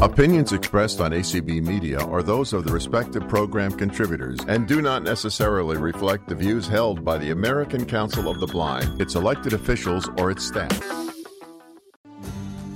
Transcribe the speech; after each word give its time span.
Opinions 0.00 0.52
expressed 0.52 1.00
on 1.00 1.10
ACB 1.10 1.60
Media 1.66 1.98
are 1.98 2.22
those 2.22 2.52
of 2.52 2.64
the 2.64 2.72
respective 2.72 3.26
program 3.26 3.72
contributors 3.72 4.38
and 4.46 4.68
do 4.68 4.80
not 4.80 5.02
necessarily 5.02 5.76
reflect 5.76 6.28
the 6.28 6.36
views 6.36 6.68
held 6.68 7.04
by 7.04 7.18
the 7.18 7.32
American 7.32 7.84
Council 7.84 8.28
of 8.28 8.38
the 8.38 8.46
Blind, 8.46 9.00
its 9.00 9.16
elected 9.16 9.54
officials, 9.54 10.08
or 10.16 10.30
its 10.30 10.46
staff. 10.46 10.80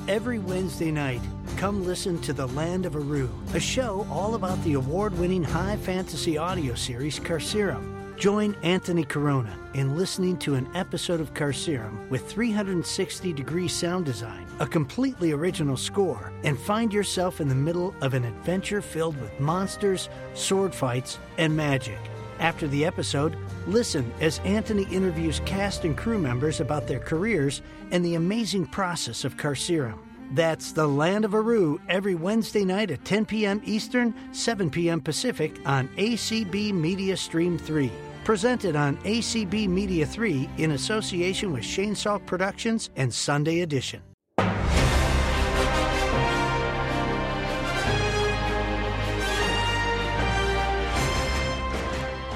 Every 0.09 0.41
Wednesday 0.41 0.91
night, 0.91 1.21
come 1.57 1.87
listen 1.87 2.21
to 2.23 2.33
The 2.33 2.49
Land 2.49 2.87
of 2.87 2.97
Aru, 2.97 3.31
a 3.55 3.61
show 3.61 4.05
all 4.11 4.35
about 4.35 4.61
the 4.65 4.73
award 4.73 5.17
winning 5.17 5.45
high 5.45 5.77
fantasy 5.77 6.37
audio 6.37 6.75
series 6.75 7.21
Carcerum. 7.21 8.02
Join 8.23 8.55
Anthony 8.63 9.03
Corona 9.03 9.59
in 9.75 9.97
listening 9.97 10.37
to 10.37 10.55
an 10.55 10.69
episode 10.77 11.21
of 11.21 11.35
Carcerum 11.35 12.09
with 12.09 12.31
360 12.31 13.33
degree 13.33 13.67
sound 13.67 14.05
design, 14.05 14.47
a 14.61 14.67
completely 14.69 15.33
original 15.33 15.77
score, 15.77 16.33
and 16.45 16.57
find 16.57 16.93
yourself 16.93 17.41
in 17.41 17.49
the 17.49 17.57
middle 17.57 17.97
of 18.01 18.15
an 18.15 18.25
adventure 18.25 18.81
filled 18.81 19.21
with 19.21 19.41
monsters, 19.41 20.09
sword 20.35 20.73
fights, 20.73 21.19
and 21.37 21.57
magic. 21.57 21.99
After 22.39 22.69
the 22.69 22.85
episode, 22.85 23.37
listen 23.67 24.13
as 24.21 24.39
Anthony 24.45 24.85
interviews 24.85 25.41
cast 25.45 25.85
and 25.85 25.97
crew 25.97 26.21
members 26.21 26.61
about 26.61 26.87
their 26.87 27.01
careers 27.01 27.61
and 27.91 28.05
the 28.05 28.15
amazing 28.15 28.67
process 28.67 29.25
of 29.25 29.37
Carcerum. 29.37 29.99
That's 30.31 30.71
The 30.71 30.87
Land 30.87 31.25
of 31.25 31.35
Aru 31.35 31.81
every 31.89 32.15
Wednesday 32.15 32.65
night 32.65 32.93
at 32.93 33.05
10 33.05 33.27
p.m. 33.27 33.61
Eastern, 33.65 34.15
7 34.31 34.71
p.m. 34.71 35.01
Pacific 35.01 35.59
on 35.67 35.89
ACB 35.97 36.73
Media 36.73 37.17
Stream 37.17 37.59
3 37.59 37.91
presented 38.25 38.77
on 38.77 38.97
ACB 38.99 39.69
Media 39.69 40.07
3 40.07 40.49
in 40.59 40.73
association 40.73 41.53
with 41.53 41.65
Shane 41.65 41.95
Salk 41.95 42.25
Productions 42.27 42.91
and 42.97 43.13
Sunday 43.13 43.61
Edition. 43.61 44.03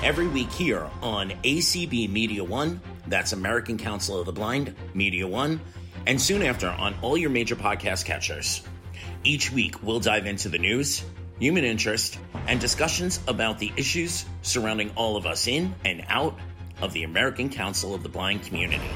Every 0.03 0.29
week 0.29 0.53
here 0.53 0.89
on 1.03 1.31
ACB 1.43 2.09
Media 2.09 2.45
1, 2.45 2.81
that's 3.09 3.33
American 3.33 3.77
Council 3.77 4.21
of 4.21 4.27
the 4.27 4.33
Blind, 4.33 4.73
Media 4.95 5.27
1, 5.27 5.61
and 6.07 6.21
soon 6.21 6.43
after 6.43 6.69
on 6.69 6.95
all 7.03 7.17
your 7.17 7.31
major 7.31 7.57
podcast 7.57 8.05
catchers. 8.05 8.63
Each 9.25 9.51
week, 9.51 9.83
we'll 9.83 9.99
dive 9.99 10.27
into 10.27 10.49
the 10.49 10.59
news 10.59 11.03
human 11.39 11.65
interest, 11.65 12.19
and 12.49 12.61
discussions 12.61 13.21
about 13.29 13.59
the 13.59 13.73
issues 13.77 14.25
surrounding 14.43 14.91
all 14.97 15.17
of 15.17 15.27
us 15.27 15.47
in 15.47 15.75
and 15.85 16.05
out 16.09 16.39
of 16.81 16.93
the 16.93 17.03
American 17.05 17.49
Council 17.49 17.95
of 17.95 18.03
the 18.03 18.09
Blind 18.09 18.43
community. 18.43 18.91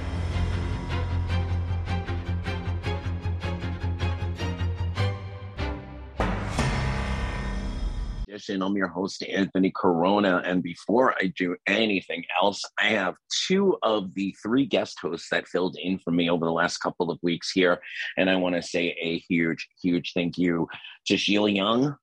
I'm 8.49 8.77
your 8.77 8.89
host, 8.89 9.23
Anthony 9.23 9.73
Corona. 9.75 10.43
And 10.45 10.63
before 10.63 11.15
I 11.21 11.33
do 11.37 11.57
anything 11.67 12.25
else, 12.43 12.63
I 12.81 12.87
have 12.87 13.15
two 13.47 13.77
of 13.83 14.15
the 14.15 14.35
three 14.43 14.67
guest 14.67 14.99
hosts 15.01 15.29
that 15.31 15.47
filled 15.47 15.77
in 15.81 15.99
for 15.99 16.11
me 16.11 16.29
over 16.31 16.47
the 16.47 16.53
last 16.53 16.79
couple 16.79 17.11
of 17.11 17.19
weeks 17.23 17.53
here. 17.53 17.81
And 18.17 18.29
I 18.29 18.37
want 18.37 18.57
to 18.57 18.63
say 18.63 18.97
a 19.01 19.19
huge, 19.19 19.69
huge 19.81 20.13
thank 20.15 20.37
you 20.37 20.69
to 21.07 21.17
Sheila 21.17 21.51
Young, 21.51 21.97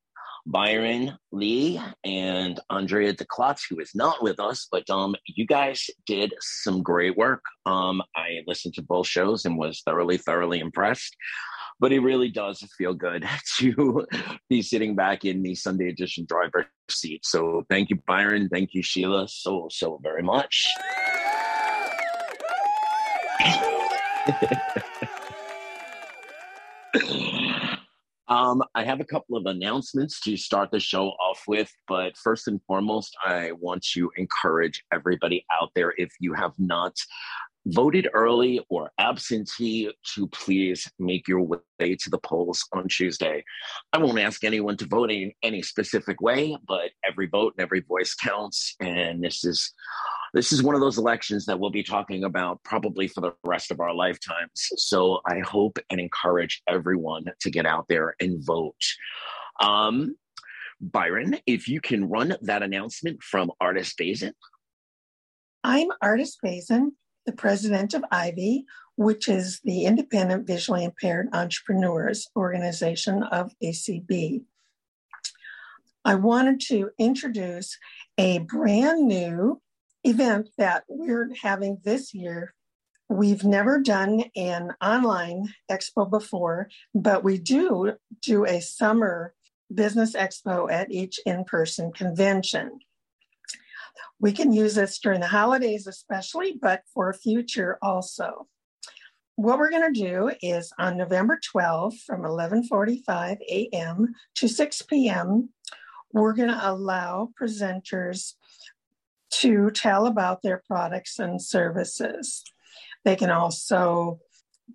Byron 0.47 1.17
Lee 1.33 1.79
and 2.05 2.59
Andrea 2.69 3.13
DeClotz, 3.13 3.63
who 3.69 3.79
is 3.79 3.91
not 3.93 4.23
with 4.23 4.39
us, 4.39 4.65
but 4.71 4.89
um, 4.89 5.13
you 5.27 5.45
guys 5.45 5.89
did 6.05 6.33
some 6.39 6.81
great 6.81 7.17
work. 7.17 7.43
Um, 7.65 8.01
I 8.15 8.43
listened 8.47 8.73
to 8.75 8.81
both 8.81 9.07
shows 9.07 9.43
and 9.43 9.57
was 9.57 9.81
thoroughly, 9.85 10.17
thoroughly 10.17 10.59
impressed. 10.59 11.15
But 11.79 11.91
it 11.91 11.99
really 11.99 12.29
does 12.29 12.59
feel 12.77 12.93
good 12.93 13.27
to 13.57 14.07
be 14.49 14.61
sitting 14.61 14.95
back 14.95 15.25
in 15.25 15.43
the 15.43 15.53
Sunday 15.53 15.89
edition 15.89 16.25
driver 16.27 16.65
seat. 16.89 17.25
So 17.25 17.65
thank 17.69 17.89
you, 17.89 18.01
Byron. 18.07 18.49
Thank 18.49 18.73
you, 18.73 18.81
Sheila, 18.81 19.27
so, 19.27 19.67
so 19.69 19.99
very 20.01 20.23
much. 20.23 20.65
Um, 28.29 28.61
I 28.75 28.83
have 28.83 28.99
a 28.99 29.05
couple 29.05 29.37
of 29.37 29.45
announcements 29.45 30.19
to 30.21 30.35
start 30.35 30.71
the 30.71 30.79
show 30.79 31.09
off 31.11 31.43
with, 31.47 31.71
but 31.87 32.17
first 32.17 32.47
and 32.47 32.61
foremost, 32.67 33.15
I 33.25 33.53
want 33.53 33.83
to 33.93 34.11
encourage 34.17 34.83
everybody 34.91 35.45
out 35.51 35.71
there 35.75 35.93
if 35.97 36.11
you 36.19 36.33
have 36.33 36.51
not 36.57 36.93
voted 37.67 38.07
early 38.13 38.65
or 38.69 38.91
absentee 38.97 39.91
to 40.15 40.27
please 40.27 40.89
make 40.99 41.27
your 41.27 41.41
way 41.41 41.59
to 41.79 42.09
the 42.09 42.17
polls 42.19 42.65
on 42.73 42.87
Tuesday. 42.87 43.43
I 43.93 43.97
won't 43.97 44.19
ask 44.19 44.43
anyone 44.43 44.77
to 44.77 44.87
vote 44.87 45.11
in 45.11 45.31
any 45.43 45.61
specific 45.61 46.21
way, 46.21 46.57
but 46.67 46.91
every 47.07 47.27
vote 47.27 47.53
and 47.57 47.63
every 47.63 47.81
voice 47.81 48.13
counts. 48.13 48.75
And 48.79 49.23
this 49.23 49.43
is 49.43 49.73
this 50.33 50.51
is 50.51 50.63
one 50.63 50.75
of 50.75 50.81
those 50.81 50.97
elections 50.97 51.45
that 51.45 51.59
we'll 51.59 51.69
be 51.69 51.83
talking 51.83 52.23
about 52.23 52.61
probably 52.63 53.07
for 53.07 53.21
the 53.21 53.33
rest 53.43 53.71
of 53.71 53.79
our 53.79 53.93
lifetimes. 53.93 54.49
So 54.75 55.21
I 55.25 55.39
hope 55.39 55.79
and 55.89 55.99
encourage 55.99 56.61
everyone 56.67 57.25
to 57.39 57.49
get 57.49 57.65
out 57.65 57.85
there 57.87 58.15
and 58.19 58.43
vote. 58.45 58.75
Um, 59.59 60.15
Byron, 60.79 61.37
if 61.45 61.67
you 61.67 61.81
can 61.81 62.09
run 62.09 62.35
that 62.41 62.63
announcement 62.63 63.23
from 63.23 63.51
Artis 63.59 63.93
Bazin. 63.97 64.33
I'm 65.63 65.87
Artis 66.01 66.37
Bazin, 66.41 66.93
the 67.25 67.31
president 67.31 67.93
of 67.93 68.03
IVIE, 68.11 68.63
which 68.95 69.27
is 69.27 69.59
the 69.63 69.85
Independent 69.85 70.45
Visually 70.45 70.83
Impaired 70.83 71.29
Entrepreneurs 71.33 72.27
Organization 72.35 73.23
of 73.23 73.51
ACB. 73.63 74.43
I 76.05 76.15
wanted 76.15 76.61
to 76.67 76.91
introduce 76.97 77.77
a 78.17 78.39
brand 78.39 79.07
new 79.07 79.61
event 80.03 80.49
that 80.57 80.83
we're 80.87 81.29
having 81.41 81.77
this 81.83 82.13
year. 82.13 82.53
We've 83.09 83.43
never 83.43 83.79
done 83.79 84.25
an 84.35 84.73
online 84.81 85.53
expo 85.71 86.09
before, 86.09 86.69
but 86.93 87.23
we 87.23 87.37
do 87.37 87.93
do 88.21 88.45
a 88.45 88.59
summer 88.59 89.33
business 89.73 90.13
expo 90.13 90.71
at 90.71 90.91
each 90.91 91.19
in 91.25 91.45
person 91.45 91.91
convention. 91.91 92.79
We 94.19 94.31
can 94.31 94.51
use 94.51 94.75
this 94.75 94.99
during 94.99 95.21
the 95.21 95.27
holidays, 95.27 95.87
especially, 95.87 96.57
but 96.61 96.83
for 96.93 97.13
future 97.13 97.77
also. 97.81 98.47
What 99.35 99.59
we're 99.59 99.69
going 99.69 99.93
to 99.93 99.99
do 99.99 100.31
is 100.41 100.73
on 100.79 100.97
November 100.97 101.39
12th 101.55 101.99
from 102.05 102.21
11:45 102.21 103.37
a.m. 103.41 104.15
to 104.35 104.47
6 104.47 104.81
p.m. 104.83 105.49
We're 106.11 106.33
going 106.33 106.49
to 106.49 106.71
allow 106.71 107.29
presenters 107.39 108.33
to 109.29 109.69
tell 109.71 110.05
about 110.05 110.41
their 110.41 110.63
products 110.67 111.19
and 111.19 111.41
services. 111.41 112.43
They 113.03 113.15
can 113.15 113.29
also 113.29 114.19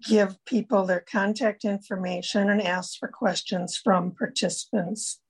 give 0.08 0.42
people 0.46 0.86
their 0.86 1.00
contact 1.00 1.64
information 1.64 2.48
and 2.48 2.62
ask 2.62 2.98
for 2.98 3.08
questions 3.08 3.76
from 3.76 4.12
participants. 4.12 5.20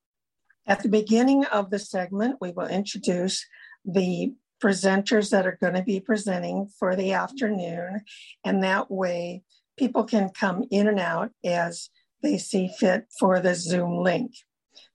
At 0.66 0.82
the 0.82 0.88
beginning 0.88 1.44
of 1.46 1.70
the 1.70 1.78
segment, 1.78 2.36
we 2.40 2.52
will 2.52 2.68
introduce 2.68 3.44
the 3.84 4.34
presenters 4.62 5.30
that 5.30 5.46
are 5.46 5.58
going 5.60 5.74
to 5.74 5.82
be 5.82 5.98
presenting 5.98 6.68
for 6.78 6.94
the 6.94 7.12
afternoon, 7.12 8.02
and 8.44 8.62
that 8.62 8.90
way 8.90 9.42
people 9.76 10.04
can 10.04 10.30
come 10.30 10.64
in 10.70 10.86
and 10.86 11.00
out 11.00 11.30
as 11.44 11.90
they 12.22 12.38
see 12.38 12.70
fit 12.78 13.06
for 13.18 13.40
the 13.40 13.56
Zoom 13.56 13.98
link. 13.98 14.32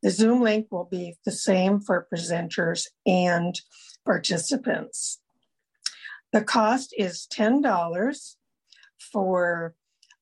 The 0.02 0.10
Zoom 0.10 0.42
link 0.42 0.68
will 0.72 0.88
be 0.90 1.16
the 1.26 1.32
same 1.32 1.82
for 1.82 2.08
presenters 2.12 2.86
and 3.06 3.60
participants. 4.08 5.20
The 6.32 6.42
cost 6.42 6.96
is 6.98 7.28
$10 7.32 8.36
for 9.12 9.76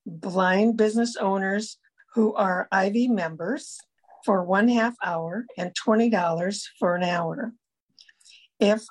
blind 0.04 0.76
business 0.76 1.16
owners 1.16 1.78
who 2.14 2.34
are 2.34 2.68
IVIE 2.72 3.08
members 3.08 3.78
for 4.24 4.44
one 4.44 4.68
half 4.68 4.94
hour 5.02 5.46
and 5.56 5.72
$20 5.74 6.62
for 6.78 6.96
an 6.96 7.04
hour. 7.04 7.52
If 8.58 8.84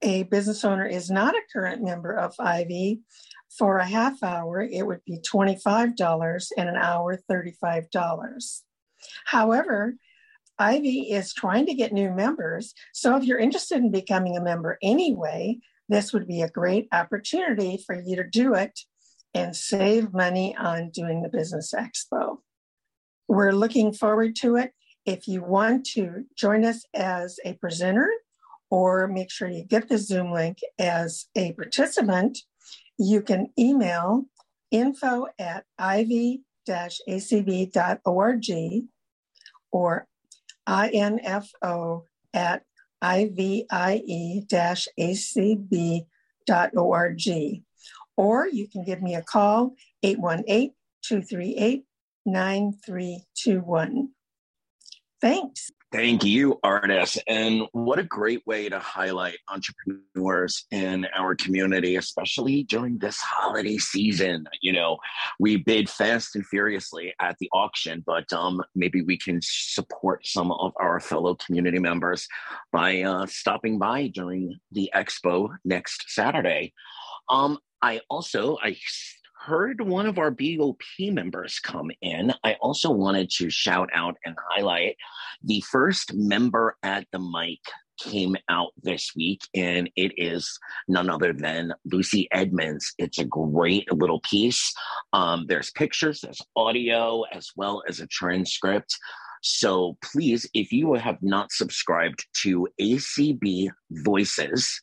a 0.00 0.22
business 0.22 0.64
owner 0.64 0.86
is 0.86 1.10
not 1.10 1.34
a 1.34 1.42
current 1.52 1.82
member 1.82 2.12
of 2.12 2.34
IVIE, 2.38 3.00
for 3.58 3.78
a 3.78 3.86
half 3.86 4.22
hour, 4.22 4.60
it 4.60 4.86
would 4.86 5.02
be 5.04 5.18
$25 5.18 6.46
and 6.58 6.68
an 6.68 6.76
hour, 6.76 7.18
$35. 7.30 8.62
However, 9.24 9.94
IVIE 10.58 11.10
is 11.10 11.34
trying 11.34 11.66
to 11.66 11.74
get 11.74 11.92
new 11.92 12.10
members. 12.10 12.74
So 12.92 13.16
if 13.16 13.24
you're 13.24 13.38
interested 13.38 13.78
in 13.78 13.90
becoming 13.90 14.36
a 14.36 14.42
member 14.42 14.78
anyway, 14.82 15.58
this 15.88 16.12
would 16.12 16.26
be 16.26 16.42
a 16.42 16.48
great 16.48 16.88
opportunity 16.92 17.82
for 17.86 17.94
you 17.94 18.16
to 18.16 18.24
do 18.24 18.54
it 18.54 18.80
and 19.34 19.54
save 19.54 20.12
money 20.12 20.56
on 20.56 20.90
doing 20.90 21.22
the 21.22 21.28
Business 21.28 21.72
Expo. 21.74 22.38
We're 23.28 23.52
looking 23.52 23.92
forward 23.92 24.34
to 24.36 24.56
it. 24.56 24.72
If 25.04 25.28
you 25.28 25.42
want 25.42 25.86
to 25.94 26.24
join 26.36 26.64
us 26.64 26.84
as 26.94 27.38
a 27.44 27.52
presenter 27.54 28.08
or 28.70 29.06
make 29.06 29.30
sure 29.30 29.48
you 29.48 29.62
get 29.62 29.88
the 29.88 29.98
Zoom 29.98 30.32
link 30.32 30.58
as 30.78 31.26
a 31.36 31.52
participant, 31.52 32.38
you 32.98 33.20
can 33.22 33.52
email 33.58 34.24
info 34.70 35.26
at 35.38 35.64
ivie-acb.org 35.78 36.42
or 39.70 40.06
info 40.66 42.04
at 42.34 42.62
ivie-acb.org. 43.02 43.66
Or 48.18 48.48
you 48.48 48.66
can 48.68 48.84
give 48.84 49.02
me 49.02 49.14
a 49.14 49.22
call, 49.22 49.74
818 50.02 50.72
238 51.02 51.84
9321. 52.24 54.08
Thanks. 55.20 55.70
Thank 55.92 56.24
you, 56.24 56.58
Artis. 56.64 57.16
And 57.28 57.62
what 57.70 58.00
a 58.00 58.04
great 58.04 58.44
way 58.44 58.68
to 58.68 58.78
highlight 58.80 59.38
entrepreneurs 59.48 60.66
in 60.72 61.06
our 61.16 61.36
community, 61.36 61.94
especially 61.94 62.64
during 62.64 62.98
this 62.98 63.18
holiday 63.20 63.78
season. 63.78 64.48
You 64.60 64.72
know, 64.72 64.98
we 65.38 65.58
bid 65.58 65.88
fast 65.88 66.34
and 66.34 66.44
furiously 66.44 67.14
at 67.20 67.36
the 67.38 67.48
auction, 67.52 68.02
but 68.04 68.30
um, 68.32 68.60
maybe 68.74 69.02
we 69.02 69.16
can 69.16 69.38
support 69.42 70.26
some 70.26 70.50
of 70.50 70.72
our 70.80 70.98
fellow 70.98 71.36
community 71.36 71.78
members 71.78 72.26
by 72.72 73.02
uh, 73.02 73.26
stopping 73.26 73.78
by 73.78 74.08
during 74.08 74.58
the 74.72 74.90
expo 74.92 75.50
next 75.64 76.06
Saturday. 76.08 76.72
Um, 77.28 77.58
I 77.80 78.00
also 78.10 78.58
I 78.60 78.76
heard 79.46 79.80
one 79.80 80.06
of 80.06 80.18
our 80.18 80.32
BOP 80.32 80.82
members 80.98 81.60
come 81.60 81.92
in, 82.02 82.34
I 82.42 82.54
also 82.54 82.90
wanted 82.90 83.30
to 83.38 83.48
shout 83.48 83.88
out 83.94 84.16
and 84.24 84.34
highlight 84.50 84.96
the 85.44 85.60
first 85.60 86.12
member 86.14 86.76
at 86.82 87.06
the 87.12 87.20
mic 87.20 87.60
came 88.00 88.36
out 88.48 88.72
this 88.82 89.12
week, 89.14 89.40
and 89.54 89.88
it 89.94 90.12
is 90.16 90.58
none 90.88 91.08
other 91.08 91.32
than 91.32 91.72
Lucy 91.84 92.26
Edmonds. 92.32 92.92
It's 92.98 93.18
a 93.18 93.24
great 93.24 93.90
little 93.92 94.20
piece. 94.20 94.74
Um, 95.12 95.46
there's 95.46 95.70
pictures, 95.70 96.20
there's 96.20 96.42
audio, 96.56 97.22
as 97.32 97.50
well 97.54 97.84
as 97.88 98.00
a 98.00 98.08
transcript. 98.08 98.98
So 99.42 99.96
please, 100.02 100.50
if 100.54 100.72
you 100.72 100.94
have 100.94 101.18
not 101.22 101.52
subscribed 101.52 102.26
to 102.42 102.66
ACB 102.80 103.70
Voices, 103.92 104.80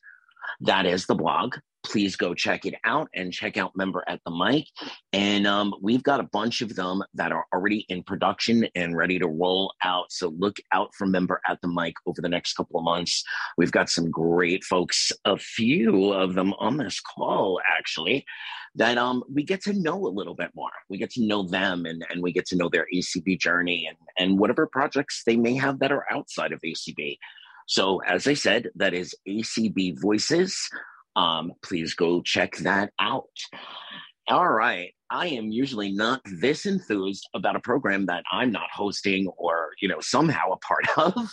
that 0.62 0.86
is 0.86 1.04
the 1.04 1.14
blog 1.14 1.56
please 1.84 2.16
go 2.16 2.34
check 2.34 2.64
it 2.64 2.74
out 2.84 3.08
and 3.14 3.32
check 3.32 3.56
out 3.56 3.76
Member 3.76 4.02
at 4.08 4.20
the 4.24 4.30
Mic. 4.30 4.66
And 5.12 5.46
um, 5.46 5.74
we've 5.80 6.02
got 6.02 6.20
a 6.20 6.24
bunch 6.32 6.62
of 6.62 6.74
them 6.74 7.02
that 7.14 7.30
are 7.30 7.44
already 7.52 7.84
in 7.88 8.02
production 8.02 8.66
and 8.74 8.96
ready 8.96 9.18
to 9.18 9.28
roll 9.28 9.72
out. 9.84 10.10
So 10.10 10.34
look 10.38 10.56
out 10.72 10.94
for 10.94 11.06
Member 11.06 11.40
at 11.48 11.60
the 11.60 11.68
Mic 11.68 11.94
over 12.06 12.20
the 12.20 12.28
next 12.28 12.54
couple 12.54 12.80
of 12.80 12.84
months. 12.84 13.22
We've 13.56 13.70
got 13.70 13.90
some 13.90 14.10
great 14.10 14.64
folks, 14.64 15.12
a 15.24 15.36
few 15.36 16.12
of 16.12 16.34
them 16.34 16.54
on 16.54 16.78
this 16.78 17.00
call, 17.00 17.60
actually, 17.78 18.24
that 18.74 18.98
um, 18.98 19.22
we 19.32 19.44
get 19.44 19.62
to 19.62 19.72
know 19.72 20.06
a 20.06 20.08
little 20.08 20.34
bit 20.34 20.50
more. 20.54 20.72
We 20.88 20.98
get 20.98 21.10
to 21.12 21.24
know 21.24 21.42
them 21.42 21.86
and, 21.86 22.04
and 22.10 22.22
we 22.22 22.32
get 22.32 22.46
to 22.46 22.56
know 22.56 22.68
their 22.68 22.86
ACB 22.92 23.38
journey 23.38 23.86
and, 23.88 23.98
and 24.18 24.38
whatever 24.38 24.66
projects 24.66 25.22
they 25.26 25.36
may 25.36 25.54
have 25.54 25.78
that 25.80 25.92
are 25.92 26.06
outside 26.10 26.52
of 26.52 26.60
ACB. 26.62 27.18
So, 27.66 28.02
as 28.02 28.26
I 28.26 28.34
said, 28.34 28.68
that 28.74 28.92
is 28.92 29.14
ACB 29.26 29.98
Voices 29.98 30.68
um, 31.16 31.52
please 31.62 31.94
go 31.94 32.22
check 32.22 32.56
that 32.58 32.92
out. 32.98 33.28
All 34.28 34.48
right. 34.48 34.90
I 35.10 35.26
am 35.26 35.52
usually 35.52 35.92
not 35.92 36.22
this 36.24 36.64
enthused 36.64 37.28
about 37.34 37.56
a 37.56 37.60
program 37.60 38.06
that 38.06 38.24
I'm 38.32 38.50
not 38.50 38.70
hosting 38.72 39.28
or, 39.36 39.72
you 39.82 39.86
know, 39.86 40.00
somehow 40.00 40.52
a 40.52 40.56
part 40.56 40.86
of. 40.96 41.30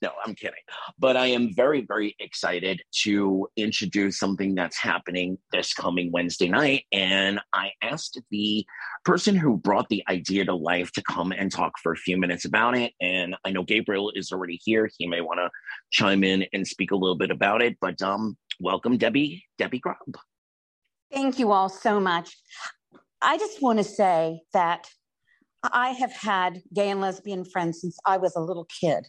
no, 0.00 0.10
I'm 0.24 0.34
kidding. 0.34 0.62
But 0.98 1.18
I 1.18 1.26
am 1.26 1.54
very, 1.54 1.82
very 1.82 2.16
excited 2.18 2.80
to 3.02 3.46
introduce 3.58 4.18
something 4.18 4.54
that's 4.54 4.78
happening 4.78 5.36
this 5.52 5.74
coming 5.74 6.10
Wednesday 6.10 6.48
night. 6.48 6.84
And 6.90 7.38
I 7.52 7.72
asked 7.82 8.18
the 8.30 8.64
person 9.04 9.36
who 9.36 9.58
brought 9.58 9.90
the 9.90 10.02
idea 10.08 10.46
to 10.46 10.54
life 10.54 10.90
to 10.92 11.02
come 11.02 11.32
and 11.32 11.52
talk 11.52 11.72
for 11.82 11.92
a 11.92 11.96
few 11.96 12.16
minutes 12.16 12.46
about 12.46 12.78
it. 12.78 12.94
And 12.98 13.36
I 13.44 13.50
know 13.50 13.62
Gabriel 13.62 14.10
is 14.14 14.32
already 14.32 14.58
here. 14.64 14.88
He 14.96 15.06
may 15.06 15.20
want 15.20 15.40
to 15.40 15.50
chime 15.90 16.24
in 16.24 16.46
and 16.54 16.66
speak 16.66 16.92
a 16.92 16.96
little 16.96 17.18
bit 17.18 17.30
about 17.30 17.60
it. 17.60 17.76
But 17.78 18.00
um, 18.00 18.38
welcome, 18.58 18.96
Debbie, 18.96 19.44
Debbie 19.58 19.80
Grubb. 19.80 20.16
Thank 21.12 21.38
you 21.38 21.52
all 21.52 21.68
so 21.68 22.00
much. 22.00 22.36
I 23.22 23.38
just 23.38 23.62
want 23.62 23.78
to 23.78 23.84
say 23.84 24.40
that 24.52 24.88
I 25.62 25.90
have 25.90 26.12
had 26.12 26.62
gay 26.74 26.90
and 26.90 27.00
lesbian 27.00 27.44
friends 27.44 27.80
since 27.80 27.98
I 28.04 28.18
was 28.18 28.36
a 28.36 28.40
little 28.40 28.66
kid. 28.80 29.06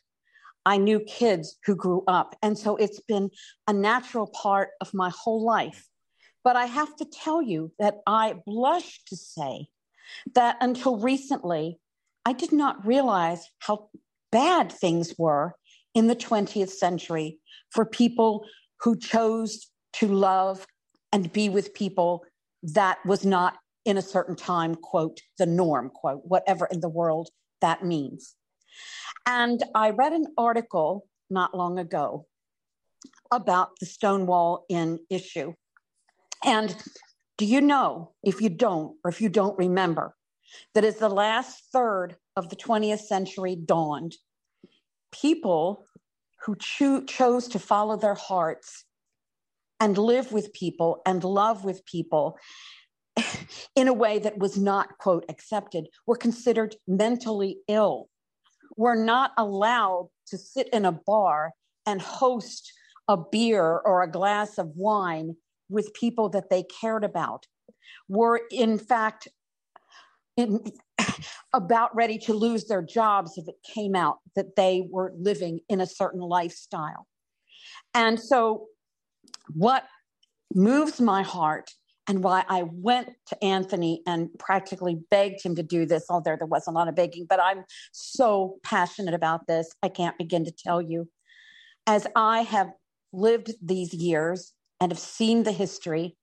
I 0.65 0.77
knew 0.77 0.99
kids 0.99 1.57
who 1.65 1.75
grew 1.75 2.03
up. 2.07 2.35
And 2.41 2.57
so 2.57 2.75
it's 2.75 2.99
been 2.99 3.29
a 3.67 3.73
natural 3.73 4.27
part 4.27 4.69
of 4.81 4.93
my 4.93 5.09
whole 5.09 5.43
life. 5.43 5.87
But 6.43 6.55
I 6.55 6.65
have 6.65 6.95
to 6.97 7.05
tell 7.05 7.41
you 7.41 7.71
that 7.79 7.95
I 8.05 8.35
blush 8.45 9.03
to 9.05 9.15
say 9.15 9.67
that 10.35 10.57
until 10.61 10.97
recently, 10.97 11.79
I 12.25 12.33
did 12.33 12.51
not 12.51 12.85
realize 12.85 13.49
how 13.59 13.89
bad 14.31 14.71
things 14.71 15.15
were 15.17 15.55
in 15.95 16.07
the 16.07 16.15
20th 16.15 16.69
century 16.69 17.39
for 17.69 17.85
people 17.85 18.45
who 18.81 18.97
chose 18.97 19.67
to 19.93 20.07
love 20.07 20.65
and 21.17 21.33
be 21.33 21.49
with 21.49 21.73
people 21.73 22.23
that 22.61 22.99
was 23.03 23.25
not 23.25 23.57
in 23.85 23.97
a 23.97 24.03
certain 24.03 24.35
time, 24.35 24.75
quote, 24.75 25.19
the 25.39 25.47
norm, 25.47 25.89
quote, 25.89 26.21
whatever 26.23 26.67
in 26.67 26.79
the 26.79 26.89
world 26.89 27.29
that 27.59 27.83
means. 27.83 28.35
And 29.25 29.63
I 29.73 29.89
read 29.89 30.13
an 30.13 30.27
article 30.37 31.07
not 31.31 31.57
long 31.57 31.79
ago 31.79 32.27
about 33.31 33.69
the 33.79 33.87
Stonewall 33.87 34.65
Inn 34.69 34.99
issue. 35.09 35.53
And 36.45 36.75
do 37.39 37.45
you 37.45 37.61
know, 37.61 38.11
if 38.23 38.39
you 38.39 38.49
don't, 38.49 38.95
or 39.03 39.09
if 39.09 39.19
you 39.19 39.29
don't 39.29 39.57
remember, 39.57 40.13
that 40.75 40.85
as 40.85 40.97
the 40.97 41.09
last 41.09 41.63
third 41.73 42.15
of 42.35 42.49
the 42.49 42.55
20th 42.55 42.99
century 42.99 43.55
dawned, 43.55 44.15
people 45.11 45.83
who 46.45 46.55
cho- 46.57 47.05
chose 47.05 47.47
to 47.47 47.57
follow 47.57 47.97
their 47.97 48.13
hearts 48.13 48.85
and 49.79 49.97
live 49.97 50.31
with 50.31 50.53
people 50.53 51.01
and 51.05 51.23
love 51.23 51.63
with 51.63 51.85
people 51.85 52.37
in 53.75 53.87
a 53.87 53.93
way 53.93 54.19
that 54.19 54.37
was 54.37 54.57
not, 54.57 54.97
quote, 54.97 55.25
accepted, 55.29 55.87
were 56.05 56.15
considered 56.15 56.75
mentally 56.87 57.59
ill, 57.67 58.09
were 58.75 58.95
not 58.95 59.31
allowed 59.37 60.09
to 60.27 60.37
sit 60.37 60.67
in 60.69 60.85
a 60.85 60.91
bar 60.91 61.51
and 61.85 62.01
host 62.01 62.71
a 63.07 63.17
beer 63.17 63.63
or 63.63 64.03
a 64.03 64.11
glass 64.11 64.57
of 64.57 64.71
wine 64.75 65.35
with 65.69 65.93
people 65.93 66.29
that 66.29 66.49
they 66.49 66.63
cared 66.63 67.03
about, 67.03 67.45
were 68.07 68.41
in 68.51 68.77
fact 68.77 69.27
in, 70.35 70.63
about 71.53 71.95
ready 71.95 72.17
to 72.17 72.33
lose 72.33 72.65
their 72.65 72.81
jobs 72.81 73.37
if 73.37 73.47
it 73.47 73.55
came 73.63 73.95
out 73.95 74.17
that 74.35 74.55
they 74.55 74.87
were 74.89 75.13
living 75.17 75.59
in 75.69 75.81
a 75.81 75.87
certain 75.87 76.21
lifestyle. 76.21 77.07
And 77.93 78.19
so 78.19 78.67
what 79.53 79.85
moves 80.53 80.99
my 80.99 81.23
heart 81.23 81.71
and 82.07 82.23
why 82.23 82.45
I 82.47 82.63
went 82.63 83.09
to 83.27 83.43
Anthony 83.43 84.01
and 84.07 84.29
practically 84.39 84.97
begged 85.11 85.43
him 85.43 85.55
to 85.55 85.63
do 85.63 85.85
this, 85.85 86.05
although 86.09 86.37
there 86.37 86.47
was 86.47 86.65
a 86.67 86.71
lot 86.71 86.87
of 86.87 86.95
begging, 86.95 87.25
but 87.27 87.41
I'm 87.41 87.65
so 87.91 88.59
passionate 88.63 89.13
about 89.13 89.45
this, 89.47 89.69
I 89.83 89.89
can't 89.89 90.17
begin 90.17 90.45
to 90.45 90.51
tell 90.51 90.81
you. 90.81 91.09
As 91.85 92.07
I 92.15 92.41
have 92.41 92.69
lived 93.11 93.51
these 93.61 93.93
years 93.93 94.53
and 94.79 94.91
have 94.91 94.99
seen 94.99 95.43
the 95.43 95.51
history 95.51 96.15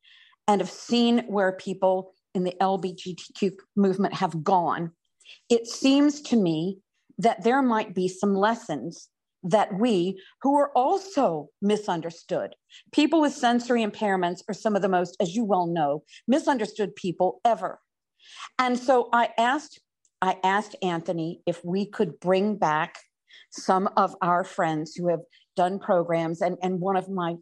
and 0.49 0.61
have 0.61 0.71
seen 0.71 1.25
where 1.27 1.53
people 1.53 2.13
in 2.35 2.45
the 2.45 2.55
LBGTQ 2.61 3.53
movement 3.77 4.15
have 4.15 4.43
gone, 4.43 4.93
it 5.51 5.67
seems 5.67 6.21
to 6.23 6.37
me 6.37 6.79
that 7.19 7.45
there 7.45 7.63
might 7.63 7.95
be 7.95 8.09
some 8.09 8.35
lessons 8.35 9.09
that 9.45 9.79
we, 9.79 10.21
who 10.43 10.57
are 10.57 10.73
also 10.75 11.49
misunderstood, 11.61 12.55
people 12.93 13.21
with 13.21 13.33
sensory 13.33 13.85
impairments 13.85 14.41
are 14.49 14.55
some 14.55 14.75
of 14.75 14.83
the 14.83 14.89
most, 14.89 15.17
as 15.21 15.35
you 15.37 15.45
well 15.45 15.67
know, 15.67 16.03
misunderstood 16.27 16.97
people 16.97 17.41
ever. 17.45 17.79
And 18.59 18.79
so 18.79 19.11
I 19.13 19.29
asked, 19.39 19.81
I 20.23 20.39
asked 20.43 20.77
Anthony 20.83 21.43
if 21.47 21.63
we 21.65 21.85
could 21.87 22.19
bring 22.21 22.57
back 22.57 22.99
some 23.51 23.89
of 23.97 24.17
our 24.23 24.45
friends 24.45 24.95
who 24.95 25.09
have 25.09 25.21
done 25.57 25.79
programs. 25.79 26.41
And, 26.41 26.57
and 26.63 26.81
one 26.81 26.97
of 26.97 27.09
my 27.09 27.35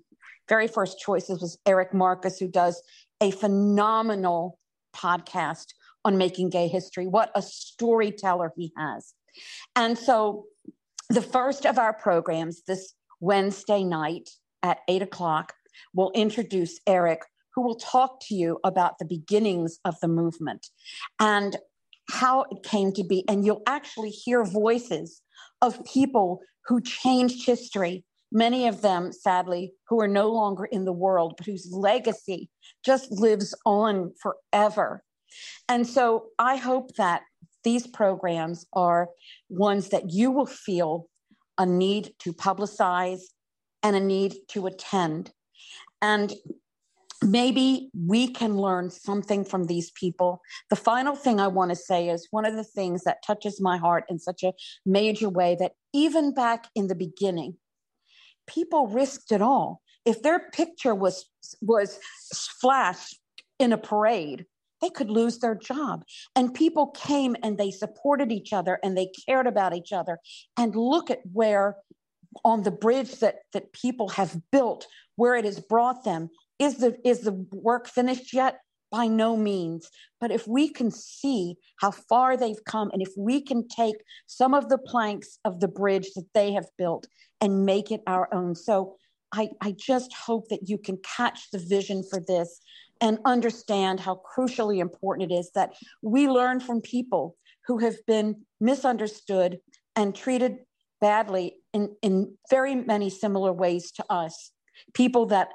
very 0.49 0.67
first 0.67 0.99
choices 0.99 1.41
was 1.41 1.57
Eric 1.67 1.95
Marcus, 1.95 2.39
who 2.39 2.49
does 2.49 2.83
a 3.21 3.31
phenomenal 3.31 4.59
podcast 4.95 5.67
on 6.05 6.19
making 6.19 6.51
gay 6.51 6.67
history. 6.67 7.07
What 7.07 7.31
a 7.35 7.43
storyteller 7.43 8.53
he 8.57 8.73
has. 8.77 9.15
And 9.77 9.97
so 9.97 10.47
the 11.13 11.21
first 11.21 11.67
of 11.67 11.79
our 11.79 11.93
programs 11.93 12.63
this 12.67 12.95
Wednesday 13.21 13.85
night 13.85 14.31
at 14.63 14.79
eight 14.89 15.03
o'clock 15.03 15.53
will 15.95 16.11
introduce 16.15 16.81
Eric, 16.87 17.21
who 17.55 17.61
will 17.61 17.75
talk 17.75 18.19
to 18.29 18.35
you 18.35 18.59
about 18.65 18.99
the 18.99 19.05
beginnings 19.05 19.79
of 19.85 19.95
the 20.01 20.09
movement 20.09 20.69
and 21.21 21.59
how 22.11 22.47
it 22.51 22.63
came 22.63 22.93
to 22.93 23.05
be. 23.05 23.29
And 23.29 23.45
you'll 23.45 23.63
actually 23.67 24.09
hear 24.09 24.43
voices 24.43 25.21
of 25.61 25.85
people 25.85 26.41
who 26.67 26.81
changed 26.81 27.45
history, 27.45 28.05
many 28.31 28.67
of 28.67 28.81
them, 28.81 29.13
sadly, 29.13 29.75
who 29.89 30.01
are 30.01 30.09
no 30.09 30.31
longer 30.31 30.65
in 30.65 30.87
the 30.87 30.95
world, 30.95 31.35
but 31.37 31.45
whose 31.45 31.71
legacy 31.71 32.49
just 32.87 33.13
lives 33.13 33.55
on 33.67 34.15
forever. 34.23 35.05
And 35.69 35.87
so 35.87 36.29
I 36.39 36.57
hope 36.57 36.95
that 36.97 37.23
these 37.65 37.87
programs 37.87 38.67
are 38.73 39.09
ones 39.49 39.89
that 39.91 40.11
you 40.11 40.31
will 40.31 40.47
feel 40.47 41.09
a 41.59 41.67
need 41.67 42.15
to 42.21 42.33
publicize 42.33 43.21
and 43.83 43.97
a 43.97 44.01
need 44.01 44.35
to 44.49 44.67
attend. 44.67 45.31
And 46.01 46.33
maybe 47.23 47.91
we 47.95 48.29
can 48.29 48.57
learn 48.57 48.91
something 48.91 49.45
from 49.45 49.67
these 49.67 49.91
people. 49.93 50.41
The 50.71 50.77
final 50.77 51.15
thing 51.15 51.41
I 51.41 51.49
want 51.49 51.71
to 51.71 51.77
say 51.77 52.09
is 52.09 52.29
one 52.31 52.45
of 52.45 52.57
the 52.57 52.65
things 52.65 53.05
that 53.05 53.23
touches 53.25 53.61
my 53.61 53.77
heart 53.77 54.05
in 54.09 54.19
such 54.19 54.43
a 54.43 54.53
major 54.85 55.29
way 55.29 55.57
that 55.61 55.73
even 55.93 56.35
back 56.35 56.69
in 56.75 56.89
the 56.89 56.95
beginning, 56.95 57.57
people 58.47 58.89
risked 58.89 59.33
it 59.33 59.43
all. 59.43 59.81
If 60.05 60.23
their 60.23 60.51
picture 60.51 60.95
was 60.95 61.27
was 61.61 61.99
flashed 62.61 63.21
in 63.59 63.73
a 63.73 63.79
parade, 63.79 64.47
they 64.83 64.91
could 64.91 65.09
lose 65.09 65.39
their 65.39 65.55
job. 65.55 66.05
And 66.37 66.53
people 66.53 66.89
came 66.89 67.37
and 67.43 67.57
they 67.57 67.71
supported 67.71 68.33
each 68.33 68.53
other 68.53 68.79
and 68.83 68.99
they 68.99 69.11
cared 69.27 69.47
about 69.47 69.75
each 69.75 69.93
other. 69.93 70.19
And 70.59 70.75
look 70.75 71.11
at 71.11 71.21
where 71.33 71.77
on 72.45 72.63
the 72.63 72.71
bridge 72.71 73.21
that 73.21 73.37
that 73.53 73.73
people 73.73 74.09
have 74.11 74.37
built, 74.51 74.87
where 75.17 75.37
it 75.37 75.45
has 75.45 75.61
brought 75.61 76.05
them. 76.05 76.29
Is 76.59 76.79
the 76.79 76.97
is 77.05 77.21
the 77.21 77.47
work 77.53 77.89
finished 77.89 78.35
yet? 78.35 78.59
By 78.91 79.07
no 79.07 79.37
means. 79.37 79.89
But 80.21 80.31
if 80.31 80.47
we 80.47 80.69
can 80.69 80.91
see 80.91 81.57
how 81.81 81.93
far 81.93 82.37
they've 82.37 82.65
come, 82.67 82.91
and 82.93 83.01
if 83.01 83.09
we 83.17 83.41
can 83.41 83.67
take 83.69 83.97
some 84.27 84.53
of 84.53 84.69
the 84.69 84.79
planks 84.79 85.39
of 85.45 85.61
the 85.61 85.69
bridge 85.69 86.11
that 86.15 86.27
they 86.35 86.53
have 86.53 86.67
built 86.77 87.07
and 87.41 87.65
make 87.65 87.91
it 87.91 88.03
our 88.07 88.33
own. 88.35 88.55
So 88.55 88.97
I, 89.33 89.49
I 89.63 89.73
just 89.73 90.13
hope 90.13 90.49
that 90.51 90.69
you 90.69 90.77
can 90.77 90.99
catch 90.99 91.51
the 91.51 91.59
vision 91.59 92.05
for 92.09 92.21
this 92.21 92.61
and 93.03 93.19
understand 93.25 93.99
how 93.99 94.23
crucially 94.35 94.79
important 94.79 95.31
it 95.31 95.35
is 95.35 95.51
that 95.55 95.75
we 96.01 96.29
learn 96.29 96.61
from 96.61 96.81
people 96.81 97.37
who 97.67 97.79
have 97.79 97.97
been 98.07 98.43
misunderstood 98.61 99.59
and 99.97 100.15
treated 100.15 100.59
badly 101.01 101.57
in, 101.75 101.95
in 102.01 102.35
very 102.49 102.77
many 102.77 103.11
similar 103.11 103.53
ways 103.53 103.91
to 103.91 104.05
us. 104.09 104.53
People 104.95 105.27
that 105.27 105.49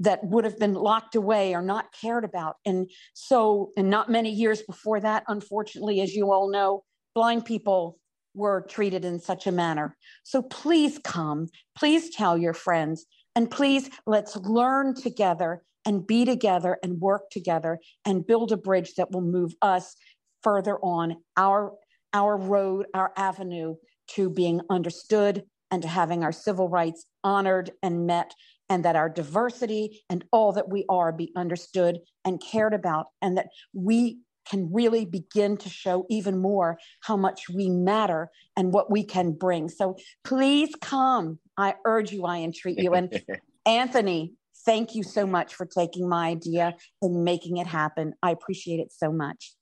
that 0.00 0.22
would 0.22 0.44
have 0.44 0.58
been 0.58 0.74
locked 0.74 1.16
away 1.16 1.54
or 1.54 1.62
not 1.62 1.86
cared 2.00 2.24
about. 2.24 2.56
And 2.64 2.88
so 3.14 3.72
and 3.76 3.90
not 3.90 4.10
many 4.10 4.30
years 4.30 4.62
before 4.62 5.00
that 5.00 5.24
unfortunately 5.28 6.00
as 6.00 6.14
you 6.14 6.32
all 6.32 6.50
know 6.50 6.84
blind 7.14 7.44
people 7.44 7.98
were 8.34 8.64
treated 8.68 9.04
in 9.04 9.18
such 9.18 9.46
a 9.46 9.52
manner. 9.52 9.96
So 10.22 10.42
please 10.42 10.98
come 11.04 11.48
please 11.76 12.10
tell 12.10 12.38
your 12.38 12.54
friends 12.54 13.04
and 13.34 13.50
please 13.50 13.90
let's 14.06 14.36
learn 14.36 14.94
together 14.94 15.62
and 15.88 16.06
be 16.06 16.26
together 16.26 16.76
and 16.82 17.00
work 17.00 17.30
together 17.30 17.78
and 18.04 18.26
build 18.26 18.52
a 18.52 18.58
bridge 18.58 18.92
that 18.96 19.10
will 19.10 19.22
move 19.22 19.54
us 19.62 19.96
further 20.42 20.78
on 20.80 21.16
our 21.36 21.72
our 22.12 22.36
road 22.36 22.84
our 22.92 23.10
avenue 23.16 23.74
to 24.06 24.28
being 24.28 24.60
understood 24.68 25.42
and 25.70 25.80
to 25.80 25.88
having 25.88 26.22
our 26.22 26.30
civil 26.30 26.68
rights 26.68 27.06
honored 27.24 27.70
and 27.82 28.06
met 28.06 28.34
and 28.68 28.84
that 28.84 28.96
our 28.96 29.08
diversity 29.08 30.02
and 30.10 30.26
all 30.30 30.52
that 30.52 30.68
we 30.68 30.84
are 30.90 31.10
be 31.10 31.32
understood 31.34 31.98
and 32.22 32.42
cared 32.42 32.74
about 32.74 33.06
and 33.22 33.38
that 33.38 33.48
we 33.72 34.18
can 34.46 34.70
really 34.70 35.06
begin 35.06 35.56
to 35.56 35.70
show 35.70 36.04
even 36.10 36.38
more 36.38 36.78
how 37.00 37.16
much 37.16 37.48
we 37.48 37.70
matter 37.70 38.30
and 38.56 38.72
what 38.72 38.90
we 38.90 39.04
can 39.04 39.32
bring. 39.32 39.68
So 39.68 39.96
please 40.22 40.70
come. 40.80 41.38
I 41.56 41.74
urge 41.84 42.12
you 42.12 42.24
i 42.24 42.38
entreat 42.38 42.78
you. 42.78 42.94
And 42.94 43.22
anthony 43.66 44.32
Thank 44.68 44.94
you 44.94 45.02
so 45.02 45.26
much 45.26 45.54
for 45.54 45.64
taking 45.64 46.06
my 46.10 46.28
idea 46.28 46.74
and 47.00 47.24
making 47.24 47.56
it 47.56 47.66
happen. 47.66 48.12
I 48.22 48.32
appreciate 48.32 48.80
it 48.80 48.92
so 48.92 49.10
much. 49.10 49.54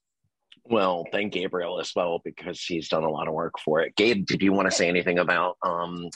Well, 0.65 1.05
thank 1.13 1.31
Gabriel 1.31 1.79
as 1.79 1.93
well 1.95 2.19
because 2.25 2.57
she's 2.57 2.89
done 2.89 3.05
a 3.05 3.09
lot 3.09 3.29
of 3.29 3.33
work 3.33 3.53
for 3.63 3.79
it. 3.79 3.95
Gabe, 3.95 4.25
did 4.25 4.41
you 4.41 4.51
want 4.51 4.69
to 4.69 4.75
say 4.75 4.89
anything 4.89 5.17
about 5.17 5.55
um, 5.63 6.09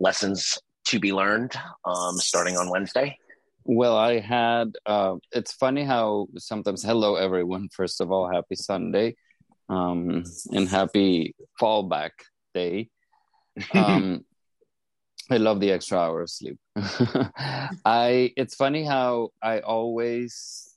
lessons 0.00 0.56
to 0.86 0.98
be 0.98 1.12
learned 1.12 1.52
um, 1.84 2.16
starting 2.16 2.56
on 2.56 2.70
Wednesday? 2.70 3.18
Well, 3.64 3.98
I 3.98 4.18
had. 4.18 4.72
Uh, 4.86 5.16
it's 5.30 5.52
funny 5.52 5.84
how 5.84 6.28
sometimes. 6.38 6.82
Hello, 6.82 7.16
everyone. 7.16 7.68
First 7.70 8.00
of 8.00 8.10
all, 8.10 8.32
happy 8.32 8.54
Sunday, 8.54 9.14
um, 9.68 10.24
and 10.52 10.66
happy 10.66 11.34
fallback 11.60 12.12
day. 12.54 12.88
Um, 13.74 14.24
I 15.30 15.36
love 15.36 15.60
the 15.60 15.70
extra 15.70 15.98
hour 15.98 16.22
of 16.22 16.30
sleep. 16.30 16.58
I 17.84 18.32
it's 18.36 18.54
funny 18.54 18.84
how 18.84 19.30
I 19.42 19.60
always 19.60 20.74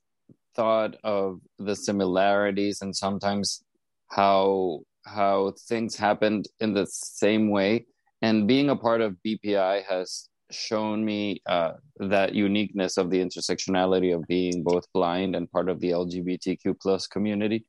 thought 0.55 0.95
of 1.03 1.39
the 1.59 1.75
similarities 1.75 2.81
and 2.81 2.95
sometimes 2.95 3.63
how 4.09 4.81
how 5.05 5.53
things 5.67 5.95
happened 5.95 6.47
in 6.59 6.73
the 6.73 6.85
same 6.87 7.49
way 7.49 7.85
and 8.21 8.47
being 8.47 8.69
a 8.69 8.75
part 8.75 9.01
of 9.01 9.17
BPI 9.25 9.83
has 9.85 10.29
shown 10.51 11.03
me 11.03 11.41
uh, 11.45 11.71
that 11.99 12.35
uniqueness 12.35 12.97
of 12.97 13.09
the 13.09 13.19
intersectionality 13.19 14.13
of 14.13 14.27
being 14.27 14.63
both 14.63 14.85
blind 14.93 15.35
and 15.35 15.49
part 15.49 15.69
of 15.69 15.79
the 15.79 15.91
LGBTQ 15.91 16.75
plus 16.79 17.07
community. 17.07 17.65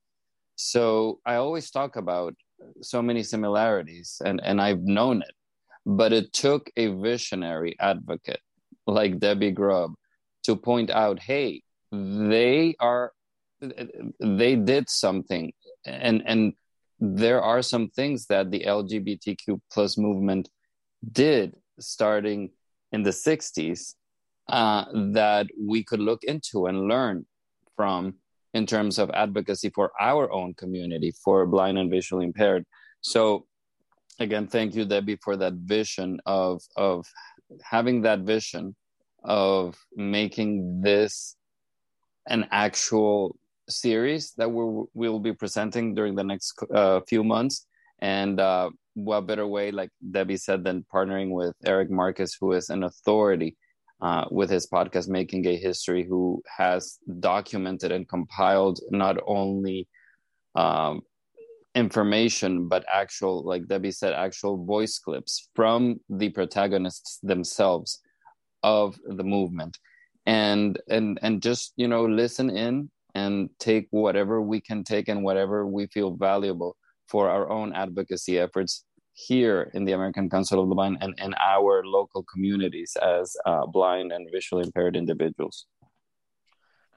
So 0.56 1.20
I 1.24 1.36
always 1.36 1.70
talk 1.70 1.96
about 1.96 2.34
so 2.80 3.00
many 3.00 3.22
similarities 3.22 4.20
and 4.24 4.40
and 4.44 4.60
I've 4.60 4.82
known 4.82 5.22
it 5.22 5.34
but 5.84 6.12
it 6.12 6.32
took 6.32 6.70
a 6.76 6.88
visionary 6.88 7.76
advocate 7.80 8.40
like 8.86 9.18
Debbie 9.18 9.50
Grubb 9.50 9.94
to 10.44 10.56
point 10.56 10.90
out, 10.90 11.20
hey, 11.20 11.62
they 11.90 12.74
are 12.80 13.12
they 14.20 14.56
did 14.56 14.88
something. 14.88 15.52
And 15.84 16.22
and 16.26 16.54
there 16.98 17.42
are 17.42 17.62
some 17.62 17.88
things 17.90 18.26
that 18.26 18.50
the 18.52 18.60
lgbtq 18.60 19.60
plus 19.72 19.98
movement 19.98 20.48
did 21.10 21.56
starting 21.80 22.50
in 22.92 23.02
the 23.02 23.10
60s 23.10 23.94
uh, 24.48 24.84
that 25.12 25.48
we 25.60 25.82
could 25.82 25.98
look 25.98 26.22
into 26.24 26.66
and 26.66 26.88
learn 26.88 27.26
from 27.74 28.14
in 28.54 28.66
terms 28.66 28.98
of 28.98 29.10
advocacy 29.10 29.70
for 29.70 29.90
our 30.00 30.30
own 30.30 30.54
community 30.54 31.12
for 31.24 31.46
blind 31.46 31.78
and 31.78 31.90
visually 31.90 32.24
impaired. 32.24 32.64
So 33.00 33.46
again 34.22 34.46
thank 34.46 34.74
you 34.74 34.84
debbie 34.84 35.18
for 35.22 35.36
that 35.36 35.54
vision 35.54 36.20
of 36.26 36.62
of 36.76 37.06
having 37.62 38.02
that 38.02 38.20
vision 38.20 38.74
of 39.24 39.76
making 39.94 40.80
this 40.82 41.36
an 42.26 42.46
actual 42.50 43.36
series 43.68 44.32
that 44.36 44.50
we 44.50 44.84
will 44.94 45.20
be 45.20 45.32
presenting 45.32 45.94
during 45.94 46.14
the 46.14 46.24
next 46.24 46.60
uh, 46.74 47.00
few 47.08 47.22
months. 47.22 47.66
And 48.00 48.40
uh, 48.40 48.70
what 48.94 49.26
better 49.26 49.46
way 49.46 49.70
like 49.70 49.90
debbie 50.10 50.36
said 50.36 50.64
than 50.64 50.84
partnering 50.92 51.30
with 51.30 51.54
eric 51.64 51.90
marcus 51.90 52.36
who 52.38 52.52
is 52.52 52.68
an 52.68 52.82
authority 52.82 53.56
uh, 54.00 54.24
with 54.30 54.50
his 54.50 54.66
podcast 54.66 55.08
making 55.08 55.42
gay 55.42 55.56
history 55.56 56.04
who 56.04 56.42
has 56.58 56.98
documented 57.20 57.92
and 57.92 58.08
compiled 58.08 58.80
not 58.90 59.16
only 59.26 59.88
um, 60.54 61.00
information 61.74 62.68
but 62.68 62.84
actual 62.92 63.42
like 63.44 63.66
debbie 63.66 63.90
said 63.90 64.12
actual 64.12 64.64
voice 64.64 64.98
clips 64.98 65.48
from 65.54 65.98
the 66.10 66.28
protagonists 66.28 67.18
themselves 67.22 68.00
of 68.62 68.98
the 69.06 69.24
movement 69.24 69.78
and 70.26 70.78
and 70.88 71.18
and 71.22 71.42
just 71.42 71.72
you 71.76 71.88
know 71.88 72.04
listen 72.04 72.50
in 72.50 72.90
and 73.14 73.50
take 73.58 73.86
whatever 73.90 74.40
we 74.40 74.60
can 74.60 74.84
take 74.84 75.08
and 75.08 75.22
whatever 75.22 75.66
we 75.66 75.86
feel 75.86 76.12
valuable 76.16 76.76
for 77.08 77.28
our 77.28 77.50
own 77.50 77.72
advocacy 77.74 78.38
efforts 78.38 78.84
here 79.14 79.70
in 79.74 79.84
the 79.84 79.92
American 79.92 80.30
Council 80.30 80.62
of 80.62 80.68
the 80.68 80.74
Blind 80.74 80.98
and 81.00 81.14
in 81.18 81.34
our 81.34 81.84
local 81.84 82.24
communities 82.24 82.96
as 83.02 83.36
uh, 83.44 83.66
blind 83.66 84.12
and 84.12 84.28
visually 84.32 84.64
impaired 84.64 84.96
individuals. 84.96 85.66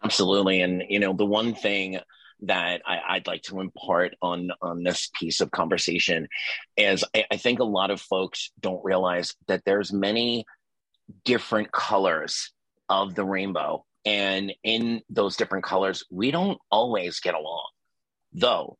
Absolutely. 0.03 0.61
And, 0.61 0.83
you 0.87 0.99
know, 0.99 1.13
the 1.13 1.25
one 1.25 1.53
thing 1.53 1.99
that 2.41 2.81
I, 2.85 3.15
would 3.15 3.27
like 3.27 3.43
to 3.43 3.61
impart 3.61 4.15
on 4.21 4.51
on 4.61 4.83
this 4.83 5.09
piece 5.17 5.41
of 5.41 5.51
conversation 5.51 6.27
is 6.77 7.03
I, 7.15 7.25
I 7.31 7.37
think 7.37 7.59
a 7.59 7.65
lot 7.65 7.91
of 7.91 8.01
folks 8.01 8.51
don't 8.59 8.83
realize 8.83 9.33
that 9.47 9.63
there's 9.65 9.93
many 9.93 10.45
different 11.23 11.71
colors 11.71 12.51
of 12.89 13.15
the 13.15 13.25
rainbow. 13.25 13.85
And 14.05 14.53
in 14.63 15.01
those 15.09 15.37
different 15.37 15.65
colors 15.65 16.03
we 16.11 16.31
don't 16.31 16.59
always 16.69 17.19
get 17.19 17.33
along 17.33 17.67
though 18.33 18.77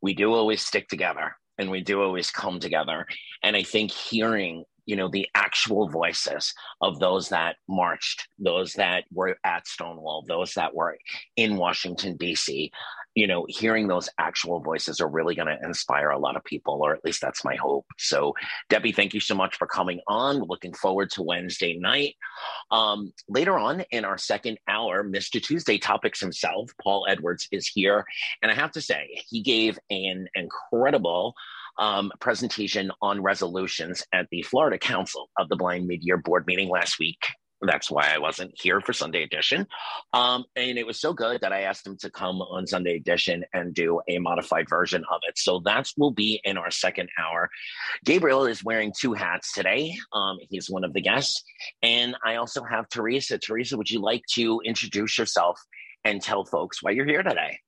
we 0.00 0.14
do 0.14 0.32
always 0.32 0.62
stick 0.62 0.88
together 0.88 1.36
and 1.58 1.70
we 1.70 1.82
do 1.82 2.02
always 2.02 2.30
come 2.30 2.60
together. 2.60 3.06
And 3.42 3.56
i 3.56 3.62
think 3.62 3.90
hearing 3.90 4.64
you 4.86 4.96
know 4.96 5.08
the 5.08 5.28
actual 5.34 5.88
voices 5.88 6.54
of 6.80 6.98
those 6.98 7.28
that 7.28 7.56
marched 7.68 8.28
those 8.38 8.72
that 8.74 9.04
were 9.12 9.36
at 9.44 9.66
stonewall 9.66 10.24
those 10.26 10.54
that 10.54 10.74
were 10.74 10.96
in 11.36 11.56
washington 11.56 12.16
d.c 12.16 12.72
you 13.16 13.26
know, 13.26 13.46
hearing 13.48 13.88
those 13.88 14.10
actual 14.18 14.60
voices 14.60 15.00
are 15.00 15.08
really 15.08 15.34
going 15.34 15.48
to 15.48 15.66
inspire 15.66 16.10
a 16.10 16.18
lot 16.18 16.36
of 16.36 16.44
people, 16.44 16.80
or 16.82 16.94
at 16.94 17.02
least 17.02 17.22
that's 17.22 17.46
my 17.46 17.56
hope. 17.56 17.86
So, 17.96 18.34
Debbie, 18.68 18.92
thank 18.92 19.14
you 19.14 19.20
so 19.20 19.34
much 19.34 19.56
for 19.56 19.66
coming 19.66 20.00
on. 20.06 20.42
Looking 20.42 20.74
forward 20.74 21.10
to 21.12 21.22
Wednesday 21.22 21.78
night. 21.78 22.14
Um, 22.70 23.14
later 23.26 23.58
on 23.58 23.80
in 23.90 24.04
our 24.04 24.18
second 24.18 24.58
hour, 24.68 25.02
Mr. 25.02 25.42
Tuesday 25.42 25.78
Topics 25.78 26.20
himself, 26.20 26.70
Paul 26.82 27.06
Edwards, 27.08 27.48
is 27.50 27.66
here. 27.66 28.04
And 28.42 28.52
I 28.52 28.54
have 28.54 28.72
to 28.72 28.82
say, 28.82 29.22
he 29.26 29.40
gave 29.40 29.78
an 29.88 30.28
incredible 30.34 31.34
um, 31.78 32.12
presentation 32.20 32.90
on 33.02 33.22
resolutions 33.22 34.02
at 34.12 34.26
the 34.30 34.42
Florida 34.42 34.78
Council 34.78 35.30
of 35.38 35.48
the 35.48 35.56
Blind 35.56 35.86
Mid-Year 35.86 36.18
Board 36.18 36.46
meeting 36.46 36.68
last 36.68 36.98
week. 36.98 37.18
That's 37.62 37.90
why 37.90 38.12
I 38.12 38.18
wasn't 38.18 38.52
here 38.54 38.80
for 38.80 38.92
Sunday 38.92 39.22
edition. 39.22 39.66
Um, 40.12 40.44
and 40.56 40.76
it 40.76 40.86
was 40.86 41.00
so 41.00 41.14
good 41.14 41.40
that 41.40 41.52
I 41.52 41.62
asked 41.62 41.86
him 41.86 41.96
to 42.00 42.10
come 42.10 42.42
on 42.42 42.66
Sunday 42.66 42.96
edition 42.96 43.44
and 43.54 43.74
do 43.74 44.00
a 44.08 44.18
modified 44.18 44.68
version 44.68 45.04
of 45.10 45.20
it. 45.26 45.38
So 45.38 45.60
that 45.64 45.88
will 45.96 46.10
be 46.10 46.40
in 46.44 46.58
our 46.58 46.70
second 46.70 47.08
hour. 47.18 47.48
Gabriel 48.04 48.44
is 48.44 48.62
wearing 48.62 48.92
two 48.98 49.14
hats 49.14 49.52
today. 49.54 49.96
Um, 50.12 50.38
he's 50.50 50.68
one 50.68 50.84
of 50.84 50.92
the 50.92 51.00
guests. 51.00 51.42
And 51.82 52.14
I 52.24 52.36
also 52.36 52.62
have 52.62 52.88
Teresa. 52.90 53.38
Teresa, 53.38 53.76
would 53.76 53.90
you 53.90 54.00
like 54.00 54.22
to 54.34 54.60
introduce 54.64 55.16
yourself 55.16 55.58
and 56.04 56.20
tell 56.20 56.44
folks 56.44 56.82
why 56.82 56.90
you're 56.90 57.06
here 57.06 57.22
today? 57.22 57.58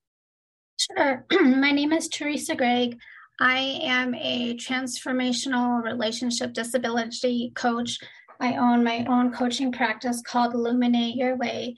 Sure. 0.79 1.25
My 1.31 1.71
name 1.71 1.91
is 1.91 2.07
Teresa 2.07 2.55
Gregg. 2.55 2.97
I 3.39 3.79
am 3.83 4.13
a 4.15 4.55
transformational 4.57 5.81
relationship 5.81 6.51
disability 6.51 7.53
coach. 7.55 7.97
I 8.41 8.55
own 8.55 8.83
my 8.83 9.05
own 9.05 9.31
coaching 9.31 9.71
practice 9.71 10.21
called 10.21 10.53
Illuminate 10.53 11.15
Your 11.15 11.37
Way. 11.37 11.77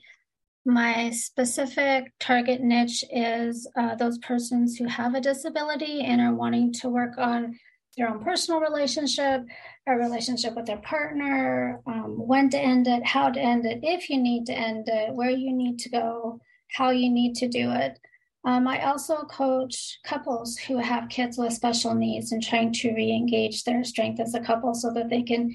My 0.64 1.10
specific 1.10 2.12
target 2.18 2.62
niche 2.62 3.04
is 3.12 3.68
uh, 3.76 3.94
those 3.94 4.18
persons 4.18 4.76
who 4.76 4.86
have 4.86 5.14
a 5.14 5.20
disability 5.20 6.02
and 6.02 6.20
are 6.20 6.34
wanting 6.34 6.72
to 6.74 6.88
work 6.88 7.16
on 7.18 7.58
their 7.96 8.08
own 8.08 8.24
personal 8.24 8.60
relationship, 8.60 9.44
a 9.86 9.94
relationship 9.94 10.54
with 10.56 10.66
their 10.66 10.78
partner, 10.78 11.80
um, 11.86 12.26
when 12.26 12.50
to 12.50 12.58
end 12.58 12.88
it, 12.88 13.06
how 13.06 13.30
to 13.30 13.40
end 13.40 13.66
it, 13.66 13.80
if 13.82 14.10
you 14.10 14.18
need 14.18 14.46
to 14.46 14.52
end 14.52 14.88
it, 14.88 15.14
where 15.14 15.30
you 15.30 15.52
need 15.52 15.78
to 15.80 15.90
go, 15.90 16.40
how 16.72 16.90
you 16.90 17.10
need 17.10 17.34
to 17.36 17.48
do 17.48 17.70
it. 17.70 17.98
Um, 18.44 18.66
I 18.66 18.82
also 18.84 19.18
coach 19.22 20.00
couples 20.04 20.56
who 20.58 20.78
have 20.78 21.08
kids 21.08 21.38
with 21.38 21.52
special 21.52 21.94
needs 21.94 22.32
and 22.32 22.42
trying 22.42 22.72
to 22.74 22.92
re 22.92 23.12
engage 23.12 23.62
their 23.62 23.84
strength 23.84 24.18
as 24.18 24.34
a 24.34 24.40
couple 24.40 24.74
so 24.74 24.92
that 24.94 25.08
they 25.08 25.22
can 25.22 25.54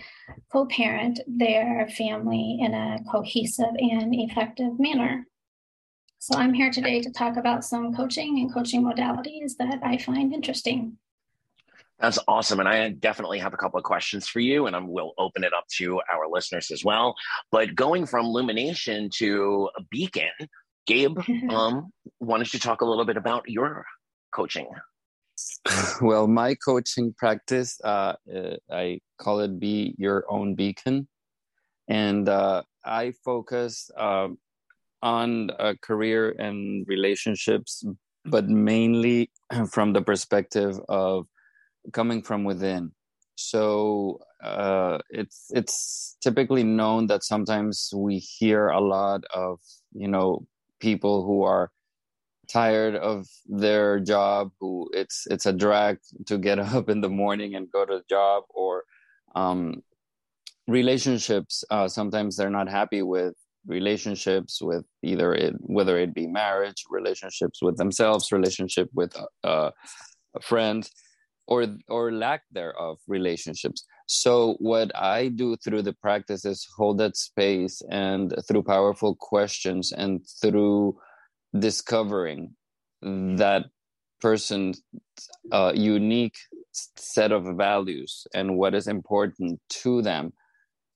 co 0.52 0.66
parent 0.68 1.20
their 1.28 1.90
family 1.98 2.60
in 2.62 2.74
a 2.74 3.00
cohesive 3.12 3.76
and 3.78 4.16
effective 4.16 4.80
manner. 4.80 5.28
So 6.20 6.38
I'm 6.38 6.54
here 6.54 6.72
today 6.72 7.02
to 7.02 7.12
talk 7.12 7.36
about 7.36 7.66
some 7.66 7.94
coaching 7.94 8.40
and 8.40 8.54
coaching 8.54 8.84
modalities 8.84 9.58
that 9.60 9.80
I 9.84 9.98
find 9.98 10.34
interesting. 10.34 10.98
That's 12.00 12.20
awesome. 12.28 12.60
And 12.60 12.70
I 12.70 12.90
definitely 12.90 13.40
have 13.40 13.54
a 13.54 13.58
couple 13.58 13.80
of 13.80 13.84
questions 13.84 14.28
for 14.28 14.40
you, 14.40 14.68
and 14.68 14.76
I 14.76 14.80
will 14.80 15.14
open 15.18 15.44
it 15.44 15.54
up 15.54 15.66
to 15.78 16.00
our 16.14 16.28
listeners 16.30 16.72
as 16.72 16.86
well. 16.86 17.16
But 17.52 17.76
going 17.76 18.06
from 18.06 18.28
Lumination 18.28 19.10
to 19.18 19.70
a 19.78 19.84
Beacon, 19.90 20.30
Gabe, 20.88 21.20
um, 21.50 21.92
why 22.18 22.38
don't 22.38 22.52
you 22.54 22.60
talk 22.60 22.82
a 22.82 22.86
little 22.86 23.06
bit 23.06 23.18
about 23.18 23.44
your 23.48 23.86
coaching? 24.34 24.68
Well, 26.02 26.28
my 26.28 26.56
coaching 26.56 27.14
practice, 27.16 27.80
uh, 27.84 28.14
uh, 28.34 28.56
I 28.72 29.00
call 29.20 29.42
it 29.42 29.60
Be 29.60 29.94
Your 29.98 30.26
Own 30.30 30.56
Beacon. 30.56 31.08
And 31.88 32.28
uh, 32.28 32.64
I 32.84 33.14
focus 33.24 33.90
uh, 33.96 34.30
on 35.02 35.52
a 35.60 35.76
career 35.78 36.36
and 36.40 36.86
relationships, 36.88 37.84
but 38.26 38.50
mainly 38.50 39.30
from 39.72 39.94
the 39.94 40.02
perspective 40.02 40.80
of 40.90 41.28
coming 41.94 42.22
from 42.24 42.44
within. 42.44 42.92
So 43.36 44.20
uh, 44.44 44.98
it's 45.10 45.46
it's 45.52 46.18
typically 46.22 46.64
known 46.64 47.08
that 47.08 47.24
sometimes 47.24 47.92
we 47.96 48.18
hear 48.18 48.70
a 48.70 48.82
lot 48.82 49.24
of 49.34 49.60
you 49.94 50.08
know 50.08 50.48
people 50.80 51.26
who 51.26 51.44
are 51.44 51.72
tired 52.48 52.96
of 52.96 53.28
their 53.46 54.00
job 54.00 54.52
who 54.60 54.90
it's 54.94 55.28
it's 55.30 55.46
a 55.46 55.54
drag 55.54 55.98
to 56.26 56.38
get 56.38 56.60
up 56.76 56.90
in 56.90 57.02
the 57.02 57.10
morning 57.10 57.56
and 57.56 57.72
go 57.72 57.86
to 57.86 57.98
the 57.98 58.04
job 58.10 58.44
or 58.50 58.84
um, 59.36 59.84
relationships 60.68 61.64
uh, 61.70 61.88
sometimes 61.88 62.36
they're 62.36 62.50
not 62.50 62.70
happy 62.70 63.02
with 63.02 63.34
relationships 63.68 64.62
with 64.62 64.86
either 65.04 65.34
it 65.34 65.54
whether 65.60 65.98
it 65.98 66.14
be 66.14 66.26
marriage 66.26 66.84
relationships 66.90 67.60
with 67.62 67.76
themselves 67.78 68.32
relationship 68.32 68.90
with 68.94 69.14
uh, 69.44 69.72
a 70.36 70.42
friend 70.42 70.90
or 71.48 71.66
or 71.90 72.12
lack 72.12 72.44
thereof 72.52 72.98
relationships 73.08 73.86
so 74.08 74.56
what 74.60 74.90
i 74.96 75.28
do 75.28 75.56
through 75.58 75.82
the 75.82 75.94
practice 75.94 76.46
is 76.46 76.68
hold 76.76 76.98
that 76.98 77.16
space 77.16 77.82
and 77.90 78.34
through 78.48 78.64
powerful 78.64 79.16
questions 79.16 79.92
and 79.92 80.26
through 80.42 80.98
discovering 81.60 82.56
that 83.02 83.66
person's 84.20 84.82
uh, 85.52 85.72
unique 85.76 86.38
set 86.72 87.32
of 87.32 87.44
values 87.58 88.26
and 88.34 88.58
what 88.58 88.74
is 88.74 88.88
important 88.88 89.60
to 89.70 90.02
them 90.02 90.32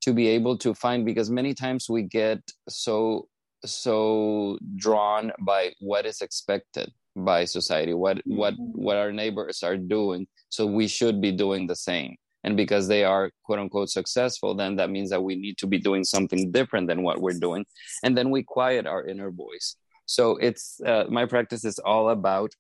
to 0.02 0.14
be 0.14 0.28
able 0.28 0.58
to 0.58 0.74
find 0.74 1.06
because 1.06 1.30
many 1.30 1.54
times 1.54 1.88
we 1.90 2.02
get 2.04 2.40
so 2.68 3.28
so 3.64 4.58
drawn 4.76 5.32
by 5.42 5.72
what 5.80 6.06
is 6.06 6.22
expected 6.22 6.92
by 7.16 7.46
society 7.46 7.94
what 7.94 8.22
what 8.26 8.54
mm-hmm. 8.54 8.82
what 8.82 8.98
our 8.98 9.12
neighbors 9.12 9.62
are 9.64 9.78
doing 9.78 10.26
so 10.50 10.66
we 10.66 10.88
should 10.88 11.22
be 11.22 11.32
doing 11.32 11.68
the 11.68 11.76
same 11.76 12.16
and 12.44 12.58
because 12.58 12.88
they 12.88 13.04
are 13.04 13.32
quote 13.44 13.60
unquote 13.60 13.90
successful 13.90 14.56
then 14.56 14.76
that 14.76 14.90
means 14.90 15.10
that 15.10 15.24
we 15.24 15.36
need 15.36 15.58
to 15.58 15.68
be 15.68 15.78
doing 15.78 16.04
something 16.04 16.52
different 16.52 16.88
than 16.88 17.04
what 17.04 17.22
we're 17.22 17.40
doing. 17.40 17.66
And 18.04 18.18
then 18.18 18.30
we 18.30 18.44
quiet 18.44 18.88
our 18.88 19.06
inner 19.06 19.32
voice. 19.32 19.76
So 20.06 20.38
it's 20.38 20.82
uh, 20.86 21.06
my 21.10 21.26
practice 21.26 21.64
is 21.64 21.80
all 21.80 22.10
about 22.10 22.52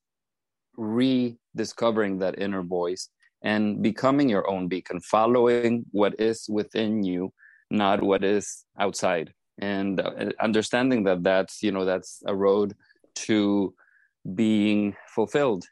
rediscovering 0.78 2.20
that 2.20 2.40
inner 2.40 2.64
voice 2.64 3.10
and 3.44 3.82
becoming 3.82 4.30
your 4.30 4.50
own 4.50 4.68
beacon 4.68 5.02
following 5.02 5.86
what 5.92 6.20
is 6.20 6.46
within 6.48 7.04
you 7.04 7.34
not 7.72 8.04
what 8.04 8.24
is 8.24 8.66
outside. 8.78 9.34
And 9.60 10.00
uh, 10.00 10.32
understanding 10.40 11.04
that 11.06 11.24
that's 11.24 11.64
you 11.64 11.72
know 11.72 11.86
that's 11.86 12.22
a 12.26 12.36
road 12.36 12.76
to 13.28 13.74
being 14.36 14.96
fulfilled 15.16 15.66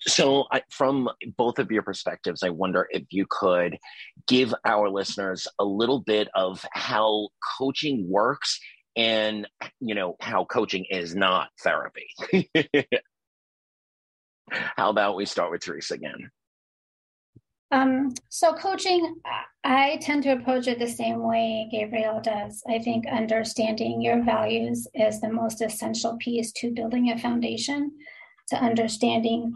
so, 0.00 0.44
I, 0.52 0.62
from 0.70 1.08
both 1.36 1.58
of 1.58 1.70
your 1.70 1.82
perspectives, 1.82 2.42
I 2.42 2.50
wonder 2.50 2.86
if 2.90 3.04
you 3.10 3.26
could 3.28 3.78
give 4.26 4.54
our 4.64 4.88
listeners 4.90 5.46
a 5.58 5.64
little 5.64 6.00
bit 6.00 6.28
of 6.34 6.64
how 6.72 7.28
coaching 7.58 8.08
works 8.08 8.60
and 8.96 9.46
you 9.80 9.94
know 9.94 10.16
how 10.20 10.44
coaching 10.44 10.84
is 10.90 11.14
not 11.14 11.48
therapy. 11.62 12.08
how 14.50 14.90
about 14.90 15.16
we 15.16 15.26
start 15.26 15.50
with 15.50 15.62
Teresa 15.62 15.94
again? 15.94 16.30
Um, 17.72 18.12
so 18.28 18.52
coaching, 18.54 19.14
I 19.62 19.98
tend 20.02 20.24
to 20.24 20.32
approach 20.32 20.66
it 20.66 20.80
the 20.80 20.88
same 20.88 21.22
way 21.22 21.68
Gabriel 21.70 22.20
does. 22.20 22.62
I 22.68 22.80
think 22.80 23.06
understanding 23.06 24.00
your 24.00 24.24
values 24.24 24.88
is 24.94 25.20
the 25.20 25.32
most 25.32 25.62
essential 25.62 26.16
piece 26.16 26.50
to 26.52 26.72
building 26.72 27.10
a 27.10 27.18
foundation, 27.18 27.92
to 28.50 28.56
understanding 28.56 29.54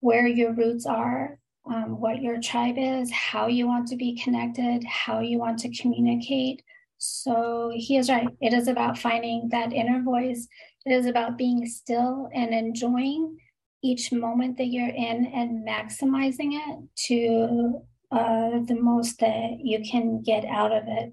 where 0.00 0.26
your 0.26 0.52
roots 0.52 0.86
are, 0.86 1.38
um, 1.66 2.00
what 2.00 2.22
your 2.22 2.40
tribe 2.40 2.76
is, 2.78 3.10
how 3.10 3.46
you 3.46 3.66
want 3.66 3.88
to 3.88 3.96
be 3.96 4.20
connected, 4.22 4.84
how 4.84 5.20
you 5.20 5.38
want 5.38 5.58
to 5.60 5.74
communicate, 5.76 6.62
so 6.98 7.70
he 7.74 7.98
is 7.98 8.08
right. 8.08 8.28
It 8.40 8.54
is 8.54 8.66
about 8.66 8.96
finding 8.96 9.48
that 9.50 9.74
inner 9.74 10.02
voice. 10.02 10.48
It 10.86 10.92
is 10.92 11.04
about 11.04 11.36
being 11.36 11.66
still 11.66 12.30
and 12.34 12.54
enjoying 12.54 13.36
each 13.82 14.10
moment 14.10 14.56
that 14.56 14.68
you're 14.68 14.88
in 14.88 15.26
and 15.26 15.66
maximizing 15.68 16.52
it 16.52 16.78
to 17.08 17.82
uh, 18.10 18.60
the 18.66 18.78
most 18.80 19.20
that 19.20 19.58
you 19.62 19.82
can 19.84 20.22
get 20.22 20.46
out 20.46 20.72
of 20.72 20.84
it. 20.86 21.12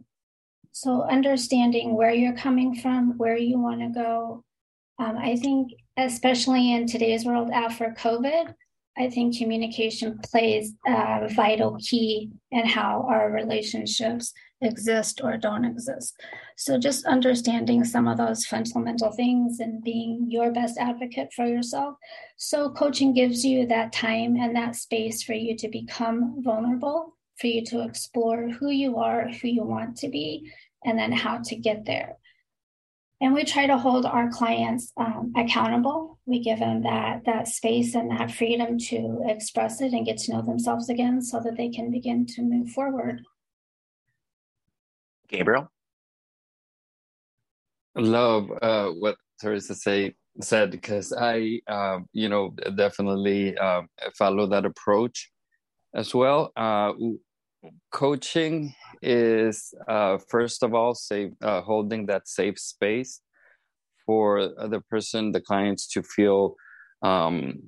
So, 0.71 1.03
understanding 1.03 1.95
where 1.95 2.13
you're 2.13 2.37
coming 2.37 2.75
from, 2.75 3.17
where 3.17 3.35
you 3.35 3.59
want 3.59 3.81
to 3.81 3.89
go. 3.89 4.45
Um, 4.97 5.17
I 5.17 5.35
think, 5.35 5.71
especially 6.01 6.73
in 6.73 6.87
today's 6.87 7.25
world 7.25 7.49
after 7.51 7.95
COVID, 7.97 8.53
I 8.97 9.09
think 9.09 9.37
communication 9.37 10.19
plays 10.19 10.73
a 10.85 11.29
vital 11.33 11.77
key 11.79 12.29
in 12.51 12.65
how 12.65 13.07
our 13.09 13.31
relationships 13.31 14.33
exist 14.61 15.21
or 15.23 15.37
don't 15.37 15.65
exist. 15.65 16.13
So 16.57 16.77
just 16.77 17.05
understanding 17.05 17.83
some 17.83 18.07
of 18.07 18.17
those 18.17 18.45
fundamental 18.45 19.11
things 19.11 19.59
and 19.59 19.83
being 19.83 20.27
your 20.29 20.51
best 20.51 20.77
advocate 20.77 21.31
for 21.33 21.45
yourself. 21.45 21.95
So 22.37 22.69
coaching 22.69 23.13
gives 23.13 23.45
you 23.45 23.65
that 23.67 23.93
time 23.93 24.35
and 24.35 24.55
that 24.55 24.75
space 24.75 25.23
for 25.23 25.33
you 25.33 25.55
to 25.57 25.69
become 25.69 26.43
vulnerable, 26.43 27.17
for 27.39 27.47
you 27.47 27.65
to 27.65 27.83
explore 27.83 28.49
who 28.49 28.69
you 28.69 28.97
are, 28.97 29.29
who 29.29 29.47
you 29.47 29.63
want 29.63 29.97
to 29.97 30.09
be, 30.09 30.51
and 30.83 30.99
then 30.99 31.11
how 31.11 31.39
to 31.45 31.55
get 31.55 31.85
there. 31.85 32.17
And 33.21 33.33
we 33.35 33.45
try 33.45 33.67
to 33.67 33.77
hold 33.77 34.05
our 34.05 34.29
clients 34.29 34.91
um, 34.97 35.31
accountable. 35.37 36.19
We 36.25 36.39
give 36.43 36.59
them 36.59 36.81
that 36.83 37.23
that 37.25 37.47
space 37.47 37.93
and 37.93 38.09
that 38.11 38.31
freedom 38.31 38.79
to 38.89 39.21
express 39.27 39.79
it 39.79 39.93
and 39.93 40.05
get 40.05 40.17
to 40.19 40.33
know 40.33 40.41
themselves 40.41 40.89
again, 40.89 41.21
so 41.21 41.39
that 41.39 41.55
they 41.55 41.69
can 41.69 41.91
begin 41.91 42.25
to 42.27 42.41
move 42.41 42.69
forward. 42.71 43.21
Gabriel, 45.27 45.71
love 47.95 48.49
uh, 48.61 48.87
what 48.87 49.15
Teresa 49.39 49.75
say 49.75 50.15
said 50.41 50.71
because 50.71 51.13
I, 51.13 51.61
uh, 51.67 51.99
you 52.13 52.29
know, 52.29 52.55
definitely 52.75 53.55
uh, 53.57 53.83
follow 54.17 54.47
that 54.47 54.65
approach 54.65 55.29
as 55.93 56.15
well. 56.15 56.51
Coaching 57.91 58.73
is 59.01 59.73
uh, 59.87 60.17
first 60.29 60.63
of 60.63 60.73
all 60.73 60.95
safe, 60.95 61.31
uh, 61.41 61.61
holding 61.61 62.05
that 62.07 62.27
safe 62.27 62.59
space 62.59 63.21
for 64.05 64.49
the 64.69 64.81
person, 64.89 65.31
the 65.31 65.41
clients 65.41 65.87
to 65.89 66.01
feel 66.01 66.55
um, 67.03 67.59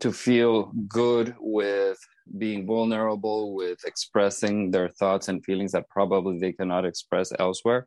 to 0.00 0.12
feel 0.12 0.72
good 0.88 1.34
with 1.38 1.98
being 2.38 2.66
vulnerable, 2.66 3.54
with 3.54 3.78
expressing 3.84 4.70
their 4.70 4.88
thoughts 4.88 5.28
and 5.28 5.44
feelings 5.44 5.72
that 5.72 5.88
probably 5.88 6.38
they 6.38 6.52
cannot 6.52 6.84
express 6.84 7.32
elsewhere 7.38 7.86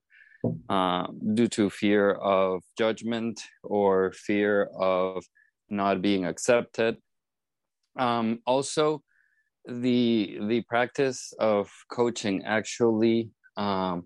uh, 0.69 1.07
due 1.33 1.47
to 1.47 1.69
fear 1.69 2.11
of 2.11 2.61
judgment 2.77 3.41
or 3.63 4.11
fear 4.13 4.69
of 4.79 5.23
not 5.69 6.01
being 6.01 6.25
accepted. 6.25 6.97
Um, 7.97 8.39
also, 8.45 9.03
the 9.67 10.39
the 10.47 10.61
practice 10.61 11.33
of 11.39 11.69
coaching 11.91 12.43
actually 12.45 13.29
um, 13.57 14.05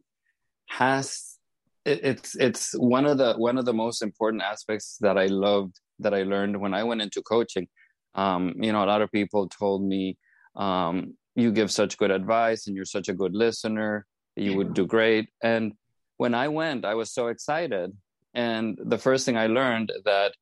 has 0.68 1.38
it, 1.86 2.00
it's 2.04 2.36
it's 2.36 2.74
one 2.78 3.06
of 3.06 3.18
the 3.18 3.34
one 3.34 3.58
of 3.58 3.66
the 3.66 3.74
most 3.74 4.02
important 4.02 4.44
aspects 4.44 4.98
that 5.02 5.18
I 5.18 5.28
loved 5.28 5.80
that 6.00 6.14
I 6.14 6.24
learned 6.24 6.60
when 6.60 6.74
I 6.74 6.84
went 6.84 7.02
into 7.02 7.22
coaching. 7.22 7.68
Um, 8.16 8.56
you 8.60 8.72
know, 8.72 8.84
a 8.84 8.86
lot 8.86 9.02
of 9.02 9.12
people 9.12 9.48
told 9.48 9.84
me, 9.84 10.18
um, 10.56 11.16
"You 11.36 11.52
give 11.52 11.72
such 11.72 11.98
good 11.98 12.12
advice, 12.12 12.68
and 12.68 12.76
you're 12.76 12.86
such 12.86 13.08
a 13.08 13.14
good 13.14 13.34
listener. 13.34 14.06
You 14.36 14.58
would 14.58 14.74
do 14.74 14.86
great." 14.86 15.30
And 15.44 15.74
when 16.18 16.34
I 16.34 16.48
went, 16.48 16.86
I 16.86 16.96
was 16.96 17.14
so 17.14 17.28
excited. 17.28 17.96
And 18.34 18.78
the 18.82 18.98
first 18.98 19.26
thing 19.26 19.38
I 19.38 19.48
learned 19.48 19.92
that 20.06 20.34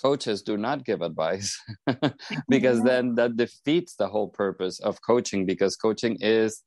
coaches 0.00 0.42
do 0.42 0.56
not 0.56 0.84
give 0.84 1.02
advice 1.02 1.60
because 2.48 2.82
then 2.82 3.14
that 3.14 3.36
defeats 3.36 3.96
the 3.96 4.08
whole 4.08 4.28
purpose 4.28 4.80
of 4.80 5.00
coaching 5.02 5.46
because 5.46 5.76
coaching 5.76 6.16
is 6.20 6.62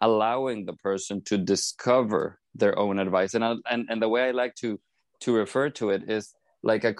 allowing 0.00 0.64
the 0.64 0.74
person 0.74 1.22
to 1.24 1.36
discover 1.36 2.38
their 2.54 2.78
own 2.78 2.98
advice. 2.98 3.34
And 3.34 3.44
I, 3.44 3.54
and 3.70 3.86
and 3.90 4.00
the 4.00 4.08
way 4.08 4.28
I 4.28 4.30
like 4.30 4.54
to 4.56 4.80
to 5.20 5.34
refer 5.34 5.70
to 5.70 5.90
it 5.90 6.08
is 6.08 6.32
like 6.62 6.84
a 6.84 6.94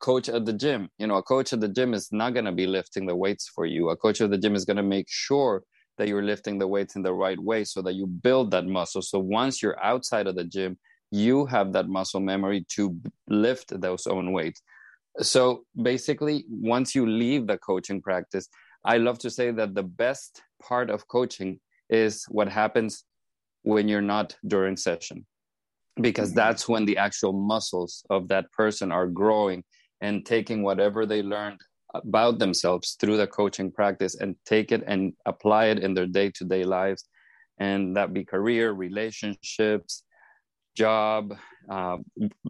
coach 0.00 0.28
at 0.28 0.44
the 0.44 0.52
gym. 0.52 0.88
You 0.98 1.06
know 1.06 1.16
a 1.16 1.22
coach 1.22 1.52
at 1.52 1.60
the 1.60 1.68
gym 1.68 1.94
is 1.94 2.08
not 2.12 2.34
going 2.34 2.46
to 2.46 2.52
be 2.52 2.66
lifting 2.66 3.06
the 3.06 3.16
weights 3.16 3.48
for 3.48 3.66
you. 3.66 3.90
A 3.90 3.96
coach 3.96 4.20
at 4.20 4.30
the 4.30 4.38
gym 4.38 4.54
is 4.54 4.64
going 4.64 4.76
to 4.76 4.82
make 4.82 5.06
sure 5.08 5.62
that 5.98 6.08
you're 6.08 6.22
lifting 6.22 6.58
the 6.58 6.66
weights 6.66 6.96
in 6.96 7.02
the 7.02 7.12
right 7.12 7.38
way 7.38 7.62
so 7.62 7.82
that 7.82 7.94
you 7.94 8.06
build 8.06 8.50
that 8.52 8.66
muscle. 8.66 9.02
So 9.02 9.18
once 9.18 9.62
you're 9.62 9.82
outside 9.84 10.26
of 10.26 10.34
the 10.34 10.44
gym 10.44 10.78
you 11.10 11.46
have 11.46 11.72
that 11.72 11.88
muscle 11.88 12.20
memory 12.20 12.64
to 12.68 12.96
lift 13.28 13.78
those 13.80 14.06
own 14.06 14.32
weights 14.32 14.62
so 15.18 15.64
basically 15.82 16.44
once 16.48 16.94
you 16.94 17.06
leave 17.06 17.46
the 17.46 17.58
coaching 17.58 18.00
practice 18.00 18.48
i 18.84 18.96
love 18.96 19.18
to 19.18 19.30
say 19.30 19.50
that 19.50 19.74
the 19.74 19.82
best 19.82 20.42
part 20.62 20.90
of 20.90 21.06
coaching 21.08 21.58
is 21.88 22.24
what 22.28 22.48
happens 22.48 23.04
when 23.62 23.88
you're 23.88 24.00
not 24.00 24.36
during 24.46 24.76
session 24.76 25.26
because 26.00 26.30
mm-hmm. 26.30 26.38
that's 26.38 26.68
when 26.68 26.84
the 26.84 26.96
actual 26.96 27.32
muscles 27.32 28.04
of 28.10 28.28
that 28.28 28.50
person 28.52 28.92
are 28.92 29.06
growing 29.06 29.62
and 30.00 30.24
taking 30.24 30.62
whatever 30.62 31.04
they 31.04 31.22
learned 31.22 31.60
about 31.94 32.38
themselves 32.38 32.96
through 33.00 33.16
the 33.16 33.26
coaching 33.26 33.70
practice 33.70 34.14
and 34.14 34.36
take 34.46 34.70
it 34.70 34.82
and 34.86 35.12
apply 35.26 35.66
it 35.66 35.80
in 35.80 35.92
their 35.92 36.06
day-to-day 36.06 36.64
lives 36.64 37.04
and 37.58 37.96
that 37.96 38.12
be 38.12 38.24
career 38.24 38.72
relationships 38.72 40.04
job 40.84 41.20
uh, 41.76 41.98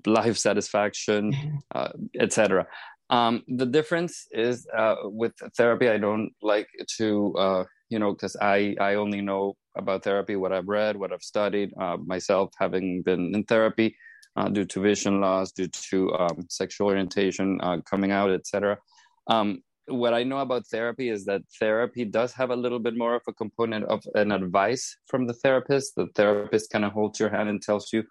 life 0.07 0.39
satisfaction 0.49 1.23
mm-hmm. 1.33 1.57
uh, 1.75 1.93
etc 2.25 2.67
um, 3.11 3.43
the 3.61 3.67
difference 3.67 4.15
is 4.31 4.67
uh, 4.77 4.97
with 5.21 5.35
therapy 5.57 5.89
i 5.89 5.99
don't 6.07 6.31
like 6.43 6.69
to 6.99 7.35
uh, 7.45 7.65
you 7.93 7.99
know 7.99 8.13
because 8.13 8.37
i 8.41 8.75
i 8.81 8.95
only 8.95 9.21
know 9.21 9.55
about 9.77 10.05
therapy 10.05 10.37
what 10.37 10.53
i've 10.53 10.69
read 10.79 10.97
what 10.97 11.13
i've 11.13 11.29
studied 11.35 11.71
uh, 11.83 11.97
myself 12.15 12.51
having 12.59 13.03
been 13.03 13.35
in 13.35 13.43
therapy 13.45 13.89
uh, 14.37 14.49
due 14.49 14.65
to 14.73 14.81
vision 14.81 15.21
loss 15.21 15.53
due 15.53 15.71
to 15.91 15.97
um, 16.15 16.39
sexual 16.49 16.87
orientation 16.87 17.59
uh, 17.63 17.79
coming 17.91 18.13
out 18.13 18.31
etc 18.31 18.79
um, 19.27 19.63
what 19.87 20.15
i 20.15 20.23
know 20.23 20.39
about 20.39 20.67
therapy 20.67 21.09
is 21.09 21.25
that 21.25 21.43
therapy 21.59 22.05
does 22.05 22.33
have 22.33 22.51
a 22.51 22.57
little 22.57 22.79
bit 22.79 22.97
more 22.97 23.15
of 23.15 23.23
a 23.29 23.33
component 23.33 23.85
of 23.87 24.03
an 24.15 24.33
advice 24.33 24.97
from 25.07 25.27
the 25.27 25.35
therapist. 25.35 25.95
The 25.97 26.09
therapist 26.15 26.71
kind 26.71 26.85
of 26.85 26.93
holds 26.93 27.19
your 27.19 27.31
hand 27.31 27.49
and 27.49 27.61
tells 27.61 27.93
you 27.93 28.05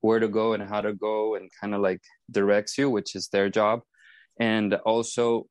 where 0.00 0.20
to 0.20 0.28
go 0.28 0.52
and 0.52 0.62
how 0.62 0.80
to 0.80 0.94
go 0.94 1.34
and 1.34 1.50
kind 1.60 1.74
of 1.74 1.80
like 1.80 2.00
directs 2.30 2.78
you 2.78 2.88
which 2.88 3.14
is 3.14 3.28
their 3.28 3.50
job. 3.50 3.80
And 4.38 4.74
also 4.74 5.46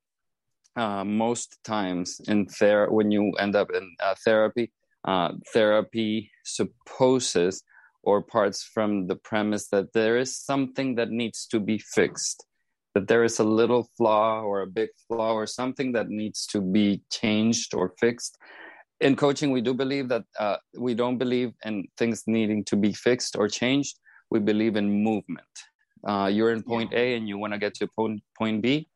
uh, 0.75 1.03
most 1.03 1.57
times 1.63 2.21
in 2.27 2.45
ther- 2.47 2.89
when 2.89 3.11
you 3.11 3.31
end 3.39 3.55
up 3.55 3.69
in 3.73 3.95
uh, 3.99 4.15
therapy, 4.23 4.71
uh, 5.05 5.33
therapy 5.53 6.31
supposes 6.45 7.63
or 8.03 8.21
parts 8.21 8.63
from 8.63 9.07
the 9.07 9.15
premise 9.15 9.67
that 9.69 9.91
there 9.93 10.17
is 10.17 10.37
something 10.37 10.95
that 10.95 11.09
needs 11.09 11.45
to 11.47 11.59
be 11.59 11.77
fixed, 11.77 12.45
that 12.93 13.07
there 13.07 13.23
is 13.23 13.39
a 13.39 13.43
little 13.43 13.89
flaw 13.97 14.41
or 14.41 14.61
a 14.61 14.67
big 14.67 14.89
flaw 15.07 15.33
or 15.33 15.45
something 15.45 15.91
that 15.93 16.09
needs 16.09 16.45
to 16.47 16.61
be 16.61 17.01
changed 17.11 17.73
or 17.73 17.93
fixed. 17.99 18.37
In 18.99 19.15
coaching, 19.15 19.51
we 19.51 19.61
do 19.61 19.73
believe 19.73 20.09
that 20.09 20.23
uh, 20.39 20.57
we 20.77 20.95
don't 20.95 21.17
believe 21.17 21.53
in 21.65 21.87
things 21.97 22.23
needing 22.25 22.63
to 22.65 22.75
be 22.75 22.93
fixed 22.93 23.35
or 23.35 23.47
changed. 23.47 23.99
We 24.31 24.39
believe 24.39 24.75
in 24.75 25.03
movement. 25.03 25.47
Uh, 26.07 26.29
you're 26.33 26.51
in 26.51 26.63
point 26.63 26.93
A 26.93 27.15
and 27.15 27.27
you 27.27 27.37
want 27.37 27.53
to 27.53 27.59
get 27.59 27.73
to 27.75 27.87
point, 27.87 28.21
point 28.37 28.61
B 28.61 28.87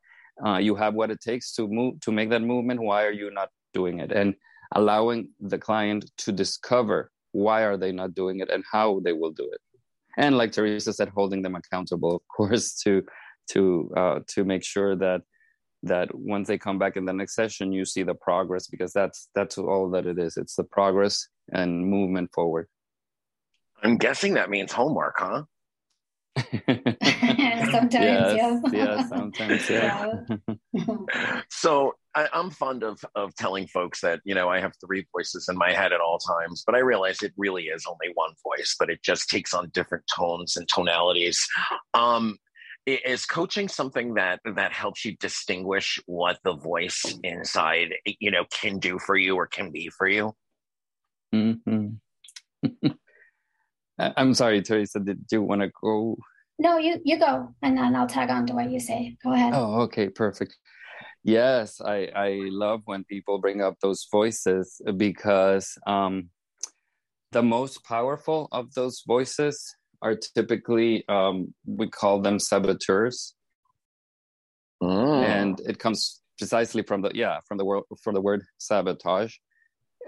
uh, 0.44 0.58
you 0.58 0.74
have 0.74 0.94
what 0.94 1.10
it 1.10 1.20
takes 1.20 1.52
to 1.52 1.68
move 1.68 2.00
to 2.00 2.12
make 2.12 2.30
that 2.30 2.42
movement 2.42 2.80
why 2.80 3.04
are 3.04 3.12
you 3.12 3.30
not 3.30 3.50
doing 3.74 4.00
it 4.00 4.12
and 4.12 4.34
allowing 4.74 5.28
the 5.40 5.58
client 5.58 6.10
to 6.18 6.32
discover 6.32 7.10
why 7.32 7.62
are 7.62 7.76
they 7.76 7.92
not 7.92 8.14
doing 8.14 8.40
it 8.40 8.50
and 8.50 8.64
how 8.70 9.00
they 9.04 9.12
will 9.12 9.30
do 9.30 9.48
it 9.52 9.60
and 10.16 10.36
like 10.36 10.52
teresa 10.52 10.92
said 10.92 11.08
holding 11.08 11.42
them 11.42 11.54
accountable 11.54 12.16
of 12.16 12.22
course 12.36 12.74
to 12.74 13.02
to 13.52 13.92
uh, 13.96 14.20
to 14.28 14.44
make 14.44 14.64
sure 14.64 14.96
that 14.96 15.22
that 15.84 16.14
once 16.14 16.46
they 16.46 16.58
come 16.58 16.78
back 16.78 16.96
in 16.96 17.04
the 17.04 17.12
next 17.12 17.34
session 17.34 17.72
you 17.72 17.84
see 17.84 18.02
the 18.02 18.14
progress 18.14 18.66
because 18.68 18.92
that's 18.92 19.28
that's 19.34 19.58
all 19.58 19.90
that 19.90 20.06
it 20.06 20.18
is 20.18 20.36
it's 20.36 20.54
the 20.54 20.64
progress 20.64 21.28
and 21.52 21.84
movement 21.84 22.30
forward 22.32 22.68
i'm 23.82 23.96
guessing 23.96 24.34
that 24.34 24.50
means 24.50 24.70
homework 24.70 25.16
huh 25.18 25.42
sometimes, 27.72 27.92
yes, 28.34 28.62
yeah. 28.72 28.72
yeah, 28.72 29.06
sometimes, 29.06 29.70
yeah. 29.70 30.16
so 31.50 31.94
I, 32.14 32.28
am 32.32 32.50
fond 32.50 32.82
of 32.82 33.04
of 33.14 33.34
telling 33.34 33.66
folks 33.66 34.00
that 34.00 34.20
you 34.24 34.34
know 34.34 34.48
I 34.48 34.60
have 34.60 34.72
three 34.84 35.06
voices 35.12 35.48
in 35.48 35.56
my 35.56 35.72
head 35.72 35.92
at 35.92 36.00
all 36.00 36.18
times, 36.18 36.62
but 36.64 36.74
I 36.74 36.78
realize 36.78 37.22
it 37.22 37.32
really 37.36 37.64
is 37.64 37.84
only 37.86 38.12
one 38.14 38.32
voice, 38.42 38.76
but 38.78 38.90
it 38.90 39.02
just 39.02 39.28
takes 39.28 39.54
on 39.54 39.70
different 39.70 40.04
tones 40.14 40.56
and 40.56 40.68
tonalities. 40.68 41.46
Um, 41.94 42.38
is 42.86 43.26
coaching 43.26 43.68
something 43.68 44.14
that 44.14 44.40
that 44.56 44.72
helps 44.72 45.04
you 45.04 45.16
distinguish 45.18 46.00
what 46.06 46.38
the 46.44 46.54
voice 46.54 47.02
inside 47.22 47.94
you 48.18 48.30
know 48.30 48.44
can 48.60 48.78
do 48.78 48.98
for 48.98 49.16
you 49.16 49.36
or 49.36 49.46
can 49.46 49.70
be 49.70 49.88
for 49.88 50.08
you? 50.08 50.34
Mm-hmm. 51.34 52.88
I'm 53.98 54.34
sorry, 54.34 54.62
Teresa. 54.62 55.00
Did 55.00 55.24
you 55.30 55.42
want 55.42 55.62
to 55.62 55.70
go? 55.80 56.16
No, 56.58 56.78
you 56.78 57.00
you 57.04 57.18
go, 57.18 57.54
and 57.62 57.78
then 57.78 57.94
I'll 57.94 58.06
tag 58.06 58.30
on 58.30 58.46
to 58.46 58.54
what 58.54 58.70
you 58.70 58.80
say. 58.80 59.16
Go 59.22 59.32
ahead. 59.32 59.54
Oh, 59.54 59.82
okay, 59.82 60.08
perfect. 60.08 60.56
Yes, 61.24 61.80
I 61.80 62.08
I 62.14 62.38
love 62.50 62.82
when 62.84 63.04
people 63.04 63.38
bring 63.38 63.62
up 63.62 63.76
those 63.80 64.06
voices 64.10 64.80
because 64.96 65.78
um, 65.86 66.30
the 67.30 67.42
most 67.42 67.84
powerful 67.84 68.48
of 68.50 68.72
those 68.74 69.02
voices 69.06 69.74
are 70.02 70.16
typically 70.16 71.04
um, 71.08 71.54
we 71.64 71.88
call 71.88 72.20
them 72.20 72.38
saboteurs, 72.38 73.34
oh. 74.80 75.22
and 75.22 75.60
it 75.60 75.78
comes 75.78 76.20
precisely 76.38 76.82
from 76.82 77.02
the 77.02 77.10
yeah 77.14 77.38
from 77.46 77.56
the 77.56 77.64
word 77.64 77.84
from 78.02 78.14
the 78.14 78.20
word 78.20 78.42
sabotage. 78.58 79.36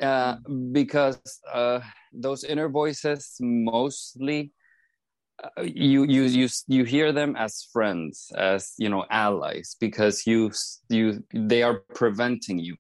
Uh, 0.02 0.36
because 0.72 1.20
uh, 1.52 1.78
those 2.12 2.42
inner 2.42 2.68
voices 2.68 3.36
mostly 3.40 4.50
uh, 5.42 5.62
you 5.62 6.02
you 6.04 6.24
you 6.24 6.48
you 6.66 6.82
hear 6.82 7.12
them 7.12 7.36
as 7.36 7.68
friends 7.72 8.32
as 8.36 8.72
you 8.76 8.88
know 8.88 9.04
allies 9.10 9.76
because 9.78 10.26
you 10.26 10.50
you 10.88 11.22
they 11.32 11.62
are 11.62 11.80
preventing 11.94 12.58
you. 12.58 12.76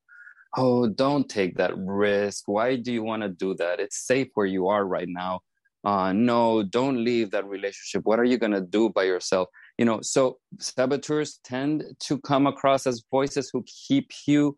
Oh 0.56 0.88
don't 0.88 1.28
take 1.28 1.56
that 1.56 1.72
risk. 1.76 2.44
Why 2.46 2.76
do 2.76 2.92
you 2.92 3.04
want 3.04 3.22
to 3.22 3.28
do 3.28 3.54
that? 3.54 3.78
It's 3.78 4.06
safe 4.06 4.28
where 4.34 4.46
you 4.46 4.68
are 4.68 4.84
right 4.84 5.08
now 5.08 5.40
uh, 5.84 6.12
no 6.12 6.62
don't 6.62 7.04
leave 7.04 7.30
that 7.32 7.46
relationship. 7.46 8.04
What 8.04 8.18
are 8.18 8.24
you 8.24 8.38
going 8.38 8.52
to 8.52 8.60
do 8.60 8.90
by 8.90 9.04
yourself? 9.04 9.48
You 9.78 9.84
know 9.84 10.00
so 10.02 10.38
saboteurs 10.58 11.40
tend 11.44 11.84
to 12.00 12.18
come 12.20 12.46
across 12.46 12.86
as 12.86 13.04
voices 13.10 13.50
who 13.52 13.64
keep 13.66 14.10
you 14.26 14.56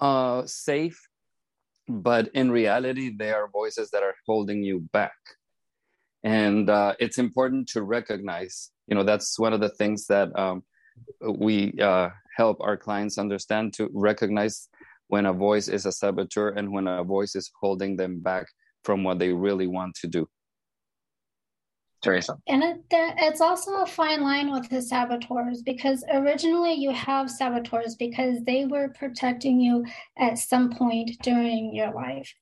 uh, 0.00 0.42
safe 0.46 1.00
but 1.88 2.28
in 2.34 2.50
reality 2.50 3.14
they 3.16 3.32
are 3.32 3.48
voices 3.48 3.90
that 3.90 4.02
are 4.02 4.14
holding 4.26 4.62
you 4.62 4.80
back. 4.92 5.16
And 6.22 6.68
uh, 6.68 6.94
it's 6.98 7.18
important 7.18 7.68
to 7.70 7.82
recognize 7.82 8.70
you 8.86 8.94
know 8.94 9.04
that's 9.04 9.38
one 9.38 9.52
of 9.52 9.60
the 9.60 9.68
things 9.70 10.06
that 10.06 10.36
um, 10.38 10.62
we 11.22 11.72
uh, 11.80 12.10
help 12.36 12.58
our 12.60 12.76
clients 12.76 13.18
understand 13.18 13.74
to 13.74 13.90
recognize 13.92 14.68
when 15.08 15.26
a 15.26 15.32
voice 15.32 15.68
is 15.68 15.86
a 15.86 15.92
saboteur 15.92 16.50
and 16.50 16.70
when 16.72 16.86
a 16.86 17.04
voice 17.04 17.34
is 17.34 17.50
holding 17.60 17.96
them 17.96 18.20
back 18.20 18.46
from 18.84 19.04
what 19.04 19.18
they 19.18 19.32
really 19.32 19.66
want 19.66 19.94
to 19.94 20.06
do 20.06 20.28
Teresa. 22.02 22.38
And 22.46 22.62
it, 22.62 22.84
it's 22.90 23.40
also 23.40 23.82
a 23.82 23.86
fine 23.86 24.22
line 24.22 24.52
with 24.52 24.68
the 24.68 24.80
saboteurs 24.80 25.62
because 25.62 26.04
originally 26.12 26.74
you 26.74 26.92
have 26.92 27.30
saboteurs 27.30 27.96
because 27.96 28.42
they 28.44 28.66
were 28.66 28.90
protecting 28.90 29.60
you 29.60 29.84
at 30.16 30.38
some 30.38 30.70
point 30.70 31.10
during 31.22 31.74
your 31.74 31.92
life. 31.92 32.32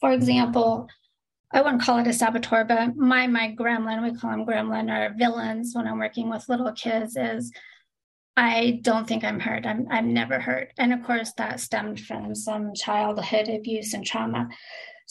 For 0.00 0.12
example, 0.12 0.88
I 1.52 1.62
wouldn't 1.62 1.82
call 1.82 1.98
it 1.98 2.06
a 2.06 2.12
saboteur, 2.12 2.64
but 2.64 2.96
my 2.96 3.26
my 3.26 3.54
gremlin, 3.58 4.02
we 4.02 4.16
call 4.16 4.30
them 4.30 4.46
gremlin 4.46 4.90
or 4.90 5.14
villains 5.16 5.72
when 5.74 5.86
I'm 5.86 5.98
working 5.98 6.30
with 6.30 6.48
little 6.48 6.72
kids, 6.72 7.16
is 7.16 7.52
I 8.36 8.78
don't 8.82 9.06
think 9.06 9.24
I'm 9.24 9.40
hurt. 9.40 9.66
I'm 9.66 9.88
I'm 9.90 10.14
never 10.14 10.38
hurt. 10.38 10.72
And 10.78 10.92
of 10.92 11.02
course 11.02 11.32
that 11.36 11.58
stemmed 11.58 12.00
from 12.00 12.34
some 12.34 12.72
childhood 12.74 13.48
abuse 13.48 13.92
and 13.94 14.06
trauma. 14.06 14.48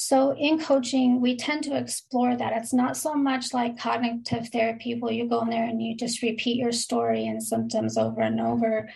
So 0.01 0.33
in 0.38 0.59
coaching, 0.59 1.19
we 1.19 1.35
tend 1.35 1.65
to 1.65 1.75
explore 1.75 2.33
that. 2.33 2.53
It's 2.53 2.71
not 2.71 2.95
so 2.95 3.15
much 3.15 3.53
like 3.53 3.77
cognitive 3.77 4.47
therapy 4.47 4.97
where 4.97 5.12
you 5.12 5.27
go 5.27 5.41
in 5.41 5.49
there 5.49 5.65
and 5.65 5.83
you 5.83 5.93
just 5.93 6.21
repeat 6.21 6.55
your 6.55 6.71
story 6.71 7.27
and 7.27 7.43
symptoms 7.43 7.97
over 7.97 8.21
and 8.21 8.39
over. 8.39 8.89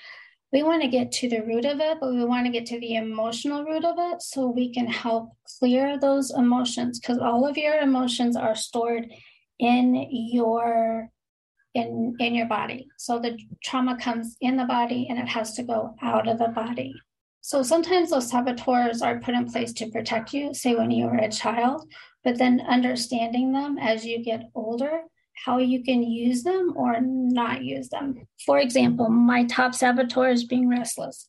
We 0.53 0.63
want 0.63 0.81
to 0.81 0.87
get 0.87 1.11
to 1.11 1.27
the 1.27 1.41
root 1.41 1.65
of 1.65 1.81
it, 1.81 1.97
but 1.99 2.13
we 2.13 2.23
want 2.23 2.45
to 2.45 2.53
get 2.53 2.65
to 2.67 2.79
the 2.79 2.95
emotional 2.95 3.65
root 3.65 3.83
of 3.83 3.95
it 3.99 4.21
so 4.21 4.47
we 4.47 4.73
can 4.73 4.87
help 4.87 5.33
clear 5.59 5.99
those 5.99 6.31
emotions 6.31 7.01
because 7.01 7.17
all 7.17 7.45
of 7.45 7.57
your 7.57 7.79
emotions 7.79 8.37
are 8.37 8.55
stored 8.55 9.11
in 9.59 10.07
your 10.09 11.09
in 11.73 12.15
in 12.21 12.33
your 12.33 12.47
body. 12.47 12.87
So 12.97 13.19
the 13.19 13.37
trauma 13.61 13.97
comes 13.97 14.37
in 14.39 14.55
the 14.55 14.63
body 14.63 15.07
and 15.09 15.19
it 15.19 15.27
has 15.27 15.53
to 15.55 15.63
go 15.63 15.95
out 16.01 16.29
of 16.29 16.37
the 16.37 16.47
body. 16.47 16.93
So 17.45 17.61
sometimes 17.61 18.09
those 18.09 18.29
saboteurs 18.29 19.01
are 19.01 19.19
put 19.19 19.35
in 19.35 19.51
place 19.51 19.73
to 19.73 19.89
protect 19.89 20.33
you, 20.33 20.53
say 20.53 20.75
when 20.75 20.91
you 20.91 21.07
were 21.07 21.17
a 21.17 21.29
child, 21.29 21.85
but 22.23 22.37
then 22.37 22.61
understanding 22.61 23.51
them 23.51 23.77
as 23.77 24.05
you 24.05 24.23
get 24.23 24.49
older, 24.55 25.01
how 25.45 25.57
you 25.57 25.83
can 25.83 26.03
use 26.03 26.43
them 26.43 26.71
or 26.77 27.01
not 27.01 27.61
use 27.61 27.89
them. 27.89 28.15
For 28.45 28.59
example, 28.59 29.09
my 29.09 29.43
top 29.43 29.75
saboteur 29.75 30.29
is 30.29 30.45
being 30.45 30.69
restless. 30.69 31.27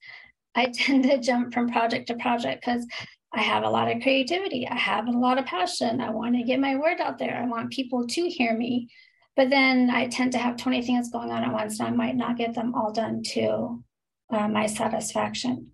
I 0.54 0.66
tend 0.72 1.02
to 1.02 1.18
jump 1.18 1.52
from 1.52 1.68
project 1.68 2.06
to 2.06 2.14
project 2.14 2.64
because 2.64 2.86
I 3.32 3.42
have 3.42 3.64
a 3.64 3.70
lot 3.70 3.90
of 3.90 4.00
creativity. 4.00 4.68
I 4.68 4.78
have 4.78 5.08
a 5.08 5.18
lot 5.18 5.38
of 5.38 5.46
passion. 5.46 6.00
I 6.00 6.10
want 6.10 6.36
to 6.36 6.44
get 6.44 6.60
my 6.60 6.76
word 6.76 7.00
out 7.00 7.18
there. 7.18 7.36
I 7.36 7.44
want 7.44 7.72
people 7.72 8.06
to 8.06 8.28
hear 8.28 8.56
me. 8.56 8.88
But 9.34 9.50
then 9.50 9.90
I 9.90 10.06
tend 10.06 10.30
to 10.32 10.38
have 10.38 10.58
20 10.58 10.80
things 10.82 11.10
going 11.10 11.32
on 11.32 11.42
at 11.42 11.52
once 11.52 11.80
and 11.80 11.88
I 11.88 11.90
might 11.90 12.14
not 12.14 12.38
get 12.38 12.54
them 12.54 12.72
all 12.76 12.92
done 12.92 13.24
to 13.32 13.82
uh, 14.30 14.46
my 14.46 14.66
satisfaction. 14.66 15.72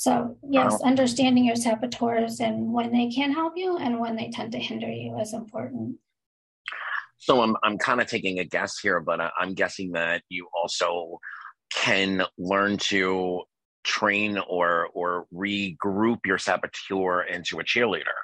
So, 0.00 0.34
yes, 0.48 0.80
understanding 0.80 1.44
your 1.44 1.56
saboteurs 1.56 2.40
and 2.40 2.72
when 2.72 2.90
they 2.90 3.10
can 3.10 3.32
help 3.32 3.52
you 3.56 3.76
and 3.76 4.00
when 4.00 4.16
they 4.16 4.30
tend 4.30 4.50
to 4.52 4.58
hinder 4.58 4.90
you 4.90 5.18
is 5.20 5.34
important. 5.34 5.96
So, 7.18 7.42
I'm, 7.42 7.54
I'm 7.62 7.76
kind 7.76 8.00
of 8.00 8.06
taking 8.06 8.38
a 8.38 8.44
guess 8.46 8.78
here, 8.78 9.00
but 9.00 9.20
I'm 9.38 9.52
guessing 9.52 9.92
that 9.92 10.22
you 10.30 10.48
also 10.54 11.18
can 11.70 12.22
learn 12.38 12.78
to 12.78 13.42
train 13.84 14.38
or 14.48 14.88
or 14.94 15.26
regroup 15.34 16.20
your 16.24 16.38
saboteur 16.38 17.24
into 17.24 17.60
a 17.60 17.62
cheerleader 17.62 18.20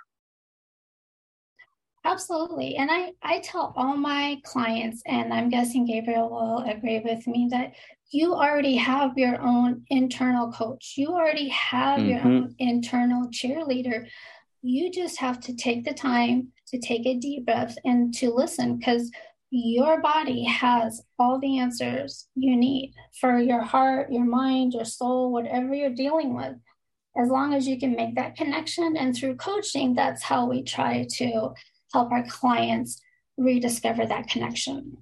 absolutely 2.07 2.77
and 2.77 2.91
i 2.91 3.11
i 3.23 3.39
tell 3.41 3.75
all 3.77 3.97
my 3.97 4.41
clients 4.45 5.03
and 5.07 5.33
i'm 5.33 5.49
guessing 5.49 5.87
gabriel 5.87 6.31
will 6.31 6.65
agree 6.71 7.01
with 7.05 7.27
me 7.27 7.49
that 7.51 7.73
you 8.11 8.35
already 8.35 8.77
have 8.77 9.19
your 9.19 9.41
own 9.41 9.85
internal 9.91 10.53
coach. 10.53 10.95
You 10.97 11.09
already 11.09 11.49
have 11.49 11.99
mm-hmm. 11.99 12.09
your 12.09 12.21
own 12.21 12.55
internal 12.59 13.29
cheerleader. 13.29 14.07
You 14.63 14.91
just 14.91 15.19
have 15.19 15.41
to 15.41 15.55
take 15.55 15.85
the 15.85 15.95
time 15.95 16.53
to 16.69 16.79
take 16.79 17.07
a 17.07 17.19
deep 17.19 17.47
breath 17.47 17.77
and 17.85 18.15
to 18.15 18.31
listen 18.31 18.77
because 18.77 19.11
your 19.51 20.01
body 20.01 20.45
has 20.45 21.03
all 21.19 21.39
the 21.39 21.59
answers 21.59 22.29
you 22.35 22.57
need 22.57 22.93
for 23.21 23.39
your 23.39 23.63
heart, 23.63 24.13
your 24.13 24.25
mind, 24.25 24.73
your 24.73 24.85
soul, 24.85 25.33
whatever 25.33 25.75
you're 25.75 25.91
dealing 25.91 26.35
with. 26.35 26.55
As 27.17 27.29
long 27.29 27.55
as 27.55 27.67
you 27.67 27.79
can 27.79 27.97
make 27.97 28.15
that 28.17 28.37
connection. 28.37 28.97
And 28.97 29.17
through 29.17 29.37
coaching, 29.37 29.95
that's 29.95 30.23
how 30.23 30.47
we 30.47 30.63
try 30.63 31.07
to 31.15 31.55
help 31.93 32.11
our 32.13 32.25
clients 32.29 33.01
rediscover 33.37 34.07
that 34.07 34.29
connection. 34.29 34.99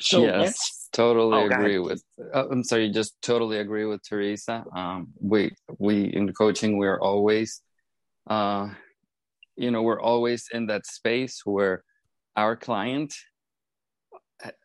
So 0.00 0.24
yes, 0.24 0.88
totally 0.92 1.38
oh, 1.38 1.46
agree 1.46 1.78
with. 1.78 2.02
Uh, 2.34 2.48
I'm 2.50 2.64
sorry, 2.64 2.90
just 2.90 3.20
totally 3.22 3.58
agree 3.58 3.84
with 3.84 4.02
Teresa. 4.06 4.64
Um, 4.74 5.08
we 5.20 5.52
we 5.78 6.04
in 6.04 6.32
coaching 6.32 6.76
we're 6.76 7.00
always, 7.00 7.62
uh, 8.26 8.68
you 9.56 9.70
know, 9.70 9.82
we're 9.82 10.00
always 10.00 10.48
in 10.52 10.66
that 10.66 10.86
space 10.86 11.42
where 11.44 11.82
our 12.36 12.56
client 12.56 13.14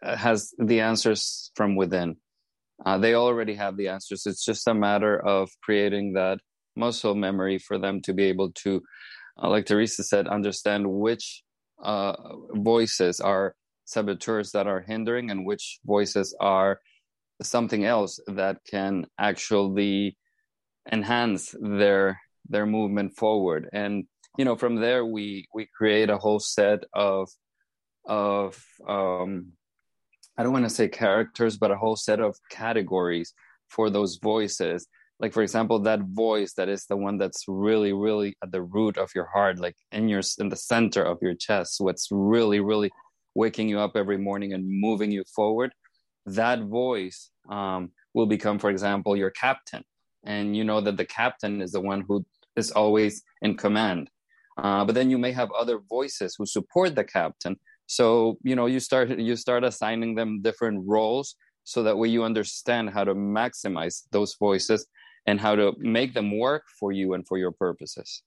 has 0.02 0.54
the 0.58 0.82
answers 0.82 1.52
from 1.56 1.76
within. 1.76 2.18
Uh, 2.86 2.98
they 2.98 3.14
already 3.14 3.54
have 3.54 3.78
the 3.78 3.88
answers. 3.88 4.26
It's 4.26 4.44
just 4.44 4.68
a 4.68 4.74
matter 4.74 5.20
of 5.20 5.50
creating 5.64 6.14
that 6.14 6.40
muscle 6.76 7.16
memory 7.16 7.60
for 7.60 7.78
them 7.78 8.02
to 8.02 8.14
be 8.14 8.24
able 8.24 8.52
to, 8.64 8.82
uh, 9.42 9.50
like 9.50 9.66
Teresa 9.66 10.04
said, 10.04 10.28
understand 10.28 10.90
which 10.90 11.44
uh, 11.84 12.14
voices 12.54 13.20
are 13.20 13.56
saboteurs 13.86 14.52
that 14.52 14.68
are 14.68 14.82
hindering 14.82 15.32
and 15.32 15.46
which 15.46 15.80
voices 15.86 16.36
are 16.40 16.80
something 17.42 17.86
else 17.86 18.20
that 18.28 18.58
can 18.70 19.06
actually 19.20 20.18
enhance 20.92 21.56
their 21.60 22.20
their 22.48 22.66
movement 22.66 23.16
forward. 23.16 23.70
And 23.74 24.06
you 24.38 24.46
know 24.46 24.56
from 24.56 24.76
there 24.76 25.06
we 25.06 25.48
we 25.54 25.68
create 25.78 26.10
a 26.10 26.18
whole 26.18 26.40
set 26.40 26.84
of 26.94 27.30
of 28.06 28.64
um 28.88 29.52
i 30.38 30.44
don't 30.44 30.54
want 30.54 30.66
to 30.66 30.70
say 30.70 30.88
characters 30.88 31.58
but 31.58 31.72
a 31.72 31.78
whole 31.78 31.96
set 31.96 32.20
of 32.20 32.36
categories 32.50 33.34
for 33.70 33.90
those 33.90 34.18
voices 34.22 34.88
like 35.22 35.34
for 35.34 35.44
example 35.44 35.80
that 35.80 36.02
voice 36.02 36.54
that 36.54 36.68
is 36.68 36.86
the 36.88 36.98
one 36.98 37.18
that's 37.18 37.46
really 37.48 37.94
really 37.94 38.36
at 38.44 38.52
the 38.52 38.62
root 38.62 38.98
of 38.98 39.12
your 39.14 39.28
heart 39.34 39.60
like 39.60 39.76
in 39.92 40.10
your 40.10 40.22
in 40.40 40.50
the 40.50 40.56
center 40.56 41.04
of 41.04 41.18
your 41.22 41.36
chest 41.36 41.76
what's 41.80 42.08
really 42.12 42.60
really 42.60 42.92
waking 43.36 43.70
you 43.70 43.80
up 43.80 43.96
every 43.96 44.18
morning 44.18 44.54
and 44.54 44.66
moving 44.68 45.12
you 45.12 45.24
forward, 45.36 45.72
that 46.26 46.64
voice 46.64 47.30
um, 47.50 47.92
will 48.14 48.26
become, 48.26 48.60
for 48.60 48.70
example, 48.70 49.16
your 49.16 49.32
captain. 49.32 49.84
And 50.24 50.56
you 50.56 50.64
know 50.64 50.82
that 50.82 50.98
the 50.98 51.06
captain 51.06 51.62
is 51.62 51.72
the 51.72 51.82
one 51.82 52.04
who 52.08 52.26
is 52.56 52.72
always 52.72 53.24
in 53.42 53.58
command. 53.58 54.10
Uh, 54.58 54.86
but 54.86 54.94
then 54.94 55.10
you 55.10 55.18
may 55.18 55.32
have 55.32 55.50
other 55.52 55.80
voices 55.90 56.36
who 56.38 56.46
support 56.46 56.96
the 56.96 57.04
captain. 57.04 57.58
So 57.88 58.38
you 58.44 58.56
know 58.56 58.68
you 58.68 58.80
start 58.80 59.10
you 59.10 59.36
start 59.36 59.64
assigning 59.64 60.16
them 60.16 60.42
different 60.42 60.84
roles, 60.86 61.36
so 61.64 61.84
that 61.84 61.98
way 61.98 62.10
you 62.10 62.24
understand 62.24 62.92
how 62.92 63.04
to 63.04 63.16
maximize 63.16 64.04
those 64.12 64.36
voices 64.40 64.86
and 65.26 65.40
how 65.40 65.56
to 65.56 65.74
make 65.78 66.14
them 66.14 66.38
work 66.38 66.64
for 66.80 66.92
you 66.92 67.14
and 67.14 67.28
for 67.28 67.38
your 67.38 67.52
purposes. 67.52 68.24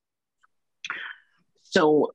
So, 1.63 2.13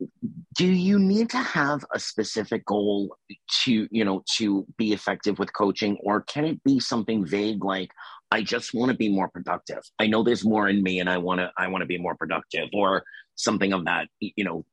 do 0.55 0.65
you 0.65 0.99
need 0.99 1.29
to 1.31 1.37
have 1.37 1.83
a 1.93 1.99
specific 1.99 2.65
goal 2.65 3.17
to, 3.63 3.87
you 3.91 4.05
know, 4.05 4.23
to 4.37 4.65
be 4.77 4.93
effective 4.93 5.37
with 5.37 5.51
coaching, 5.51 5.97
or 6.01 6.21
can 6.21 6.45
it 6.45 6.63
be 6.63 6.79
something 6.79 7.25
vague 7.25 7.63
like, 7.65 7.91
I 8.31 8.41
just 8.41 8.73
want 8.73 8.91
to 8.91 8.97
be 8.97 9.09
more 9.09 9.27
productive. 9.27 9.81
I 9.97 10.07
know 10.07 10.23
there's 10.23 10.45
more 10.45 10.69
in 10.69 10.81
me, 10.81 10.99
and 10.99 11.09
I 11.09 11.17
want 11.17 11.39
to, 11.39 11.51
I 11.57 11.67
want 11.67 11.81
to 11.81 11.87
be 11.87 11.97
more 11.97 12.15
productive, 12.15 12.69
or 12.73 13.03
something 13.35 13.73
of 13.73 13.85
that, 13.85 14.07
you 14.21 14.45
know, 14.45 14.65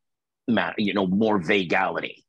matter, 0.47 0.77
you 0.79 0.95
know, 0.95 1.07
more 1.07 1.39
vagueality. 1.39 2.26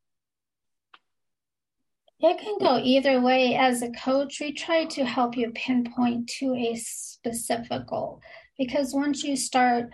It 2.20 2.40
can 2.40 2.58
go 2.60 2.80
either 2.80 3.22
way. 3.22 3.56
As 3.56 3.82
a 3.82 3.92
coach, 3.92 4.40
we 4.40 4.52
try 4.52 4.86
to 4.86 5.06
help 5.06 5.38
you 5.38 5.52
pinpoint 5.52 6.28
to 6.40 6.56
a 6.56 6.76
specific 6.76 7.88
goal 7.88 8.22
because 8.58 8.94
once 8.94 9.24
you 9.24 9.36
start 9.36 9.92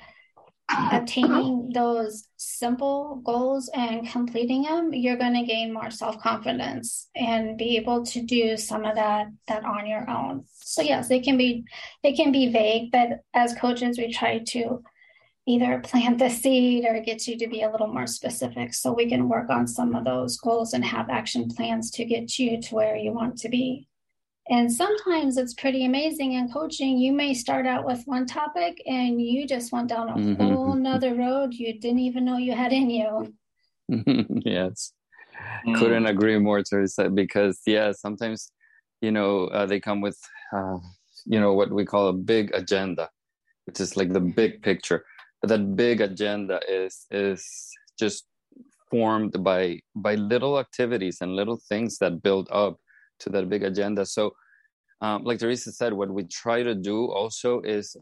attaining 0.92 1.70
those 1.74 2.28
simple 2.38 3.22
goals 3.26 3.70
and 3.74 4.08
completing 4.08 4.64
them 4.64 4.94
you're 4.94 5.18
going 5.18 5.34
to 5.34 5.44
gain 5.44 5.74
more 5.74 5.92
self-confidence 5.92 7.10
and 7.16 7.58
be 7.58 7.76
able 7.78 8.04
to 8.04 8.22
do 8.22 8.56
some 8.58 8.86
of 8.86 8.96
that 8.96 9.28
that 9.48 9.64
on 9.66 9.86
your 9.86 10.10
own 10.10 10.44
so 10.54 10.82
yes 10.82 11.12
it 11.12 11.24
can 11.24 11.38
be 11.38 11.64
it 12.02 12.16
can 12.16 12.32
be 12.32 12.50
vague 12.50 12.92
but 12.92 13.20
as 13.34 13.54
coaches 13.56 13.98
we 13.98 14.12
try 14.12 14.40
to 14.40 14.82
either 15.46 15.80
plant 15.80 16.20
the 16.20 16.30
seed 16.30 16.86
or 16.86 17.00
get 17.02 17.28
you 17.28 17.38
to 17.38 17.48
be 17.48 17.64
a 17.64 17.70
little 17.70 17.88
more 17.88 18.08
specific 18.08 18.74
so 18.74 18.94
we 18.94 19.10
can 19.10 19.28
work 19.28 19.50
on 19.50 19.68
some 19.68 19.94
of 19.94 20.06
those 20.06 20.38
goals 20.38 20.74
and 20.74 20.86
have 20.86 21.10
action 21.10 21.50
plans 21.50 21.92
to 21.92 22.06
get 22.06 22.40
you 22.40 22.62
to 22.62 22.76
where 22.76 22.96
you 22.96 23.12
want 23.12 23.38
to 23.38 23.50
be. 23.50 23.88
And 24.50 24.72
sometimes 24.72 25.38
it's 25.38 25.54
pretty 25.54 25.86
amazing 25.86 26.34
in 26.34 26.52
coaching. 26.52 26.98
You 26.98 27.14
may 27.14 27.34
start 27.34 27.66
out 27.66 27.86
with 27.86 28.04
one 28.06 28.26
topic 28.26 28.82
and 28.86 29.22
you 29.22 29.48
just 29.48 29.72
went 29.72 29.88
down 29.88 30.10
a 30.10 30.14
mm-hmm. 30.14 30.42
whole 30.42 30.74
nother 30.74 31.16
road 31.16 31.54
you 31.54 31.80
didn't 31.80 32.00
even 32.00 32.26
know 32.26 32.38
you 32.38 32.54
had 32.54 32.74
in 32.74 32.90
you. 32.90 33.34
yes. 34.46 34.92
Mm. 35.66 35.78
Couldn't 35.78 36.06
agree 36.06 36.38
more, 36.40 36.62
Teresa, 36.62 37.10
because, 37.10 37.62
yeah, 37.66 37.92
sometimes, 37.94 38.52
you 39.02 39.12
know, 39.12 39.48
uh, 39.48 39.66
they 39.66 39.80
come 39.80 40.02
with, 40.02 40.20
uh, 40.56 40.78
you 41.26 41.40
know, 41.40 41.54
what 41.54 41.72
we 41.72 41.86
call 41.86 42.10
a 42.10 42.14
big 42.14 42.52
agenda, 42.54 43.10
which 43.66 43.80
is 43.80 43.96
like 43.96 44.12
the 44.12 44.20
big 44.20 44.62
picture. 44.62 45.06
That 45.44 45.76
big 45.76 46.02
agenda 46.02 46.60
is 46.68 47.06
is 47.12 47.46
just 48.00 48.26
formed 48.90 49.44
by 49.44 49.80
by 49.96 50.16
little 50.16 50.60
activities 50.60 51.18
and 51.22 51.36
little 51.36 51.60
things 51.70 51.98
that 51.98 52.22
build 52.22 52.48
up 52.52 52.78
to 53.20 53.30
that 53.30 53.50
big 53.50 53.64
agenda. 53.64 54.06
So, 54.06 54.36
um, 55.02 55.24
like 55.24 55.40
Teresa 55.40 55.72
said, 55.72 55.94
what 55.94 56.10
we 56.10 56.24
try 56.26 56.64
to 56.64 56.76
do 56.76 57.12
also 57.12 57.62
is 57.62 57.96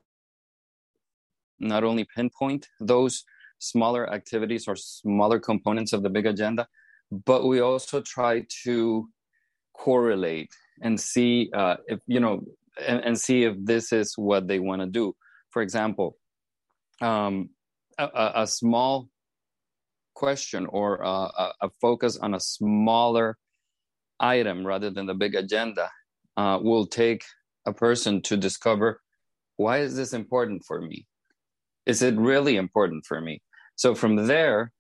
not 1.60 1.84
only 1.84 2.06
pinpoint 2.16 2.68
those 2.80 3.24
smaller 3.60 4.12
activities 4.12 4.68
or 4.68 4.76
smaller 4.76 5.40
components 5.40 5.94
of 5.94 6.04
the 6.04 6.10
big 6.10 6.26
agenda, 6.26 6.68
but 7.26 7.46
we 7.46 7.60
also 7.60 8.02
try 8.02 8.46
to 8.64 9.08
correlate 9.74 10.54
and 10.82 11.00
see 11.00 11.50
uh, 11.54 11.78
if 11.88 12.00
you 12.08 12.20
know 12.20 12.42
and, 12.88 13.04
and, 13.04 13.20
see 13.20 13.44
if 13.44 13.56
this 13.60 13.92
is 13.92 14.14
what 14.18 14.48
they 14.48 14.60
want 14.60 14.82
to 14.82 14.88
do. 14.88 15.14
For 15.50 15.62
example, 15.62 16.18
um, 17.02 17.50
a, 17.98 18.32
a, 18.36 18.48
small 18.48 19.10
question 20.14 20.66
or 20.68 20.98
a, 20.98 21.54
a 21.62 21.70
focus 21.82 22.18
on 22.18 22.34
a 22.34 22.40
smaller 22.40 23.38
item 24.20 24.66
rather 24.66 24.90
than 24.90 25.08
the 25.08 25.14
big 25.14 25.36
agenda 25.36 25.90
uh, 26.38 26.60
will 26.62 26.86
take 26.86 27.24
a 27.66 27.74
person 27.74 28.22
to 28.22 28.38
discover 28.38 29.02
why 29.58 29.80
is 29.80 29.96
this 29.96 30.14
important 30.14 30.64
for 30.66 30.82
me? 30.82 31.06
Is 31.86 32.02
it 32.02 32.16
really 32.16 32.56
important 32.56 33.06
for 33.06 33.22
me? 33.22 33.42
So 33.76 33.96
from 33.96 34.28
there 34.28 34.72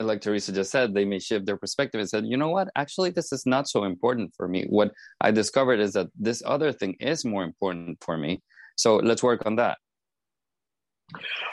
like 0.00 0.22
teresa 0.22 0.50
just 0.50 0.70
said 0.70 0.94
they 0.94 1.04
may 1.04 1.18
shift 1.18 1.44
their 1.44 1.58
perspective 1.58 2.00
and 2.00 2.08
said 2.08 2.24
you 2.26 2.36
know 2.36 2.48
what? 2.48 2.68
Actually 2.76 3.10
this 3.10 3.32
is 3.32 3.44
not 3.44 3.68
so 3.68 3.84
important 3.84 4.32
for 4.36 4.48
me. 4.48 4.66
What 4.68 4.92
i 5.20 5.30
discovered 5.30 5.80
is 5.80 5.92
that 5.94 6.08
this 6.18 6.42
other 6.46 6.72
thing 6.72 6.96
is 7.00 7.24
more 7.24 7.44
important 7.44 7.98
for 8.02 8.16
me. 8.16 8.42
So 8.76 8.96
let's 8.96 9.22
work 9.22 9.44
on 9.44 9.56
that 9.56 9.76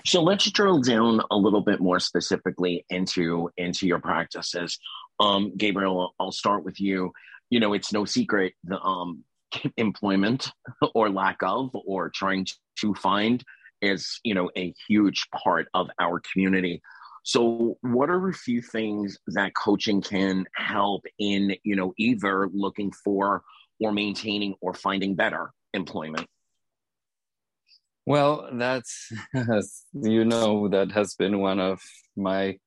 so 0.06 0.22
let's 0.22 0.50
drill 0.52 0.80
down 0.80 1.22
a 1.32 1.36
little 1.36 1.62
bit 1.62 1.80
more 1.80 2.00
specifically 2.00 2.86
into 2.90 3.50
into 3.58 3.88
your 3.88 4.00
practices 4.00 4.78
um, 5.20 5.56
gabriel 5.58 6.14
i'll 6.20 6.32
start 6.32 6.64
with 6.64 6.80
you 6.80 7.12
you 7.50 7.60
know, 7.60 7.74
it's 7.74 7.94
no 7.94 8.06
secret 8.06 8.54
the 8.64 8.80
um, 8.80 9.24
employment 9.78 10.52
or 10.94 11.10
lack 11.10 11.38
of 11.42 11.72
or 11.74 12.10
trying 12.10 12.46
to 12.80 12.94
find 12.96 13.44
is, 13.82 14.20
you 14.24 14.34
know, 14.34 14.50
a 14.58 14.74
huge 14.88 15.28
part 15.32 15.68
of 15.74 15.90
our 16.00 16.22
community. 16.32 16.82
So, 17.24 17.78
what 17.82 18.10
are 18.10 18.30
a 18.30 18.34
few 18.34 18.62
things 18.62 19.18
that 19.28 19.52
coaching 19.54 20.02
can 20.02 20.46
help 20.56 21.06
in, 21.20 21.56
you 21.64 21.76
know, 21.76 21.94
either 21.98 22.50
looking 22.54 22.92
for 23.04 23.44
or 23.80 23.92
maintaining 23.92 24.56
or 24.62 24.74
finding 24.74 25.16
better 25.16 25.52
employment? 25.74 26.28
Well, 28.08 28.48
that's 28.54 29.12
you 29.94 30.24
know 30.24 30.70
that 30.70 30.92
has 30.94 31.16
been 31.16 31.40
one 31.40 31.60
of 31.60 31.82
my 32.16 32.58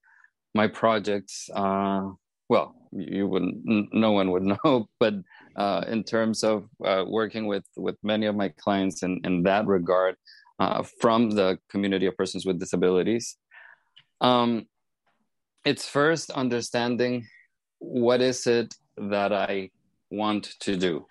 my 0.54 0.66
projects 0.66 1.48
uh, 1.54 2.10
well 2.50 2.74
you 2.92 3.26
wouldn't 3.26 3.62
no 3.94 4.12
one 4.12 4.30
would 4.32 4.42
know 4.52 4.88
but 4.98 5.14
uh, 5.56 5.84
in 5.88 6.04
terms 6.04 6.44
of 6.44 6.68
uh, 6.84 7.04
working 7.08 7.46
with 7.46 7.64
with 7.76 7.96
many 8.02 8.26
of 8.26 8.36
my 8.36 8.48
clients 8.48 9.02
in, 9.02 9.18
in 9.24 9.42
that 9.44 9.66
regard 9.66 10.16
uh, 10.58 10.82
from 11.00 11.30
the 11.30 11.58
community 11.70 12.04
of 12.04 12.16
persons 12.18 12.44
with 12.44 12.60
disabilities 12.60 13.36
um, 14.20 14.66
it's 15.64 15.86
first 15.88 16.30
understanding 16.32 17.26
what 17.78 18.20
is 18.20 18.46
it 18.46 18.74
that 18.98 19.32
i 19.32 19.70
want 20.10 20.44
to 20.60 20.76
do. 20.76 21.06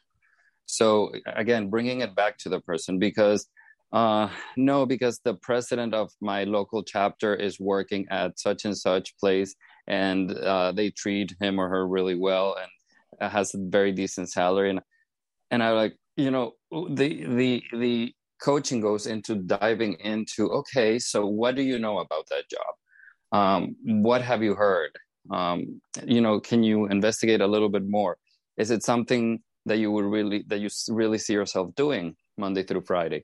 So 0.65 1.11
again 1.25 1.69
bringing 1.69 2.01
it 2.01 2.13
back 2.15 2.37
to 2.39 2.49
the 2.49 2.59
person 2.59 2.99
because 2.99 3.47
uh, 3.91 4.29
no 4.55 4.85
because 4.85 5.19
the 5.23 5.33
president 5.35 5.93
of 5.93 6.11
my 6.21 6.43
local 6.43 6.83
chapter 6.83 7.35
is 7.35 7.59
working 7.59 8.05
at 8.11 8.39
such 8.39 8.65
and 8.65 8.77
such 8.77 9.17
place 9.17 9.55
and 9.87 10.31
uh, 10.31 10.71
they 10.71 10.91
treat 10.91 11.35
him 11.41 11.59
or 11.59 11.67
her 11.69 11.87
really 11.87 12.15
well 12.15 12.55
and 12.61 13.31
has 13.31 13.53
a 13.55 13.57
very 13.59 13.91
decent 13.91 14.29
salary. 14.29 14.69
And 14.69 14.81
and 15.51 15.63
I 15.63 15.71
like 15.71 15.95
you 16.15 16.31
know 16.31 16.53
the 16.71 17.25
the 17.25 17.63
the 17.73 18.13
coaching 18.41 18.79
goes 18.79 19.07
into 19.07 19.35
diving 19.35 19.93
into 19.99 20.49
okay 20.49 20.97
so 20.97 21.25
what 21.25 21.55
do 21.55 21.61
you 21.61 21.79
know 21.79 21.99
about 21.99 22.27
that 22.29 22.43
job? 22.49 22.73
Um, 23.31 23.75
what 24.03 24.21
have 24.21 24.43
you 24.43 24.55
heard? 24.55 24.91
Um, 25.31 25.81
you 26.05 26.21
know 26.21 26.39
can 26.39 26.63
you 26.63 26.85
investigate 26.85 27.41
a 27.41 27.47
little 27.47 27.69
bit 27.69 27.87
more? 27.87 28.17
Is 28.57 28.71
it 28.71 28.83
something 28.83 29.39
that 29.65 29.77
you 29.77 29.91
would 29.91 30.05
really 30.05 30.43
that 30.47 30.59
you 30.59 30.69
really 30.89 31.17
see 31.17 31.33
yourself 31.33 31.73
doing 31.75 32.15
monday 32.37 32.63
through 32.63 32.81
friday 32.81 33.23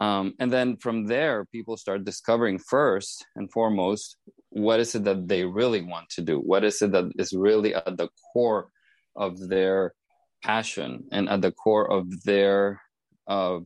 um, 0.00 0.34
and 0.38 0.50
then 0.50 0.78
from 0.78 1.06
there, 1.06 1.44
people 1.44 1.76
start 1.76 2.04
discovering 2.04 2.58
first 2.58 3.26
and 3.36 3.52
foremost 3.52 4.16
what 4.48 4.80
is 4.80 4.94
it 4.94 5.04
that 5.04 5.28
they 5.28 5.44
really 5.44 5.82
want 5.82 6.08
to 6.10 6.22
do? 6.22 6.38
What 6.38 6.64
is 6.64 6.82
it 6.82 6.92
that 6.92 7.12
is 7.18 7.32
really 7.32 7.74
at 7.74 7.96
the 7.96 8.08
core 8.32 8.68
of 9.14 9.48
their 9.48 9.94
passion 10.42 11.04
and 11.12 11.28
at 11.28 11.42
the 11.42 11.52
core 11.52 11.90
of 11.90 12.24
their 12.24 12.80
uh, 13.28 13.60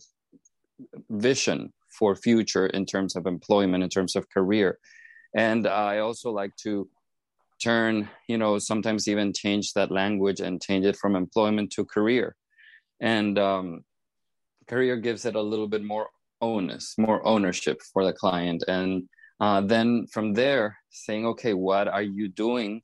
vision 1.09 1.73
for 1.99 2.17
future 2.17 2.67
in 2.67 2.85
terms 2.85 3.15
of 3.17 3.27
employment, 3.27 3.85
in 3.85 3.89
terms 3.89 4.17
of 4.17 4.29
career. 4.29 4.79
And 5.37 5.67
I 5.67 5.99
also 5.99 6.31
like 6.33 6.55
to 6.65 6.89
turn, 7.63 8.11
you 8.29 8.37
know, 8.37 8.59
sometimes 8.59 9.09
even 9.09 9.33
change 9.33 9.73
that 9.75 9.93
language 9.93 10.41
and 10.41 10.61
change 10.61 10.85
it 10.85 10.97
from 10.97 11.15
employment 11.15 11.71
to 11.73 11.85
career. 11.85 12.35
And 13.01 13.39
um, 13.39 13.85
career 14.69 14.97
gives 14.97 15.25
it 15.25 15.37
a 15.37 15.41
little 15.41 15.69
bit 15.69 15.83
more 15.85 16.09
onus, 16.41 16.95
more 16.99 17.27
ownership 17.27 17.81
for 17.93 18.05
the 18.05 18.13
client. 18.13 18.65
And 18.69 19.09
uh, 19.41 19.61
then 19.61 20.07
from 20.13 20.35
there, 20.35 20.77
saying, 20.91 21.27
okay, 21.27 21.55
what 21.55 21.89
are 21.89 22.03
you 22.03 22.29
doing 22.29 22.83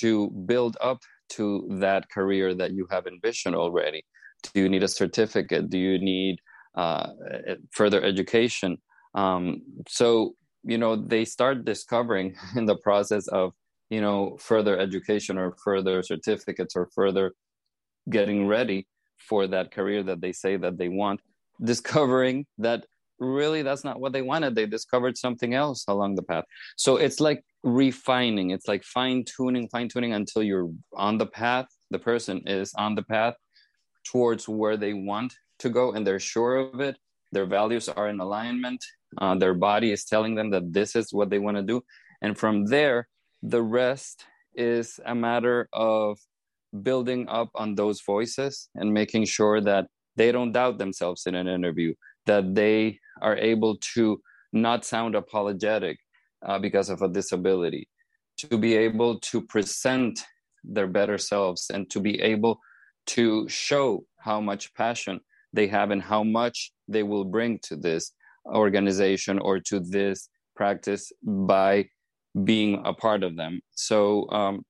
to 0.00 0.30
build 0.46 0.76
up 0.80 1.00
to 1.30 1.66
that 1.80 2.10
career 2.10 2.54
that 2.54 2.72
you 2.72 2.86
have 2.90 3.06
envisioned 3.06 3.56
already? 3.56 4.04
Do 4.42 4.60
you 4.60 4.68
need 4.68 4.82
a 4.82 4.88
certificate? 4.88 5.68
Do 5.68 5.78
you 5.78 5.98
need 5.98 6.38
uh, 6.76 7.08
further 7.72 8.02
education? 8.02 8.78
Um, 9.14 9.62
so, 9.88 10.34
you 10.62 10.78
know, 10.78 10.96
they 10.96 11.24
start 11.24 11.64
discovering 11.64 12.36
in 12.56 12.66
the 12.66 12.76
process 12.76 13.26
of, 13.28 13.52
you 13.90 14.00
know, 14.00 14.36
further 14.38 14.78
education 14.78 15.38
or 15.38 15.56
further 15.64 16.02
certificates 16.02 16.76
or 16.76 16.88
further 16.94 17.32
getting 18.08 18.46
ready 18.46 18.86
for 19.18 19.46
that 19.48 19.72
career 19.72 20.02
that 20.04 20.20
they 20.20 20.32
say 20.32 20.56
that 20.56 20.78
they 20.78 20.88
want 20.88 21.20
discovering 21.62 22.46
that 22.58 22.84
really 23.18 23.62
that's 23.62 23.84
not 23.84 24.00
what 24.00 24.12
they 24.12 24.22
wanted. 24.22 24.54
They 24.54 24.66
discovered 24.66 25.18
something 25.18 25.54
else 25.54 25.84
along 25.88 26.14
the 26.14 26.22
path. 26.22 26.44
So 26.76 26.96
it's 26.96 27.20
like 27.20 27.44
refining. 27.62 28.50
It's 28.50 28.68
like 28.68 28.84
fine 28.84 29.24
tuning 29.24 29.68
fine 29.68 29.88
tuning 29.88 30.12
until 30.12 30.42
you're 30.42 30.70
on 30.94 31.18
the 31.18 31.26
path 31.26 31.66
the 31.90 31.98
person 31.98 32.42
is 32.46 32.72
on 32.74 32.94
the 32.94 33.02
path 33.02 33.34
towards 34.04 34.48
where 34.48 34.76
they 34.76 34.92
want 34.92 35.34
to 35.58 35.68
go 35.68 35.92
and 35.92 36.06
they're 36.06 36.20
sure 36.20 36.56
of 36.56 36.80
it. 36.80 36.98
Their 37.32 37.46
values 37.46 37.88
are 37.88 38.08
in 38.08 38.20
alignment. 38.20 38.84
Uh, 39.16 39.34
their 39.34 39.54
body 39.54 39.90
is 39.90 40.04
telling 40.04 40.34
them 40.34 40.50
that 40.50 40.72
this 40.72 40.94
is 40.94 41.12
what 41.12 41.30
they 41.30 41.38
want 41.38 41.56
to 41.56 41.62
do. 41.62 41.82
And 42.22 42.38
from 42.38 42.66
there 42.66 43.08
the 43.42 43.62
rest 43.62 44.24
is 44.54 44.98
a 45.06 45.14
matter 45.14 45.68
of 45.72 46.18
building 46.82 47.28
up 47.28 47.50
on 47.54 47.74
those 47.74 48.02
voices 48.02 48.68
and 48.74 48.92
making 48.92 49.24
sure 49.24 49.60
that 49.60 49.86
they 50.18 50.30
don't 50.32 50.52
doubt 50.52 50.78
themselves 50.78 51.26
in 51.26 51.34
an 51.34 51.48
interview, 51.48 51.94
that 52.26 52.54
they 52.54 52.98
are 53.22 53.36
able 53.36 53.76
to 53.94 54.20
not 54.52 54.84
sound 54.84 55.14
apologetic 55.14 55.96
uh, 56.46 56.58
because 56.58 56.88
of 56.90 57.02
a 57.02 57.08
disability, 57.08 57.88
to 58.36 58.58
be 58.58 58.74
able 58.74 59.18
to 59.20 59.40
present 59.42 60.20
their 60.64 60.86
better 60.86 61.18
selves 61.18 61.70
and 61.74 61.88
to 61.90 62.00
be 62.00 62.20
able 62.20 62.58
to 63.06 63.48
show 63.48 64.04
how 64.18 64.40
much 64.40 64.74
passion 64.74 65.20
they 65.52 65.66
have 65.66 65.90
and 65.90 66.02
how 66.02 66.22
much 66.22 66.72
they 66.88 67.02
will 67.02 67.24
bring 67.24 67.58
to 67.62 67.76
this 67.76 68.12
organization 68.46 69.38
or 69.38 69.60
to 69.60 69.80
this 69.80 70.28
practice 70.56 71.12
by 71.22 71.88
being 72.44 72.82
a 72.84 72.92
part 72.92 73.22
of 73.22 73.36
them. 73.36 73.60
So 73.72 74.28
um, 74.30 74.62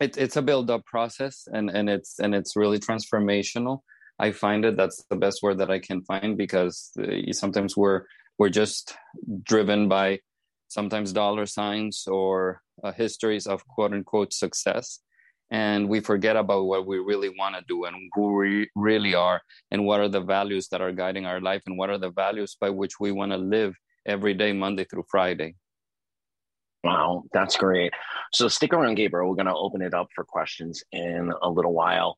it, 0.00 0.16
it's 0.16 0.36
a 0.36 0.42
build 0.42 0.70
up 0.70 0.84
process 0.86 1.46
and, 1.52 1.70
and 1.70 1.88
it's 1.88 2.18
and 2.18 2.34
it's 2.34 2.56
really 2.56 2.78
transformational. 2.78 3.80
I 4.18 4.32
find 4.32 4.64
it 4.64 4.76
that's 4.76 5.04
the 5.10 5.16
best 5.16 5.42
word 5.42 5.58
that 5.58 5.70
I 5.70 5.78
can 5.78 6.02
find 6.02 6.36
because 6.36 6.92
uh, 6.98 7.32
sometimes 7.32 7.76
we're 7.76 8.02
we're 8.38 8.48
just 8.48 8.96
driven 9.42 9.88
by 9.88 10.20
sometimes 10.68 11.12
dollar 11.12 11.46
signs 11.46 12.06
or 12.06 12.62
uh, 12.82 12.92
histories 12.92 13.46
of 13.46 13.66
quote 13.66 13.92
unquote 13.92 14.32
success 14.32 15.00
and 15.50 15.88
we 15.88 16.00
forget 16.00 16.36
about 16.36 16.64
what 16.64 16.86
we 16.86 16.98
really 16.98 17.28
want 17.28 17.54
to 17.54 17.62
do 17.68 17.84
and 17.84 17.94
who 18.14 18.34
we 18.34 18.68
really 18.74 19.14
are 19.14 19.40
and 19.70 19.84
what 19.84 20.00
are 20.00 20.08
the 20.08 20.20
values 20.20 20.68
that 20.68 20.80
are 20.80 20.92
guiding 20.92 21.26
our 21.26 21.40
life 21.40 21.62
and 21.66 21.76
what 21.76 21.90
are 21.90 21.98
the 21.98 22.10
values 22.10 22.56
by 22.60 22.70
which 22.70 22.98
we 22.98 23.12
want 23.12 23.30
to 23.30 23.38
live 23.38 23.74
every 24.06 24.34
day 24.34 24.52
monday 24.52 24.84
through 24.84 25.04
friday. 25.08 25.54
Wow 26.82 27.24
that's 27.32 27.56
great. 27.56 27.92
So 28.32 28.48
stick 28.48 28.72
around 28.72 28.96
gabriel. 28.96 29.28
We're 29.28 29.36
going 29.36 29.46
to 29.46 29.54
open 29.54 29.82
it 29.82 29.94
up 29.94 30.08
for 30.14 30.24
questions 30.24 30.82
in 30.92 31.32
a 31.42 31.48
little 31.48 31.72
while 31.72 32.16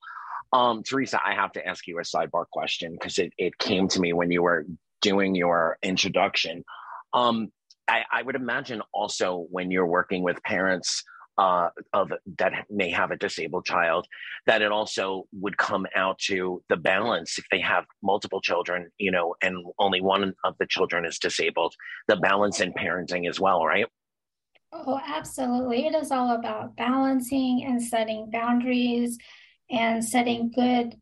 um, 0.53 0.83
teresa 0.83 1.21
i 1.25 1.35
have 1.35 1.53
to 1.53 1.67
ask 1.67 1.87
you 1.87 1.99
a 1.99 2.03
sidebar 2.03 2.45
question 2.53 2.93
because 2.93 3.19
it, 3.19 3.33
it 3.39 3.57
came 3.59 3.89
to 3.89 4.01
me 4.01 4.13
when 4.13 4.31
you 4.31 4.43
were 4.43 4.65
doing 5.03 5.35
your 5.35 5.79
introduction 5.83 6.65
um, 7.13 7.51
I, 7.89 8.03
I 8.13 8.23
would 8.23 8.35
imagine 8.35 8.83
also 8.93 9.47
when 9.51 9.71
you're 9.71 9.87
working 9.87 10.23
with 10.23 10.43
parents 10.43 11.05
uh, 11.39 11.69
of 11.93 12.11
that 12.39 12.53
may 12.71 12.91
have 12.91 13.11
a 13.11 13.17
disabled 13.17 13.67
child, 13.67 14.07
that 14.47 14.63
it 14.63 14.73
also 14.73 15.25
would 15.33 15.57
come 15.59 15.87
out 15.95 16.19
to 16.19 16.63
the 16.69 16.77
balance 16.77 17.39
if 17.39 17.45
they 17.51 17.61
have 17.61 17.85
multiple 18.03 18.41
children, 18.41 18.91
you 18.99 19.11
know, 19.11 19.35
and 19.43 19.65
only 19.79 20.01
one 20.01 20.33
of 20.45 20.55
the 20.59 20.67
children 20.67 21.05
is 21.05 21.19
disabled, 21.19 21.75
the 22.09 22.17
balance 22.17 22.61
in 22.61 22.73
parenting 22.73 23.29
as 23.29 23.39
well, 23.39 23.65
right? 23.65 23.87
Oh, 24.73 25.01
absolutely. 25.07 25.87
It 25.87 25.95
is 25.95 26.11
all 26.11 26.35
about 26.35 26.77
balancing 26.77 27.65
and 27.67 27.83
setting 27.83 28.31
boundaries 28.31 29.19
and 29.71 30.05
setting 30.05 30.51
good 30.51 31.01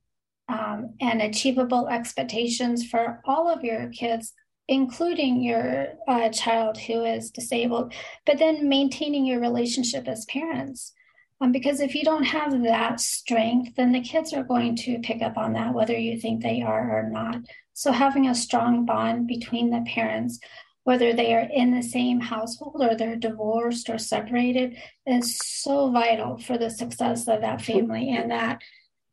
um, 0.49 0.95
and 1.01 1.23
achievable 1.23 1.89
expectations 1.89 2.87
for 2.87 3.21
all 3.25 3.49
of 3.49 3.65
your 3.65 3.89
kids 3.89 4.33
including 4.69 5.43
your 5.43 5.89
uh, 6.09 6.29
child 6.31 6.79
who 6.79 7.05
is 7.05 7.31
disabled, 7.31 7.93
but 8.25 8.39
then 8.39 8.69
maintaining 8.69 9.27
your 9.27 9.41
relationship 9.41 10.09
as 10.09 10.25
parents. 10.27 10.93
Um, 11.41 11.53
because 11.53 11.81
if 11.81 11.95
you 11.95 12.05
don't 12.05 12.25
have 12.25 12.63
that 12.63 13.01
strength, 13.01 13.75
then 13.77 13.93
the 13.93 14.01
kids 14.01 14.33
are 14.33 14.45
going 14.45 14.77
to 14.77 15.01
pick 15.01 15.21
up 15.21 15.37
on 15.37 15.53
that, 15.55 15.75
whether 15.75 15.97
you 15.97 16.19
think 16.19 16.43
they 16.43 16.63
are 16.63 16.99
or 16.99 17.11
not. 17.11 17.37
So, 17.75 17.91
having 17.91 18.29
a 18.29 18.35
strong 18.35 18.87
bond 18.87 19.27
between 19.27 19.71
the 19.71 19.85
parents, 19.87 20.39
whether 20.85 21.13
they 21.13 21.35
are 21.35 21.49
in 21.53 21.75
the 21.75 21.83
same 21.83 22.21
household 22.21 22.77
or 22.81 22.95
they're 22.95 23.17
divorced 23.17 23.89
or 23.89 23.99
separated, 23.99 24.77
is 25.07 25.39
so 25.39 25.91
vital 25.91 26.39
for 26.39 26.57
the 26.57 26.71
success 26.71 27.27
of 27.27 27.41
that 27.41 27.61
family 27.61 28.11
and 28.11 28.31
that 28.31 28.63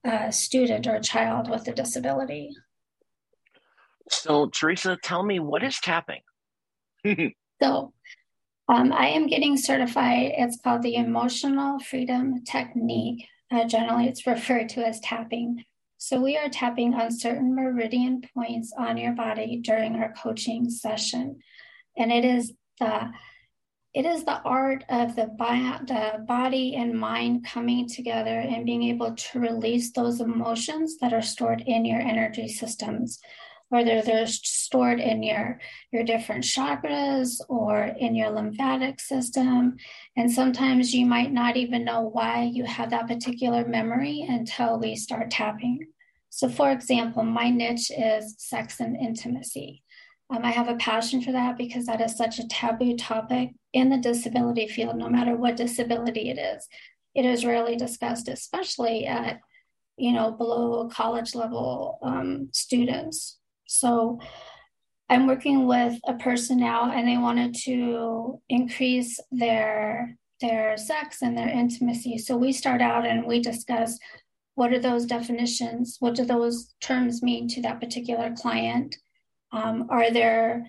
uh, 0.06 0.30
student 0.32 0.86
or 0.86 1.00
child 1.00 1.50
with 1.50 1.68
a 1.68 1.74
disability. 1.74 2.52
So, 4.10 4.48
Teresa, 4.48 4.98
tell 5.02 5.24
me 5.24 5.40
what 5.40 5.64
is 5.64 5.80
tapping? 5.80 6.22
so, 7.62 7.94
um, 8.68 8.92
I 8.92 9.08
am 9.08 9.28
getting 9.28 9.58
certified. 9.58 10.34
It's 10.38 10.60
called 10.62 10.82
the 10.82 10.96
Emotional 10.96 11.80
Freedom 11.80 12.44
Technique. 12.44 13.26
Uh, 13.52 13.66
generally, 13.66 14.08
it's 14.08 14.28
referred 14.28 14.70
to 14.70 14.86
as 14.86 15.00
tapping. 15.00 15.64
So, 15.98 16.20
we 16.20 16.38
are 16.38 16.50
tapping 16.50 16.94
on 16.94 17.12
certain 17.12 17.56
meridian 17.56 18.22
points 18.34 18.74
on 18.78 18.98
your 18.98 19.14
body 19.14 19.62
during 19.64 19.96
our 19.96 20.14
coaching 20.14 20.70
session. 20.70 21.40
And 21.98 22.12
it 22.12 22.26
is 22.26 22.54
the 22.80 23.12
it 23.94 24.06
is 24.06 24.24
the 24.24 24.42
art 24.44 24.86
of 24.88 25.18
the, 25.18 25.26
bi- 25.26 25.82
the 25.86 26.24
body 26.26 26.76
and 26.78 26.98
mind 26.98 27.46
coming 27.46 27.90
together 27.90 28.40
and 28.40 28.66
being 28.66 28.84
able 28.84 29.14
to 29.14 29.40
release 29.40 29.92
those 29.92 30.22
emotions 30.22 30.98
that 31.00 31.12
are 31.12 31.22
stored 31.22 31.62
in 31.68 31.84
your 31.84 32.00
energy 32.00 32.48
systems 32.48 33.20
whether 33.72 34.02
they're 34.02 34.28
stored 34.28 35.00
in 35.00 35.24
your 35.24 35.58
your 35.94 36.04
different 36.04 36.44
chakras 36.44 37.40
or 37.48 37.86
in 37.86 38.14
your 38.14 38.30
lymphatic 38.30 39.00
system. 39.00 39.78
And 40.18 40.30
sometimes 40.30 40.94
you 40.94 41.06
might 41.06 41.32
not 41.32 41.56
even 41.56 41.86
know 41.86 42.02
why 42.02 42.52
you 42.54 42.66
have 42.66 42.90
that 42.90 43.08
particular 43.08 43.66
memory 43.66 44.26
until 44.28 44.78
we 44.78 44.98
start 44.98 45.32
tapping. 45.32 45.88
So 46.30 46.50
for 46.50 46.70
example 46.70 47.24
my 47.24 47.50
niche 47.50 47.92
is 47.98 48.36
sex 48.38 48.82
and 48.82 48.98
intimacy 48.98 49.84
um, 50.32 50.44
i 50.44 50.52
have 50.52 50.68
a 50.68 50.76
passion 50.76 51.22
for 51.22 51.32
that 51.32 51.58
because 51.58 51.86
that 51.86 52.02
is 52.02 52.16
such 52.16 52.40
a 52.40 52.48
taboo 52.48 52.96
topic 52.96 53.50
in 53.74 53.90
the 53.90 53.98
disability 53.98 54.68
field 54.68 54.96
no 54.96 55.10
matter 55.10 55.36
what 55.36 55.56
disability 55.56 56.30
it 56.30 56.38
is 56.38 56.68
it 57.16 57.26
is 57.26 57.46
rarely 57.46 57.76
discussed 57.76 58.28
especially 58.28 59.06
at 59.06 59.40
you 59.98 60.12
know 60.12 60.32
below 60.32 60.88
college 60.90 61.36
level 61.36 62.00
um, 62.02 62.50
students 62.52 63.38
so 63.68 64.20
I'm 65.12 65.28
working 65.28 65.68
with 65.68 66.00
a 66.08 66.14
person 66.14 66.58
now 66.58 66.90
and 66.90 67.06
they 67.06 67.18
wanted 67.18 67.54
to 67.66 68.40
increase 68.48 69.20
their 69.30 70.18
their 70.40 70.78
sex 70.78 71.22
and 71.22 71.38
their 71.38 71.50
intimacy. 71.50 72.18
So 72.18 72.38
we 72.38 72.54
start 72.54 72.82
out 72.82 73.06
and 73.06 73.26
we 73.26 73.42
discuss 73.42 74.00
what 74.56 74.72
are 74.72 74.80
those 74.80 75.06
definitions? 75.06 75.98
What 76.00 76.16
do 76.16 76.24
those 76.24 76.74
terms 76.80 77.22
mean 77.22 77.50
to 77.50 77.62
that 77.62 77.82
particular 77.82 78.34
client? 78.36 78.96
Um, 79.52 79.88
are 79.90 80.12
there 80.12 80.66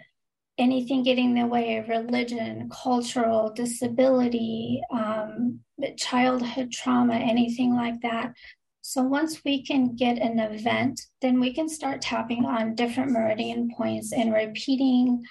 anything 0.58 1.02
getting 1.02 1.36
in 1.36 1.42
the 1.42 1.46
way 1.46 1.76
of 1.76 1.88
religion, 1.88 2.68
cultural, 2.70 3.52
disability, 3.52 4.82
um, 4.92 5.60
childhood 5.96 6.72
trauma, 6.72 7.14
anything 7.14 7.74
like 7.74 8.00
that? 8.02 8.32
So 8.82 9.02
once 9.02 9.42
we 9.44 9.64
can 9.64 9.94
get 9.94 10.18
an 10.18 10.40
event, 10.40 11.00
then 11.20 11.38
we 11.38 11.54
can 11.54 11.68
start 11.68 12.02
tapping 12.02 12.44
on 12.44 12.74
different 12.74 13.12
meridian 13.12 13.70
points 13.76 14.12
and 14.12 14.34
repeating. 14.34 15.22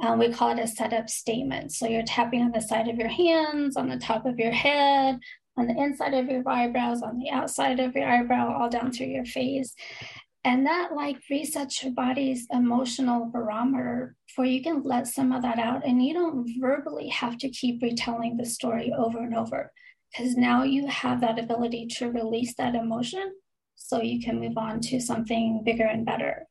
Um, 0.00 0.18
we 0.18 0.30
call 0.30 0.50
it 0.50 0.62
a 0.62 0.68
setup 0.68 1.08
statement. 1.08 1.72
So 1.72 1.86
you're 1.86 2.02
tapping 2.02 2.42
on 2.42 2.52
the 2.52 2.60
side 2.60 2.86
of 2.86 2.96
your 2.96 3.08
hands, 3.08 3.76
on 3.76 3.88
the 3.88 3.98
top 3.98 4.26
of 4.26 4.38
your 4.38 4.52
head, 4.52 5.18
on 5.56 5.66
the 5.66 5.76
inside 5.76 6.14
of 6.14 6.28
your 6.28 6.48
eyebrows, 6.48 7.02
on 7.02 7.18
the 7.18 7.30
outside 7.30 7.80
of 7.80 7.96
your 7.96 8.08
eyebrow, 8.08 8.56
all 8.56 8.68
down 8.68 8.92
through 8.92 9.08
your 9.08 9.24
face. 9.24 9.74
And 10.44 10.66
that 10.66 10.94
like 10.94 11.18
resets 11.30 11.82
your 11.82 11.92
body's 11.92 12.46
emotional 12.52 13.26
barometer 13.26 14.16
for 14.34 14.44
you 14.44 14.62
can 14.62 14.82
let 14.82 15.06
some 15.06 15.32
of 15.32 15.42
that 15.42 15.58
out 15.58 15.84
and 15.84 16.02
you 16.02 16.14
don't 16.14 16.48
verbally 16.60 17.08
have 17.08 17.36
to 17.38 17.50
keep 17.50 17.82
retelling 17.82 18.36
the 18.36 18.46
story 18.46 18.92
over 18.96 19.18
and 19.18 19.34
over 19.34 19.72
because 20.10 20.36
now 20.36 20.62
you 20.62 20.86
have 20.86 21.20
that 21.20 21.38
ability 21.38 21.86
to 21.98 22.10
release 22.10 22.54
that 22.54 22.74
emotion 22.74 23.32
so 23.74 24.00
you 24.00 24.20
can 24.20 24.40
move 24.40 24.56
on 24.56 24.80
to 24.80 25.00
something 25.00 25.62
bigger 25.64 25.84
and 25.84 26.06
better. 26.06 26.46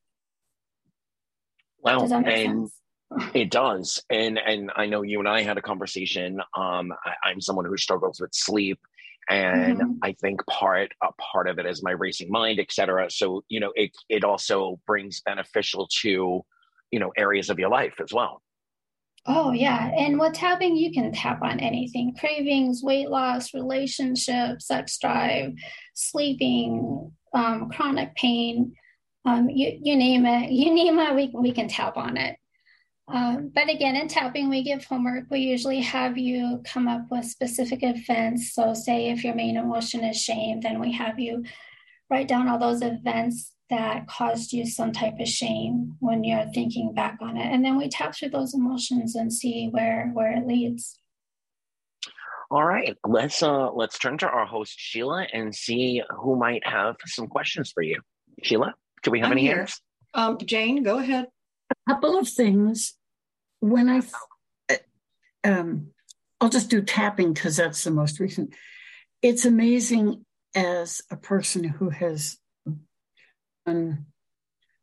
Wow. 1.82 2.00
and 2.00 2.10
sense? 2.26 2.80
it 3.34 3.50
does. 3.50 4.02
And 4.10 4.38
and 4.38 4.70
I 4.76 4.86
know 4.86 5.02
you 5.02 5.18
and 5.18 5.28
I 5.28 5.42
had 5.42 5.58
a 5.58 5.62
conversation. 5.62 6.40
Um, 6.56 6.92
I, 7.24 7.30
am 7.30 7.40
someone 7.40 7.64
who 7.64 7.76
struggles 7.76 8.20
with 8.20 8.34
sleep. 8.34 8.78
And 9.30 9.78
mm-hmm. 9.78 9.92
I 10.02 10.12
think 10.12 10.44
part 10.46 10.92
a 11.02 11.12
part 11.20 11.48
of 11.48 11.58
it 11.58 11.66
is 11.66 11.82
my 11.82 11.90
racing 11.90 12.30
mind, 12.30 12.58
et 12.60 12.72
cetera. 12.72 13.10
So, 13.10 13.42
you 13.48 13.60
know, 13.60 13.72
it 13.74 13.90
it 14.08 14.24
also 14.24 14.80
brings 14.86 15.20
beneficial 15.20 15.88
to, 16.02 16.44
you 16.90 16.98
know, 16.98 17.12
areas 17.16 17.50
of 17.50 17.58
your 17.58 17.68
life 17.68 17.94
as 18.00 18.12
well. 18.12 18.42
Oh, 19.26 19.52
yeah. 19.52 19.90
And 19.94 20.18
with 20.18 20.32
tapping, 20.32 20.76
you 20.76 20.90
can 20.90 21.12
tap 21.12 21.42
on 21.42 21.60
anything 21.60 22.14
cravings, 22.18 22.82
weight 22.82 23.10
loss, 23.10 23.52
relationships, 23.52 24.66
sex 24.66 24.98
drive, 24.98 25.52
sleeping, 25.94 27.12
um, 27.34 27.68
chronic 27.70 28.14
pain. 28.14 28.74
Um, 29.26 29.50
you, 29.50 29.78
you 29.82 29.96
name 29.96 30.24
it, 30.24 30.50
you 30.50 30.74
name 30.74 30.98
it, 30.98 31.14
we, 31.14 31.30
we 31.34 31.52
can 31.52 31.68
tap 31.68 31.98
on 31.98 32.16
it. 32.16 32.36
Um, 33.10 33.50
but 33.54 33.70
again, 33.70 33.96
in 33.96 34.06
tapping, 34.08 34.50
we 34.50 34.62
give 34.62 34.84
homework. 34.84 35.24
We 35.30 35.40
usually 35.40 35.80
have 35.80 36.18
you 36.18 36.60
come 36.64 36.88
up 36.88 37.06
with 37.10 37.24
specific 37.24 37.80
events. 37.82 38.52
So, 38.52 38.74
say 38.74 39.08
if 39.10 39.24
your 39.24 39.34
main 39.34 39.56
emotion 39.56 40.04
is 40.04 40.20
shame, 40.20 40.60
then 40.60 40.78
we 40.78 40.92
have 40.92 41.18
you 41.18 41.44
write 42.10 42.28
down 42.28 42.48
all 42.48 42.58
those 42.58 42.82
events 42.82 43.52
that 43.70 44.06
caused 44.08 44.52
you 44.52 44.66
some 44.66 44.92
type 44.92 45.18
of 45.20 45.28
shame 45.28 45.96
when 46.00 46.24
you're 46.24 46.46
thinking 46.54 46.94
back 46.94 47.18
on 47.20 47.36
it. 47.36 47.52
And 47.52 47.64
then 47.64 47.76
we 47.76 47.88
tap 47.88 48.14
through 48.14 48.30
those 48.30 48.54
emotions 48.54 49.14
and 49.14 49.32
see 49.32 49.68
where 49.70 50.10
where 50.12 50.32
it 50.36 50.46
leads. 50.46 50.98
All 52.50 52.64
right. 52.64 52.96
Let's 53.06 53.42
uh 53.42 53.70
let's 53.72 53.98
turn 53.98 54.18
to 54.18 54.26
our 54.28 54.46
host 54.46 54.74
sheila 54.76 55.26
and 55.32 55.54
see 55.54 56.02
who 56.18 56.36
might 56.36 56.66
have 56.66 56.96
some 57.06 57.26
questions 57.26 57.70
for 57.72 57.82
you. 57.82 58.00
Sheila 58.42 58.74
do 59.02 59.10
we 59.10 59.20
have 59.20 59.26
I'm 59.26 59.32
any 59.32 59.42
here. 59.42 59.58
hands? 59.58 59.80
Um 60.14 60.38
jane 60.38 60.82
go 60.82 60.98
ahead. 60.98 61.26
A 61.70 61.92
couple 61.92 62.18
of 62.18 62.26
things 62.26 62.94
when 63.60 63.88
i 63.88 64.00
um 65.44 65.88
i'll 66.40 66.48
just 66.48 66.70
do 66.70 66.82
tapping 66.82 67.32
because 67.32 67.56
that's 67.56 67.84
the 67.84 67.90
most 67.90 68.20
recent 68.20 68.54
it's 69.22 69.44
amazing 69.44 70.24
as 70.54 71.02
a 71.10 71.16
person 71.16 71.64
who 71.64 71.90
has 71.90 72.38
done 73.66 74.06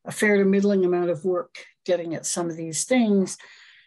a 0.06 0.12
fair 0.12 0.38
to 0.38 0.46
middling 0.46 0.86
amount 0.86 1.10
of 1.10 1.26
work 1.26 1.56
getting 1.86 2.16
at 2.16 2.26
some 2.26 2.50
of 2.50 2.58
these 2.58 2.84
things, 2.84 3.38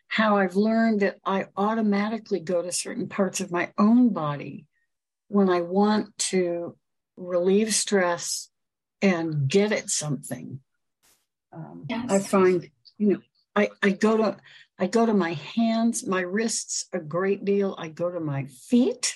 how 0.09 0.39
I've 0.39 0.57
learned 0.57 1.01
that 1.01 1.17
I 1.25 1.47
automatically 1.57 2.41
go 2.41 2.63
to 2.63 2.73
certain 2.73 3.09
parts 3.09 3.41
of 3.41 3.53
my 3.53 3.73
own 3.77 4.11
body 4.11 4.67
when 5.29 5.51
I 5.51 5.61
want 5.61 6.17
to 6.19 6.77
relieve 7.17 7.75
stress 7.75 8.49
and 9.03 9.49
get 9.49 9.73
at 9.73 9.91
something. 9.91 10.61
Um, 11.53 11.85
yes. 11.89 12.11
I 12.11 12.19
find, 12.21 12.71
you 12.97 13.09
know, 13.09 13.21
I, 13.55 13.69
I 13.83 13.91
go 13.91 14.17
to 14.17 14.37
I 14.79 14.87
go 14.87 15.05
to 15.05 15.15
my 15.15 15.33
hands, 15.33 16.07
my 16.07 16.21
wrists 16.21 16.87
a 16.93 17.01
great 17.01 17.45
deal. 17.45 17.75
I 17.79 17.89
go 17.89 18.11
to 18.11 18.21
my 18.21 18.47
feet. 18.47 19.15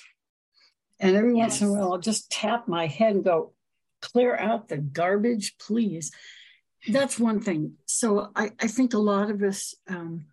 And 0.99 1.15
every 1.15 1.35
yes. 1.37 1.61
once 1.61 1.61
in 1.61 1.67
a 1.67 1.71
while, 1.71 1.93
I'll 1.93 1.99
just 1.99 2.29
tap 2.29 2.67
my 2.67 2.87
head 2.87 3.15
and 3.15 3.23
go, 3.23 3.53
clear 4.01 4.35
out 4.35 4.67
the 4.67 4.77
garbage, 4.77 5.55
please. 5.57 6.11
That's 6.87 7.17
one 7.17 7.39
thing. 7.39 7.75
So 7.85 8.29
I, 8.35 8.51
I 8.59 8.67
think 8.67 8.93
a 8.93 8.99
lot 8.99 9.31
of 9.31 9.41
us, 9.41 9.73
um, 9.87 10.25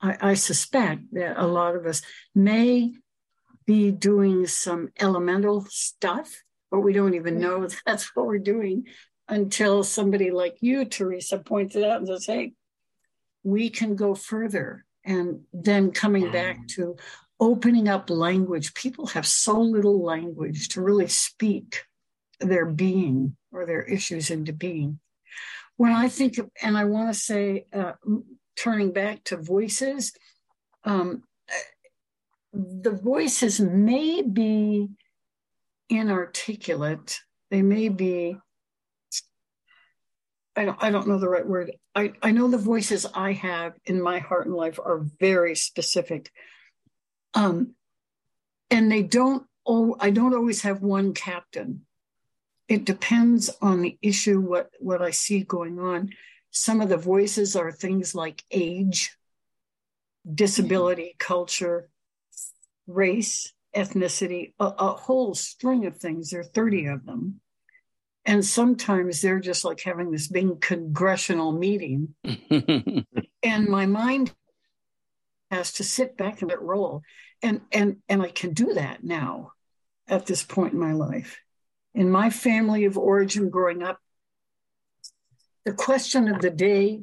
I, 0.00 0.16
I 0.20 0.34
suspect 0.34 1.02
that 1.12 1.42
a 1.42 1.46
lot 1.46 1.76
of 1.76 1.86
us 1.86 2.02
may 2.34 2.92
be 3.66 3.90
doing 3.90 4.46
some 4.46 4.90
elemental 5.00 5.66
stuff, 5.70 6.42
but 6.70 6.80
we 6.80 6.92
don't 6.92 7.14
even 7.14 7.40
know 7.40 7.66
that's 7.86 8.14
what 8.14 8.26
we're 8.26 8.38
doing 8.38 8.84
until 9.28 9.82
somebody 9.82 10.30
like 10.30 10.58
you, 10.60 10.84
Teresa, 10.84 11.38
points 11.38 11.74
it 11.74 11.84
out 11.84 11.98
and 11.98 12.08
says, 12.08 12.26
hey, 12.26 12.52
we 13.44 13.70
can 13.70 13.94
go 13.94 14.14
further. 14.14 14.84
And 15.04 15.42
then 15.52 15.92
coming 15.92 16.32
back 16.32 16.66
to 16.68 16.96
opening 17.38 17.88
up 17.88 18.10
language. 18.10 18.74
People 18.74 19.06
have 19.08 19.26
so 19.26 19.60
little 19.60 20.02
language 20.02 20.68
to 20.70 20.80
really 20.80 21.08
speak 21.08 21.84
their 22.40 22.66
being 22.66 23.36
or 23.52 23.66
their 23.66 23.82
issues 23.82 24.30
into 24.30 24.52
being. 24.52 24.98
When 25.76 25.92
I 25.92 26.08
think 26.08 26.38
of, 26.38 26.48
and 26.62 26.76
I 26.76 26.84
want 26.84 27.12
to 27.12 27.18
say, 27.18 27.66
uh, 27.72 27.92
turning 28.56 28.92
back 28.92 29.24
to 29.24 29.36
voices, 29.36 30.12
um, 30.84 31.24
the 32.52 32.92
voices 32.92 33.60
may 33.60 34.22
be 34.22 34.88
inarticulate. 35.90 37.20
They 37.50 37.62
may 37.62 37.88
be, 37.88 38.38
I 40.56 40.64
don't, 40.64 40.82
I 40.82 40.90
don't 40.90 41.08
know 41.08 41.18
the 41.18 41.28
right 41.28 41.46
word. 41.46 41.72
I, 41.94 42.12
I 42.22 42.30
know 42.30 42.48
the 42.48 42.58
voices 42.58 43.06
I 43.12 43.32
have 43.32 43.74
in 43.86 44.00
my 44.00 44.20
heart 44.20 44.46
and 44.46 44.54
life 44.54 44.78
are 44.78 45.04
very 45.18 45.56
specific. 45.56 46.30
Um, 47.34 47.74
and 48.70 48.90
they 48.90 49.02
don't, 49.02 49.44
oh, 49.66 49.96
I 49.98 50.10
don't 50.10 50.34
always 50.34 50.62
have 50.62 50.80
one 50.80 51.12
captain. 51.12 51.86
It 52.68 52.84
depends 52.84 53.50
on 53.60 53.82
the 53.82 53.98
issue, 54.00 54.40
what, 54.40 54.70
what 54.78 55.02
I 55.02 55.10
see 55.10 55.40
going 55.40 55.78
on. 55.78 56.10
Some 56.50 56.80
of 56.80 56.88
the 56.88 56.96
voices 56.96 57.56
are 57.56 57.72
things 57.72 58.14
like 58.14 58.42
age, 58.50 59.16
disability, 60.32 61.16
culture, 61.18 61.88
race, 62.86 63.52
ethnicity, 63.74 64.54
a, 64.60 64.66
a 64.66 64.88
whole 64.92 65.34
string 65.34 65.86
of 65.86 65.96
things. 65.96 66.30
There 66.30 66.40
are 66.40 66.44
30 66.44 66.86
of 66.86 67.04
them. 67.04 67.40
And 68.26 68.44
sometimes 68.44 69.20
they're 69.20 69.40
just 69.40 69.64
like 69.64 69.80
having 69.80 70.10
this 70.10 70.28
big 70.28 70.60
congressional 70.60 71.52
meeting. 71.52 72.14
and 73.42 73.68
my 73.68 73.86
mind 73.86 74.32
has 75.50 75.74
to 75.74 75.84
sit 75.84 76.16
back 76.16 76.40
and 76.40 76.50
let 76.50 76.62
roll. 76.62 77.02
And 77.42 77.60
and 77.70 77.98
and 78.08 78.22
I 78.22 78.28
can 78.28 78.54
do 78.54 78.74
that 78.74 79.04
now 79.04 79.52
at 80.08 80.26
this 80.26 80.42
point 80.42 80.72
in 80.72 80.80
my 80.80 80.92
life. 80.92 81.38
In 81.94 82.10
my 82.10 82.30
family 82.30 82.86
of 82.86 82.98
origin 82.98 83.50
growing 83.50 83.82
up, 83.82 83.98
the 85.64 85.72
question 85.72 86.28
of 86.28 86.40
the 86.40 86.50
day 86.50 87.02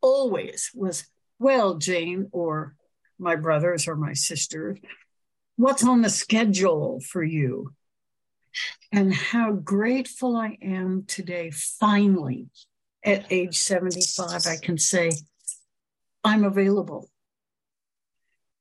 always 0.00 0.70
was, 0.74 1.06
well, 1.38 1.74
Jane, 1.74 2.28
or 2.32 2.74
my 3.18 3.36
brothers 3.36 3.88
or 3.88 3.96
my 3.96 4.12
sisters, 4.12 4.78
what's 5.56 5.84
on 5.84 6.02
the 6.02 6.10
schedule 6.10 7.00
for 7.00 7.22
you? 7.22 7.72
And 8.90 9.14
how 9.14 9.52
grateful 9.52 10.36
I 10.36 10.58
am 10.62 11.04
today, 11.06 11.50
finally, 11.50 12.48
at 13.04 13.26
age 13.30 13.58
75, 13.58 14.46
I 14.46 14.56
can 14.56 14.78
say, 14.78 15.10
I'm 16.24 16.44
available 16.44 17.08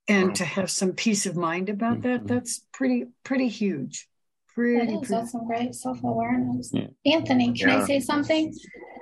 and 0.07 0.27
wow. 0.29 0.33
to 0.33 0.45
have 0.45 0.71
some 0.71 0.93
peace 0.93 1.25
of 1.25 1.35
mind 1.35 1.69
about 1.69 1.99
mm-hmm. 1.99 2.25
that 2.25 2.27
that's 2.27 2.61
pretty 2.73 3.05
pretty 3.23 3.47
huge 3.47 4.07
pretty, 4.53 4.77
that 4.77 4.91
is, 4.91 4.99
pretty... 4.99 5.13
that's 5.13 5.31
some 5.31 5.47
great 5.47 5.75
self-awareness 5.75 6.71
yeah. 6.73 6.87
anthony 7.05 7.53
can 7.53 7.69
yeah. 7.69 7.81
i 7.81 7.85
say 7.85 7.99
something 7.99 8.53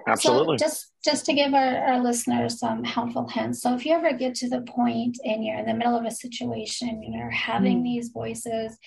absolutely 0.08 0.58
so 0.58 0.66
just 0.66 0.88
just 1.04 1.26
to 1.26 1.34
give 1.34 1.54
our, 1.54 1.78
our 1.78 2.04
listeners 2.04 2.60
some 2.60 2.84
helpful 2.84 3.28
hints 3.28 3.62
so 3.62 3.74
if 3.74 3.86
you 3.86 3.94
ever 3.94 4.12
get 4.14 4.36
to 4.36 4.50
the 4.50 4.62
point 4.62 5.18
and 5.24 5.44
you're 5.44 5.58
in 5.58 5.66
the 5.66 5.74
middle 5.74 5.98
of 5.98 6.06
a 6.06 6.12
situation 6.12 6.90
and 6.90 7.14
you're 7.14 7.30
having 7.30 7.80
mm. 7.80 7.84
these 7.84 8.10
voices 8.10 8.78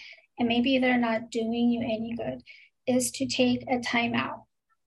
and 0.43 0.49
maybe 0.49 0.79
they're 0.79 0.99
not 0.99 1.31
doing 1.31 1.71
you 1.71 1.81
any 1.83 2.15
good 2.17 2.43
is 2.87 3.13
to 3.13 3.27
take 3.27 3.63
a 3.63 3.79
timeout 3.79 4.43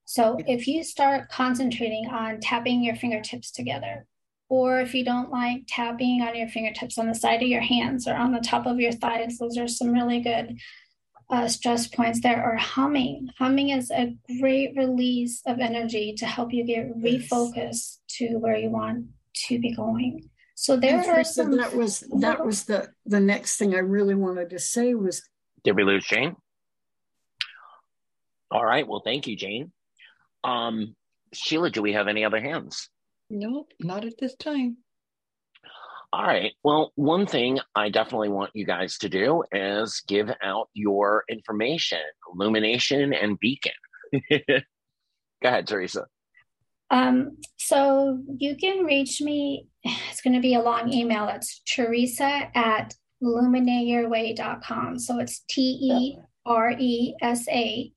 so 0.05 0.37
if 0.45 0.67
you 0.67 0.83
start 0.83 1.29
concentrating 1.29 2.09
on 2.09 2.39
tapping 2.39 2.83
your 2.83 2.95
fingertips 2.95 3.51
together 3.51 4.05
or 4.49 4.79
if 4.79 4.93
you 4.93 5.03
don't 5.03 5.31
like 5.31 5.63
tapping 5.67 6.21
on 6.21 6.35
your 6.35 6.47
fingertips 6.47 6.97
on 6.97 7.07
the 7.07 7.15
side 7.15 7.41
of 7.41 7.47
your 7.47 7.61
hands 7.61 8.07
or 8.07 8.15
on 8.15 8.31
the 8.31 8.39
top 8.39 8.67
of 8.67 8.79
your 8.79 8.91
thighs, 8.91 9.37
those 9.39 9.57
are 9.57 9.67
some 9.67 9.91
really 9.91 10.19
good 10.19 10.59
uh, 11.31 11.47
stress 11.47 11.87
points 11.87 12.21
there. 12.21 12.43
Or 12.45 12.55
humming. 12.55 13.29
Humming 13.39 13.69
is 13.69 13.89
a 13.89 14.15
great 14.39 14.75
release 14.77 15.41
of 15.47 15.59
energy 15.59 16.13
to 16.17 16.27
help 16.27 16.53
you 16.53 16.63
get 16.63 16.95
refocused 16.95 17.97
to 18.09 18.37
where 18.37 18.55
you 18.55 18.69
want 18.69 19.07
to 19.47 19.59
be 19.59 19.73
going. 19.73 20.29
So 20.53 20.77
there 20.77 21.03
are 21.09 21.23
some. 21.23 21.57
That 21.57 21.75
was 21.75 22.01
that 22.19 22.45
was 22.45 22.65
the 22.65 22.89
the 23.05 23.19
next 23.19 23.57
thing 23.57 23.73
I 23.73 23.79
really 23.79 24.15
wanted 24.15 24.51
to 24.51 24.59
say 24.59 24.93
was. 24.93 25.23
Did 25.65 25.75
we 25.75 25.83
lose 25.83 26.05
Jane? 26.05 26.35
All 28.51 28.63
right. 28.63 28.87
Well, 28.87 29.01
thank 29.03 29.27
you, 29.27 29.35
Jane. 29.35 29.71
Um, 30.43 30.95
Sheila, 31.33 31.71
do 31.71 31.81
we 31.81 31.93
have 31.93 32.07
any 32.07 32.23
other 32.23 32.39
hands? 32.39 32.87
Nope, 33.31 33.73
not 33.79 34.05
at 34.05 34.19
this 34.19 34.35
time. 34.35 34.77
All 36.13 36.23
right. 36.23 36.53
Well, 36.63 36.93
one 36.95 37.25
thing 37.25 37.59
I 37.73 37.89
definitely 37.89 38.29
want 38.29 38.51
you 38.53 38.63
guys 38.63 38.99
to 38.99 39.09
do 39.09 39.43
is 39.51 40.03
give 40.07 40.29
out 40.41 40.69
your 40.73 41.23
information, 41.29 41.99
illumination 42.31 43.11
and 43.11 43.39
beacon. 43.39 43.73
Go 44.29 44.39
ahead, 45.43 45.67
Teresa. 45.67 46.05
Um, 46.91 47.37
so 47.57 48.21
you 48.37 48.55
can 48.55 48.85
reach 48.85 49.19
me. 49.19 49.67
It's 50.09 50.21
going 50.21 50.35
to 50.35 50.39
be 50.41 50.55
a 50.55 50.61
long 50.61 50.93
email. 50.93 51.27
It's 51.27 51.59
Teresa 51.67 52.49
at 52.55 52.95
lumineyourway.com. 53.25 54.99
So 54.99 55.19
it's 55.19 55.39
T 55.49 55.61
E 55.61 56.17
R 56.45 56.71
E 56.77 57.15
S 57.21 57.47
A 57.49 57.91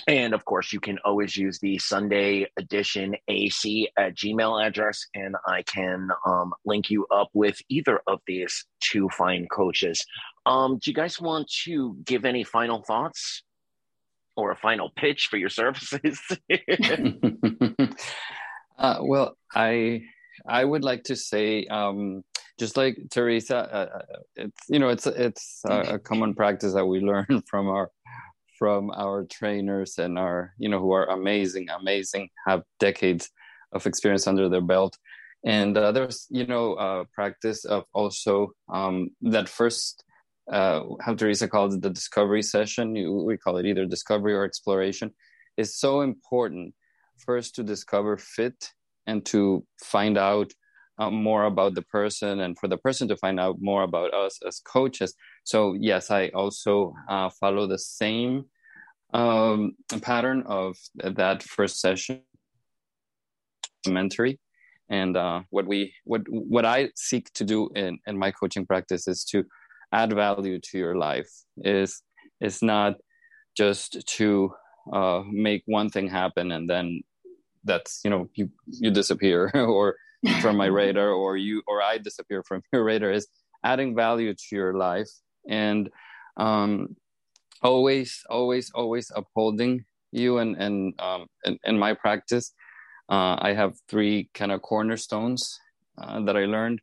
And 0.06 0.34
of 0.34 0.44
course, 0.44 0.72
you 0.72 0.80
can 0.80 0.98
always 1.04 1.36
use 1.36 1.58
the 1.60 1.78
Sunday 1.78 2.46
edition 2.58 3.14
AC 3.28 3.88
at 3.96 4.14
Gmail 4.14 4.64
address, 4.64 5.06
and 5.14 5.34
I 5.46 5.62
can 5.62 6.08
um, 6.26 6.52
link 6.66 6.90
you 6.90 7.06
up 7.10 7.30
with 7.32 7.58
either 7.70 8.00
of 8.06 8.20
these 8.26 8.66
two 8.80 9.08
fine 9.10 9.46
coaches. 9.50 10.04
Um, 10.44 10.78
do 10.78 10.90
you 10.90 10.94
guys 10.94 11.20
want 11.20 11.50
to 11.64 11.96
give 12.04 12.26
any 12.26 12.44
final 12.44 12.82
thoughts 12.82 13.44
or 14.36 14.50
a 14.50 14.56
final 14.56 14.90
pitch 14.94 15.28
for 15.30 15.38
your 15.38 15.48
services? 15.48 16.20
uh, 18.78 18.98
well, 19.00 19.38
I 19.54 20.02
I 20.48 20.64
would 20.64 20.84
like 20.84 21.04
to 21.04 21.16
say, 21.16 21.66
um, 21.66 22.22
just 22.58 22.76
like 22.76 22.96
Teresa, 23.10 23.56
uh, 23.56 23.98
uh 23.98 24.18
it's 24.36 24.62
you 24.68 24.78
know 24.78 24.88
it's 24.88 25.06
it's 25.06 25.62
a, 25.68 25.94
a 25.94 25.98
common 25.98 26.34
practice 26.34 26.74
that 26.74 26.86
we 26.86 27.00
learn 27.12 27.42
from 27.46 27.68
our 27.68 27.90
from 28.58 28.90
our 28.92 29.24
trainers 29.24 29.98
and 29.98 30.18
our 30.18 30.54
you 30.58 30.68
know 30.68 30.80
who 30.80 30.92
are 30.92 31.06
amazing 31.06 31.68
amazing 31.70 32.28
have 32.46 32.62
decades 32.78 33.30
of 33.72 33.86
experience 33.86 34.26
under 34.26 34.48
their 34.48 34.60
belt. 34.60 34.96
And 35.44 35.76
uh, 35.76 35.92
there's 35.92 36.26
you 36.30 36.46
know 36.46 36.74
uh, 36.74 37.04
practice 37.12 37.64
of 37.64 37.84
also 37.92 38.52
um, 38.72 39.10
that 39.22 39.48
first 39.48 40.04
uh, 40.50 40.82
how 41.00 41.14
teresa 41.14 41.48
calls 41.48 41.74
it 41.74 41.82
the 41.82 41.90
discovery 41.90 42.42
session 42.42 42.92
we 43.26 43.36
call 43.36 43.56
it 43.56 43.66
either 43.66 43.86
discovery 43.86 44.34
or 44.34 44.44
exploration 44.44 45.12
is 45.56 45.78
so 45.78 46.00
important. 46.00 46.74
First 47.18 47.54
to 47.56 47.62
discover 47.62 48.16
fit 48.16 48.72
and 49.06 49.24
to 49.26 49.64
find 49.82 50.16
out 50.18 50.52
uh, 50.98 51.10
more 51.10 51.44
about 51.44 51.74
the 51.74 51.82
person 51.82 52.40
and 52.40 52.58
for 52.58 52.68
the 52.68 52.76
person 52.78 53.08
to 53.08 53.16
find 53.16 53.40
out 53.40 53.56
more 53.60 53.82
about 53.82 54.14
us 54.14 54.38
as 54.46 54.60
coaches. 54.60 55.14
So, 55.42 55.74
yes, 55.74 56.10
I 56.10 56.28
also 56.28 56.94
uh, 57.08 57.30
follow 57.30 57.66
the 57.66 57.78
same 57.78 58.44
um, 59.12 59.72
pattern 60.02 60.44
of 60.46 60.76
that 60.96 61.42
first 61.42 61.80
session, 61.80 62.22
mentary. 63.86 64.38
And 64.90 65.16
uh, 65.16 65.42
what 65.50 65.66
we 65.66 65.94
what 66.04 66.22
what 66.28 66.66
I 66.66 66.90
seek 66.94 67.32
to 67.34 67.44
do 67.44 67.70
in, 67.74 67.98
in 68.06 68.18
my 68.18 68.30
coaching 68.30 68.66
practice 68.66 69.08
is 69.08 69.24
to 69.26 69.44
add 69.92 70.12
value 70.12 70.60
to 70.60 70.78
your 70.78 70.96
life. 70.96 71.30
Is 71.56 72.02
is 72.40 72.62
not 72.62 72.96
just 73.56 74.06
to 74.18 74.52
uh, 74.92 75.22
make 75.26 75.62
one 75.66 75.88
thing 75.88 76.08
happen 76.08 76.52
and 76.52 76.68
then 76.68 77.00
that's 77.64 78.00
you 78.04 78.10
know 78.10 78.28
you 78.34 78.50
you 78.66 78.90
disappear 78.90 79.50
or 79.54 79.96
from 80.40 80.56
my 80.56 80.66
radar 80.80 81.10
or 81.10 81.36
you 81.36 81.62
or 81.66 81.82
i 81.82 81.98
disappear 81.98 82.42
from 82.42 82.62
your 82.72 82.84
radar 82.84 83.10
is 83.10 83.26
adding 83.64 83.94
value 83.94 84.34
to 84.34 84.56
your 84.56 84.74
life 84.74 85.08
and 85.48 85.90
um, 86.36 86.96
always 87.62 88.22
always 88.28 88.70
always 88.74 89.10
upholding 89.14 89.84
you 90.12 90.38
and 90.38 90.56
and 90.56 90.94
um, 91.00 91.26
in, 91.44 91.58
in 91.64 91.78
my 91.78 91.94
practice. 91.94 92.52
Uh, 93.10 93.36
i 93.40 93.52
have 93.52 93.74
three 93.86 94.30
kind 94.32 94.50
of 94.50 94.62
cornerstones 94.62 95.60
uh, 95.98 96.20
that 96.24 96.38
i 96.38 96.46
learned 96.46 96.80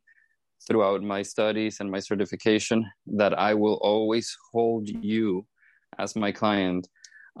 throughout 0.68 1.02
my 1.02 1.20
studies 1.20 1.80
and 1.80 1.90
my 1.90 1.98
certification 1.98 2.88
that 3.08 3.36
i 3.36 3.52
will 3.52 3.74
always 3.82 4.36
hold 4.52 4.88
you 4.88 5.44
as 5.98 6.14
my 6.14 6.30
client 6.30 6.86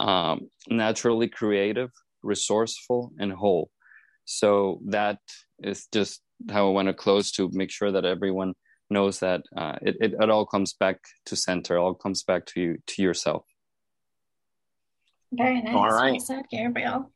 um, 0.00 0.48
naturally 0.68 1.28
creative 1.28 1.92
resourceful 2.22 3.12
and 3.18 3.32
whole. 3.32 3.70
So 4.24 4.80
that 4.86 5.18
is 5.62 5.86
just 5.92 6.20
how 6.50 6.66
i 6.68 6.70
want 6.70 6.88
to 6.88 6.94
close 6.94 7.30
to 7.30 7.48
make 7.52 7.70
sure 7.70 7.92
that 7.92 8.04
everyone 8.04 8.52
knows 8.90 9.20
that 9.20 9.42
uh, 9.56 9.76
it, 9.80 9.96
it, 10.00 10.14
it 10.20 10.30
all 10.30 10.44
comes 10.44 10.74
back 10.74 10.98
to 11.24 11.36
center 11.36 11.76
it 11.76 11.80
all 11.80 11.94
comes 11.94 12.22
back 12.24 12.44
to 12.46 12.60
you 12.60 12.78
to 12.86 13.02
yourself. 13.02 13.44
Very 15.32 15.62
nice. 15.62 15.74
All 15.74 15.88
right. 15.88 16.12
Well 16.12 16.20
said 16.20 16.44
gabriel. 16.50 17.12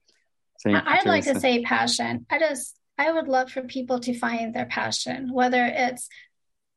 Thank 0.62 0.78
i'd 0.86 1.04
you, 1.04 1.10
like 1.10 1.24
to 1.24 1.38
say 1.38 1.62
passion. 1.62 2.26
I 2.30 2.38
just 2.38 2.76
i 2.98 3.12
would 3.12 3.28
love 3.28 3.50
for 3.50 3.62
people 3.62 4.00
to 4.00 4.18
find 4.18 4.54
their 4.54 4.66
passion 4.66 5.32
whether 5.32 5.64
it's 5.66 6.08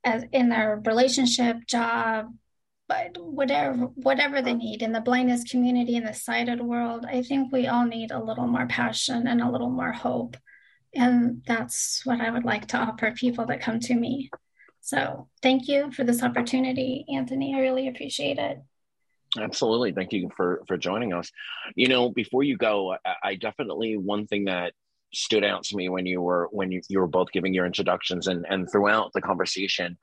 as 0.04 0.24
in 0.32 0.50
their 0.50 0.82
relationship 0.86 1.58
job 1.66 2.28
but 2.90 3.16
whatever 3.20 3.86
whatever 3.96 4.42
they 4.42 4.54
need 4.54 4.82
in 4.82 4.92
the 4.92 5.00
blindness 5.00 5.44
community 5.50 5.96
in 5.96 6.04
the 6.04 6.14
sighted 6.14 6.60
world 6.60 7.06
i 7.08 7.22
think 7.22 7.54
we 7.54 7.68
all 7.68 7.86
need 7.86 8.12
a 8.12 8.22
little 8.22 8.48
more 8.48 8.66
passion 8.66 9.28
and 9.28 9.42
a 9.42 9.50
little 9.50 9.70
more 9.70 9.94
hope. 9.94 10.36
And 10.96 11.44
that's 11.46 12.02
what 12.04 12.20
i 12.20 12.30
would 12.32 12.44
like 12.44 12.68
to 12.70 12.78
offer 12.78 13.12
people 13.12 13.46
that 13.46 13.62
come 13.62 13.80
to 13.82 13.94
me. 13.94 14.32
So 14.82 15.30
thank 15.44 15.68
you 15.68 15.92
for 15.92 16.04
this 16.04 16.24
opportunity 16.24 17.06
anthony. 17.14 17.56
I 17.56 17.60
really 17.60 17.88
appreciate 17.88 18.40
it. 18.40 18.58
Absolutely. 19.40 19.92
Thank 19.92 20.12
you 20.12 20.32
for 20.36 20.64
for 20.68 20.78
joining 20.78 21.14
us. 21.14 21.32
You 21.76 21.90
know 21.90 22.10
before 22.10 22.44
you 22.44 22.58
go 22.58 22.96
I, 23.06 23.16
I 23.24 23.36
definitely 23.36 23.98
one 23.98 24.26
thing 24.26 24.46
that 24.46 24.74
stood 25.14 25.44
out 25.44 25.64
to 25.66 25.76
me 25.76 25.90
when 25.90 26.06
you 26.08 26.22
were 26.22 26.50
when 26.52 26.72
you, 26.72 26.82
you 26.90 27.00
were 27.00 27.08
both 27.08 27.32
giving 27.32 27.54
your 27.54 27.68
introductions 27.68 28.26
and 28.26 28.46
and 28.50 28.72
throughout 28.72 29.12
the 29.14 29.22
conversation 29.22 29.96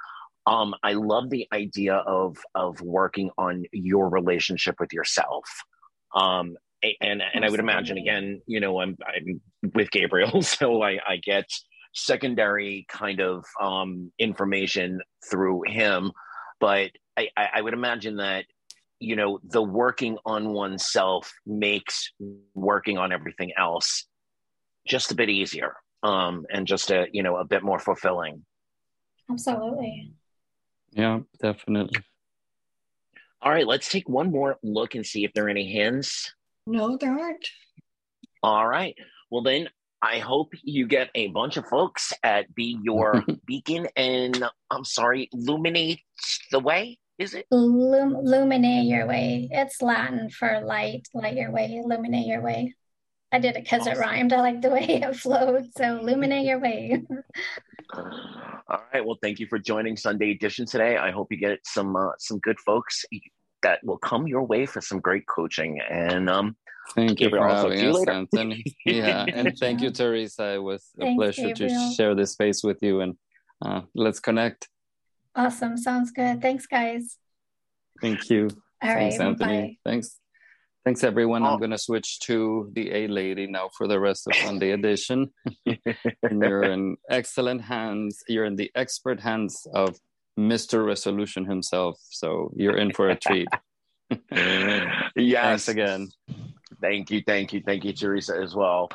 um, 0.46 0.74
I 0.82 0.92
love 0.92 1.30
the 1.30 1.48
idea 1.52 1.94
of 1.94 2.38
of 2.54 2.80
working 2.80 3.30
on 3.36 3.64
your 3.72 4.08
relationship 4.08 4.76
with 4.78 4.92
yourself. 4.92 5.44
Um, 6.14 6.56
and 7.00 7.22
and 7.34 7.44
I 7.44 7.50
would 7.50 7.60
imagine 7.60 7.98
again, 7.98 8.42
you 8.46 8.60
know, 8.60 8.80
I'm 8.80 8.96
I'm 9.06 9.40
with 9.74 9.90
Gabriel, 9.90 10.42
so 10.42 10.82
I, 10.82 10.98
I 11.06 11.16
get 11.16 11.46
secondary 11.94 12.86
kind 12.88 13.20
of 13.20 13.44
um, 13.60 14.12
information 14.18 15.00
through 15.28 15.62
him, 15.66 16.12
but 16.60 16.90
I, 17.16 17.28
I 17.36 17.60
would 17.60 17.74
imagine 17.74 18.16
that 18.16 18.44
you 19.00 19.16
know 19.16 19.40
the 19.42 19.62
working 19.62 20.18
on 20.24 20.52
oneself 20.52 21.32
makes 21.44 22.12
working 22.54 22.98
on 22.98 23.12
everything 23.12 23.52
else 23.58 24.06
just 24.86 25.10
a 25.10 25.14
bit 25.14 25.28
easier 25.28 25.74
um, 26.02 26.46
and 26.52 26.66
just 26.66 26.90
a 26.90 27.06
you 27.12 27.22
know 27.22 27.36
a 27.36 27.44
bit 27.44 27.64
more 27.64 27.78
fulfilling. 27.78 28.44
Absolutely. 29.28 30.12
Yeah, 30.96 31.20
definitely. 31.40 32.00
All 33.42 33.52
right, 33.52 33.66
let's 33.66 33.90
take 33.90 34.08
one 34.08 34.30
more 34.30 34.56
look 34.62 34.94
and 34.94 35.04
see 35.04 35.24
if 35.24 35.32
there 35.34 35.44
are 35.46 35.50
any 35.50 35.72
hands. 35.72 36.34
No, 36.66 36.96
there 36.96 37.16
aren't. 37.16 37.46
All 38.42 38.66
right. 38.66 38.96
Well, 39.30 39.42
then 39.42 39.68
I 40.00 40.18
hope 40.20 40.52
you 40.62 40.86
get 40.86 41.10
a 41.14 41.28
bunch 41.28 41.58
of 41.58 41.66
folks 41.66 42.14
at 42.22 42.52
Be 42.54 42.78
Your 42.82 43.22
Beacon 43.46 43.88
and 43.94 44.42
I'm 44.70 44.84
sorry, 44.84 45.28
Illuminate 45.32 46.00
the 46.50 46.60
Way. 46.60 46.98
Is 47.18 47.34
it? 47.34 47.46
Lum- 47.50 48.16
illuminate 48.16 48.86
your 48.86 49.06
way. 49.06 49.48
It's 49.50 49.80
Latin 49.80 50.30
for 50.30 50.60
light, 50.60 51.08
light 51.14 51.36
your 51.36 51.50
way, 51.50 51.80
illuminate 51.82 52.26
your 52.26 52.42
way. 52.42 52.74
I 53.32 53.38
did 53.38 53.56
it 53.56 53.64
because 53.64 53.82
awesome. 53.82 53.94
it 53.94 53.98
rhymed. 53.98 54.32
I 54.32 54.40
like 54.40 54.62
the 54.62 54.70
way 54.70 55.02
it 55.02 55.16
flowed. 55.18 55.66
So 55.76 55.98
illuminate 55.98 56.46
your 56.46 56.58
way. 56.58 57.02
All 57.94 58.82
right. 58.92 59.04
Well, 59.04 59.18
thank 59.22 59.38
you 59.38 59.46
for 59.46 59.58
joining 59.58 59.96
Sunday 59.96 60.32
Edition 60.32 60.66
today. 60.66 60.96
I 60.96 61.10
hope 61.10 61.28
you 61.30 61.36
get 61.36 61.60
some 61.64 61.96
uh, 61.96 62.10
some 62.18 62.38
good 62.40 62.58
folks 62.60 63.04
that 63.62 63.80
will 63.84 63.98
come 63.98 64.26
your 64.26 64.42
way 64.42 64.66
for 64.66 64.80
some 64.80 65.00
great 65.00 65.26
coaching. 65.26 65.80
And 65.88 66.28
um, 66.28 66.56
thank 66.94 67.20
you 67.20 67.30
for 67.30 67.46
having 67.46 67.80
us, 67.84 67.94
later. 67.94 68.10
Anthony. 68.10 68.64
yeah, 68.84 69.26
and 69.32 69.56
thank 69.58 69.80
you, 69.80 69.90
Teresa. 70.00 70.54
It 70.54 70.62
was 70.62 70.88
a 70.98 71.02
Thanks, 71.02 71.16
pleasure 71.18 71.54
Gabriel. 71.54 71.88
to 71.90 71.94
share 71.94 72.14
this 72.14 72.32
space 72.32 72.62
with 72.62 72.78
you, 72.82 73.00
and 73.00 73.16
uh, 73.64 73.82
let's 73.94 74.20
connect. 74.20 74.68
Awesome. 75.34 75.76
Sounds 75.76 76.10
good. 76.10 76.40
Thanks, 76.40 76.66
guys. 76.66 77.18
Thank 78.00 78.30
you. 78.30 78.48
All 78.82 78.90
Thanks, 78.90 79.18
right, 79.18 79.26
Anthony. 79.26 79.78
Bye. 79.84 79.90
Thanks. 79.90 80.18
Thanks, 80.86 81.02
everyone. 81.02 81.42
Oh. 81.42 81.46
I'm 81.46 81.58
going 81.58 81.72
to 81.72 81.78
switch 81.78 82.20
to 82.20 82.70
the 82.74 82.92
A 82.92 83.08
lady 83.08 83.48
now 83.48 83.70
for 83.76 83.88
the 83.88 83.98
rest 83.98 84.28
of 84.28 84.36
Sunday 84.36 84.70
edition. 84.70 85.32
and 85.66 86.40
you're 86.40 86.62
in 86.62 86.96
excellent 87.10 87.60
hands. 87.60 88.22
You're 88.28 88.44
in 88.44 88.54
the 88.54 88.70
expert 88.76 89.18
hands 89.18 89.66
of 89.74 89.98
Mr. 90.38 90.86
Resolution 90.86 91.44
himself. 91.44 91.98
So 92.10 92.52
you're 92.54 92.76
in 92.76 92.92
for 92.92 93.08
a 93.08 93.16
treat. 93.16 93.48
yes. 94.30 95.66
Thanks 95.66 95.68
again. 95.68 96.08
Thank 96.80 97.10
you. 97.10 97.20
Thank 97.26 97.52
you. 97.52 97.64
Thank 97.66 97.84
you, 97.84 97.92
Teresa, 97.92 98.38
as 98.40 98.54
well. 98.54 98.88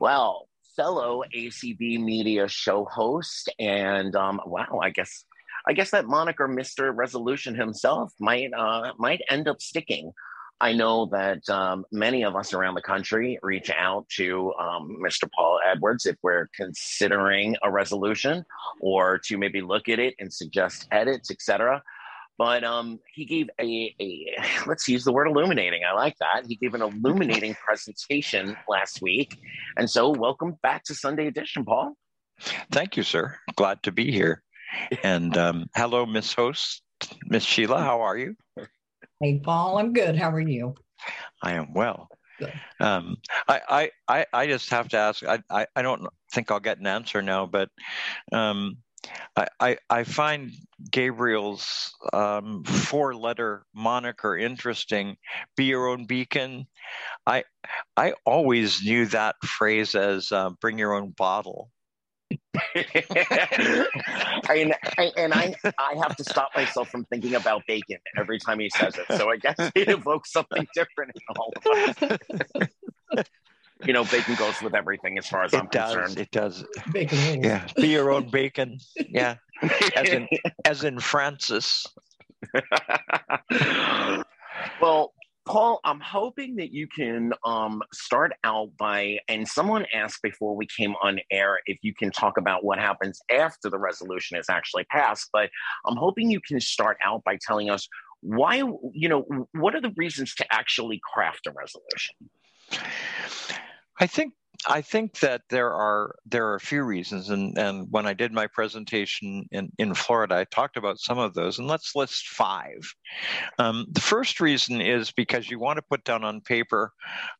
Well, 0.00 0.50
fellow 0.76 1.22
ACB 1.34 1.98
media 1.98 2.46
show 2.46 2.84
host, 2.84 3.48
and 3.58 4.14
um, 4.14 4.38
wow, 4.44 4.80
I 4.82 4.90
guess. 4.90 5.24
I 5.66 5.72
guess 5.72 5.90
that 5.90 6.06
moniker, 6.06 6.46
Mr. 6.46 6.94
Resolution 6.94 7.54
himself, 7.54 8.12
might 8.20 8.52
uh, 8.52 8.92
might 8.98 9.22
end 9.30 9.48
up 9.48 9.60
sticking. 9.60 10.12
I 10.60 10.72
know 10.72 11.06
that 11.12 11.48
um, 11.48 11.84
many 11.92 12.24
of 12.24 12.34
us 12.34 12.52
around 12.52 12.74
the 12.74 12.82
country 12.82 13.38
reach 13.42 13.70
out 13.70 14.08
to 14.16 14.52
um, 14.54 14.98
Mr. 15.00 15.30
Paul 15.36 15.60
Edwards 15.64 16.04
if 16.04 16.16
we're 16.22 16.48
considering 16.54 17.54
a 17.62 17.70
resolution 17.70 18.44
or 18.80 19.18
to 19.26 19.38
maybe 19.38 19.60
look 19.60 19.88
at 19.88 20.00
it 20.00 20.14
and 20.18 20.32
suggest 20.32 20.88
edits, 20.90 21.30
etc. 21.30 21.80
But 22.38 22.64
um, 22.64 22.98
he 23.14 23.24
gave 23.24 23.50
a, 23.60 23.94
a, 24.00 24.36
let's 24.66 24.88
use 24.88 25.04
the 25.04 25.12
word 25.12 25.28
illuminating. 25.28 25.82
I 25.88 25.94
like 25.94 26.16
that. 26.18 26.46
He 26.48 26.56
gave 26.56 26.74
an 26.74 26.82
illuminating 26.82 27.54
presentation 27.64 28.56
last 28.68 29.00
week. 29.00 29.38
And 29.76 29.88
so, 29.88 30.10
welcome 30.10 30.56
back 30.62 30.82
to 30.84 30.94
Sunday 30.94 31.28
Edition, 31.28 31.64
Paul. 31.64 31.94
Thank 32.72 32.96
you, 32.96 33.04
sir. 33.04 33.36
Glad 33.54 33.82
to 33.84 33.92
be 33.92 34.10
here. 34.10 34.42
And 35.02 35.36
um, 35.36 35.66
hello, 35.74 36.04
Miss 36.04 36.32
Host, 36.32 36.82
Miss 37.26 37.44
Sheila. 37.44 37.78
How 37.78 38.00
are 38.00 38.16
you? 38.16 38.36
Hey, 39.20 39.40
Paul, 39.40 39.78
I'm 39.78 39.92
good. 39.92 40.16
How 40.16 40.30
are 40.30 40.40
you? 40.40 40.74
I 41.42 41.54
am 41.54 41.72
well. 41.74 42.08
Um, 42.80 43.16
I, 43.48 43.90
I, 44.08 44.26
I 44.32 44.46
just 44.46 44.70
have 44.70 44.88
to 44.90 44.96
ask. 44.96 45.24
I, 45.24 45.40
I, 45.50 45.66
I 45.74 45.82
don't 45.82 46.06
think 46.32 46.50
I'll 46.50 46.60
get 46.60 46.78
an 46.78 46.86
answer 46.86 47.20
now, 47.20 47.46
but 47.46 47.68
um, 48.32 48.78
I, 49.36 49.78
I, 49.90 50.04
find 50.04 50.52
Gabriel's 50.90 51.92
um, 52.12 52.62
four-letter 52.64 53.64
moniker 53.74 54.36
interesting. 54.36 55.16
Be 55.56 55.64
your 55.64 55.88
own 55.88 56.06
beacon. 56.06 56.66
I 57.26 57.44
I 57.96 58.14
always 58.24 58.82
knew 58.84 59.06
that 59.06 59.36
phrase 59.44 59.94
as 59.94 60.32
uh, 60.32 60.50
"bring 60.60 60.78
your 60.78 60.94
own 60.94 61.10
bottle." 61.10 61.70
and, 64.50 64.74
and 65.16 65.34
I 65.34 65.54
I 65.78 65.94
have 66.02 66.16
to 66.16 66.24
stop 66.24 66.50
myself 66.54 66.88
from 66.88 67.04
thinking 67.06 67.34
about 67.34 67.62
bacon 67.66 67.98
every 68.16 68.38
time 68.38 68.58
he 68.58 68.70
says 68.70 68.96
it. 68.96 69.06
So 69.16 69.30
I 69.30 69.36
guess 69.36 69.56
it 69.74 69.88
evokes 69.88 70.32
something 70.32 70.66
different 70.74 71.12
in 71.14 71.36
all 71.36 71.52
of 71.56 71.66
us. 72.10 72.68
you 73.84 73.92
know, 73.92 74.04
bacon 74.04 74.34
goes 74.34 74.60
with 74.60 74.74
everything 74.74 75.18
as 75.18 75.26
far 75.26 75.44
as 75.44 75.52
it 75.52 75.60
I'm 75.60 75.68
does, 75.68 75.94
concerned. 75.94 76.18
It 76.18 76.30
does. 76.30 76.64
Bacon 76.92 77.42
Yeah. 77.42 77.66
Be 77.76 77.88
your 77.88 78.10
own 78.10 78.30
bacon. 78.30 78.78
Yeah. 78.96 79.36
As 79.96 80.08
in 80.08 80.28
as 80.64 80.84
in 80.84 81.00
Francis. 81.00 81.86
well, 84.80 85.12
Paul, 85.48 85.80
I'm 85.82 86.00
hoping 86.00 86.56
that 86.56 86.72
you 86.74 86.86
can 86.86 87.32
um, 87.42 87.82
start 87.90 88.32
out 88.44 88.68
by, 88.78 89.18
and 89.28 89.48
someone 89.48 89.86
asked 89.94 90.20
before 90.22 90.54
we 90.54 90.66
came 90.66 90.94
on 91.02 91.20
air 91.30 91.60
if 91.64 91.78
you 91.80 91.94
can 91.94 92.10
talk 92.10 92.36
about 92.36 92.64
what 92.64 92.78
happens 92.78 93.18
after 93.30 93.70
the 93.70 93.78
resolution 93.78 94.36
is 94.36 94.50
actually 94.50 94.84
passed. 94.84 95.30
But 95.32 95.48
I'm 95.86 95.96
hoping 95.96 96.30
you 96.30 96.42
can 96.46 96.60
start 96.60 96.98
out 97.02 97.24
by 97.24 97.38
telling 97.40 97.70
us 97.70 97.88
why, 98.20 98.56
you 98.92 99.08
know, 99.08 99.46
what 99.52 99.74
are 99.74 99.80
the 99.80 99.94
reasons 99.96 100.34
to 100.34 100.46
actually 100.52 101.00
craft 101.14 101.46
a 101.46 101.52
resolution? 101.52 102.14
I 103.98 104.06
think 104.06 104.34
I 104.66 104.82
think 104.82 105.20
that 105.20 105.42
there 105.50 105.72
are 105.72 106.16
there 106.26 106.48
are 106.48 106.56
a 106.56 106.60
few 106.60 106.82
reasons, 106.82 107.30
and 107.30 107.56
and 107.56 107.86
when 107.90 108.06
I 108.06 108.12
did 108.12 108.32
my 108.32 108.48
presentation 108.48 109.46
in 109.52 109.70
in 109.78 109.94
Florida, 109.94 110.34
I 110.34 110.44
talked 110.44 110.76
about 110.76 110.98
some 110.98 111.18
of 111.18 111.34
those, 111.34 111.58
and 111.58 111.68
let's 111.68 111.94
list 111.94 112.26
five. 112.26 112.80
Um, 113.60 113.86
the 113.92 114.00
first 114.00 114.40
reason 114.40 114.80
is 114.80 115.12
because 115.12 115.48
you 115.48 115.60
want 115.60 115.76
to 115.76 115.82
put 115.82 116.02
down 116.02 116.24
on 116.24 116.40
paper 116.40 116.92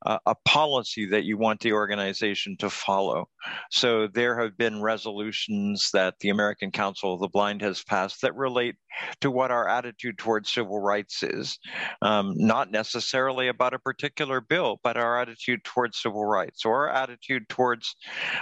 uh, 0.06 0.18
a 0.26 0.36
policy 0.44 1.06
that 1.06 1.24
you 1.24 1.36
want 1.36 1.60
the 1.60 1.72
organization 1.72 2.56
to 2.58 2.70
follow. 2.70 3.28
So 3.70 4.06
there 4.06 4.40
have 4.40 4.56
been 4.56 4.80
resolutions 4.80 5.90
that 5.92 6.14
the 6.20 6.28
American 6.28 6.70
Council 6.70 7.14
of 7.14 7.20
the 7.20 7.28
Blind 7.28 7.62
has 7.62 7.82
passed 7.82 8.22
that 8.22 8.36
relate 8.36 8.76
to 9.20 9.30
what 9.30 9.50
our 9.50 9.68
attitude 9.68 10.18
towards 10.18 10.52
civil 10.52 10.80
rights 10.80 11.22
is, 11.22 11.58
um, 12.02 12.32
not 12.36 12.70
necessarily 12.70 13.48
about 13.48 13.74
a 13.74 13.78
particular 13.78 14.40
bill, 14.40 14.80
but 14.82 14.96
our 14.96 15.20
attitude 15.20 15.64
towards 15.64 16.00
civil 16.00 16.24
rights 16.24 16.64
or 16.64 16.88
our 16.88 17.07
attitude 17.08 17.48
towards 17.48 17.96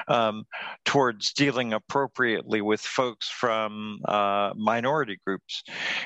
um, 0.08 0.44
towards 0.84 1.32
dealing 1.32 1.72
appropriately 1.72 2.60
with 2.60 2.80
folks 2.80 3.28
from 3.28 4.00
uh, 4.06 4.52
minority 4.56 5.18
groups. 5.24 5.62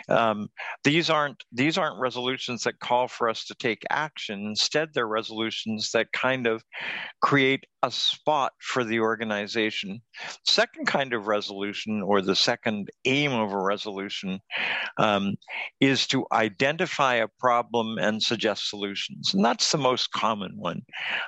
Um, 0.08 0.48
these 0.84 1.10
aren't 1.10 1.42
these 1.52 1.78
aren't 1.78 2.00
resolutions 2.00 2.64
that 2.64 2.78
call 2.80 3.08
for 3.08 3.28
us 3.28 3.44
to 3.46 3.54
take 3.54 3.82
action. 3.90 4.46
Instead, 4.46 4.90
they're 4.94 5.06
resolutions 5.06 5.90
that 5.92 6.12
kind 6.12 6.46
of 6.46 6.62
create 7.22 7.64
a 7.82 7.90
spot 7.90 8.52
for 8.60 8.84
the 8.84 9.00
organization. 9.00 10.00
Second 10.46 10.86
kind 10.86 11.12
of 11.12 11.26
resolution, 11.26 12.02
or 12.02 12.20
the 12.20 12.36
second 12.36 12.90
aim 13.04 13.32
of 13.32 13.52
a 13.52 13.60
resolution, 13.60 14.40
um, 14.98 15.36
is 15.80 16.06
to 16.08 16.26
identify 16.32 17.16
a 17.16 17.28
problem 17.38 17.98
and 17.98 18.22
suggest 18.22 18.68
solutions. 18.68 19.34
And 19.34 19.44
that's 19.44 19.72
the 19.72 19.78
most 19.78 20.12
common 20.12 20.52
one. 20.56 20.82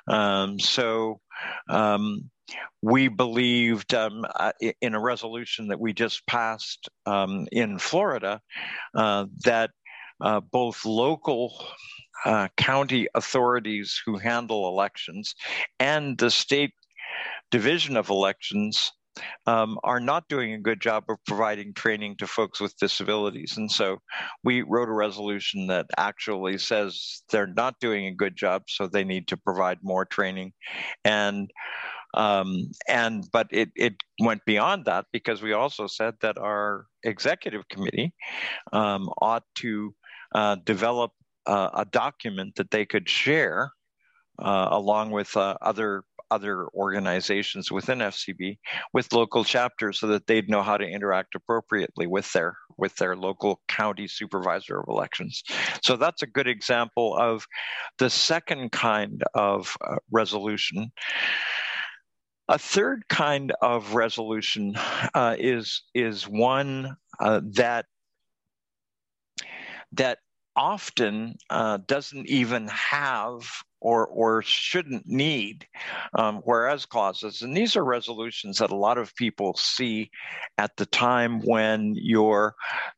Um, 0.09 0.59
so, 0.59 1.20
um, 1.68 2.30
we 2.82 3.09
believed 3.09 3.94
um, 3.94 4.24
uh, 4.36 4.53
in 4.80 4.94
a 4.94 5.00
resolution 5.00 5.68
that 5.68 5.80
we 5.80 5.92
just 5.92 6.26
passed 6.26 6.88
um, 7.07 7.46
in 7.53 7.78
Florida 7.78 8.40
uh, 8.94 9.26
that 9.44 9.70
uh, 10.20 10.40
both 10.40 10.84
local 10.84 11.55
uh, 12.24 12.48
county 12.56 13.08
authorities 13.14 14.00
who 14.04 14.18
handle 14.18 14.68
elections 14.68 15.34
and 15.78 16.18
the 16.18 16.30
state 16.30 16.72
division 17.50 17.96
of 17.96 18.10
elections 18.10 18.92
um, 19.46 19.78
are 19.84 20.00
not 20.00 20.28
doing 20.28 20.52
a 20.52 20.58
good 20.58 20.80
job 20.80 21.04
of 21.08 21.18
providing 21.26 21.74
training 21.74 22.16
to 22.16 22.26
folks 22.26 22.60
with 22.60 22.76
disabilities. 22.78 23.56
And 23.56 23.70
so 23.70 23.98
we 24.42 24.62
wrote 24.62 24.88
a 24.88 24.92
resolution 24.92 25.66
that 25.66 25.86
actually 25.96 26.58
says 26.58 27.22
they're 27.30 27.46
not 27.46 27.78
doing 27.80 28.06
a 28.06 28.14
good 28.14 28.36
job, 28.36 28.62
so 28.68 28.86
they 28.86 29.04
need 29.04 29.28
to 29.28 29.36
provide 29.36 29.78
more 29.82 30.04
training. 30.04 30.52
And 31.04 31.50
um, 32.14 32.70
and 32.88 33.26
but 33.32 33.48
it, 33.50 33.70
it 33.74 33.94
went 34.20 34.44
beyond 34.44 34.84
that 34.84 35.06
because 35.12 35.40
we 35.40 35.54
also 35.54 35.86
said 35.86 36.14
that 36.20 36.36
our 36.36 36.86
executive 37.02 37.66
committee 37.68 38.12
um, 38.72 39.08
ought 39.20 39.44
to 39.56 39.94
uh, 40.34 40.56
develop 40.56 41.12
uh, 41.47 41.70
a 41.74 41.84
document 41.84 42.55
that 42.57 42.70
they 42.70 42.84
could 42.84 43.09
share 43.09 43.72
uh, 44.38 44.68
along 44.70 45.11
with 45.11 45.36
uh, 45.36 45.57
other 45.61 46.05
other 46.32 46.66
organizations 46.68 47.70
within 47.70 47.99
FCB 47.99 48.59
with 48.95 49.12
local 49.12 49.45
chapters 49.45 50.01
so 50.01 50.07
that 50.07 50.26
they'd 50.26 50.49
know 50.49 50.62
how 50.62 50.78
to 50.78 50.84
interact 50.84 51.34
appropriately 51.34 52.07
with 52.07 52.32
their 52.32 52.57
with 52.78 52.97
their 52.97 53.14
local 53.14 53.61
county 53.68 54.09
supervisor 54.09 54.80
of 54.80 54.86
elections. 54.88 55.43
So 55.82 55.97
that's 55.97 56.22
a 56.22 56.26
good 56.26 56.49
example 56.49 57.16
of 57.18 57.47
the 57.99 58.09
second 58.09 58.72
kind 58.72 59.22
of 59.34 59.76
uh, 59.86 59.97
resolution. 60.11 60.90
A 62.49 62.59
third 62.59 63.05
kind 63.09 63.53
of 63.61 63.95
resolution 63.95 64.74
uh, 65.14 65.36
is 65.38 65.82
is 65.95 66.26
one 66.26 66.97
uh, 67.20 67.43
that 67.53 67.84
that 69.93 70.18
often 70.57 71.36
uh, 71.50 71.78
doesn't 71.86 72.26
even 72.26 72.68
have 72.68 73.46
or 73.80 74.07
or 74.07 74.42
shouldn't 74.42 75.07
need 75.07 75.66
um, 76.16 76.40
whereas 76.44 76.86
clauses. 76.86 77.42
And 77.42 77.57
these 77.57 77.76
are 77.76 77.84
resolutions 77.84 78.59
that 78.59 78.70
a 78.70 78.76
lot 78.76 78.96
of 78.96 79.14
people 79.16 79.55
see 79.57 80.11
at 80.57 80.76
the 80.76 80.86
time 80.86 81.40
when 81.40 81.94
you're 81.96 82.55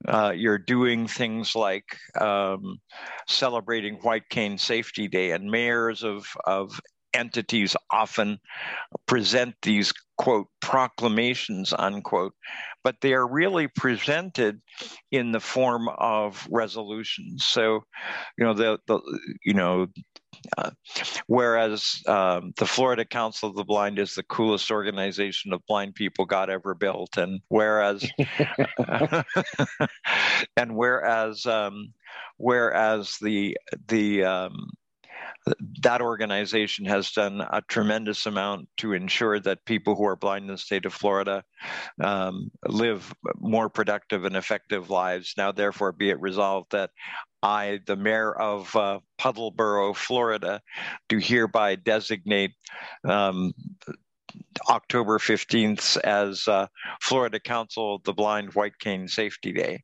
uh, 0.07 0.33
you're 0.37 0.59
doing 0.59 1.07
things 1.07 1.55
like 1.55 1.97
um, 2.21 2.79
celebrating 3.27 3.95
white 4.03 4.29
cane 4.29 4.59
safety 4.59 5.09
day 5.09 5.31
and 5.31 5.51
mayors 5.51 6.05
of 6.05 6.27
of 6.47 6.79
entities 7.15 7.77
often 7.91 8.39
present 9.07 9.55
these 9.63 9.93
quote 10.17 10.49
proclamations 10.61 11.73
unquote 11.77 12.35
but 12.85 13.01
they 13.01 13.15
are 13.15 13.27
really 13.27 13.67
presented 13.67 14.61
in 15.11 15.33
the 15.33 15.41
form 15.41 15.89
of 15.89 16.47
resolutions. 16.51 17.47
So 17.47 17.83
you 18.39 18.45
know 18.45 18.55
the, 18.55 18.79
the 18.87 19.01
you 19.43 19.55
know 19.55 19.87
uh, 20.59 20.71
whereas 21.27 22.03
um, 22.07 22.53
the 22.59 22.67
Florida 22.67 23.05
Council 23.05 23.49
of 23.49 23.57
the 23.57 23.65
Blind 23.65 23.99
is 23.99 24.15
the 24.15 24.23
coolest 24.23 24.71
organization 24.71 25.53
of 25.53 25.67
blind 25.67 25.95
people 25.95 26.27
God 26.27 26.51
ever 26.51 26.75
built, 26.75 27.17
and 27.17 27.41
whereas 27.49 28.07
and 30.57 30.77
whereas 30.77 31.47
um, 31.47 31.95
whereas 32.37 33.17
the 33.23 33.57
the 33.89 34.25
um, 34.25 34.71
that 35.83 36.01
organization 36.01 36.87
has 36.87 37.11
done 37.11 37.41
a 37.41 37.63
tremendous 37.69 38.27
amount 38.27 38.69
to 38.79 38.93
ensure 38.95 39.39
that 39.41 39.65
people 39.67 39.95
who 39.95 40.05
are 40.07 40.17
blind 40.17 40.47
in 40.47 40.53
the 40.53 40.59
state 40.59 40.87
of 40.87 40.95
Florida 40.95 41.45
um, 42.03 42.51
live 42.67 43.15
more 43.39 43.69
productive 43.69 44.25
and 44.25 44.37
effective 44.37 44.89
lives. 44.89 45.35
Now, 45.37 45.53
therefore, 45.53 45.93
be 45.93 46.11
it 46.11 46.21
resolved 46.21 46.73
that 46.73 46.91
I, 47.43 47.81
the 47.87 47.97
mayor 47.97 48.33
of 48.33 48.75
uh, 48.75 49.01
Puddleboro, 49.19 49.95
Florida, 49.95 50.63
do 51.11 51.19
hereby 51.19 51.75
designate 51.75 52.53
um, 53.07 53.53
October 54.69 55.19
15th 55.19 55.97
as 55.99 56.47
uh, 56.49 56.67
Florida 57.01 57.41
Council 57.41 57.97
of 57.97 58.03
the 58.05 58.13
Blind 58.13 58.55
White 58.55 58.79
Cane 58.79 59.09
Safety 59.09 59.53
Day. 59.53 59.83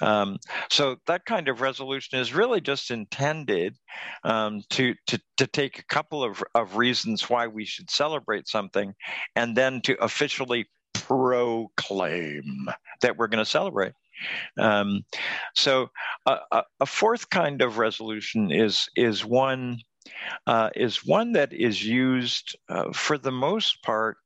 Um, 0.00 0.38
so 0.70 0.96
that 1.06 1.24
kind 1.24 1.48
of 1.48 1.60
resolution 1.60 2.18
is 2.18 2.34
really 2.34 2.60
just 2.60 2.90
intended 2.90 3.76
um, 4.24 4.62
to, 4.70 4.94
to, 5.08 5.20
to 5.38 5.46
take 5.46 5.78
a 5.78 5.84
couple 5.84 6.22
of, 6.22 6.42
of 6.54 6.76
reasons 6.76 7.28
why 7.28 7.46
we 7.46 7.64
should 7.64 7.90
celebrate 7.90 8.48
something 8.48 8.94
and 9.34 9.56
then 9.56 9.80
to 9.82 10.02
officially 10.02 10.68
proclaim 10.94 12.68
that 13.02 13.16
we're 13.16 13.28
going 13.28 13.44
to 13.44 13.50
celebrate. 13.50 13.92
Um, 14.58 15.04
so 15.54 15.90
a, 16.24 16.62
a, 16.80 16.86
fourth 16.86 17.28
kind 17.28 17.60
of 17.60 17.76
resolution 17.76 18.50
is 18.50 18.88
is 18.96 19.24
one 19.24 19.80
uh, 20.46 20.70
is 20.74 21.04
one 21.04 21.32
that 21.32 21.52
is 21.52 21.84
used 21.84 22.56
uh, 22.68 22.92
for 22.92 23.18
the 23.18 23.32
most 23.32 23.82
part 23.82 24.16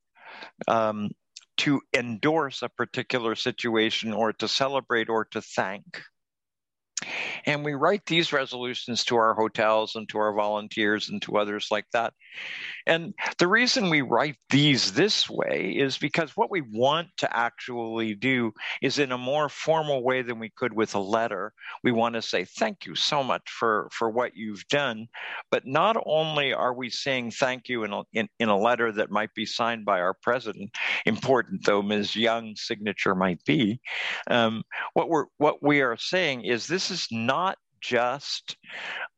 um, 0.69 1.11
to 1.59 1.81
endorse 1.95 2.63
a 2.63 2.69
particular 2.69 3.35
situation 3.35 4.13
or 4.13 4.33
to 4.33 4.49
celebrate 4.49 5.09
or 5.09 5.27
to 5.27 5.43
thank. 5.43 6.03
And 7.47 7.65
we 7.65 7.75
write 7.75 8.05
these 8.07 8.33
resolutions 8.33 9.05
to 9.05 9.17
our 9.17 9.35
hotels 9.35 9.97
and 9.97 10.09
to 10.11 10.19
our 10.19 10.35
volunteers 10.35 11.09
and 11.09 11.21
to 11.23 11.39
others 11.39 11.69
like 11.71 11.87
that. 11.93 12.13
And 12.87 13.15
the 13.39 13.49
reason 13.49 13.91
we 13.91 14.03
write 14.03 14.37
these 14.51 14.93
this 14.93 15.29
way 15.29 15.75
is 15.77 15.99
because 15.99 16.37
what 16.37 16.51
we 16.51 16.61
want 16.61 17.09
to 17.19 17.37
actually 17.37 18.15
do 18.15 18.53
is 18.83 18.99
in 18.99 19.13
a 19.13 19.19
more 19.19 19.49
formal 19.49 20.03
way 20.03 20.23
than 20.23 20.39
we 20.39 20.51
could 20.51 20.73
with 20.73 20.95
a 20.95 21.01
letter. 21.01 21.53
We 21.83 21.93
want 21.93 22.15
to 22.15 22.23
say, 22.23 22.45
thank 22.45 22.87
you 22.87 22.95
so 22.95 23.23
much 23.23 23.49
for, 23.49 23.89
for 23.93 24.11
what 24.11 24.37
you've 24.37 24.67
done. 24.69 25.07
But 25.51 25.67
not 25.67 25.97
only 26.07 26.53
are 26.53 26.75
we 26.75 26.91
saying 26.91 27.33
thank 27.33 27.69
you 27.69 27.85
in 27.85 27.93
a, 27.93 28.03
in, 28.13 28.29
in 28.39 28.49
a 28.49 28.59
letter 28.59 28.93
that 28.93 29.11
might 29.11 29.35
be 29.35 29.47
signed 29.47 29.85
by 29.85 30.01
our 30.01 30.15
president, 30.15 30.71
important 31.07 31.65
though 31.65 31.83
Ms. 31.83 32.17
Young's 32.17 32.63
signature 32.63 33.15
might 33.15 33.43
be, 33.45 33.81
um, 34.29 34.63
what, 34.95 35.09
we're, 35.09 35.27
what 35.39 35.63
we 35.63 35.81
are 35.81 35.97
saying 35.97 36.45
is 36.45 36.67
this 36.67 36.90
is 36.91 37.07
not 37.11 37.59
just 37.81 38.57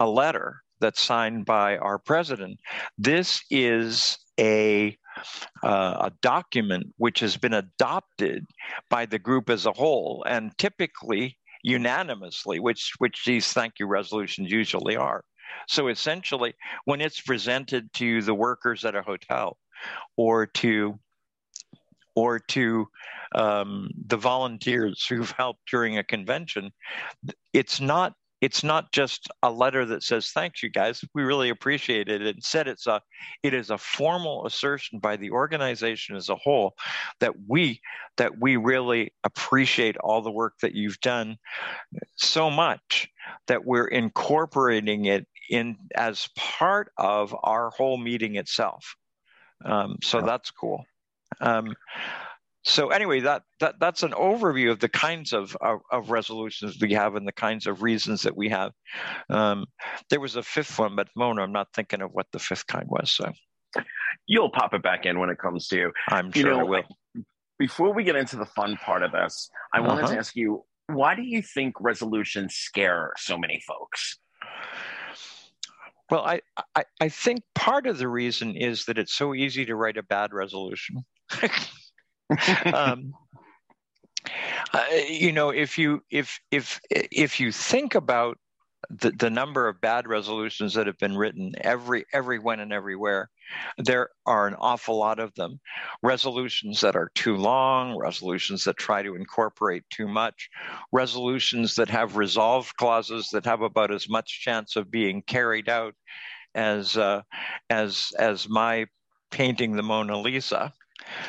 a 0.01 0.07
letter 0.07 0.63
that's 0.81 1.03
signed 1.03 1.45
by 1.45 1.77
our 1.79 1.99
president. 1.99 2.59
This 2.99 3.43
is 3.51 4.19
a 4.39 4.97
uh, 5.63 6.09
a 6.09 6.13
document 6.23 6.87
which 6.97 7.21
has 7.21 7.37
been 7.37 7.53
adopted 7.53 8.47
by 8.89 9.07
the 9.07 9.19
group 9.19 9.51
as 9.51 9.67
a 9.67 9.73
whole, 9.73 10.25
and 10.27 10.57
typically 10.59 11.39
unanimously, 11.63 12.61
which 12.61 12.93
which 12.99 13.25
these 13.25 13.53
thank 13.53 13.75
you 13.79 13.87
resolutions 13.87 14.51
usually 14.51 14.97
are. 14.97 15.25
So 15.69 15.89
essentially, 15.89 16.55
when 16.85 17.01
it's 17.01 17.21
presented 17.21 17.93
to 17.95 18.23
the 18.23 18.35
workers 18.35 18.85
at 18.85 18.97
a 18.97 19.03
hotel, 19.03 19.59
or 20.17 20.47
to 20.47 20.99
or 22.15 22.39
to 22.39 22.87
um, 23.35 23.91
the 24.07 24.17
volunteers 24.17 25.07
who've 25.09 25.31
helped 25.33 25.61
during 25.71 25.99
a 25.99 26.05
convention, 26.05 26.71
it's 27.53 27.81
not 27.81 28.15
it's 28.43 28.65
not 28.65 28.91
just 28.91 29.29
a 29.45 29.51
letter 29.51 29.87
that 29.87 30.03
says 30.03 30.33
thanks 30.33 30.65
you 30.65 30.69
guys 30.69 31.05
we 31.15 31.23
really 31.23 31.49
appreciate 31.49 32.09
it. 32.09 32.27
Instead 32.27 32.67
it's 32.67 32.89
a 32.89 33.01
it 33.45 33.55
is 33.55 33.71
a 33.71 33.79
formal 33.79 34.45
assertion 34.47 34.99
by 34.99 35.17
the 35.17 35.31
organization 35.31 36.17
as 36.17 36.29
a 36.29 36.35
whole 36.35 36.75
that 37.21 37.33
we 37.47 37.81
that 38.17 38.41
we 38.41 38.57
really 38.57 39.15
appreciate 39.23 39.97
all 39.99 40.21
the 40.21 40.31
work 40.31 40.55
that 40.61 40.75
you've 40.75 41.01
done 41.01 41.37
so 42.17 42.51
much 42.51 43.09
that 43.47 43.65
we're 43.65 43.87
incorporating 43.87 45.05
it 45.05 45.27
in 45.49 45.77
as 45.95 46.29
part 46.37 46.91
of 46.99 47.35
our 47.45 47.71
whole 47.71 47.97
meeting 47.97 48.37
itself. 48.37 48.97
Um, 49.65 49.99
so 50.03 50.21
that's 50.21 50.51
cool 50.51 50.85
um, 51.41 51.75
so 52.65 52.91
anyway, 52.91 53.21
that, 53.21 53.43
that 53.59 53.81
that's 53.81 54.05
an 54.05 54.13
overview 54.13 54.71
of 54.71 54.79
the 54.79 54.89
kinds 54.89 55.33
of, 55.33 55.57
of, 55.61 55.81
of 55.91 56.11
resolutions 56.11 56.79
we 56.81 56.93
have 56.93 57.17
and 57.17 57.27
the 57.27 57.33
kinds 57.33 57.67
of 57.67 57.83
reasons 57.83 58.23
that 58.23 58.37
we 58.37 58.51
have. 58.51 58.73
Um, 59.29 59.67
there 60.11 60.21
was 60.21 60.37
a 60.37 60.43
fifth 60.43 60.79
one, 60.79 60.95
but 60.95 61.09
Mona, 61.17 61.43
I'm 61.43 61.53
not 61.53 61.69
thinking 61.75 62.03
of 62.03 62.11
what 62.13 62.27
the 62.33 62.39
fifth 62.39 62.67
kind 62.69 62.87
was. 62.89 63.11
So 63.11 63.33
you'll 64.27 64.51
pop 64.51 64.75
it 64.75 64.83
back 64.83 65.07
in 65.07 65.19
when 65.19 65.31
it 65.31 65.39
comes 65.39 65.67
to 65.69 65.77
you. 65.77 65.93
I'm 66.09 66.31
sure 66.31 66.51
you 66.51 66.57
know, 66.57 66.61
I 66.61 66.63
will. 66.63 66.83
Before 67.59 67.93
we 67.93 68.05
get 68.05 68.17
into 68.17 68.37
the 68.37 68.47
fun 68.47 68.77
part 68.77 69.03
of 69.03 69.13
this, 69.13 69.51
I 69.75 69.79
uh-huh. 69.79 69.89
wanted 69.89 70.07
to 70.09 70.19
ask 70.19 70.37
you, 70.37 70.65
why 70.87 71.15
do 71.15 71.23
you 71.23 71.43
think 71.43 71.75
resolutions 71.81 72.55
scare 72.55 73.13
so 73.17 73.37
many 73.37 73.63
folks? 73.67 74.19
Well, 76.11 76.23
I, 76.25 76.43
I, 76.75 76.85
I 77.01 77.09
think 77.09 77.43
part 77.55 77.87
of 77.87 77.99
the 77.99 78.09
reason 78.09 78.55
is 78.55 78.85
that 78.85 78.99
it's 78.99 79.15
so 79.15 79.35
easy 79.35 79.65
to 79.65 79.75
write 79.75 79.97
a 79.97 80.03
bad 80.03 80.33
resolution. 80.33 81.05
um, 82.73 83.13
uh, 84.73 84.85
you 85.09 85.33
know, 85.33 85.51
if 85.51 85.79
you 85.79 86.03
if 86.11 86.41
if 86.51 86.81
if 86.91 87.41
you 87.41 87.53
think 87.53 87.95
about 87.95 88.39
the, 88.91 89.11
the 89.13 89.31
number 89.31 89.69
of 89.69 89.81
bad 89.81 90.07
resolutions 90.07 90.75
that 90.75 90.87
have 90.87 90.99
been 90.99 91.17
written 91.17 91.53
every 91.61 92.05
when 92.39 92.61
and 92.61 92.73
everywhere 92.73 93.31
there 93.79 94.11
are 94.27 94.47
an 94.47 94.55
awful 94.59 94.99
lot 94.99 95.19
of 95.19 95.35
them. 95.35 95.61
Resolutions 96.03 96.81
that 96.81 96.97
are 96.97 97.11
too 97.15 97.37
long 97.37 97.97
resolutions 97.97 98.65
that 98.65 98.77
try 98.77 99.03
to 99.03 99.15
incorporate 99.15 99.85
too 99.91 100.09
much 100.09 100.49
resolutions 100.91 101.75
that 101.77 101.89
have 101.89 102.17
resolve 102.17 102.75
clauses 102.77 103.29
that 103.31 103.45
have 103.45 103.63
about 103.63 103.93
as 103.93 104.09
much 104.09 104.41
chance 104.43 104.77
of 104.77 104.91
being 104.91 105.23
carried 105.23 105.69
out 105.69 105.95
as 106.55 106.97
uh, 106.97 107.23
as 107.71 108.13
as 108.19 108.49
my 108.49 108.87
painting 109.31 109.73
the 109.77 109.83
mona 109.83 110.19
lisa 110.19 110.73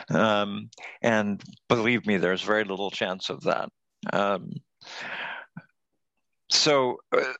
um, 0.10 0.70
and 1.02 1.42
believe 1.70 2.06
me, 2.06 2.18
there's 2.18 2.42
very 2.42 2.64
little 2.64 2.92
chance 2.92 3.30
of 3.30 3.44
that. 3.44 3.70
Um, 4.12 4.52
so 6.50 6.98
uh, 7.16 7.34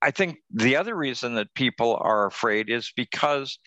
I 0.00 0.10
think 0.10 0.38
the 0.50 0.76
other 0.76 0.94
reason 0.94 1.34
that 1.34 1.54
people 1.54 1.98
are 2.00 2.26
afraid 2.26 2.70
is 2.70 2.92
because 2.94 3.58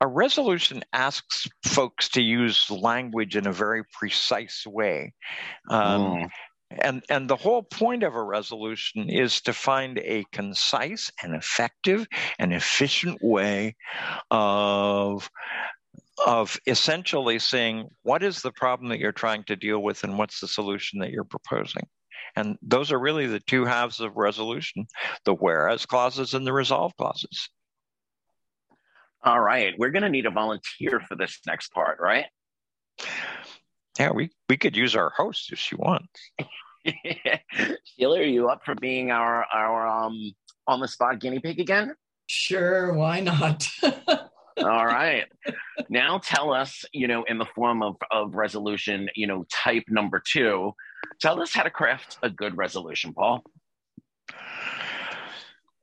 a 0.00 0.06
resolution 0.06 0.82
asks 0.92 1.46
folks 1.64 2.08
to 2.10 2.22
use 2.22 2.70
language 2.70 3.36
in 3.36 3.46
a 3.46 3.52
very 3.52 3.84
precise 3.92 4.66
way. 4.66 5.12
Um, 5.68 6.02
mm. 6.02 6.30
And, 6.82 7.02
and 7.08 7.28
the 7.28 7.36
whole 7.36 7.62
point 7.62 8.04
of 8.04 8.14
a 8.14 8.22
resolution 8.22 9.08
is 9.08 9.40
to 9.42 9.52
find 9.52 9.98
a 9.98 10.24
concise 10.32 11.10
and 11.22 11.34
effective 11.34 12.06
and 12.38 12.52
efficient 12.52 13.18
way 13.22 13.76
of 14.30 15.28
of 16.26 16.58
essentially 16.66 17.38
saying 17.38 17.88
what 18.02 18.22
is 18.22 18.42
the 18.42 18.52
problem 18.52 18.88
that 18.90 18.98
you're 18.98 19.12
trying 19.12 19.44
to 19.44 19.56
deal 19.56 19.82
with 19.82 20.04
and 20.04 20.18
what's 20.18 20.40
the 20.40 20.48
solution 20.48 20.98
that 21.00 21.10
you're 21.10 21.24
proposing? 21.24 21.86
And 22.36 22.56
those 22.62 22.92
are 22.92 22.98
really 22.98 23.26
the 23.26 23.40
two 23.40 23.64
halves 23.64 24.00
of 24.00 24.16
resolution 24.16 24.86
the 25.24 25.34
whereas 25.34 25.86
clauses 25.86 26.34
and 26.34 26.46
the 26.46 26.52
resolve 26.52 26.92
clauses. 26.96 27.48
All 29.22 29.40
right. 29.40 29.74
We're 29.76 29.90
going 29.90 30.02
to 30.02 30.08
need 30.08 30.26
a 30.26 30.30
volunteer 30.30 31.00
for 31.00 31.16
this 31.16 31.40
next 31.46 31.72
part 31.72 31.98
right? 32.00 32.26
Yeah 33.98 34.12
we, 34.12 34.30
we 34.48 34.56
could 34.56 34.76
use 34.76 34.94
our 34.94 35.10
host 35.10 35.52
if 35.52 35.58
she 35.58 35.74
wants. 35.74 36.08
Sheila 37.84 38.20
are 38.20 38.22
you 38.22 38.48
up 38.48 38.64
for 38.64 38.74
being 38.74 39.10
our 39.10 39.44
our 39.52 39.86
um 39.86 40.32
on 40.66 40.80
the 40.80 40.88
spot 40.88 41.18
guinea 41.18 41.40
pig 41.40 41.60
again? 41.60 41.94
Sure 42.26 42.94
why 42.94 43.20
not 43.20 43.66
All 44.62 44.86
right. 44.86 45.24
Now 45.88 46.18
tell 46.18 46.52
us, 46.52 46.84
you 46.92 47.08
know, 47.08 47.24
in 47.24 47.38
the 47.38 47.46
form 47.54 47.82
of, 47.82 47.96
of 48.10 48.34
resolution, 48.34 49.08
you 49.14 49.26
know, 49.26 49.44
type 49.50 49.84
number 49.88 50.22
two, 50.24 50.74
tell 51.20 51.40
us 51.40 51.52
how 51.52 51.62
to 51.62 51.70
craft 51.70 52.18
a 52.22 52.30
good 52.30 52.56
resolution, 52.56 53.12
Paul. 53.12 53.42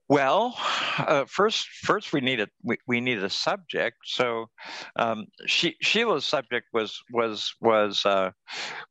Well, 0.09 0.55
uh, 0.97 1.25
first, 1.25 1.67
first 1.83 2.13
we 2.13 2.21
need 2.21 2.39
a 2.39 2.47
we, 2.63 2.77
we 2.87 3.01
need 3.01 3.23
a 3.23 3.29
subject. 3.29 3.97
So, 4.05 4.47
um, 4.95 5.27
she, 5.45 5.75
Sheila's 5.81 6.25
subject 6.25 6.67
was 6.73 6.99
was 7.11 7.53
was 7.61 8.05
uh, 8.05 8.31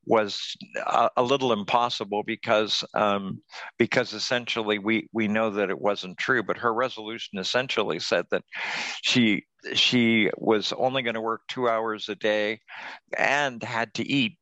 was 0.05 0.57
a, 0.87 1.11
a, 1.17 1.23
little 1.23 1.53
impossible 1.53 2.23
because 2.27 2.85
um, 2.95 3.43
because 3.79 4.13
essentially 4.13 4.79
we 4.79 5.09
we 5.13 5.29
know 5.29 5.51
that 5.51 5.71
it 5.71 5.81
wasn't 5.81 6.19
true. 6.19 6.43
But 6.43 6.59
her 6.59 6.73
resolution 6.73 7.39
essentially 7.39 7.99
said 7.99 8.27
that 8.31 8.45
she 9.03 9.45
she 9.75 10.31
was 10.37 10.73
only 10.73 11.03
going 11.03 11.15
to 11.15 11.21
work 11.21 11.43
two 11.49 11.69
hours 11.69 12.09
a 12.09 12.15
day 12.15 12.61
and 13.17 13.63
had 13.63 13.95
to 13.95 14.07
eat 14.07 14.39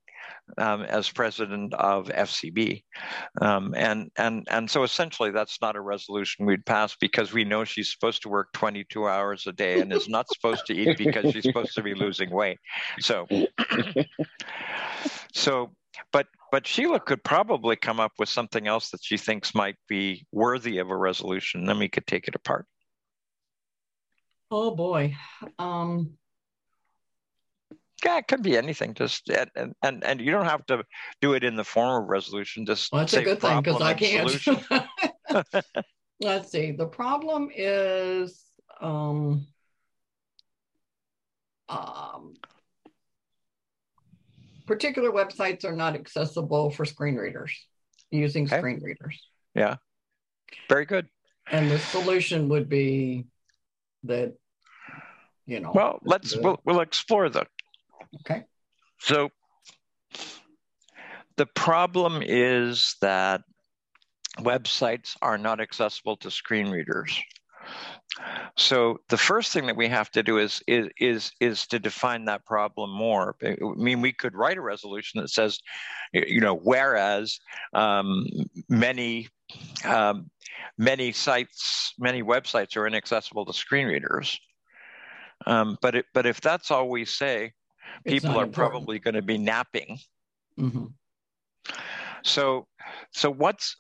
um, 0.59 0.83
as 0.83 1.11
president 1.11 1.75
of 1.75 2.09
FCB, 2.09 2.83
um, 3.41 3.75
and 3.77 4.11
and 4.17 4.47
and 4.51 4.71
so 4.71 4.83
essentially 4.83 5.31
that's 5.31 5.61
not 5.61 5.77
a 5.77 5.81
resolution 5.81 6.47
we'd 6.47 6.67
pass 6.67 6.97
because 6.97 7.33
we 7.33 7.45
know 7.45 7.65
she's 7.65 7.93
supposed 7.93 8.23
to 8.23 8.29
work 8.29 8.53
22 8.53 9.09
hours 9.09 9.47
a 9.47 9.53
day 9.53 9.81
and 9.81 9.93
is 9.93 10.09
not 10.09 10.27
supposed 10.29 10.67
to 10.67 10.75
eat 10.75 10.99
because 10.99 11.33
she's 11.33 11.45
supposed 11.45 11.75
to 11.75 11.83
be 11.83 11.95
losing 11.95 12.31
weight. 12.31 12.59
So, 13.01 13.27
so 15.33 15.73
but 16.13 16.27
but 16.53 16.67
Sheila 16.67 17.01
could 17.01 17.25
probably 17.25 17.77
come 17.77 18.01
up 18.01 18.13
with 18.19 18.29
something 18.29 18.67
else 18.67 18.91
that 18.91 19.03
she 19.03 19.17
thinks 19.17 19.55
might 19.55 19.77
be 19.89 20.27
worthy 20.33 20.79
of 20.79 20.91
a 20.91 20.97
resolution. 20.97 21.65
Then 21.65 21.79
we 21.79 21.89
could 21.89 22.07
take 22.07 22.29
it 22.29 22.35
apart. 22.35 22.67
Oh 24.51 24.75
boy. 24.75 25.17
Um, 25.59 26.17
yeah, 28.03 28.19
it 28.19 28.29
could 28.29 28.43
be 28.43 28.57
anything. 28.57 28.95
Just 28.95 29.31
and 29.57 29.75
and 29.83 30.05
and 30.05 30.21
you 30.21 30.31
don't 30.31 30.47
have 30.47 30.65
to 30.67 30.85
do 31.21 31.35
it 31.35 31.45
in 31.45 31.57
the 31.57 31.65
form 31.65 32.03
of 32.03 32.09
resolution. 32.09 32.67
Just 32.67 32.93
well, 32.93 33.03
that's 33.03 33.15
a 33.15 33.23
good 33.23 33.41
thing 33.41 33.61
because 33.63 33.83
I 33.83 33.95
can't. 33.95 34.31
Let's 36.21 36.51
see. 36.51 36.73
The 36.73 36.87
problem 36.87 37.51
is 37.55 38.45
um, 38.81 39.47
um, 41.69 42.35
particular 44.67 45.11
websites 45.11 45.65
are 45.65 45.77
not 45.77 45.95
accessible 45.95 46.71
for 46.71 46.85
screen 46.85 47.17
readers 47.17 47.67
using 48.11 48.45
okay. 48.45 48.59
screen 48.59 48.81
readers. 48.83 49.21
Yeah, 49.55 49.77
very 50.69 50.87
good. 50.87 51.09
And 51.51 51.71
the 51.71 51.79
solution 51.79 52.49
would 52.49 52.69
be 52.69 53.27
that 54.05 54.35
you 55.47 55.61
know. 55.61 55.73
Well, 55.75 55.99
let's 56.05 56.35
the, 56.35 56.41
we'll, 56.41 56.61
we'll 56.65 56.81
explore 56.81 57.29
that. 57.29 57.49
Okay. 58.21 58.45
So 58.99 59.31
the 61.37 61.47
problem 61.47 62.23
is 62.25 62.97
that 63.01 63.43
websites 64.39 65.17
are 65.23 65.39
not 65.39 65.61
accessible 65.61 66.17
to 66.19 66.31
screen 66.31 66.71
readers. 66.71 67.21
So 68.57 68.99
the 69.09 69.17
first 69.17 69.53
thing 69.53 69.67
that 69.67 69.77
we 69.77 69.89
have 69.89 70.11
to 70.13 70.23
do 70.23 70.39
is 70.39 70.63
is 70.69 70.89
is 70.99 71.33
is 71.41 71.67
to 71.69 71.79
define 71.79 72.27
that 72.27 72.45
problem 72.45 72.91
more. 72.91 73.35
I 73.43 73.57
mean, 73.77 74.01
we 74.01 74.13
could 74.13 74.35
write 74.35 74.59
a 74.59 74.63
resolution 74.63 75.21
that 75.21 75.31
says, 75.31 75.59
you 76.13 76.41
know, 76.41 76.55
whereas 76.55 77.39
um, 77.73 78.27
many 78.69 79.29
um, 79.85 80.31
many 80.79 81.13
sites, 81.13 81.95
many 81.99 82.23
websites 82.23 82.77
are 82.77 82.87
inaccessible 82.87 83.47
to 83.47 83.53
screen 83.53 83.87
readers. 83.87 84.39
Um, 85.47 85.77
but 85.83 85.97
it, 85.97 86.07
but 86.15 86.27
if 86.27 86.41
that's 86.41 86.71
all 86.71 86.89
we 86.89 87.05
say, 87.05 87.53
people 88.07 88.31
are 88.31 88.45
important. 88.45 88.55
probably 88.55 88.99
going 88.99 89.15
to 89.15 89.23
be 89.23 89.39
napping. 89.39 89.99
Mm-hmm. 90.59 90.87
So 92.23 92.67
so 93.13 93.31
what's 93.31 93.77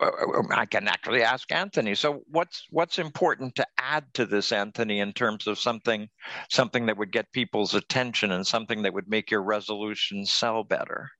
I 0.00 0.66
can 0.66 0.86
actually 0.86 1.22
ask 1.22 1.50
Anthony. 1.50 1.94
So 1.94 2.22
what's 2.28 2.66
what's 2.70 2.98
important 2.98 3.56
to 3.56 3.66
add 3.78 4.04
to 4.14 4.26
this, 4.26 4.52
Anthony, 4.52 5.00
in 5.00 5.12
terms 5.12 5.46
of 5.46 5.58
something 5.58 6.08
something 6.50 6.86
that 6.86 6.96
would 6.96 7.10
get 7.10 7.32
people's 7.32 7.74
attention 7.74 8.30
and 8.30 8.46
something 8.46 8.82
that 8.82 8.94
would 8.94 9.08
make 9.08 9.30
your 9.30 9.42
resolution 9.42 10.24
sell 10.24 10.62
better? 10.62 11.10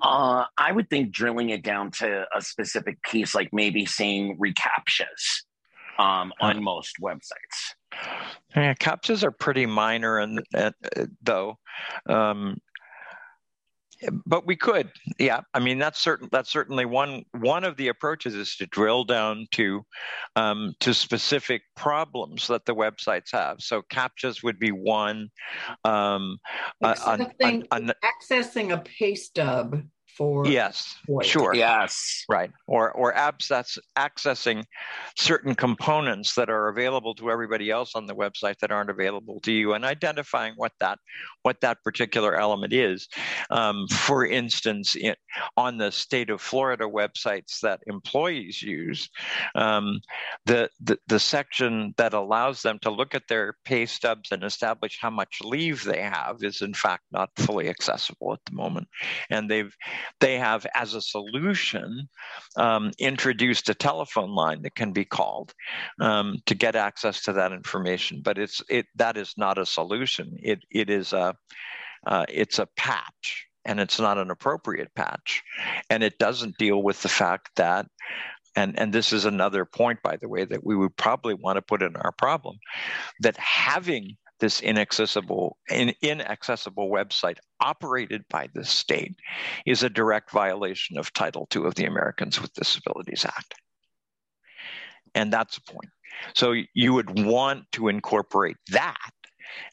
Uh, 0.00 0.44
I 0.58 0.72
would 0.72 0.90
think 0.90 1.12
drilling 1.12 1.50
it 1.50 1.62
down 1.62 1.92
to 1.92 2.24
a 2.34 2.40
specific 2.40 3.00
piece, 3.02 3.34
like 3.34 3.50
maybe 3.52 3.86
saying 3.86 4.38
recaptchas 4.38 5.44
um, 6.02 6.32
on 6.40 6.58
uh, 6.58 6.60
most 6.60 6.96
websites. 7.00 7.74
Yeah, 8.56 8.74
captchas 8.74 9.22
are 9.22 9.30
pretty 9.30 9.66
minor, 9.66 10.18
and, 10.18 10.42
and 10.54 10.74
uh, 10.96 11.06
though 11.22 11.58
um, 12.08 12.56
but 14.26 14.46
we 14.46 14.56
could 14.56 14.90
yeah 15.18 15.40
i 15.54 15.60
mean 15.60 15.78
that's 15.78 16.02
certain 16.02 16.28
that's 16.32 16.50
certainly 16.50 16.84
one 16.84 17.24
one 17.38 17.64
of 17.64 17.76
the 17.76 17.88
approaches 17.88 18.34
is 18.34 18.56
to 18.56 18.66
drill 18.66 19.04
down 19.04 19.46
to 19.52 19.84
um, 20.36 20.74
to 20.80 20.94
specific 20.94 21.62
problems 21.76 22.46
that 22.46 22.64
the 22.64 22.74
websites 22.74 23.32
have. 23.32 23.58
So 23.60 23.82
captchas 23.92 24.42
would 24.42 24.58
be 24.58 24.70
one 24.70 25.28
um, 25.84 26.38
accessing, 26.82 27.66
accessing 27.70 28.72
a 28.72 28.78
pay 28.78 29.14
stub 29.14 29.82
for 30.16 30.46
yes 30.46 30.96
sure. 31.22 31.54
Yes. 31.54 32.24
Right. 32.28 32.50
Or 32.66 32.92
or 32.92 33.14
access, 33.14 33.78
accessing 33.96 34.64
certain 35.16 35.54
components 35.54 36.34
that 36.34 36.50
are 36.50 36.68
available 36.68 37.14
to 37.16 37.30
everybody 37.30 37.70
else 37.70 37.94
on 37.94 38.06
the 38.06 38.14
website 38.14 38.58
that 38.60 38.70
aren't 38.70 38.90
available 38.90 39.40
to 39.40 39.52
you 39.52 39.74
and 39.74 39.84
identifying 39.84 40.54
what 40.56 40.72
that 40.80 40.98
what 41.42 41.60
that 41.60 41.78
particular 41.84 42.34
element 42.36 42.72
is. 42.72 43.08
Um, 43.50 43.86
for 43.88 44.26
instance 44.26 44.94
in, 44.94 45.14
on 45.56 45.78
the 45.78 45.90
state 45.90 46.30
of 46.30 46.40
florida 46.40 46.84
websites 46.84 47.60
that 47.60 47.80
employees 47.86 48.62
use 48.62 49.08
um, 49.54 50.00
the, 50.46 50.68
the 50.80 50.98
the 51.06 51.18
section 51.18 51.94
that 51.96 52.14
allows 52.14 52.62
them 52.62 52.78
to 52.80 52.90
look 52.90 53.14
at 53.14 53.28
their 53.28 53.54
pay 53.64 53.86
stubs 53.86 54.30
and 54.32 54.44
establish 54.44 54.98
how 55.00 55.10
much 55.10 55.38
leave 55.42 55.84
they 55.84 56.00
have 56.00 56.36
is 56.42 56.62
in 56.62 56.74
fact 56.74 57.02
not 57.12 57.30
fully 57.36 57.68
accessible 57.68 58.32
at 58.32 58.40
the 58.46 58.54
moment. 58.54 58.88
And 59.30 59.50
they've 59.50 59.74
they 60.20 60.38
have, 60.38 60.66
as 60.74 60.94
a 60.94 61.00
solution, 61.00 62.08
um, 62.56 62.90
introduced 62.98 63.68
a 63.68 63.74
telephone 63.74 64.30
line 64.30 64.62
that 64.62 64.74
can 64.74 64.92
be 64.92 65.04
called 65.04 65.54
um, 66.00 66.38
to 66.46 66.54
get 66.54 66.76
access 66.76 67.22
to 67.22 67.32
that 67.34 67.52
information. 67.52 68.20
But 68.22 68.38
it's 68.38 68.62
it 68.68 68.86
that 68.96 69.16
is 69.16 69.34
not 69.36 69.58
a 69.58 69.66
solution. 69.66 70.36
It 70.42 70.60
it 70.70 70.90
is 70.90 71.12
a 71.12 71.34
uh, 72.06 72.26
it's 72.28 72.58
a 72.58 72.68
patch, 72.76 73.46
and 73.64 73.80
it's 73.80 74.00
not 74.00 74.18
an 74.18 74.30
appropriate 74.30 74.94
patch, 74.94 75.42
and 75.90 76.02
it 76.02 76.18
doesn't 76.18 76.58
deal 76.58 76.82
with 76.82 77.02
the 77.02 77.08
fact 77.08 77.50
that 77.56 77.86
and 78.56 78.78
and 78.78 78.92
this 78.92 79.12
is 79.12 79.24
another 79.24 79.64
point 79.64 80.02
by 80.02 80.16
the 80.16 80.28
way 80.28 80.44
that 80.44 80.64
we 80.64 80.76
would 80.76 80.96
probably 80.96 81.34
want 81.34 81.56
to 81.56 81.62
put 81.62 81.82
in 81.82 81.96
our 81.96 82.12
problem 82.12 82.58
that 83.20 83.36
having 83.36 84.16
this 84.42 84.60
inaccessible 84.60 85.56
in, 85.70 85.94
inaccessible 86.02 86.90
website 86.90 87.38
operated 87.60 88.24
by 88.28 88.48
the 88.54 88.64
state 88.64 89.14
is 89.64 89.84
a 89.84 89.88
direct 89.88 90.32
violation 90.32 90.98
of 90.98 91.12
Title 91.12 91.46
II 91.54 91.64
of 91.64 91.76
the 91.76 91.84
Americans 91.84 92.42
with 92.42 92.52
Disabilities 92.52 93.24
Act. 93.24 93.54
And 95.14 95.32
that's 95.32 95.54
the 95.54 95.72
point. 95.72 95.90
So 96.34 96.54
you 96.74 96.92
would 96.92 97.24
want 97.24 97.70
to 97.72 97.86
incorporate 97.86 98.56
that 98.72 99.12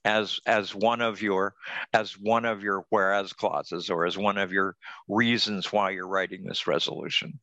as 0.06 0.40
as 0.46 0.74
one 0.74 1.02
of 1.02 1.22
your 1.22 1.54
as 1.94 2.14
one 2.14 2.46
of 2.46 2.64
your 2.64 2.86
whereas 2.90 3.34
clauses 3.34 3.90
or 3.90 4.06
as 4.06 4.18
one 4.18 4.38
of 4.38 4.52
your 4.52 4.76
reasons 5.08 5.72
why 5.72 5.90
you're 5.92 6.08
writing 6.08 6.44
this 6.44 6.68
resolution. 6.68 7.40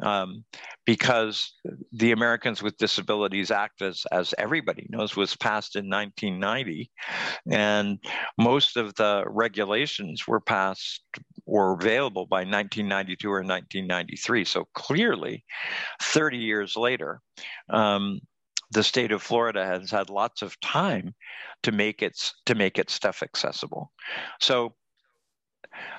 Um, 0.00 0.44
because 0.86 1.52
the 1.92 2.12
americans 2.12 2.62
with 2.62 2.76
disabilities 2.78 3.50
act 3.50 3.82
as 3.82 4.06
as 4.12 4.34
everybody 4.38 4.86
knows 4.88 5.16
was 5.16 5.36
passed 5.36 5.76
in 5.76 5.90
1990 5.90 6.90
and 7.50 7.98
most 8.38 8.76
of 8.76 8.94
the 8.94 9.24
regulations 9.26 10.26
were 10.26 10.40
passed 10.40 11.02
or 11.44 11.74
available 11.74 12.26
by 12.26 12.38
1992 12.38 13.28
or 13.28 13.42
1993 13.42 14.44
so 14.44 14.66
clearly 14.74 15.44
30 16.00 16.38
years 16.38 16.76
later 16.76 17.20
um, 17.70 18.20
the 18.70 18.82
state 18.82 19.12
of 19.12 19.22
Florida 19.22 19.64
has 19.64 19.90
had 19.90 20.10
lots 20.10 20.42
of 20.42 20.58
time 20.60 21.14
to 21.62 21.72
make 21.72 22.02
its 22.02 22.34
to 22.46 22.54
make 22.54 22.78
its 22.78 22.92
stuff 22.92 23.22
accessible. 23.22 23.92
So 24.40 24.74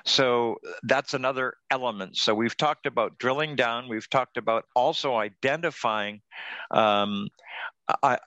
so 0.04 0.56
that's 0.82 1.14
another 1.14 1.54
element. 1.70 2.16
So 2.16 2.34
we've 2.34 2.56
talked 2.56 2.86
about 2.86 3.18
drilling 3.18 3.56
down. 3.56 3.88
We've 3.88 4.08
talked 4.10 4.36
about 4.36 4.64
also 4.74 5.16
identifying 5.16 6.20
um, 6.70 7.28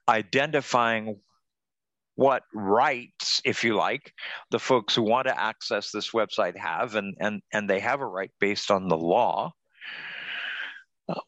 identifying 0.07 1.19
what 2.15 2.43
rights, 2.53 3.41
if 3.45 3.63
you 3.63 3.75
like, 3.75 4.13
the 4.51 4.59
folks 4.59 4.95
who 4.95 5.01
want 5.01 5.27
to 5.27 5.39
access 5.39 5.91
this 5.91 6.11
website 6.11 6.57
have, 6.57 6.95
and 6.95 7.15
and 7.19 7.41
and 7.51 7.69
they 7.69 7.79
have 7.79 8.01
a 8.01 8.05
right 8.05 8.31
based 8.39 8.71
on 8.71 8.87
the 8.87 8.97
law 8.97 9.51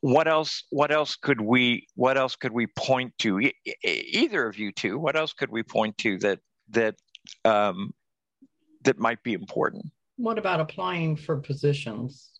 what 0.01 0.27
else 0.27 0.63
what 0.69 0.91
else 0.91 1.15
could 1.15 1.41
we 1.41 1.87
what 1.95 2.17
else 2.17 2.35
could 2.35 2.51
we 2.51 2.67
point 2.67 3.13
to 3.19 3.39
e- 3.39 3.53
either 3.83 4.47
of 4.47 4.57
you 4.57 4.71
two 4.71 4.97
what 4.97 5.15
else 5.15 5.33
could 5.33 5.49
we 5.49 5.63
point 5.63 5.97
to 5.97 6.17
that 6.19 6.39
that 6.69 6.95
um, 7.45 7.93
that 8.83 8.99
might 8.99 9.21
be 9.23 9.33
important 9.33 9.85
what 10.17 10.37
about 10.37 10.59
applying 10.59 11.15
for 11.15 11.37
positions 11.37 12.31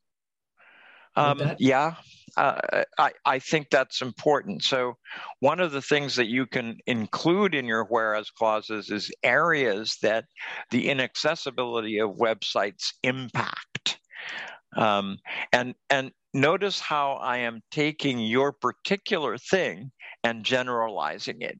um, 1.15 1.37
that- 1.37 1.59
yeah 1.59 1.95
uh, 2.35 2.83
I, 2.97 3.11
I 3.25 3.39
think 3.39 3.69
that's 3.69 4.01
important. 4.01 4.63
So, 4.63 4.97
one 5.39 5.59
of 5.59 5.71
the 5.71 5.81
things 5.81 6.15
that 6.15 6.27
you 6.27 6.47
can 6.47 6.77
include 6.87 7.53
in 7.53 7.65
your 7.65 7.85
whereas 7.85 8.31
clauses 8.31 8.89
is 8.89 9.11
areas 9.21 9.97
that 10.01 10.25
the 10.71 10.89
inaccessibility 10.89 11.99
of 11.99 12.11
websites 12.11 12.93
impact. 13.03 13.72
Um, 14.75 15.17
and 15.51 15.75
and 15.89 16.11
notice 16.33 16.79
how 16.79 17.13
I 17.13 17.37
am 17.39 17.61
taking 17.71 18.19
your 18.19 18.51
particular 18.51 19.37
thing 19.37 19.91
and 20.23 20.43
generalizing 20.43 21.41
it. 21.41 21.59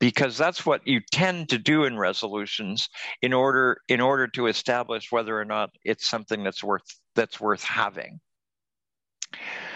Because 0.00 0.38
that's 0.38 0.64
what 0.64 0.86
you 0.86 1.00
tend 1.12 1.50
to 1.50 1.58
do 1.58 1.84
in 1.84 1.98
resolutions 1.98 2.88
in 3.20 3.34
order 3.34 3.78
in 3.88 4.00
order 4.00 4.26
to 4.28 4.46
establish 4.46 5.12
whether 5.12 5.38
or 5.38 5.44
not 5.44 5.70
it's 5.84 6.08
something 6.08 6.42
that's 6.42 6.64
worth 6.64 6.86
that's 7.14 7.38
worth 7.38 7.62
having. 7.62 8.18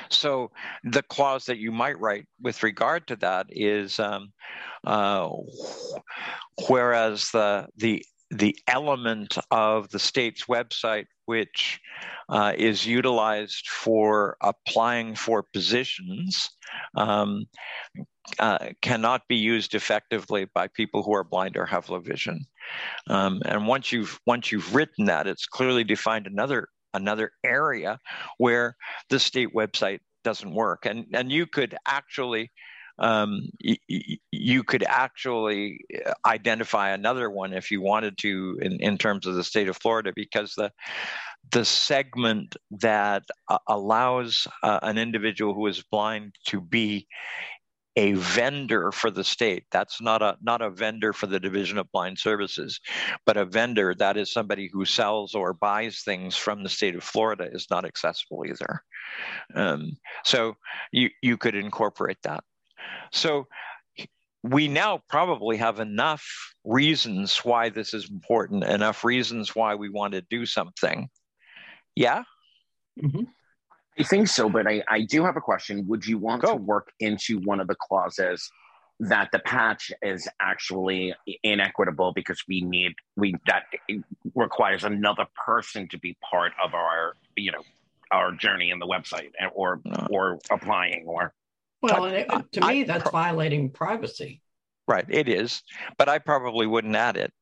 So 0.08 0.50
the 0.84 1.02
clause 1.02 1.44
that 1.46 1.58
you 1.58 1.72
might 1.72 1.98
write 1.98 2.26
with 2.40 2.62
regard 2.62 3.06
to 3.08 3.16
that 3.16 3.46
is 3.50 3.98
um, 3.98 4.32
uh, 4.84 5.28
whereas 6.68 7.30
the 7.32 7.68
the 7.76 8.04
the 8.32 8.56
element 8.66 9.36
of 9.50 9.90
the 9.90 9.98
state's 9.98 10.44
website 10.44 11.04
which 11.26 11.80
uh, 12.30 12.52
is 12.56 12.86
utilized 12.86 13.68
for 13.68 14.36
applying 14.40 15.14
for 15.14 15.42
positions 15.42 16.50
um, 16.96 17.44
uh, 18.38 18.70
cannot 18.80 19.22
be 19.28 19.36
used 19.36 19.74
effectively 19.74 20.46
by 20.54 20.66
people 20.66 21.02
who 21.02 21.14
are 21.14 21.24
blind 21.24 21.56
or 21.56 21.66
have 21.66 21.88
low 21.88 22.00
vision. 22.00 22.44
Um, 23.08 23.40
and 23.44 23.66
once 23.66 23.92
you've 23.92 24.18
once 24.26 24.50
you've 24.50 24.74
written 24.74 25.04
that, 25.06 25.26
it's 25.26 25.46
clearly 25.46 25.84
defined 25.84 26.26
another 26.26 26.68
another 26.94 27.32
area 27.44 27.98
where 28.38 28.76
the 29.10 29.18
state 29.18 29.54
website 29.54 30.00
doesn't 30.24 30.54
work. 30.54 30.86
And 30.86 31.06
and 31.12 31.30
you 31.30 31.46
could 31.46 31.76
actually 31.86 32.50
um, 33.02 33.48
y- 33.64 33.78
you 34.30 34.62
could 34.62 34.84
actually 34.84 35.80
uh, 36.06 36.12
identify 36.26 36.90
another 36.90 37.28
one 37.30 37.52
if 37.52 37.70
you 37.70 37.82
wanted 37.82 38.16
to 38.18 38.58
in, 38.62 38.80
in 38.80 38.96
terms 38.96 39.26
of 39.26 39.34
the 39.34 39.44
state 39.44 39.68
of 39.68 39.76
Florida 39.76 40.12
because 40.14 40.54
the 40.56 40.70
the 41.50 41.64
segment 41.64 42.56
that 42.70 43.24
uh, 43.48 43.58
allows 43.68 44.46
uh, 44.62 44.78
an 44.82 44.96
individual 44.98 45.54
who 45.54 45.66
is 45.66 45.82
blind 45.90 46.34
to 46.46 46.60
be 46.60 47.08
a 47.96 48.12
vendor 48.14 48.90
for 48.92 49.10
the 49.10 49.24
state. 49.24 49.64
That's 49.70 50.00
not 50.00 50.22
a 50.22 50.36
not 50.40 50.62
a 50.62 50.70
vendor 50.70 51.12
for 51.12 51.26
the 51.26 51.40
Division 51.40 51.78
of 51.78 51.92
Blind 51.92 52.18
Services, 52.18 52.80
but 53.26 53.36
a 53.36 53.44
vendor 53.44 53.94
that 53.98 54.16
is 54.16 54.32
somebody 54.32 54.70
who 54.72 54.84
sells 54.84 55.34
or 55.34 55.52
buys 55.52 56.00
things 56.00 56.36
from 56.36 56.62
the 56.62 56.70
state 56.70 56.94
of 56.94 57.04
Florida 57.04 57.48
is 57.52 57.66
not 57.70 57.84
accessible 57.84 58.44
either. 58.46 58.82
Um, 59.54 59.96
so 60.24 60.56
you 60.92 61.10
you 61.22 61.36
could 61.36 61.54
incorporate 61.54 62.18
that. 62.22 62.44
So 63.12 63.46
we 64.42 64.68
now 64.68 65.02
probably 65.08 65.56
have 65.58 65.80
enough 65.80 66.24
reasons 66.64 67.36
why 67.38 67.68
this 67.68 67.94
is 67.94 68.10
important, 68.10 68.64
enough 68.64 69.04
reasons 69.04 69.54
why 69.54 69.74
we 69.74 69.88
want 69.88 70.14
to 70.14 70.22
do 70.22 70.46
something. 70.46 71.08
Yeah. 71.94 72.24
Mm-hmm. 73.00 73.24
I 73.98 74.02
think 74.04 74.28
so, 74.28 74.48
but 74.48 74.66
I, 74.66 74.82
I 74.88 75.02
do 75.02 75.24
have 75.24 75.36
a 75.36 75.40
question. 75.40 75.86
Would 75.86 76.06
you 76.06 76.18
want 76.18 76.42
Go. 76.42 76.56
to 76.56 76.56
work 76.56 76.92
into 76.98 77.38
one 77.40 77.60
of 77.60 77.68
the 77.68 77.74
clauses 77.74 78.50
that 79.00 79.28
the 79.32 79.38
patch 79.40 79.90
is 80.00 80.28
actually 80.40 81.14
inequitable 81.42 82.12
because 82.14 82.42
we 82.46 82.60
need 82.60 82.92
we 83.16 83.34
that 83.46 83.64
requires 84.34 84.84
another 84.84 85.26
person 85.44 85.88
to 85.88 85.98
be 85.98 86.16
part 86.30 86.52
of 86.62 86.72
our 86.72 87.16
you 87.36 87.50
know 87.50 87.62
our 88.12 88.32
journey 88.32 88.70
in 88.70 88.78
the 88.78 88.86
website 88.86 89.30
or 89.54 89.80
or 90.10 90.38
applying 90.50 91.04
or 91.06 91.34
well 91.82 92.04
it, 92.04 92.28
to 92.52 92.60
me 92.66 92.84
that's 92.84 93.02
pro- 93.02 93.12
violating 93.12 93.70
privacy 93.70 94.40
right 94.88 95.06
it 95.08 95.28
is 95.28 95.62
but 95.98 96.08
i 96.08 96.18
probably 96.18 96.66
wouldn't 96.66 96.96
add 96.96 97.16
it 97.16 97.32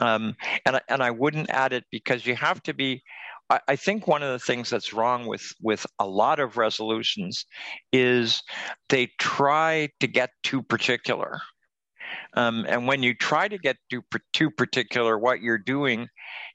um, 0.00 0.36
and, 0.66 0.80
and 0.88 1.02
i 1.02 1.10
wouldn't 1.10 1.50
add 1.50 1.72
it 1.72 1.84
because 1.90 2.26
you 2.26 2.34
have 2.34 2.62
to 2.62 2.74
be 2.74 3.02
I, 3.50 3.60
I 3.68 3.76
think 3.76 4.06
one 4.06 4.22
of 4.22 4.32
the 4.32 4.38
things 4.38 4.70
that's 4.70 4.92
wrong 4.92 5.26
with 5.26 5.52
with 5.62 5.86
a 5.98 6.06
lot 6.06 6.38
of 6.40 6.56
resolutions 6.56 7.46
is 7.92 8.42
they 8.88 9.10
try 9.18 9.90
to 10.00 10.06
get 10.06 10.30
too 10.42 10.62
particular. 10.62 11.40
Um, 12.34 12.64
and 12.68 12.86
when 12.86 13.02
you 13.02 13.14
try 13.14 13.48
to 13.48 13.58
get 13.58 13.76
too, 13.90 14.02
too 14.32 14.50
particular, 14.50 15.18
what 15.18 15.40
you're 15.40 15.58
doing 15.58 16.08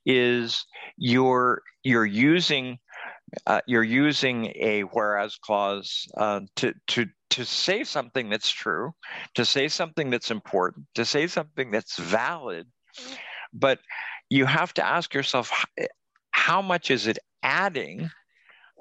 is 0.05 0.65
you're 0.97 1.61
you're 1.83 2.05
using 2.05 2.77
uh, 3.47 3.61
you're 3.67 3.83
using 3.83 4.51
a 4.55 4.81
whereas 4.81 5.35
clause 5.37 6.07
uh, 6.17 6.41
to 6.55 6.73
to 6.87 7.07
to 7.31 7.45
say 7.45 7.83
something 7.83 8.29
that's 8.29 8.51
true, 8.51 8.93
to 9.33 9.43
say 9.43 9.67
something 9.67 10.09
that's 10.09 10.29
important, 10.29 10.85
to 10.93 11.03
say 11.03 11.25
something 11.25 11.71
that's 11.71 11.97
valid, 11.97 12.67
but 13.53 13.79
you 14.29 14.45
have 14.45 14.73
to 14.75 14.85
ask 14.85 15.13
yourself 15.13 15.65
how 16.31 16.61
much 16.61 16.91
is 16.91 17.07
it 17.07 17.17
adding 17.41 18.09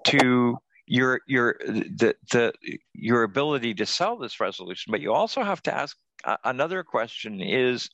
to 0.04 0.56
your 0.86 1.20
your 1.26 1.56
the 1.60 2.14
the 2.30 2.52
your 2.92 3.22
ability 3.22 3.74
to 3.74 3.86
sell 3.86 4.16
this 4.18 4.40
resolution? 4.40 4.90
But 4.90 5.00
you 5.00 5.12
also 5.12 5.42
have 5.42 5.62
to 5.62 5.74
ask 5.74 5.96
uh, 6.24 6.36
another 6.44 6.82
question 6.82 7.40
is 7.40 7.88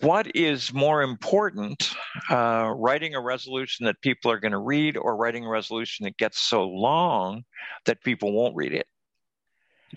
what 0.00 0.34
is 0.34 0.72
more 0.72 1.02
important 1.02 1.92
uh, 2.30 2.72
writing 2.76 3.14
a 3.14 3.20
resolution 3.20 3.86
that 3.86 4.00
people 4.00 4.30
are 4.30 4.40
going 4.40 4.52
to 4.52 4.58
read 4.58 4.96
or 4.96 5.16
writing 5.16 5.44
a 5.44 5.48
resolution 5.48 6.04
that 6.04 6.16
gets 6.16 6.40
so 6.40 6.64
long 6.64 7.44
that 7.84 8.02
people 8.02 8.32
won't 8.32 8.54
read 8.56 8.72
it 8.72 8.86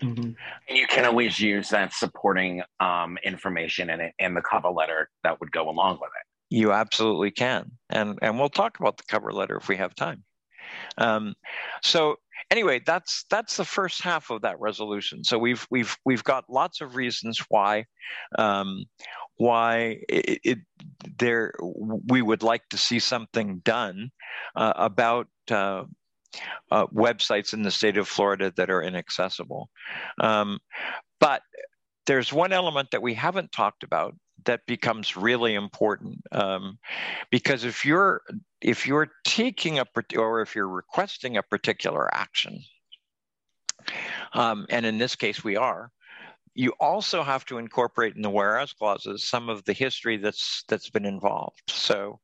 mm-hmm. 0.00 0.22
and 0.68 0.78
you 0.78 0.86
can 0.86 1.04
always 1.04 1.38
use 1.38 1.68
that 1.68 1.92
supporting 1.92 2.62
um, 2.80 3.18
information 3.24 3.90
in 3.90 4.00
it 4.00 4.12
in 4.18 4.34
the 4.34 4.42
cover 4.42 4.70
letter 4.70 5.08
that 5.24 5.38
would 5.40 5.52
go 5.52 5.68
along 5.68 5.98
with 6.00 6.10
it 6.20 6.26
you 6.52 6.70
absolutely 6.70 7.30
can, 7.30 7.70
and 7.88 8.18
and 8.20 8.38
we'll 8.38 8.50
talk 8.50 8.78
about 8.78 8.98
the 8.98 9.04
cover 9.08 9.32
letter 9.32 9.56
if 9.56 9.68
we 9.68 9.76
have 9.78 9.94
time. 9.94 10.22
Um, 10.98 11.34
so 11.82 12.16
anyway, 12.50 12.82
that's 12.84 13.24
that's 13.30 13.56
the 13.56 13.64
first 13.64 14.02
half 14.02 14.28
of 14.28 14.42
that 14.42 14.60
resolution. 14.60 15.24
So 15.24 15.38
we've 15.38 15.66
we've 15.70 15.96
we've 16.04 16.22
got 16.22 16.44
lots 16.50 16.82
of 16.82 16.94
reasons 16.94 17.42
why 17.48 17.86
um, 18.38 18.84
why 19.42 20.00
it, 20.08 20.40
it, 20.44 20.58
there 21.18 21.52
we 21.60 22.22
would 22.22 22.42
like 22.42 22.68
to 22.70 22.78
see 22.78 22.98
something 22.98 23.60
done 23.64 24.10
uh, 24.56 24.72
about. 24.76 25.28
Uh, 25.50 25.84
uh, 26.70 26.86
websites 26.86 27.52
in 27.52 27.62
the 27.62 27.70
state 27.70 27.98
of 27.98 28.08
Florida 28.08 28.50
that 28.56 28.70
are 28.70 28.82
inaccessible. 28.82 29.68
Um, 30.18 30.60
but 31.20 31.42
there's 32.06 32.32
one 32.32 32.54
element 32.54 32.90
that 32.92 33.02
we 33.02 33.12
haven't 33.12 33.52
talked 33.52 33.82
about 33.82 34.14
that 34.44 34.66
becomes 34.66 35.16
really 35.16 35.54
important 35.54 36.18
um, 36.32 36.78
because 37.30 37.64
if 37.64 37.84
you're 37.84 38.22
if 38.60 38.86
you're 38.86 39.10
taking 39.24 39.78
a 39.78 39.86
or 40.16 40.40
if 40.40 40.54
you're 40.54 40.68
requesting 40.68 41.36
a 41.36 41.42
particular 41.42 42.12
action 42.14 42.60
um, 44.32 44.66
and 44.68 44.86
in 44.86 44.98
this 44.98 45.14
case 45.14 45.44
we 45.44 45.56
are 45.56 45.90
you 46.54 46.72
also 46.80 47.22
have 47.22 47.44
to 47.44 47.58
incorporate 47.58 48.14
in 48.16 48.22
the 48.22 48.30
whereas 48.30 48.72
clauses 48.72 49.24
some 49.24 49.48
of 49.48 49.64
the 49.64 49.72
history 49.72 50.16
that's 50.16 50.64
that's 50.68 50.90
been 50.90 51.06
involved 51.06 51.62
so 51.68 52.18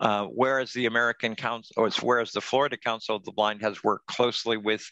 uh, 0.00 0.24
whereas 0.26 0.72
the 0.72 0.86
American 0.86 1.34
Council, 1.34 1.74
or 1.76 1.90
whereas 2.00 2.32
the 2.32 2.40
Florida 2.40 2.76
Council 2.76 3.16
of 3.16 3.24
the 3.24 3.32
Blind 3.32 3.60
has 3.60 3.84
worked 3.84 4.06
closely 4.06 4.56
with 4.56 4.82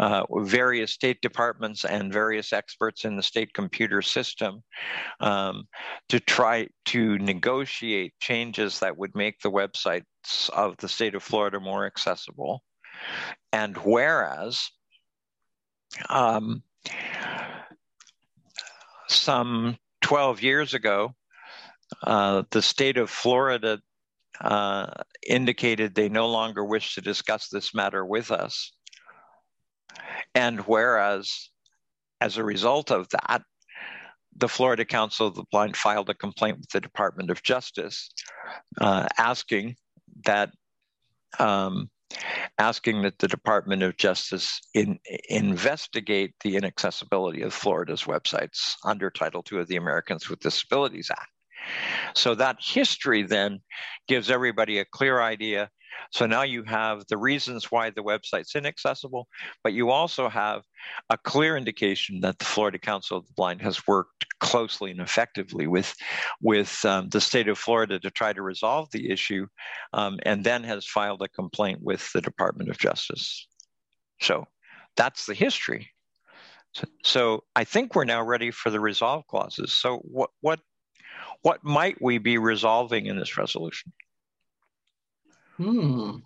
uh, 0.00 0.24
various 0.40 0.92
state 0.92 1.20
departments 1.20 1.84
and 1.84 2.12
various 2.12 2.52
experts 2.52 3.04
in 3.04 3.16
the 3.16 3.22
state 3.22 3.54
computer 3.54 4.02
system 4.02 4.62
um, 5.20 5.68
to 6.08 6.18
try 6.18 6.66
to 6.86 7.18
negotiate 7.18 8.14
changes 8.18 8.80
that 8.80 8.96
would 8.96 9.14
make 9.14 9.38
the 9.40 9.50
websites 9.50 10.50
of 10.50 10.76
the 10.78 10.88
state 10.88 11.14
of 11.14 11.22
Florida 11.22 11.60
more 11.60 11.86
accessible. 11.86 12.64
And 13.52 13.76
whereas 13.76 14.68
um, 16.08 16.64
some 19.08 19.76
12 20.02 20.42
years 20.42 20.74
ago, 20.74 21.14
uh, 22.02 22.42
the 22.50 22.62
state 22.62 22.98
of 22.98 23.10
Florida 23.10 23.80
uh, 24.40 24.86
indicated 25.26 25.94
they 25.94 26.08
no 26.08 26.28
longer 26.28 26.64
wish 26.64 26.94
to 26.94 27.00
discuss 27.00 27.48
this 27.48 27.74
matter 27.74 28.04
with 28.04 28.30
us. 28.30 28.72
And 30.34 30.60
whereas, 30.60 31.50
as 32.20 32.36
a 32.36 32.44
result 32.44 32.90
of 32.90 33.08
that, 33.10 33.42
the 34.36 34.48
Florida 34.48 34.84
Council 34.84 35.26
of 35.26 35.34
the 35.34 35.44
Blind 35.50 35.76
filed 35.76 36.10
a 36.10 36.14
complaint 36.14 36.58
with 36.58 36.70
the 36.70 36.80
Department 36.80 37.30
of 37.30 37.42
Justice 37.42 38.12
uh, 38.80 39.06
asking 39.18 39.76
that 40.24 40.50
um, 41.38 41.90
asking 42.58 43.02
that 43.02 43.18
the 43.18 43.28
Department 43.28 43.82
of 43.82 43.96
Justice 43.96 44.60
in, 44.74 44.98
investigate 45.28 46.34
the 46.42 46.56
inaccessibility 46.56 47.42
of 47.42 47.54
Florida's 47.54 48.04
websites 48.04 48.74
under 48.84 49.10
Title 49.10 49.44
II 49.50 49.60
of 49.60 49.68
the 49.68 49.76
Americans 49.76 50.28
with 50.28 50.40
Disabilities 50.40 51.10
Act. 51.10 51.30
So 52.14 52.34
that 52.34 52.56
history 52.60 53.22
then 53.22 53.60
gives 54.06 54.30
everybody 54.30 54.78
a 54.78 54.84
clear 54.84 55.20
idea. 55.20 55.70
So 56.12 56.26
now 56.26 56.42
you 56.42 56.62
have 56.64 57.04
the 57.08 57.16
reasons 57.16 57.72
why 57.72 57.90
the 57.90 58.02
website's 58.02 58.54
inaccessible, 58.54 59.26
but 59.64 59.72
you 59.72 59.90
also 59.90 60.28
have 60.28 60.62
a 61.10 61.18
clear 61.18 61.56
indication 61.56 62.20
that 62.20 62.38
the 62.38 62.44
Florida 62.44 62.78
Council 62.78 63.18
of 63.18 63.26
the 63.26 63.32
Blind 63.34 63.62
has 63.62 63.86
worked 63.86 64.26
closely 64.40 64.92
and 64.92 65.00
effectively 65.00 65.66
with, 65.66 65.94
with 66.40 66.84
um, 66.84 67.08
the 67.08 67.20
state 67.20 67.48
of 67.48 67.58
Florida 67.58 67.98
to 67.98 68.10
try 68.10 68.32
to 68.32 68.42
resolve 68.42 68.88
the 68.92 69.10
issue, 69.10 69.46
um, 69.92 70.18
and 70.22 70.44
then 70.44 70.62
has 70.62 70.86
filed 70.86 71.22
a 71.22 71.28
complaint 71.28 71.80
with 71.82 72.12
the 72.12 72.20
Department 72.20 72.70
of 72.70 72.78
Justice. 72.78 73.48
So 74.20 74.46
that's 74.96 75.26
the 75.26 75.34
history. 75.34 75.90
So, 76.74 76.84
so 77.02 77.44
I 77.56 77.64
think 77.64 77.94
we're 77.94 78.04
now 78.04 78.22
ready 78.22 78.50
for 78.50 78.70
the 78.70 78.80
resolve 78.80 79.26
clauses. 79.26 79.74
So 79.74 79.98
what 80.04 80.30
what 80.42 80.60
what 81.42 81.64
might 81.64 82.00
we 82.00 82.18
be 82.18 82.38
resolving 82.38 83.06
in 83.06 83.18
this 83.18 83.36
resolution? 83.36 83.92
Hmm. 85.56 86.16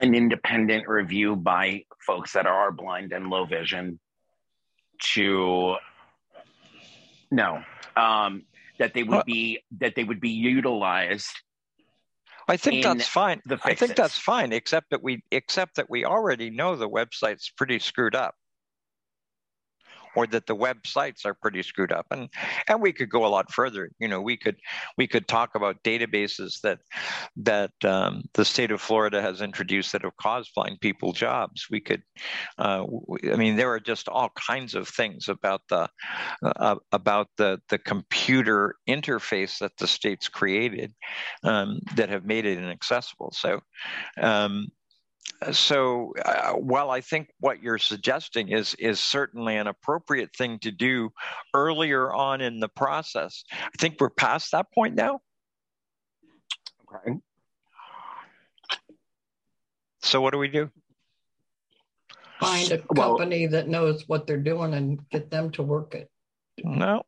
An 0.00 0.14
independent 0.14 0.88
review 0.88 1.36
by 1.36 1.84
folks 2.06 2.32
that 2.32 2.46
are 2.46 2.72
blind 2.72 3.12
and 3.12 3.28
low 3.28 3.44
vision 3.44 3.98
to 5.14 5.76
no 7.30 7.62
um, 7.96 8.44
that 8.78 8.94
they 8.94 9.02
would 9.02 9.24
be 9.24 9.62
that 9.78 9.94
they 9.94 10.04
would 10.04 10.20
be 10.20 10.30
utilized 10.30 11.30
I 12.48 12.56
think 12.56 12.82
that's 12.82 13.06
fine. 13.06 13.40
I 13.62 13.74
think 13.74 13.94
that's 13.94 14.18
fine, 14.18 14.52
except 14.52 14.90
that 14.90 15.04
we 15.04 15.22
except 15.30 15.76
that 15.76 15.88
we 15.88 16.04
already 16.04 16.50
know 16.50 16.74
the 16.74 16.88
website's 16.88 17.48
pretty 17.48 17.78
screwed 17.78 18.16
up 18.16 18.34
or 20.16 20.26
that 20.28 20.46
the 20.46 20.56
websites 20.56 21.24
are 21.24 21.34
pretty 21.34 21.62
screwed 21.62 21.92
up. 21.92 22.06
And 22.10 22.28
and 22.68 22.80
we 22.80 22.92
could 22.92 23.10
go 23.10 23.26
a 23.26 23.28
lot 23.28 23.52
further. 23.52 23.90
You 23.98 24.08
know 24.08 24.20
we 24.20 24.36
could 24.36 24.56
we 24.96 25.06
could 25.06 25.28
talk 25.28 25.54
about 25.54 25.82
databases 25.82 26.60
that 26.62 26.80
that 27.36 27.72
um, 27.84 28.22
the 28.34 28.44
state 28.44 28.70
of 28.70 28.80
florida 28.80 29.22
has 29.22 29.40
introduced 29.40 29.92
that 29.92 30.02
have 30.02 30.16
caused 30.16 30.50
blind 30.54 30.80
people 30.80 31.12
jobs. 31.12 31.66
We 31.70 31.80
could 31.80 32.02
uh, 32.58 32.84
i 33.32 33.36
mean 33.36 33.56
there 33.56 33.72
are 33.72 33.80
just 33.80 34.08
all 34.08 34.30
kinds 34.30 34.74
of 34.74 34.88
things 34.88 35.28
about 35.28 35.62
the 35.68 35.88
uh, 36.42 36.76
about 36.92 37.28
the 37.36 37.60
the 37.68 37.78
computer 37.78 38.74
interface 38.88 39.58
that 39.58 39.76
the 39.78 39.86
state's 39.86 40.28
created 40.28 40.94
um, 41.42 41.80
that 41.96 42.08
have 42.08 42.24
made 42.24 42.46
it 42.46 42.58
inaccessible. 42.58 43.32
So 43.32 43.60
um, 44.20 44.68
so 45.52 46.12
uh, 46.24 46.52
while 46.52 46.90
I 46.90 47.00
think 47.00 47.30
what 47.40 47.62
you're 47.62 47.78
suggesting 47.78 48.48
is 48.48 48.74
is 48.74 49.00
certainly 49.00 49.56
an 49.56 49.66
appropriate 49.66 50.34
thing 50.36 50.58
to 50.60 50.70
do 50.70 51.10
earlier 51.54 52.12
on 52.12 52.40
in 52.40 52.60
the 52.60 52.68
process, 52.68 53.44
I 53.52 53.70
think 53.78 53.96
we're 53.98 54.10
past 54.10 54.52
that 54.52 54.66
point 54.72 54.94
now. 54.94 55.20
Okay. 56.92 57.18
So 60.02 60.20
what 60.20 60.32
do 60.32 60.38
we 60.38 60.48
do? 60.48 60.70
Find 62.40 62.72
a 62.72 62.78
company 62.78 63.46
well, 63.46 63.50
that 63.52 63.68
knows 63.68 64.08
what 64.08 64.26
they're 64.26 64.38
doing 64.38 64.74
and 64.74 65.08
get 65.10 65.30
them 65.30 65.50
to 65.52 65.62
work 65.62 65.94
it. 65.94 66.10
No, 66.64 67.02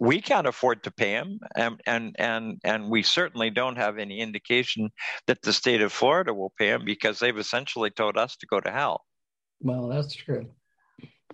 we 0.00 0.20
can't 0.20 0.46
afford 0.46 0.84
to 0.84 0.90
pay 0.90 1.12
him, 1.12 1.40
and, 1.54 1.80
and 1.86 2.16
and 2.18 2.60
and 2.64 2.90
we 2.90 3.02
certainly 3.02 3.50
don't 3.50 3.76
have 3.76 3.98
any 3.98 4.20
indication 4.20 4.90
that 5.26 5.42
the 5.42 5.52
state 5.52 5.80
of 5.80 5.92
Florida 5.92 6.34
will 6.34 6.52
pay 6.58 6.68
him 6.68 6.84
because 6.84 7.18
they've 7.18 7.38
essentially 7.38 7.90
told 7.90 8.16
us 8.16 8.36
to 8.36 8.46
go 8.46 8.60
to 8.60 8.70
hell. 8.70 9.04
Well, 9.60 9.88
that's 9.88 10.14
true. 10.14 10.46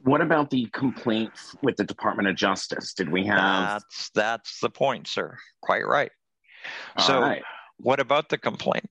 What 0.03 0.21
about 0.21 0.51
the 0.51 0.67
complaints 0.73 1.57
with 1.63 1.77
the 1.77 1.85
Department 1.85 2.29
of 2.29 2.37
Justice? 2.37 2.95
Did 2.95 3.11
we 3.11 3.27
have? 3.27 3.83
That's 3.83 4.11
that's 4.15 4.61
the 4.61 4.71
point, 4.71 5.09
sir. 5.09 5.37
Quite 5.63 5.87
right. 5.87 6.11
All 6.97 7.05
so, 7.05 7.21
right. 7.21 7.43
what 7.79 8.01
about 8.01 8.29
the 8.29 8.39
complaint? 8.39 8.89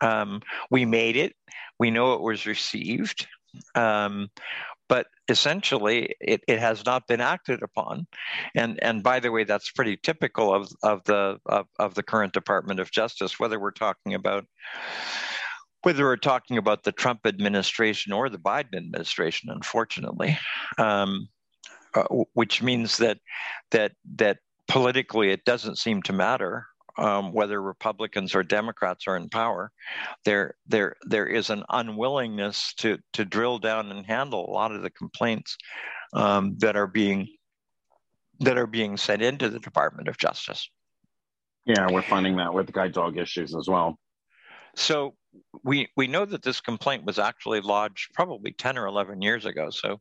Um, 0.00 0.42
we 0.70 0.84
made 0.84 1.16
it. 1.16 1.34
We 1.78 1.90
know 1.90 2.14
it 2.14 2.20
was 2.20 2.46
received. 2.46 3.26
Um, 3.74 4.28
but 4.34 4.73
essentially 5.28 6.14
it, 6.20 6.42
it 6.46 6.58
has 6.58 6.84
not 6.84 7.06
been 7.06 7.20
acted 7.20 7.62
upon. 7.62 8.06
And 8.54 8.82
and 8.82 9.02
by 9.02 9.20
the 9.20 9.30
way 9.30 9.44
that's 9.44 9.70
pretty 9.70 9.96
typical 9.96 10.54
of 10.54 10.68
of 10.82 11.02
the 11.04 11.38
of, 11.46 11.66
of 11.78 11.94
the 11.94 12.02
current 12.02 12.32
department 12.32 12.80
of 12.80 12.90
justice 12.90 13.40
whether 13.40 13.58
we're 13.58 13.70
talking 13.70 14.14
about 14.14 14.44
whether 15.84 16.04
we're 16.04 16.16
talking 16.16 16.56
about 16.56 16.82
the 16.82 16.92
Trump 16.92 17.20
administration 17.26 18.10
or 18.10 18.30
the 18.30 18.38
Biden 18.38 18.74
administration, 18.74 19.50
unfortunately, 19.50 20.38
um, 20.78 21.28
uh, 21.94 22.04
which 22.32 22.62
means 22.62 22.96
that 22.96 23.18
that 23.70 23.92
that 24.16 24.38
politically 24.66 25.30
it 25.30 25.44
doesn't 25.44 25.76
seem 25.76 26.02
to 26.02 26.12
matter 26.12 26.66
um, 26.96 27.32
whether 27.32 27.60
Republicans 27.60 28.34
or 28.34 28.42
Democrats 28.42 29.06
are 29.06 29.16
in 29.16 29.28
power, 29.28 29.70
there 30.24 30.54
there 30.66 30.96
there 31.02 31.26
is 31.26 31.50
an 31.50 31.64
unwillingness 31.68 32.74
to 32.74 32.98
to 33.12 33.24
drill 33.24 33.58
down 33.58 33.90
and 33.90 34.06
handle 34.06 34.48
a 34.48 34.52
lot 34.52 34.72
of 34.72 34.82
the 34.82 34.90
complaints 34.90 35.56
um, 36.14 36.56
that 36.58 36.76
are 36.76 36.86
being 36.86 37.28
that 38.40 38.58
are 38.58 38.66
being 38.66 38.96
sent 38.96 39.22
into 39.22 39.48
the 39.48 39.60
Department 39.60 40.08
of 40.08 40.18
Justice. 40.18 40.68
Yeah, 41.64 41.86
we're 41.90 42.02
finding 42.02 42.36
that 42.36 42.52
with 42.52 42.72
guide 42.72 42.92
dog 42.92 43.16
issues 43.16 43.54
as 43.54 43.68
well. 43.68 43.98
So 44.76 45.14
we 45.62 45.88
we 45.96 46.06
know 46.06 46.24
that 46.24 46.42
this 46.42 46.60
complaint 46.60 47.04
was 47.04 47.18
actually 47.18 47.60
lodged 47.60 48.12
probably 48.12 48.52
10 48.52 48.78
or 48.78 48.86
11 48.86 49.22
years 49.22 49.46
ago. 49.46 49.70
So 49.70 50.00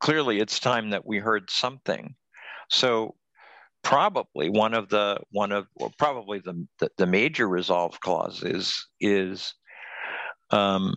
clearly 0.00 0.40
it's 0.40 0.58
time 0.58 0.90
that 0.90 1.06
we 1.06 1.18
heard 1.18 1.50
something. 1.50 2.14
So 2.68 3.14
probably 3.82 4.50
one 4.50 4.74
of 4.74 4.88
the 4.88 5.18
one 5.30 5.52
of 5.52 5.66
well, 5.76 5.92
probably 5.98 6.38
the, 6.40 6.66
the, 6.78 6.90
the 6.98 7.06
major 7.06 7.48
resolve 7.48 8.00
clause 8.00 8.42
is 8.42 8.86
is 9.00 9.54
um, 10.50 10.94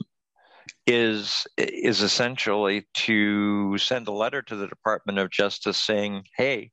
is 0.86 1.46
is 1.58 2.02
essentially 2.02 2.86
to 2.94 3.78
send 3.78 4.08
a 4.08 4.12
letter 4.12 4.42
to 4.42 4.56
the 4.56 4.68
Department 4.68 5.20
of 5.20 5.32
Justice 5.32 5.78
saying, 5.78 6.24
"Hey, 6.38 6.72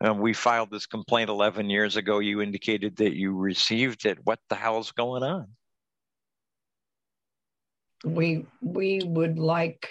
um, 0.00 0.20
we 0.20 0.32
filed 0.32 0.70
this 0.70 0.86
complaint 0.86 1.30
11 1.30 1.70
years 1.70 1.96
ago. 1.96 2.18
You 2.18 2.42
indicated 2.42 2.96
that 2.96 3.14
you 3.14 3.36
received 3.36 4.06
it. 4.06 4.18
What 4.24 4.40
the 4.48 4.56
hell's 4.56 4.92
going 4.92 5.22
on?" 5.22 5.48
We 8.04 8.46
we 8.60 9.00
would 9.04 9.38
like 9.38 9.88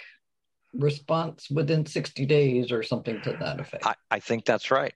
response 0.78 1.48
within 1.50 1.86
60 1.86 2.26
days 2.26 2.72
or 2.72 2.82
something 2.82 3.20
to 3.22 3.36
that 3.40 3.60
effect. 3.60 3.86
I, 3.86 3.94
I, 4.10 4.20
think 4.20 4.44
that's 4.44 4.70
right. 4.70 4.94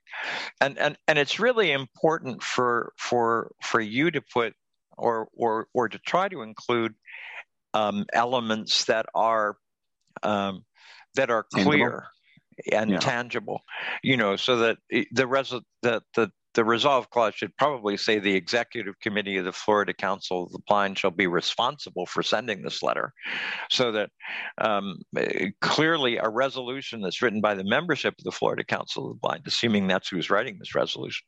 And 0.60 0.78
and 0.78 0.96
and 1.08 1.18
it's 1.18 1.40
really 1.40 1.72
important 1.72 2.42
for 2.42 2.92
for 2.96 3.52
for 3.62 3.80
you 3.80 4.10
to 4.10 4.20
put 4.20 4.54
or 4.96 5.28
or 5.32 5.66
or 5.74 5.88
to 5.88 5.98
try 5.98 6.28
to 6.28 6.42
include 6.42 6.94
um, 7.74 8.06
elements 8.12 8.84
that 8.84 9.06
are 9.14 9.56
um, 10.22 10.64
that 11.14 11.30
are 11.30 11.44
clear 11.52 12.06
and 12.70 12.90
yeah. 12.90 12.98
tangible 12.98 13.62
you 14.02 14.18
know 14.18 14.36
so 14.36 14.58
that 14.58 14.76
the 15.12 15.26
res 15.26 15.54
that 15.82 16.02
the 16.14 16.30
the 16.54 16.64
resolve 16.64 17.10
clause 17.10 17.34
should 17.34 17.56
probably 17.56 17.96
say 17.96 18.18
the 18.18 18.34
executive 18.34 18.98
committee 19.00 19.36
of 19.36 19.44
the 19.44 19.52
Florida 19.52 19.94
Council 19.94 20.44
of 20.44 20.52
the 20.52 20.58
Blind 20.66 20.98
shall 20.98 21.10
be 21.10 21.26
responsible 21.26 22.06
for 22.06 22.22
sending 22.22 22.62
this 22.62 22.82
letter, 22.82 23.12
so 23.70 23.92
that 23.92 24.10
um, 24.58 25.00
clearly 25.60 26.16
a 26.16 26.28
resolution 26.28 27.00
that's 27.00 27.22
written 27.22 27.40
by 27.40 27.54
the 27.54 27.64
membership 27.64 28.14
of 28.18 28.24
the 28.24 28.32
Florida 28.32 28.64
Council 28.64 29.06
of 29.06 29.16
the 29.16 29.20
Blind, 29.20 29.42
assuming 29.46 29.86
that's 29.86 30.08
who's 30.08 30.30
writing 30.30 30.56
this 30.58 30.74
resolution, 30.74 31.26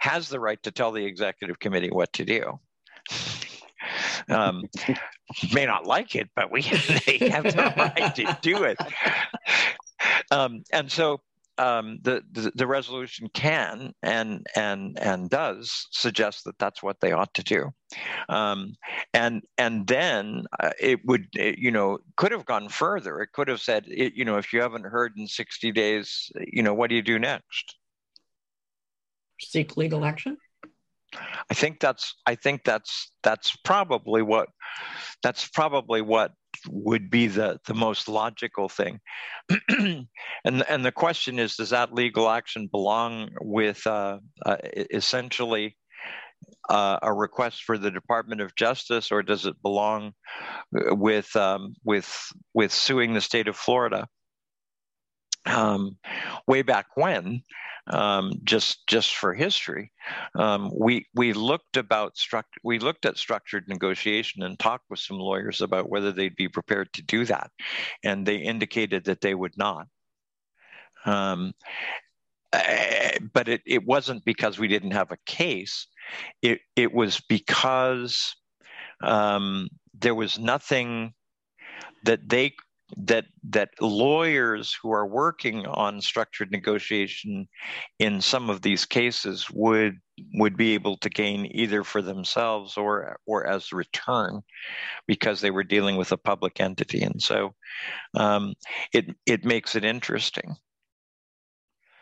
has 0.00 0.28
the 0.28 0.40
right 0.40 0.62
to 0.62 0.70
tell 0.70 0.92
the 0.92 1.04
executive 1.04 1.58
committee 1.58 1.90
what 1.90 2.12
to 2.14 2.24
do. 2.24 2.58
Um, 4.28 4.64
may 5.52 5.66
not 5.66 5.86
like 5.86 6.16
it, 6.16 6.28
but 6.34 6.50
we 6.50 6.62
they 7.06 7.28
have 7.30 7.44
the 7.44 7.72
right 7.76 8.14
to 8.16 8.38
do 8.42 8.64
it. 8.64 8.78
Um, 10.30 10.64
and 10.72 10.90
so 10.90 11.20
um, 11.58 11.98
the, 12.02 12.22
the, 12.32 12.52
the 12.54 12.66
resolution 12.66 13.28
can 13.32 13.92
and 14.02 14.46
and 14.54 14.98
and 14.98 15.30
does 15.30 15.88
suggest 15.90 16.44
that 16.44 16.58
that's 16.58 16.82
what 16.82 17.00
they 17.00 17.12
ought 17.12 17.32
to 17.34 17.42
do, 17.42 17.70
um, 18.28 18.74
and 19.14 19.42
and 19.56 19.86
then 19.86 20.44
uh, 20.60 20.70
it 20.80 21.04
would 21.04 21.28
it, 21.34 21.58
you 21.58 21.70
know 21.70 21.98
could 22.16 22.32
have 22.32 22.46
gone 22.46 22.68
further. 22.68 23.20
It 23.20 23.32
could 23.32 23.48
have 23.48 23.60
said 23.60 23.84
it, 23.88 24.14
you 24.14 24.24
know 24.24 24.36
if 24.36 24.52
you 24.52 24.60
haven't 24.60 24.86
heard 24.86 25.12
in 25.16 25.26
sixty 25.26 25.72
days, 25.72 26.30
you 26.52 26.62
know 26.62 26.74
what 26.74 26.90
do 26.90 26.96
you 26.96 27.02
do 27.02 27.18
next? 27.18 27.76
Seek 29.40 29.76
legal 29.76 30.04
action. 30.04 30.36
I 31.50 31.54
think 31.54 31.80
that's 31.80 32.14
I 32.26 32.34
think 32.34 32.64
that's 32.64 33.12
that's 33.22 33.56
probably 33.56 34.22
what 34.22 34.48
that's 35.22 35.46
probably 35.48 36.02
what 36.02 36.32
would 36.68 37.10
be 37.10 37.26
the, 37.26 37.58
the 37.66 37.74
most 37.74 38.08
logical 38.08 38.68
thing. 38.68 39.00
and 39.68 40.06
and 40.44 40.84
the 40.84 40.92
question 40.92 41.38
is, 41.38 41.56
does 41.56 41.70
that 41.70 41.94
legal 41.94 42.28
action 42.28 42.68
belong 42.70 43.30
with 43.40 43.86
uh, 43.86 44.18
uh, 44.44 44.56
essentially 44.90 45.76
uh, 46.68 46.98
a 47.02 47.12
request 47.12 47.64
for 47.64 47.78
the 47.78 47.90
Department 47.90 48.40
of 48.40 48.54
Justice, 48.56 49.12
or 49.12 49.22
does 49.22 49.46
it 49.46 49.60
belong 49.62 50.12
uh, 50.76 50.94
with 50.94 51.34
um, 51.36 51.74
with 51.84 52.32
with 52.54 52.72
suing 52.72 53.14
the 53.14 53.20
state 53.20 53.48
of 53.48 53.56
Florida? 53.56 54.06
Um, 55.44 55.96
way 56.48 56.62
back 56.62 56.86
when, 56.96 57.42
um, 57.88 58.32
just 58.42 58.86
just 58.86 59.14
for 59.14 59.34
history, 59.34 59.92
um, 60.34 60.70
we 60.76 61.06
we 61.14 61.32
looked 61.32 61.76
about 61.76 62.16
struct- 62.16 62.58
we 62.64 62.78
looked 62.78 63.06
at 63.06 63.16
structured 63.16 63.68
negotiation 63.68 64.42
and 64.42 64.58
talked 64.58 64.84
with 64.90 64.98
some 64.98 65.18
lawyers 65.18 65.60
about 65.60 65.88
whether 65.88 66.12
they'd 66.12 66.36
be 66.36 66.48
prepared 66.48 66.92
to 66.94 67.02
do 67.02 67.24
that, 67.26 67.50
and 68.02 68.26
they 68.26 68.36
indicated 68.36 69.04
that 69.04 69.20
they 69.20 69.34
would 69.34 69.56
not. 69.56 69.86
Um, 71.04 71.52
eh, 72.52 73.18
but 73.32 73.48
it, 73.48 73.62
it 73.64 73.84
wasn't 73.86 74.24
because 74.24 74.58
we 74.58 74.68
didn't 74.68 74.90
have 74.90 75.12
a 75.12 75.18
case. 75.26 75.86
It 76.42 76.60
it 76.74 76.92
was 76.92 77.20
because 77.20 78.34
um, 79.02 79.68
there 79.94 80.14
was 80.14 80.38
nothing 80.38 81.14
that 82.04 82.28
they 82.28 82.54
that 82.96 83.26
that 83.42 83.70
lawyers 83.80 84.76
who 84.80 84.92
are 84.92 85.06
working 85.06 85.66
on 85.66 86.00
structured 86.00 86.52
negotiation 86.52 87.48
in 87.98 88.20
some 88.20 88.48
of 88.48 88.62
these 88.62 88.84
cases 88.84 89.50
would 89.50 89.98
would 90.34 90.56
be 90.56 90.74
able 90.74 90.96
to 90.98 91.10
gain 91.10 91.46
either 91.50 91.82
for 91.82 92.00
themselves 92.00 92.76
or 92.76 93.18
or 93.26 93.44
as 93.46 93.72
return 93.72 94.40
because 95.06 95.40
they 95.40 95.50
were 95.50 95.64
dealing 95.64 95.96
with 95.96 96.12
a 96.12 96.16
public 96.16 96.60
entity 96.60 97.02
and 97.02 97.20
so 97.20 97.54
um, 98.14 98.54
it 98.92 99.06
it 99.26 99.44
makes 99.44 99.74
it 99.74 99.84
interesting 99.84 100.54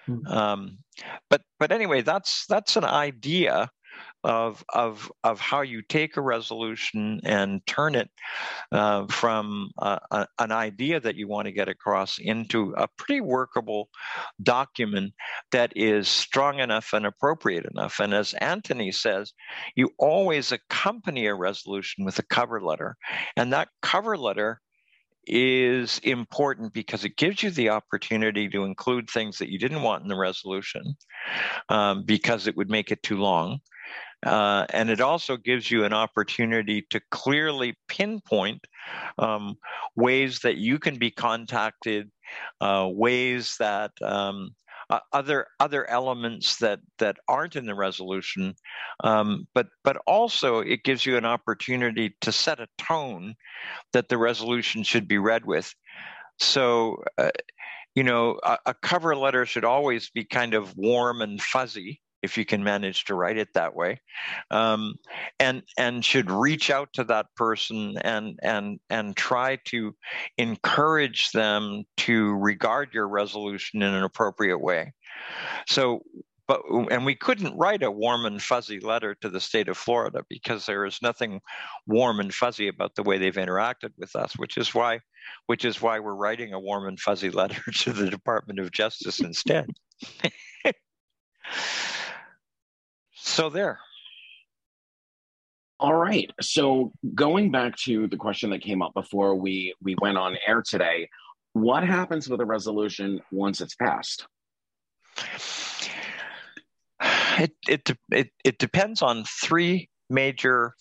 hmm. 0.04 0.26
um, 0.26 0.76
but 1.30 1.40
but 1.58 1.72
anyway 1.72 2.02
that's 2.02 2.44
that's 2.46 2.76
an 2.76 2.84
idea 2.84 3.70
of 4.24 4.64
of 4.72 5.12
of 5.22 5.38
how 5.38 5.60
you 5.60 5.82
take 5.82 6.16
a 6.16 6.22
resolution 6.22 7.20
and 7.24 7.64
turn 7.66 7.94
it 7.94 8.10
uh, 8.72 9.06
from 9.06 9.70
a, 9.78 10.26
an 10.38 10.50
idea 10.50 10.98
that 10.98 11.16
you 11.16 11.28
want 11.28 11.46
to 11.46 11.52
get 11.52 11.68
across 11.68 12.18
into 12.18 12.74
a 12.76 12.88
pretty 12.96 13.20
workable 13.20 13.90
document 14.42 15.12
that 15.52 15.72
is 15.76 16.08
strong 16.08 16.58
enough 16.58 16.92
and 16.92 17.06
appropriate 17.06 17.66
enough. 17.70 18.00
And 18.00 18.14
as 18.14 18.34
Anthony 18.34 18.90
says, 18.92 19.32
you 19.76 19.90
always 19.98 20.52
accompany 20.52 21.26
a 21.26 21.34
resolution 21.34 22.04
with 22.04 22.18
a 22.18 22.24
cover 22.24 22.62
letter, 22.62 22.96
and 23.36 23.52
that 23.52 23.68
cover 23.82 24.16
letter 24.16 24.60
is 25.26 26.00
important 26.00 26.72
because 26.72 27.04
it 27.04 27.16
gives 27.16 27.42
you 27.42 27.50
the 27.50 27.70
opportunity 27.70 28.48
to 28.48 28.64
include 28.64 29.08
things 29.08 29.38
that 29.38 29.50
you 29.50 29.58
didn't 29.58 29.82
want 29.82 30.02
in 30.02 30.08
the 30.08 30.16
resolution 30.16 30.82
um, 31.70 32.04
because 32.04 32.46
it 32.46 32.56
would 32.56 32.70
make 32.70 32.90
it 32.90 33.02
too 33.02 33.16
long 33.16 33.58
Uh, 34.24 34.66
and 34.70 34.90
it 34.90 35.00
also 35.00 35.36
gives 35.36 35.70
you 35.70 35.84
an 35.84 35.92
opportunity 35.92 36.86
to 36.90 37.00
clearly 37.10 37.76
pinpoint 37.88 38.66
um, 39.18 39.56
ways 39.96 40.40
that 40.40 40.56
you 40.56 40.78
can 40.78 40.96
be 40.96 41.10
contacted, 41.10 42.10
uh, 42.60 42.88
ways 42.90 43.56
that 43.58 43.92
um, 44.02 44.54
uh, 44.90 45.00
other 45.12 45.46
other 45.60 45.88
elements 45.88 46.56
that 46.56 46.80
that 46.98 47.16
aren't 47.28 47.56
in 47.56 47.66
the 47.66 47.74
resolution, 47.74 48.54
um, 49.02 49.46
but 49.54 49.66
but 49.82 49.96
also 50.06 50.60
it 50.60 50.84
gives 50.84 51.06
you 51.06 51.16
an 51.16 51.24
opportunity 51.24 52.16
to 52.20 52.32
set 52.32 52.60
a 52.60 52.68
tone 52.78 53.34
that 53.92 54.08
the 54.08 54.18
resolution 54.18 54.82
should 54.82 55.08
be 55.08 55.18
read 55.18 55.44
with. 55.44 55.74
So. 56.38 57.02
Uh, 57.18 57.30
you 57.94 58.02
know, 58.02 58.40
a, 58.42 58.58
a 58.66 58.74
cover 58.74 59.14
letter 59.14 59.46
should 59.46 59.64
always 59.64 60.10
be 60.10 60.24
kind 60.24 60.54
of 60.54 60.76
warm 60.76 61.22
and 61.22 61.40
fuzzy, 61.40 62.00
if 62.24 62.38
you 62.38 62.44
can 62.44 62.64
manage 62.64 63.04
to 63.04 63.14
write 63.14 63.36
it 63.36 63.52
that 63.52 63.76
way, 63.76 64.00
um, 64.50 64.94
and 65.38 65.62
and 65.76 66.04
should 66.04 66.30
reach 66.30 66.70
out 66.70 66.88
to 66.94 67.04
that 67.04 67.26
person 67.36 67.96
and 67.98 68.38
and 68.42 68.80
and 68.88 69.14
try 69.14 69.58
to 69.66 69.94
encourage 70.38 71.30
them 71.32 71.84
to 71.98 72.34
regard 72.36 72.94
your 72.94 73.06
resolution 73.06 73.82
in 73.82 73.92
an 73.92 74.02
appropriate 74.02 74.58
way. 74.58 74.92
So 75.68 76.02
but 76.46 76.60
and 76.90 77.06
we 77.06 77.14
couldn't 77.14 77.56
write 77.56 77.82
a 77.82 77.90
warm 77.90 78.26
and 78.26 78.42
fuzzy 78.42 78.80
letter 78.80 79.14
to 79.16 79.28
the 79.28 79.40
state 79.40 79.68
of 79.68 79.78
Florida 79.78 80.22
because 80.28 80.66
there 80.66 80.84
is 80.84 81.00
nothing 81.00 81.40
warm 81.86 82.20
and 82.20 82.34
fuzzy 82.34 82.68
about 82.68 82.94
the 82.94 83.02
way 83.02 83.18
they've 83.18 83.34
interacted 83.34 83.92
with 83.96 84.14
us, 84.14 84.34
which 84.36 84.58
is 84.58 84.74
why 84.74 85.00
which 85.46 85.64
is 85.64 85.80
why 85.80 85.98
we're 85.98 86.14
writing 86.14 86.52
a 86.52 86.60
warm 86.60 86.86
and 86.86 87.00
fuzzy 87.00 87.30
letter 87.42 87.62
to 87.72 87.92
the 87.92 88.10
Department 88.10 88.58
of 88.58 88.72
Justice 88.72 89.20
instead. 89.20 89.68
So 93.24 93.48
there. 93.48 93.80
All 95.80 95.94
right. 95.94 96.30
So 96.40 96.92
going 97.14 97.50
back 97.50 97.74
to 97.78 98.06
the 98.06 98.18
question 98.18 98.50
that 98.50 98.60
came 98.60 98.82
up 98.82 98.92
before 98.94 99.34
we 99.34 99.74
we 99.82 99.96
went 100.00 100.18
on 100.18 100.36
air 100.46 100.62
today, 100.64 101.08
what 101.54 101.84
happens 101.84 102.28
with 102.28 102.40
a 102.40 102.44
resolution 102.44 103.20
once 103.32 103.62
it's 103.62 103.74
passed? 103.74 104.26
It 107.38 107.52
it 107.66 107.90
it, 108.12 108.30
it 108.44 108.58
depends 108.58 109.00
on 109.00 109.24
three 109.24 109.88
major 110.10 110.74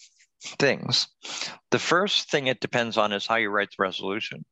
things. 0.44 1.08
The 1.72 1.80
first 1.80 2.30
thing 2.30 2.48
it 2.48 2.60
depends 2.60 2.98
on 2.98 3.14
is 3.14 3.26
how 3.26 3.38
you 3.38 3.50
write 3.50 3.70
the 3.70 3.82
resolution 3.82 4.44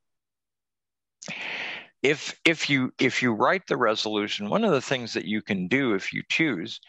if 2.03 2.39
if 2.45 2.69
you 2.69 2.91
if 2.99 3.21
you 3.21 3.31
write 3.31 3.67
the 3.67 3.77
resolution 3.77 4.49
one 4.49 4.63
of 4.63 4.71
the 4.71 4.81
things 4.81 5.13
that 5.13 5.25
you 5.25 5.41
can 5.41 5.67
do 5.67 5.93
if 5.93 6.13
you 6.13 6.23
choose 6.29 6.79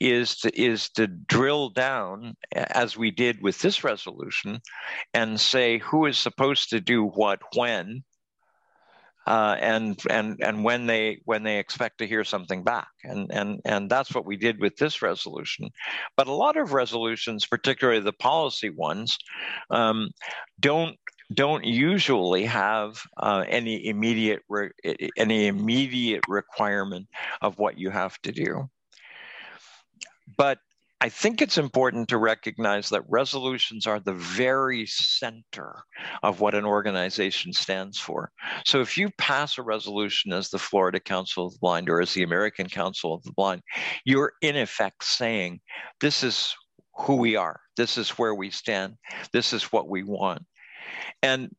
is 0.00 0.36
to 0.36 0.60
is 0.60 0.88
to 0.90 1.06
drill 1.06 1.70
down 1.70 2.34
as 2.54 2.96
we 2.96 3.10
did 3.10 3.40
with 3.42 3.60
this 3.60 3.84
resolution 3.84 4.60
and 5.14 5.40
say 5.40 5.78
who 5.78 6.06
is 6.06 6.18
supposed 6.18 6.70
to 6.70 6.80
do 6.80 7.04
what 7.04 7.40
when 7.54 8.02
uh, 9.26 9.56
and 9.60 10.00
and 10.08 10.36
and 10.40 10.62
when 10.62 10.86
they 10.86 11.20
when 11.24 11.42
they 11.42 11.58
expect 11.58 11.98
to 11.98 12.06
hear 12.06 12.22
something 12.22 12.62
back. 12.62 12.88
And 13.02 13.30
and 13.32 13.60
and 13.64 13.90
that's 13.90 14.14
what 14.14 14.24
we 14.24 14.36
did 14.36 14.60
with 14.60 14.76
this 14.76 15.02
resolution. 15.02 15.70
But 16.16 16.28
a 16.28 16.32
lot 16.32 16.56
of 16.56 16.72
resolutions 16.72 17.44
particularly 17.44 18.00
the 18.00 18.12
policy 18.12 18.70
ones 18.70 19.18
um, 19.70 20.10
don't 20.60 20.96
don't 21.32 21.64
usually 21.64 22.44
have 22.44 23.00
uh, 23.16 23.44
any 23.48 23.86
immediate 23.86 24.42
re- 24.48 24.70
any 25.16 25.46
immediate 25.46 26.22
requirement 26.28 27.08
of 27.42 27.58
what 27.58 27.78
you 27.78 27.90
have 27.90 28.16
to 28.22 28.32
do. 28.32 28.68
But 30.36 30.58
I 30.98 31.10
think 31.10 31.42
it's 31.42 31.58
important 31.58 32.08
to 32.08 32.16
recognize 32.16 32.88
that 32.88 33.02
resolutions 33.08 33.86
are 33.86 34.00
the 34.00 34.14
very 34.14 34.86
center 34.86 35.82
of 36.22 36.40
what 36.40 36.54
an 36.54 36.64
organization 36.64 37.52
stands 37.52 37.98
for. 37.98 38.30
So 38.64 38.80
if 38.80 38.96
you 38.96 39.10
pass 39.18 39.58
a 39.58 39.62
resolution 39.62 40.32
as 40.32 40.48
the 40.48 40.58
Florida 40.58 40.98
Council 40.98 41.46
of 41.46 41.52
the 41.52 41.58
Blind 41.60 41.90
or 41.90 42.00
as 42.00 42.14
the 42.14 42.22
American 42.22 42.68
Council 42.68 43.12
of 43.12 43.22
the 43.24 43.32
Blind, 43.32 43.60
you're 44.06 44.32
in 44.40 44.56
effect 44.56 45.04
saying, 45.04 45.60
this 46.00 46.24
is 46.24 46.54
who 46.96 47.16
we 47.16 47.36
are. 47.36 47.60
This 47.76 47.98
is 47.98 48.10
where 48.10 48.34
we 48.34 48.50
stand. 48.50 48.94
This 49.34 49.52
is 49.52 49.64
what 49.64 49.90
we 49.90 50.02
want. 50.02 50.42
And 51.22 51.54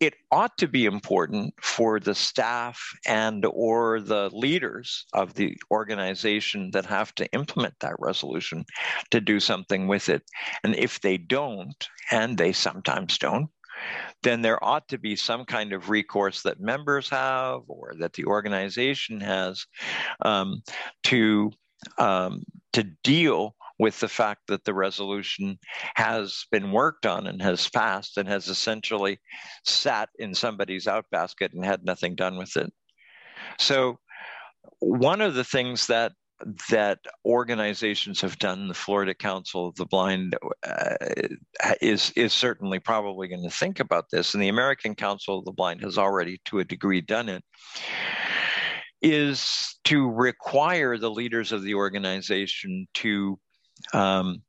it 0.00 0.14
ought 0.32 0.58
to 0.58 0.66
be 0.66 0.84
important 0.84 1.54
for 1.62 2.00
the 2.00 2.14
staff 2.14 2.82
and 3.06 3.46
or 3.46 4.00
the 4.00 4.30
leaders 4.32 5.06
of 5.12 5.34
the 5.34 5.56
organization 5.70 6.72
that 6.72 6.86
have 6.86 7.14
to 7.14 7.32
implement 7.32 7.74
that 7.80 7.94
resolution 8.00 8.64
to 9.10 9.20
do 9.20 9.38
something 9.38 9.86
with 9.86 10.08
it. 10.08 10.22
And 10.64 10.74
if 10.74 11.00
they 11.00 11.18
don't 11.18 11.88
and 12.10 12.36
they 12.36 12.52
sometimes 12.52 13.16
don't 13.16 13.48
then 14.22 14.42
there 14.42 14.62
ought 14.62 14.88
to 14.88 14.98
be 14.98 15.16
some 15.16 15.44
kind 15.44 15.72
of 15.72 15.90
recourse 15.90 16.42
that 16.42 16.60
members 16.60 17.08
have 17.08 17.62
or 17.68 17.94
that 17.98 18.12
the 18.14 18.24
organization 18.24 19.20
has 19.20 19.66
um, 20.24 20.62
to 21.04 21.50
um, 21.98 22.44
to 22.72 22.84
deal 23.02 23.56
with 23.82 23.98
the 23.98 24.08
fact 24.08 24.42
that 24.46 24.62
the 24.62 24.72
resolution 24.72 25.58
has 25.96 26.46
been 26.52 26.70
worked 26.70 27.04
on 27.04 27.26
and 27.26 27.42
has 27.42 27.68
passed 27.68 28.16
and 28.16 28.28
has 28.28 28.46
essentially 28.46 29.18
sat 29.64 30.08
in 30.20 30.32
somebody's 30.32 30.86
outbasket 30.86 31.52
and 31.52 31.64
had 31.64 31.84
nothing 31.84 32.14
done 32.14 32.38
with 32.38 32.56
it. 32.56 32.72
So, 33.58 33.98
one 34.78 35.20
of 35.20 35.34
the 35.34 35.42
things 35.42 35.88
that 35.88 36.12
that 36.70 37.00
organizations 37.24 38.20
have 38.20 38.38
done, 38.38 38.68
the 38.68 38.74
Florida 38.74 39.14
Council 39.14 39.66
of 39.66 39.74
the 39.74 39.86
Blind 39.86 40.36
uh, 40.64 40.94
is 41.80 42.12
is 42.14 42.32
certainly 42.32 42.78
probably 42.78 43.26
going 43.26 43.42
to 43.42 43.50
think 43.50 43.80
about 43.80 44.04
this, 44.12 44.32
and 44.32 44.40
the 44.40 44.48
American 44.48 44.94
Council 44.94 45.40
of 45.40 45.44
the 45.44 45.58
Blind 45.60 45.82
has 45.82 45.98
already, 45.98 46.40
to 46.44 46.60
a 46.60 46.64
degree, 46.64 47.00
done 47.00 47.28
it. 47.28 47.42
Is 49.02 49.76
to 49.86 50.08
require 50.08 50.96
the 50.96 51.10
leaders 51.10 51.50
of 51.50 51.64
the 51.64 51.74
organization 51.74 52.86
to 52.94 53.40
um, 53.92 54.42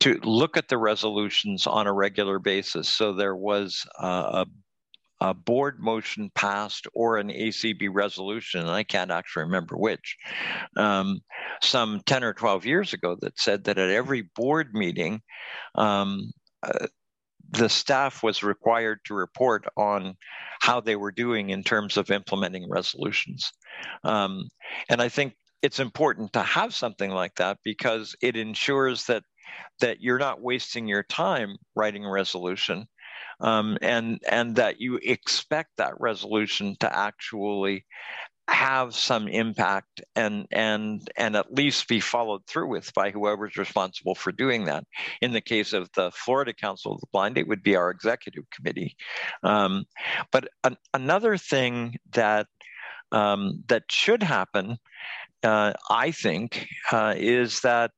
to 0.00 0.18
look 0.24 0.56
at 0.56 0.68
the 0.68 0.78
resolutions 0.78 1.66
on 1.66 1.86
a 1.86 1.92
regular 1.92 2.38
basis. 2.38 2.88
So 2.88 3.12
there 3.12 3.36
was 3.36 3.86
uh, 4.00 4.44
a, 5.20 5.26
a, 5.28 5.34
board 5.34 5.78
motion 5.78 6.30
passed 6.34 6.88
or 6.92 7.18
an 7.18 7.28
ACB 7.28 7.88
resolution, 7.92 8.62
and 8.62 8.70
I 8.70 8.82
can't 8.82 9.12
actually 9.12 9.44
remember 9.44 9.76
which, 9.76 10.16
um, 10.76 11.20
some 11.62 12.00
10 12.06 12.24
or 12.24 12.34
12 12.34 12.66
years 12.66 12.92
ago 12.92 13.16
that 13.20 13.38
said 13.38 13.64
that 13.64 13.78
at 13.78 13.90
every 13.90 14.22
board 14.34 14.70
meeting, 14.74 15.22
um, 15.76 16.32
uh, 16.64 16.88
the 17.52 17.68
staff 17.68 18.22
was 18.22 18.42
required 18.42 18.98
to 19.04 19.14
report 19.14 19.66
on 19.76 20.16
how 20.62 20.80
they 20.80 20.96
were 20.96 21.12
doing 21.12 21.50
in 21.50 21.62
terms 21.62 21.96
of 21.96 22.10
implementing 22.10 22.68
resolutions. 22.68 23.52
Um, 24.04 24.48
and 24.88 25.02
I 25.02 25.08
think 25.08 25.34
it's 25.62 25.80
important 25.80 26.32
to 26.32 26.42
have 26.42 26.74
something 26.74 27.10
like 27.10 27.34
that 27.36 27.58
because 27.64 28.14
it 28.20 28.36
ensures 28.36 29.06
that 29.06 29.22
that 29.80 30.00
you're 30.00 30.18
not 30.18 30.40
wasting 30.40 30.88
your 30.88 31.02
time 31.02 31.56
writing 31.74 32.04
a 32.04 32.10
resolution 32.10 32.86
um, 33.40 33.76
and 33.82 34.20
and 34.28 34.56
that 34.56 34.80
you 34.80 34.98
expect 35.02 35.70
that 35.76 36.00
resolution 36.00 36.76
to 36.80 36.96
actually 36.96 37.84
have 38.48 38.94
some 38.94 39.28
impact 39.28 40.02
and 40.16 40.46
and 40.50 41.08
and 41.16 41.36
at 41.36 41.52
least 41.52 41.88
be 41.88 42.00
followed 42.00 42.44
through 42.46 42.68
with 42.68 42.92
by 42.94 43.10
whoever's 43.10 43.56
responsible 43.56 44.14
for 44.14 44.32
doing 44.32 44.64
that. 44.64 44.84
In 45.20 45.32
the 45.32 45.40
case 45.40 45.72
of 45.72 45.88
the 45.94 46.10
Florida 46.10 46.52
Council 46.52 46.92
of 46.92 47.00
the 47.00 47.06
Blind, 47.12 47.38
it 47.38 47.48
would 47.48 47.62
be 47.62 47.76
our 47.76 47.90
executive 47.90 48.44
committee. 48.50 48.96
Um, 49.42 49.84
but 50.30 50.48
an, 50.64 50.76
another 50.92 51.36
thing 51.36 51.96
that 52.12 52.46
um, 53.12 53.62
that 53.68 53.84
should 53.90 54.22
happen 54.22 54.78
uh, 55.42 55.72
I 55.90 56.10
think, 56.10 56.66
uh, 56.90 57.14
is 57.16 57.60
that 57.60 57.90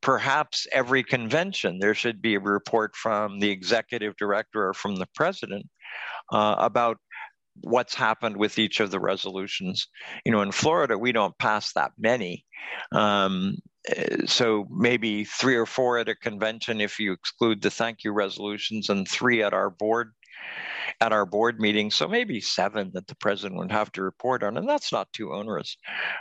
perhaps 0.00 0.66
every 0.72 1.04
convention 1.04 1.78
there 1.78 1.94
should 1.94 2.20
be 2.20 2.34
a 2.34 2.40
report 2.40 2.96
from 2.96 3.38
the 3.38 3.50
executive 3.50 4.16
director 4.16 4.68
or 4.68 4.74
from 4.74 4.96
the 4.96 5.06
president 5.14 5.66
uh, 6.32 6.56
about 6.58 6.98
what's 7.60 7.94
happened 7.94 8.36
with 8.36 8.58
each 8.58 8.80
of 8.80 8.90
the 8.90 9.00
resolutions. 9.00 9.86
You 10.24 10.32
know, 10.32 10.42
in 10.42 10.52
Florida, 10.52 10.98
we 10.98 11.12
don't 11.12 11.36
pass 11.38 11.72
that 11.74 11.92
many. 11.98 12.44
Um, 12.92 13.56
so 14.26 14.66
maybe 14.70 15.24
three 15.24 15.56
or 15.56 15.66
four 15.66 15.98
at 15.98 16.08
a 16.08 16.14
convention 16.14 16.80
if 16.80 16.98
you 16.98 17.12
exclude 17.12 17.60
the 17.60 17.70
thank 17.70 18.04
you 18.04 18.12
resolutions 18.12 18.88
and 18.88 19.06
three 19.06 19.42
at 19.42 19.52
our 19.52 19.70
board 19.70 20.12
at 21.00 21.12
our 21.12 21.26
board 21.26 21.60
meeting. 21.60 21.90
So 21.90 22.08
maybe 22.08 22.40
seven 22.40 22.90
that 22.94 23.06
the 23.06 23.16
president 23.16 23.58
would 23.58 23.72
have 23.72 23.92
to 23.92 24.02
report 24.02 24.42
on, 24.42 24.56
and 24.56 24.68
that's 24.68 24.92
not 24.92 25.12
too 25.12 25.32
onerous. 25.32 25.76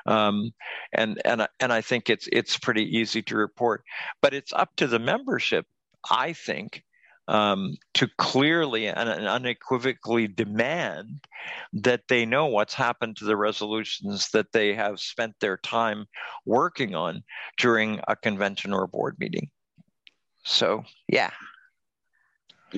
Um, 0.06 0.52
and 0.94 1.22
and 1.26 1.48
and 1.60 1.74
I 1.74 1.82
think 1.82 2.10
it's 2.10 2.28
it's 2.32 2.58
pretty 2.58 2.98
easy 2.98 3.22
to 3.24 3.38
report, 3.38 3.84
but 4.22 4.34
it's 4.34 4.54
up 4.54 4.76
to 4.78 4.88
the 4.88 5.00
membership. 5.00 5.66
I 6.10 6.34
think 6.34 6.84
um, 7.28 7.78
to 7.94 8.10
clearly 8.18 8.88
and 8.88 8.98
unequivocally 8.98 10.28
demand 10.28 11.26
that 11.74 12.02
they 12.10 12.26
know 12.26 12.48
what's 12.48 12.74
happened 12.74 13.16
to 13.18 13.26
the 13.26 13.38
resolutions 13.38 14.30
that 14.32 14.52
they 14.52 14.74
have 14.74 15.00
spent 15.00 15.36
their 15.40 15.58
time 15.58 16.08
working 16.46 16.96
on 16.96 17.24
during 17.58 18.02
a 18.08 18.16
convention 18.16 18.74
or 18.74 18.84
a 18.84 18.88
board 18.88 19.16
meeting. 19.20 19.50
So, 20.44 20.84
yeah. 21.08 21.30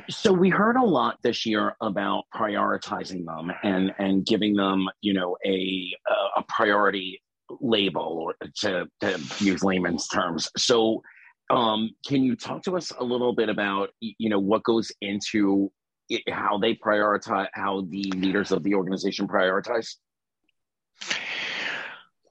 So 0.09 0.33
we 0.33 0.49
heard 0.49 0.75
a 0.75 0.83
lot 0.83 1.19
this 1.21 1.45
year 1.45 1.75
about 1.81 2.23
prioritizing 2.33 3.25
them 3.25 3.51
and 3.63 3.93
and 3.99 4.25
giving 4.25 4.55
them, 4.55 4.87
you 5.01 5.13
know, 5.13 5.37
a 5.45 5.91
a 6.35 6.43
priority 6.47 7.21
label 7.61 8.01
or 8.01 8.35
to, 8.55 8.87
to 9.01 9.19
use 9.39 9.63
layman's 9.63 10.07
terms. 10.07 10.49
So 10.57 11.01
um, 11.49 11.91
can 12.07 12.23
you 12.23 12.35
talk 12.35 12.63
to 12.63 12.77
us 12.77 12.91
a 12.97 13.03
little 13.03 13.33
bit 13.35 13.49
about 13.49 13.89
you 13.99 14.29
know 14.29 14.39
what 14.39 14.63
goes 14.63 14.91
into 15.01 15.71
it, 16.09 16.21
how 16.29 16.57
they 16.57 16.75
prioritize, 16.75 17.47
how 17.53 17.81
the 17.89 18.11
leaders 18.15 18.51
of 18.51 18.63
the 18.63 18.73
organization 18.75 19.27
prioritize? 19.27 19.95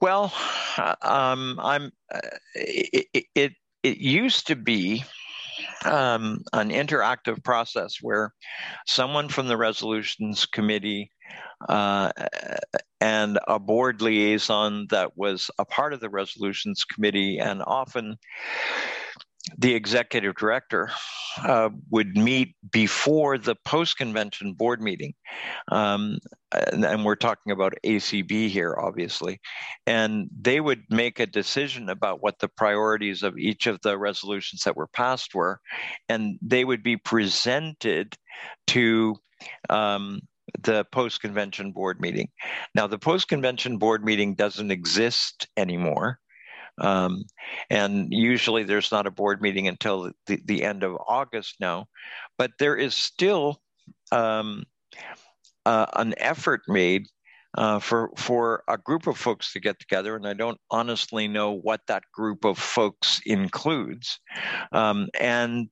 Well, 0.01 0.33
um, 1.01 1.59
I'm. 1.61 1.91
Uh, 2.13 2.19
it, 2.55 3.25
it, 3.35 3.53
it 3.83 3.97
used 3.97 4.47
to 4.47 4.55
be 4.55 5.03
um, 5.85 6.39
an 6.53 6.69
interactive 6.69 7.43
process 7.43 7.97
where 8.01 8.33
someone 8.85 9.29
from 9.29 9.47
the 9.47 9.57
resolutions 9.57 10.45
committee 10.45 11.11
uh, 11.69 12.11
and 13.01 13.39
a 13.47 13.59
board 13.59 14.01
liaison 14.01 14.87
that 14.89 15.17
was 15.17 15.49
a 15.59 15.65
part 15.65 15.93
of 15.93 15.99
the 15.99 16.09
resolutions 16.09 16.83
committee 16.83 17.39
and 17.39 17.61
often 17.65 18.17
the 19.57 19.75
executive 19.75 20.35
director 20.35 20.89
uh, 21.43 21.69
would 21.89 22.15
meet 22.15 22.55
before 22.71 23.37
the 23.37 23.55
post 23.65 23.97
convention 23.97 24.53
board 24.53 24.81
meeting. 24.81 25.13
Um, 25.69 26.19
and, 26.51 26.85
and, 26.85 27.03
we're 27.03 27.15
talking 27.15 27.51
about 27.51 27.73
ACB 27.85 28.49
here, 28.49 28.75
obviously. 28.79 29.39
And 29.85 30.29
they 30.39 30.61
would 30.61 30.83
make 30.89 31.19
a 31.19 31.25
decision 31.25 31.89
about 31.89 32.21
what 32.21 32.39
the 32.39 32.47
priorities 32.47 33.23
of 33.23 33.37
each 33.37 33.67
of 33.67 33.81
the 33.81 33.97
resolutions 33.97 34.63
that 34.63 34.77
were 34.77 34.87
passed 34.87 35.33
were. 35.33 35.59
And 36.07 36.37
they 36.41 36.63
would 36.63 36.83
be 36.83 36.97
presented 36.97 38.15
to 38.67 39.15
um, 39.69 40.21
the 40.61 40.85
post 40.91 41.21
convention 41.21 41.71
board 41.71 41.99
meeting. 41.99 42.29
Now, 42.75 42.87
the 42.87 42.99
post 42.99 43.27
convention 43.27 43.77
board 43.77 44.05
meeting 44.05 44.35
doesn't 44.35 44.71
exist 44.71 45.47
anymore. 45.57 46.19
Um, 46.79 47.25
and 47.69 48.11
usually 48.11 48.63
there's 48.63 48.91
not 48.91 49.07
a 49.07 49.11
board 49.11 49.41
meeting 49.41 49.67
until 49.67 50.11
the, 50.25 50.41
the 50.45 50.63
end 50.63 50.83
of 50.83 50.97
August 51.07 51.55
now, 51.59 51.87
but 52.37 52.51
there 52.59 52.75
is 52.75 52.95
still 52.95 53.61
um, 54.11 54.63
uh, 55.65 55.85
an 55.95 56.13
effort 56.17 56.61
made 56.67 57.07
uh, 57.55 57.79
for 57.79 58.11
for 58.17 58.63
a 58.67 58.77
group 58.77 59.05
of 59.05 59.17
folks 59.17 59.53
to 59.53 59.59
get 59.59 59.79
together, 59.79 60.15
and 60.15 60.27
I 60.27 60.33
don't 60.33 60.59
honestly 60.71 61.27
know 61.27 61.51
what 61.51 61.81
that 61.87 62.03
group 62.11 62.45
of 62.45 62.57
folks 62.57 63.21
includes, 63.25 64.19
um, 64.71 65.07
and 65.19 65.69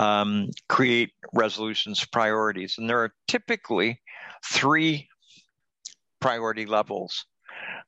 um, 0.00 0.50
create 0.68 1.12
resolutions 1.32 2.04
priorities. 2.04 2.74
And 2.78 2.90
there 2.90 2.98
are 2.98 3.14
typically 3.28 4.00
three 4.44 5.08
priority 6.20 6.66
levels 6.66 7.26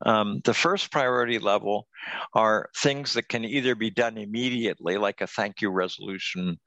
um, 0.04 0.40
the 0.44 0.54
first 0.54 0.90
priority 0.90 1.38
level 1.38 1.86
are 2.34 2.68
things 2.76 3.14
that 3.14 3.28
can 3.28 3.44
either 3.44 3.74
be 3.74 3.90
done 3.90 4.18
immediately, 4.18 4.98
like 4.98 5.20
a 5.20 5.26
thank 5.26 5.60
you 5.60 5.70
resolution, 5.70 6.58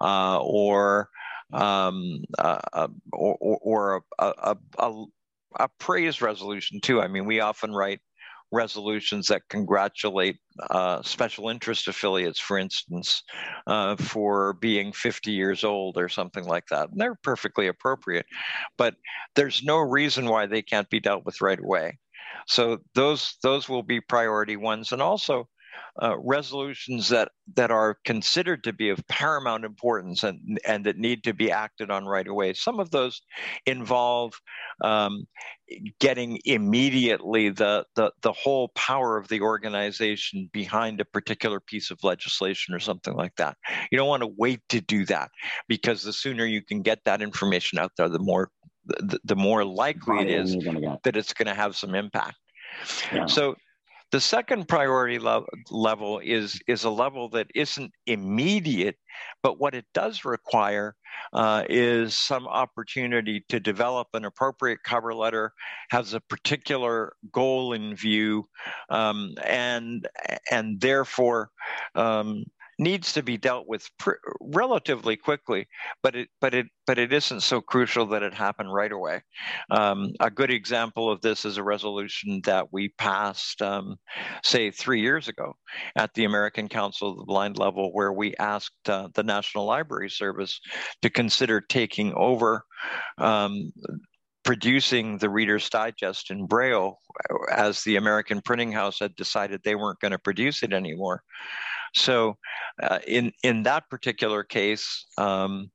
uh, 0.00 0.38
or, 0.40 1.08
um, 1.52 2.22
uh, 2.38 2.60
uh 2.72 2.88
or, 3.12 3.36
or 3.40 4.02
a, 4.18 4.32
a, 4.42 4.56
a, 4.78 5.04
a 5.60 5.68
praise 5.78 6.20
resolution 6.22 6.80
too. 6.80 7.00
I 7.00 7.08
mean, 7.08 7.26
we 7.26 7.40
often 7.40 7.72
write 7.72 8.00
resolutions 8.50 9.26
that 9.26 9.42
congratulate 9.50 10.38
uh, 10.70 11.02
special 11.02 11.48
interest 11.48 11.88
affiliates, 11.88 12.40
for 12.40 12.58
instance, 12.58 13.22
uh, 13.66 13.96
for 13.96 14.54
being 14.54 14.92
50 14.92 15.32
years 15.32 15.64
old 15.64 15.98
or 15.98 16.08
something 16.08 16.44
like 16.44 16.66
that. 16.70 16.90
And 16.90 17.00
they're 17.00 17.18
perfectly 17.22 17.66
appropriate, 17.66 18.26
but 18.76 18.94
there's 19.34 19.62
no 19.62 19.78
reason 19.78 20.26
why 20.26 20.46
they 20.46 20.62
can't 20.62 20.88
be 20.88 21.00
dealt 21.00 21.24
with 21.26 21.40
right 21.40 21.58
away. 21.58 21.98
So 22.46 22.78
those 22.94 23.36
those 23.42 23.68
will 23.68 23.82
be 23.82 24.00
priority 24.00 24.56
ones, 24.56 24.92
and 24.92 25.02
also 25.02 25.48
uh, 26.00 26.16
resolutions 26.18 27.08
that 27.08 27.30
that 27.54 27.70
are 27.70 27.98
considered 28.04 28.62
to 28.64 28.72
be 28.72 28.90
of 28.90 29.06
paramount 29.08 29.64
importance 29.64 30.22
and 30.22 30.58
and 30.66 30.84
that 30.86 30.96
need 30.96 31.24
to 31.24 31.34
be 31.34 31.50
acted 31.50 31.90
on 31.90 32.06
right 32.06 32.26
away. 32.26 32.52
Some 32.52 32.78
of 32.78 32.90
those 32.90 33.20
involve 33.66 34.34
um, 34.82 35.26
getting 35.98 36.38
immediately 36.44 37.50
the, 37.50 37.84
the 37.96 38.12
the 38.22 38.32
whole 38.32 38.68
power 38.74 39.16
of 39.16 39.28
the 39.28 39.40
organization 39.40 40.48
behind 40.52 41.00
a 41.00 41.04
particular 41.04 41.60
piece 41.60 41.90
of 41.90 41.98
legislation 42.04 42.74
or 42.74 42.78
something 42.78 43.14
like 43.14 43.34
that. 43.36 43.56
You 43.90 43.98
don't 43.98 44.08
want 44.08 44.22
to 44.22 44.34
wait 44.36 44.60
to 44.70 44.80
do 44.80 45.04
that 45.06 45.30
because 45.68 46.02
the 46.02 46.12
sooner 46.12 46.46
you 46.46 46.62
can 46.62 46.82
get 46.82 47.04
that 47.04 47.22
information 47.22 47.78
out 47.78 47.92
there, 47.96 48.08
the 48.08 48.18
more 48.18 48.50
the, 48.88 49.20
the 49.24 49.36
more 49.36 49.64
likely 49.64 50.20
it 50.20 50.30
is 50.30 50.56
that 51.04 51.16
it's 51.16 51.32
going 51.32 51.46
to 51.46 51.54
have 51.54 51.76
some 51.76 51.94
impact. 51.94 52.36
Yeah. 53.12 53.26
So 53.26 53.56
the 54.10 54.20
second 54.20 54.68
priority 54.68 55.18
lo- 55.18 55.46
level 55.70 56.20
is 56.20 56.60
is 56.66 56.84
a 56.84 56.90
level 56.90 57.28
that 57.30 57.48
isn't 57.54 57.92
immediate, 58.06 58.96
but 59.42 59.58
what 59.58 59.74
it 59.74 59.84
does 59.92 60.24
require 60.24 60.96
uh, 61.32 61.64
is 61.68 62.14
some 62.14 62.46
opportunity 62.48 63.44
to 63.48 63.60
develop 63.60 64.08
an 64.14 64.24
appropriate 64.24 64.82
cover 64.82 65.14
letter, 65.14 65.52
has 65.90 66.14
a 66.14 66.20
particular 66.20 67.12
goal 67.32 67.74
in 67.74 67.94
view, 67.94 68.44
um, 68.88 69.34
and 69.44 70.08
and 70.50 70.80
therefore 70.80 71.50
um, 71.94 72.44
needs 72.78 73.12
to 73.12 73.22
be 73.22 73.36
dealt 73.36 73.66
with 73.66 73.88
pr- 73.98 74.12
relatively 74.40 75.16
quickly, 75.16 75.66
but 76.02 76.14
it 76.14 76.28
but 76.40 76.54
it 76.54 76.66
but 76.86 76.98
it 76.98 77.12
isn't 77.12 77.40
so 77.40 77.60
crucial 77.60 78.06
that 78.06 78.22
it 78.22 78.32
happened 78.32 78.72
right 78.72 78.92
away. 78.92 79.20
Um, 79.70 80.12
a 80.20 80.30
good 80.30 80.50
example 80.50 81.10
of 81.10 81.20
this 81.20 81.44
is 81.44 81.56
a 81.56 81.62
resolution 81.62 82.40
that 82.44 82.72
we 82.72 82.90
passed, 82.98 83.60
um, 83.62 83.96
say, 84.42 84.70
three 84.70 85.00
years 85.00 85.28
ago 85.28 85.54
at 85.96 86.14
the 86.14 86.24
American 86.24 86.68
Council 86.68 87.10
of 87.10 87.16
the 87.18 87.24
Blind 87.24 87.58
level, 87.58 87.90
where 87.92 88.12
we 88.12 88.36
asked 88.36 88.88
uh, 88.88 89.08
the 89.14 89.22
National 89.22 89.64
Library 89.64 90.10
Service 90.10 90.60
to 91.02 91.10
consider 91.10 91.60
taking 91.60 92.12
over. 92.14 92.64
Um, 93.18 93.72
producing 94.44 95.18
the 95.18 95.28
Reader's 95.28 95.68
Digest 95.68 96.30
in 96.30 96.46
Braille 96.46 96.98
as 97.54 97.82
the 97.82 97.96
American 97.96 98.40
Printing 98.40 98.72
House 98.72 98.98
had 98.98 99.14
decided 99.14 99.60
they 99.62 99.74
weren't 99.74 100.00
going 100.00 100.12
to 100.12 100.18
produce 100.18 100.62
it 100.62 100.72
anymore. 100.72 101.22
So, 101.94 102.36
uh, 102.82 102.98
in 103.06 103.32
in 103.42 103.64
that 103.64 103.88
particular 103.90 104.44
case, 104.44 105.06
um, 105.16 105.70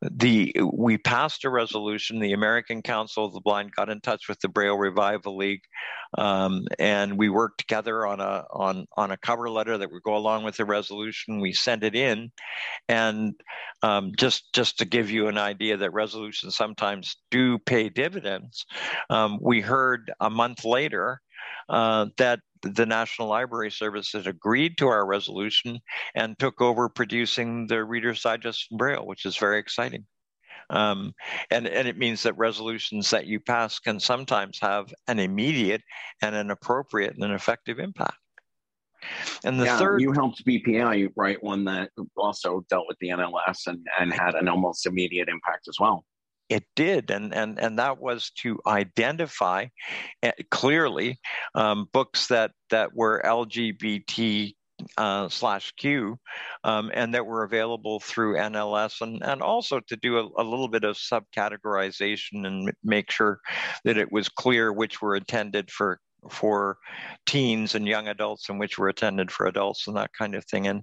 the 0.00 0.54
we 0.72 0.96
passed 0.96 1.44
a 1.44 1.50
resolution. 1.50 2.20
The 2.20 2.32
American 2.32 2.82
Council 2.82 3.26
of 3.26 3.34
the 3.34 3.40
Blind 3.40 3.72
got 3.72 3.90
in 3.90 4.00
touch 4.00 4.28
with 4.28 4.40
the 4.40 4.48
Braille 4.48 4.78
Revival 4.78 5.36
League, 5.36 5.62
um, 6.16 6.66
and 6.78 7.18
we 7.18 7.28
worked 7.28 7.58
together 7.58 8.06
on 8.06 8.20
a 8.20 8.44
on 8.50 8.86
on 8.96 9.10
a 9.10 9.18
cover 9.18 9.50
letter 9.50 9.76
that 9.76 9.90
would 9.92 10.02
go 10.02 10.16
along 10.16 10.44
with 10.44 10.56
the 10.56 10.64
resolution. 10.64 11.40
We 11.40 11.52
sent 11.52 11.84
it 11.84 11.94
in, 11.94 12.30
and 12.88 13.34
um, 13.82 14.12
just 14.16 14.52
just 14.54 14.78
to 14.78 14.86
give 14.86 15.10
you 15.10 15.28
an 15.28 15.38
idea 15.38 15.76
that 15.76 15.92
resolutions 15.92 16.56
sometimes 16.56 17.16
do 17.30 17.58
pay 17.58 17.90
dividends, 17.90 18.64
um, 19.10 19.38
we 19.42 19.60
heard 19.60 20.10
a 20.20 20.30
month 20.30 20.64
later 20.64 21.20
uh, 21.68 22.06
that 22.16 22.40
the 22.62 22.86
National 22.86 23.28
Library 23.28 23.70
Service 23.70 24.12
has 24.12 24.26
agreed 24.26 24.78
to 24.78 24.88
our 24.88 25.06
resolution 25.06 25.80
and 26.14 26.38
took 26.38 26.60
over 26.60 26.88
producing 26.88 27.66
the 27.66 27.84
Reader's 27.84 28.22
Digest 28.22 28.68
in 28.70 28.76
Braille, 28.76 29.06
which 29.06 29.24
is 29.24 29.36
very 29.36 29.58
exciting. 29.58 30.06
Um, 30.68 31.14
and, 31.50 31.66
and 31.66 31.88
it 31.88 31.98
means 31.98 32.22
that 32.22 32.38
resolutions 32.38 33.10
that 33.10 33.26
you 33.26 33.40
pass 33.40 33.78
can 33.78 33.98
sometimes 33.98 34.58
have 34.60 34.92
an 35.08 35.18
immediate 35.18 35.82
and 36.22 36.34
an 36.34 36.50
appropriate 36.50 37.14
and 37.14 37.24
an 37.24 37.32
effective 37.32 37.78
impact. 37.78 38.16
And 39.44 39.58
the 39.58 39.64
yeah, 39.64 39.78
third, 39.78 40.02
you 40.02 40.12
helped 40.12 40.44
BPI 40.44 41.10
write 41.16 41.42
one 41.42 41.64
that 41.64 41.90
also 42.16 42.64
dealt 42.68 42.86
with 42.86 42.98
the 43.00 43.08
NLS 43.08 43.66
and, 43.66 43.84
and 43.98 44.12
had 44.12 44.34
an 44.34 44.46
almost 44.46 44.86
immediate 44.86 45.28
impact 45.28 45.68
as 45.68 45.76
well 45.80 46.04
it 46.50 46.64
did, 46.74 47.10
and 47.10 47.32
and 47.32 47.58
and 47.58 47.78
that 47.78 48.00
was 48.00 48.30
to 48.42 48.58
identify 48.66 49.66
eh, 50.22 50.32
clearly 50.50 51.18
um, 51.54 51.88
books 51.92 52.26
that 52.26 52.50
that 52.70 52.94
were 52.94 53.22
LGBT 53.24 54.52
uh, 54.96 55.28
slash 55.28 55.72
Q, 55.72 56.18
um, 56.64 56.90
and 56.92 57.14
that 57.14 57.26
were 57.26 57.44
available 57.44 58.00
through 58.00 58.36
NLS, 58.36 59.00
and, 59.00 59.22
and 59.22 59.42
also 59.42 59.80
to 59.80 59.96
do 59.96 60.18
a, 60.18 60.42
a, 60.42 60.44
little 60.44 60.68
bit 60.68 60.84
of 60.84 60.96
subcategorization 60.96 62.46
and 62.46 62.72
make 62.82 63.10
sure 63.10 63.40
that 63.84 63.96
it 63.96 64.10
was 64.10 64.28
clear 64.28 64.72
which 64.72 65.00
were 65.00 65.16
intended 65.16 65.70
for 65.70 66.00
for 66.28 66.78
teens 67.26 67.74
and 67.74 67.86
young 67.86 68.08
adults 68.08 68.48
and 68.48 68.58
which 68.58 68.78
were 68.78 68.88
attended 68.88 69.30
for 69.30 69.46
adults 69.46 69.86
and 69.86 69.96
that 69.96 70.10
kind 70.12 70.34
of 70.34 70.44
thing. 70.44 70.66
And 70.66 70.82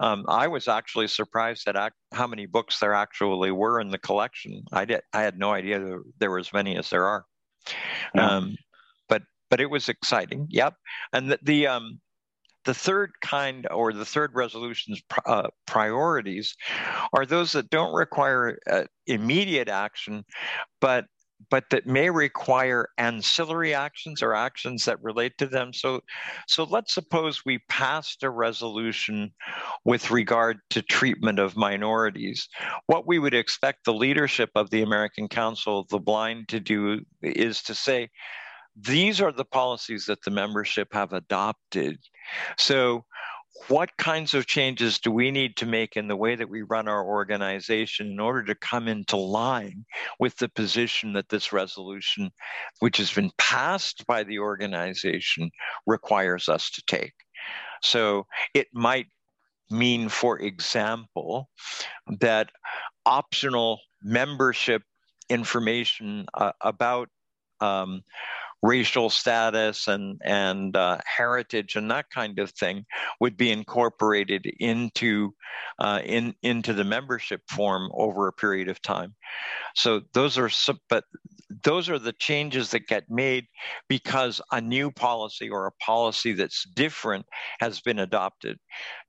um, 0.00 0.24
I 0.28 0.48
was 0.48 0.68
actually 0.68 1.08
surprised 1.08 1.68
at 1.68 1.76
ac- 1.76 1.94
how 2.12 2.26
many 2.26 2.46
books 2.46 2.78
there 2.78 2.94
actually 2.94 3.50
were 3.50 3.80
in 3.80 3.90
the 3.90 3.98
collection. 3.98 4.62
I 4.72 4.84
did 4.84 5.00
I 5.12 5.22
had 5.22 5.38
no 5.38 5.52
idea 5.52 5.98
there, 6.18 6.30
were 6.30 6.38
as 6.38 6.52
many 6.52 6.76
as 6.76 6.90
there 6.90 7.06
are. 7.06 7.24
Um, 8.16 8.56
but 9.08 9.22
but 9.50 9.60
it 9.60 9.70
was 9.70 9.88
exciting. 9.88 10.46
Yep. 10.50 10.74
And 11.12 11.30
the, 11.30 11.38
the 11.42 11.66
um 11.66 12.00
the 12.64 12.74
third 12.74 13.12
kind 13.20 13.66
or 13.70 13.92
the 13.92 14.04
third 14.04 14.32
resolution's 14.34 15.02
uh, 15.26 15.48
priorities 15.66 16.56
are 17.12 17.26
those 17.26 17.52
that 17.52 17.70
don't 17.70 17.94
require 17.94 18.58
uh, 18.70 18.84
immediate 19.06 19.68
action, 19.68 20.24
but 20.80 21.04
but 21.50 21.64
that 21.70 21.86
may 21.86 22.10
require 22.10 22.88
ancillary 22.98 23.74
actions 23.74 24.22
or 24.22 24.34
actions 24.34 24.84
that 24.84 25.02
relate 25.02 25.36
to 25.38 25.46
them. 25.46 25.72
So, 25.72 26.00
so 26.46 26.64
let's 26.64 26.94
suppose 26.94 27.44
we 27.44 27.58
passed 27.68 28.22
a 28.22 28.30
resolution 28.30 29.32
with 29.84 30.10
regard 30.10 30.58
to 30.70 30.82
treatment 30.82 31.38
of 31.38 31.56
minorities. 31.56 32.48
What 32.86 33.06
we 33.06 33.18
would 33.18 33.34
expect 33.34 33.84
the 33.84 33.94
leadership 33.94 34.50
of 34.54 34.70
the 34.70 34.82
American 34.82 35.28
Council 35.28 35.80
of 35.80 35.88
the 35.88 35.98
Blind 35.98 36.48
to 36.48 36.60
do 36.60 37.00
is 37.22 37.62
to 37.62 37.74
say, 37.74 38.10
these 38.76 39.20
are 39.20 39.32
the 39.32 39.44
policies 39.44 40.06
that 40.06 40.22
the 40.22 40.30
membership 40.30 40.88
have 40.92 41.12
adopted. 41.12 41.98
So, 42.58 43.04
what 43.68 43.96
kinds 43.96 44.34
of 44.34 44.46
changes 44.46 44.98
do 44.98 45.10
we 45.10 45.30
need 45.30 45.56
to 45.56 45.66
make 45.66 45.96
in 45.96 46.08
the 46.08 46.16
way 46.16 46.34
that 46.34 46.48
we 46.48 46.62
run 46.62 46.88
our 46.88 47.04
organization 47.04 48.08
in 48.08 48.20
order 48.20 48.44
to 48.44 48.54
come 48.54 48.88
into 48.88 49.16
line 49.16 49.84
with 50.18 50.36
the 50.36 50.48
position 50.48 51.12
that 51.14 51.28
this 51.28 51.52
resolution, 51.52 52.30
which 52.80 52.96
has 52.98 53.12
been 53.12 53.30
passed 53.38 54.06
by 54.06 54.22
the 54.22 54.38
organization, 54.38 55.50
requires 55.86 56.48
us 56.48 56.70
to 56.70 56.82
take? 56.86 57.14
So, 57.82 58.26
it 58.54 58.68
might 58.72 59.06
mean, 59.70 60.08
for 60.08 60.38
example, 60.38 61.48
that 62.20 62.50
optional 63.06 63.80
membership 64.02 64.82
information 65.28 66.26
uh, 66.34 66.52
about 66.60 67.08
um, 67.60 68.02
racial 68.64 69.10
status 69.10 69.88
and 69.88 70.18
and 70.24 70.74
uh, 70.74 70.96
heritage 71.04 71.76
and 71.76 71.90
that 71.90 72.06
kind 72.08 72.38
of 72.38 72.50
thing 72.52 72.86
would 73.20 73.36
be 73.36 73.50
incorporated 73.50 74.46
into 74.58 75.34
uh, 75.78 76.00
in 76.02 76.34
into 76.42 76.72
the 76.72 76.82
membership 76.82 77.42
form 77.50 77.90
over 77.92 78.26
a 78.26 78.32
period 78.32 78.68
of 78.68 78.80
time. 78.80 79.14
So 79.74 80.00
those 80.14 80.38
are 80.38 80.48
but 80.88 81.04
those 81.62 81.90
are 81.90 81.98
the 81.98 82.14
changes 82.14 82.70
that 82.70 82.88
get 82.88 83.04
made 83.10 83.44
because 83.88 84.40
a 84.50 84.60
new 84.60 84.90
policy 84.90 85.50
or 85.50 85.66
a 85.66 85.84
policy 85.84 86.32
that's 86.32 86.64
different 86.74 87.26
has 87.60 87.80
been 87.80 87.98
adopted. 87.98 88.58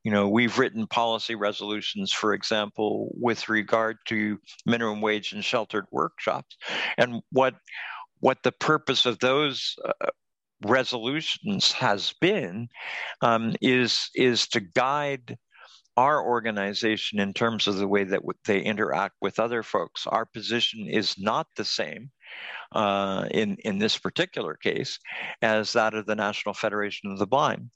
You 0.03 0.11
know, 0.11 0.27
we've 0.27 0.59
written 0.59 0.85
policy 0.85 1.35
resolutions, 1.35 2.11
for 2.11 2.33
example, 2.33 3.09
with 3.13 3.47
regard 3.47 3.97
to 4.07 4.37
minimum 4.65 5.01
wage 5.01 5.31
and 5.31 5.43
sheltered 5.43 5.85
workshops, 5.91 6.57
and 6.97 7.21
what 7.31 7.55
what 8.25 8.41
the 8.41 8.51
purpose 8.51 9.05
of 9.05 9.19
those 9.19 9.75
uh, 9.85 9.91
resolutions 10.65 11.71
has 11.71 12.11
been 12.19 12.67
um, 13.21 13.53
is 13.61 14.09
is 14.15 14.47
to 14.47 14.59
guide 14.59 15.37
our 15.95 16.25
organization 16.25 17.19
in 17.19 17.33
terms 17.33 17.67
of 17.67 17.75
the 17.75 17.87
way 17.87 18.03
that 18.03 18.23
they 18.45 18.61
interact 18.61 19.13
with 19.21 19.39
other 19.39 19.61
folks. 19.61 20.07
Our 20.07 20.25
position 20.25 20.87
is 20.87 21.13
not 21.19 21.45
the 21.55 21.65
same 21.65 22.09
uh, 22.71 23.27
in 23.29 23.57
in 23.63 23.77
this 23.77 23.95
particular 23.95 24.55
case 24.55 24.97
as 25.43 25.73
that 25.73 25.93
of 25.93 26.07
the 26.07 26.15
National 26.15 26.55
Federation 26.55 27.11
of 27.11 27.19
the 27.19 27.27
Blind. 27.27 27.69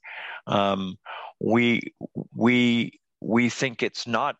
Um, 0.48 0.96
we 1.38 1.94
we 2.34 2.98
we 3.20 3.50
think 3.50 3.84
it's 3.84 4.08
not 4.08 4.34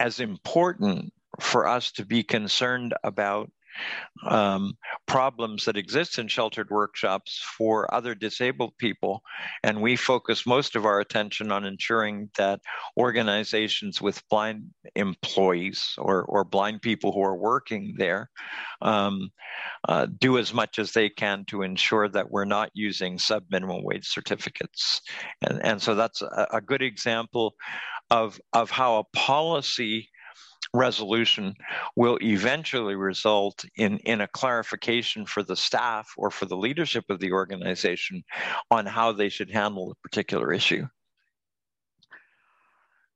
as 0.00 0.18
important 0.18 1.12
for 1.38 1.68
us 1.68 1.92
to 1.92 2.04
be 2.04 2.24
concerned 2.24 2.92
about 3.04 3.52
um, 4.26 4.76
problems 5.06 5.64
that 5.64 5.76
exist 5.76 6.18
in 6.18 6.28
sheltered 6.28 6.70
workshops 6.70 7.42
for 7.56 7.92
other 7.94 8.14
disabled 8.14 8.72
people. 8.78 9.22
And 9.62 9.82
we 9.82 9.96
focus 9.96 10.46
most 10.46 10.76
of 10.76 10.86
our 10.86 11.00
attention 11.00 11.52
on 11.52 11.64
ensuring 11.64 12.30
that 12.38 12.60
organizations 12.96 14.00
with 14.00 14.22
blind 14.28 14.70
employees 14.94 15.94
or, 15.98 16.22
or 16.24 16.44
blind 16.44 16.82
people 16.82 17.12
who 17.12 17.22
are 17.22 17.36
working 17.36 17.94
there 17.98 18.30
um, 18.82 19.30
uh, 19.88 20.06
do 20.18 20.38
as 20.38 20.54
much 20.54 20.78
as 20.78 20.92
they 20.92 21.08
can 21.08 21.44
to 21.46 21.62
ensure 21.62 22.08
that 22.08 22.30
we're 22.30 22.44
not 22.44 22.70
using 22.74 23.18
sub 23.18 23.44
minimum 23.50 23.82
wage 23.82 24.06
certificates. 24.06 25.00
And, 25.42 25.60
and 25.64 25.82
so 25.82 25.94
that's 25.94 26.22
a, 26.22 26.46
a 26.52 26.60
good 26.60 26.82
example 26.82 27.54
of, 28.10 28.40
of 28.52 28.70
how 28.70 28.98
a 28.98 29.04
policy 29.16 30.08
resolution 30.74 31.54
will 31.96 32.18
eventually 32.20 32.96
result 32.96 33.64
in, 33.76 33.98
in 34.00 34.20
a 34.20 34.28
clarification 34.28 35.24
for 35.24 35.42
the 35.42 35.56
staff 35.56 36.12
or 36.16 36.30
for 36.30 36.46
the 36.46 36.56
leadership 36.56 37.04
of 37.08 37.20
the 37.20 37.32
organization 37.32 38.22
on 38.70 38.84
how 38.84 39.12
they 39.12 39.28
should 39.28 39.50
handle 39.50 39.92
a 39.92 40.08
particular 40.08 40.52
issue. 40.52 40.86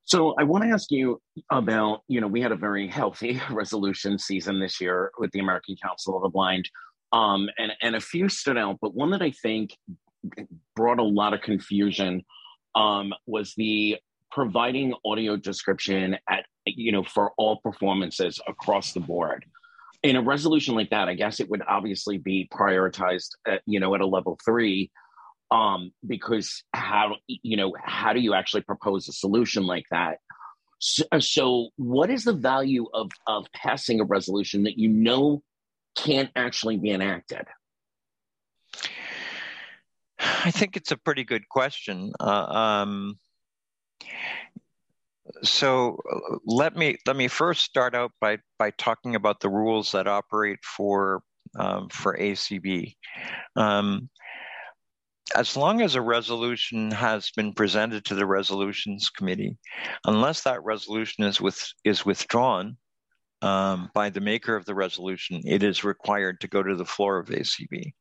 So 0.04 0.34
I 0.38 0.44
want 0.44 0.64
to 0.64 0.70
ask 0.70 0.90
you 0.90 1.20
about, 1.50 2.00
you 2.08 2.22
know, 2.22 2.28
we 2.28 2.40
had 2.40 2.52
a 2.52 2.56
very 2.56 2.88
healthy 2.88 3.42
resolution 3.50 4.18
season 4.18 4.58
this 4.58 4.80
year 4.80 5.10
with 5.18 5.32
the 5.32 5.40
American 5.40 5.76
Council 5.82 6.16
of 6.16 6.22
the 6.22 6.30
Blind. 6.30 6.70
Um, 7.12 7.48
and, 7.58 7.72
and 7.82 7.96
a 7.96 8.00
few 8.00 8.28
stood 8.28 8.56
out, 8.56 8.78
but 8.80 8.94
one 8.94 9.10
that 9.10 9.22
I 9.22 9.30
think 9.30 9.76
brought 10.76 10.98
a 10.98 11.04
lot 11.04 11.34
of 11.34 11.40
confusion 11.40 12.22
um, 12.74 13.12
was 13.26 13.54
the 13.56 13.96
providing 14.30 14.94
audio 15.04 15.36
description 15.36 16.16
at 16.28 16.44
you 16.76 16.92
know 16.92 17.02
for 17.02 17.32
all 17.36 17.58
performances 17.58 18.40
across 18.46 18.92
the 18.92 19.00
board. 19.00 19.44
In 20.02 20.14
a 20.14 20.22
resolution 20.22 20.76
like 20.76 20.90
that 20.90 21.08
i 21.08 21.14
guess 21.14 21.40
it 21.40 21.50
would 21.50 21.62
obviously 21.66 22.18
be 22.18 22.48
prioritized 22.52 23.30
at, 23.44 23.62
you 23.66 23.80
know 23.80 23.96
at 23.96 24.00
a 24.00 24.06
level 24.06 24.38
three 24.44 24.92
um 25.50 25.92
because 26.06 26.62
how 26.72 27.16
you 27.26 27.56
know 27.56 27.74
how 27.82 28.12
do 28.12 28.20
you 28.20 28.34
actually 28.34 28.62
propose 28.62 29.08
a 29.08 29.12
solution 29.12 29.64
like 29.64 29.86
that? 29.90 30.18
So, 30.80 31.04
so 31.18 31.68
what 31.76 32.10
is 32.10 32.24
the 32.24 32.34
value 32.34 32.86
of 32.92 33.10
of 33.26 33.46
passing 33.52 34.00
a 34.00 34.04
resolution 34.04 34.64
that 34.64 34.78
you 34.78 34.88
know 34.88 35.42
can't 35.96 36.30
actually 36.36 36.76
be 36.76 36.90
enacted? 36.90 37.46
I 40.20 40.50
think 40.50 40.76
it's 40.76 40.92
a 40.92 40.96
pretty 40.96 41.24
good 41.24 41.48
question. 41.48 42.12
Uh, 42.20 42.84
um 42.84 43.18
so 45.42 45.98
let 46.44 46.76
me 46.76 46.96
let 47.06 47.16
me 47.16 47.28
first 47.28 47.62
start 47.62 47.94
out 47.94 48.12
by 48.20 48.38
by 48.58 48.70
talking 48.72 49.14
about 49.14 49.40
the 49.40 49.48
rules 49.48 49.92
that 49.92 50.06
operate 50.06 50.58
for 50.64 51.22
um, 51.58 51.88
for 51.88 52.16
ACB. 52.16 52.94
Um, 53.56 54.08
as 55.34 55.56
long 55.56 55.82
as 55.82 55.94
a 55.94 56.00
resolution 56.00 56.90
has 56.90 57.30
been 57.30 57.52
presented 57.52 58.04
to 58.06 58.14
the 58.14 58.26
resolutions 58.26 59.10
committee, 59.10 59.56
unless 60.06 60.42
that 60.42 60.64
resolution 60.64 61.24
is 61.24 61.40
with 61.40 61.62
is 61.84 62.06
withdrawn, 62.06 62.76
um, 63.42 63.90
by 63.94 64.10
the 64.10 64.20
maker 64.20 64.56
of 64.56 64.64
the 64.64 64.74
resolution, 64.74 65.40
it 65.44 65.62
is 65.62 65.84
required 65.84 66.40
to 66.40 66.48
go 66.48 66.62
to 66.62 66.74
the 66.74 66.84
floor 66.84 67.18
of 67.18 67.28
ACB. 67.28 67.92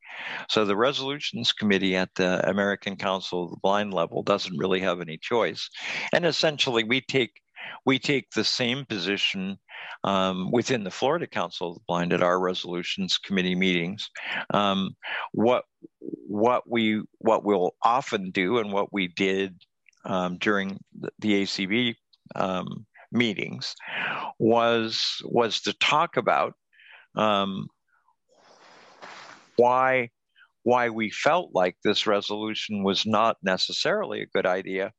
So 0.50 0.66
the 0.66 0.76
resolutions 0.76 1.52
committee 1.52 1.96
at 1.96 2.10
the 2.16 2.48
American 2.50 2.96
Council 2.96 3.46
of 3.46 3.52
the 3.52 3.58
Blind 3.62 3.94
level 3.94 4.24
doesn't 4.24 4.58
really 4.58 4.80
have 4.80 5.02
any 5.02 5.18
choice, 5.18 5.70
and 6.14 6.26
essentially 6.26 6.84
we 6.84 7.02
take 7.02 7.32
we 7.86 8.00
take 8.00 8.32
the 8.32 8.44
same 8.44 8.86
position 8.86 9.58
um, 10.04 10.52
within 10.52 10.84
the 10.84 10.92
Florida 10.92 11.28
Council 11.28 11.70
of 11.70 11.76
the 11.76 11.84
Blind 11.88 12.14
at 12.14 12.24
our 12.24 12.40
resolutions 12.40 13.18
committee 13.18 13.56
meetings. 13.56 14.10
Um, 14.54 14.96
what 15.34 15.66
what 16.00 16.70
we 16.70 17.04
what 17.20 17.44
we'll 17.44 17.76
often 17.84 18.32
do 18.32 18.58
and 18.58 18.72
what 18.72 18.92
we 18.92 19.08
did 19.08 19.62
um, 20.06 20.38
during 20.38 20.80
the, 21.00 21.12
the 21.20 21.44
ACB 21.44 21.96
um, 22.36 22.86
meetings 23.12 23.76
was 24.40 25.22
was 25.24 25.62
to 25.62 25.74
talk 25.74 26.18
about 26.18 26.54
um, 27.16 27.68
why 29.56 30.10
why 30.64 30.90
we 30.90 31.10
felt 31.10 31.52
like 31.54 31.78
this 31.84 32.06
resolution 32.06 32.84
was 32.84 33.06
not 33.06 33.38
necessarily 33.42 34.22
a 34.22 34.28
good 34.28 34.46
idea, 34.46 34.92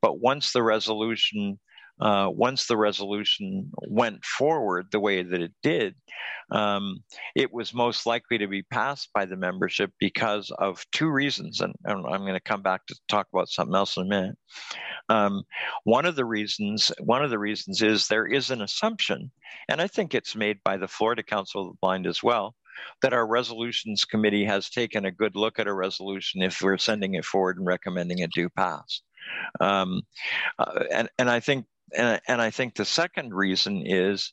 but 0.00 0.20
once 0.20 0.52
the 0.52 0.62
resolution 0.62 1.58
uh, 2.00 2.30
once 2.32 2.66
the 2.66 2.76
resolution 2.76 3.70
went 3.88 4.24
forward 4.24 4.86
the 4.90 5.00
way 5.00 5.22
that 5.22 5.40
it 5.40 5.52
did, 5.62 5.94
um, 6.50 7.02
it 7.34 7.52
was 7.52 7.74
most 7.74 8.06
likely 8.06 8.38
to 8.38 8.46
be 8.46 8.62
passed 8.62 9.10
by 9.12 9.24
the 9.24 9.36
membership 9.36 9.90
because 9.98 10.50
of 10.58 10.84
two 10.92 11.10
reasons. 11.10 11.60
And, 11.60 11.74
and 11.84 12.06
I'm 12.06 12.20
going 12.20 12.34
to 12.34 12.40
come 12.40 12.62
back 12.62 12.86
to 12.86 12.96
talk 13.08 13.26
about 13.32 13.48
something 13.48 13.74
else 13.74 13.96
in 13.96 14.04
a 14.04 14.06
minute. 14.06 14.38
Um, 15.08 15.42
one 15.84 16.06
of 16.06 16.16
the 16.16 16.24
reasons, 16.24 16.92
one 17.00 17.24
of 17.24 17.30
the 17.30 17.38
reasons 17.38 17.82
is 17.82 18.06
there 18.06 18.26
is 18.26 18.50
an 18.50 18.62
assumption, 18.62 19.30
and 19.68 19.80
I 19.80 19.86
think 19.86 20.14
it's 20.14 20.36
made 20.36 20.58
by 20.64 20.76
the 20.76 20.88
Florida 20.88 21.22
Council 21.22 21.62
of 21.62 21.68
the 21.68 21.78
Blind 21.80 22.06
as 22.06 22.22
well, 22.22 22.54
that 23.02 23.12
our 23.12 23.26
resolutions 23.26 24.04
committee 24.04 24.44
has 24.44 24.70
taken 24.70 25.04
a 25.04 25.10
good 25.10 25.34
look 25.34 25.58
at 25.58 25.66
a 25.66 25.74
resolution 25.74 26.42
if 26.42 26.60
we're 26.62 26.78
sending 26.78 27.14
it 27.14 27.24
forward 27.24 27.56
and 27.56 27.66
recommending 27.66 28.18
it 28.18 28.30
do 28.32 28.48
pass. 28.48 29.02
Um, 29.60 30.02
uh, 30.58 30.84
and 30.90 31.08
and 31.18 31.28
I 31.28 31.40
think 31.40 31.66
and, 31.96 32.20
and 32.28 32.42
I 32.42 32.50
think 32.50 32.74
the 32.74 32.84
second 32.84 33.34
reason 33.34 33.82
is 33.86 34.32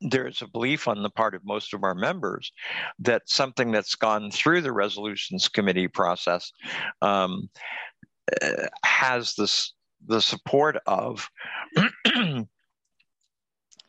there's 0.00 0.42
a 0.42 0.48
belief 0.48 0.86
on 0.86 1.02
the 1.02 1.10
part 1.10 1.34
of 1.34 1.44
most 1.44 1.74
of 1.74 1.82
our 1.82 1.94
members 1.94 2.52
that 3.00 3.22
something 3.26 3.72
that's 3.72 3.96
gone 3.96 4.30
through 4.30 4.62
the 4.62 4.72
resolutions 4.72 5.48
committee 5.48 5.88
process 5.88 6.52
um, 7.02 7.48
uh, 8.40 8.68
has 8.84 9.34
this 9.34 9.72
the 10.06 10.20
support 10.20 10.76
of 10.86 11.28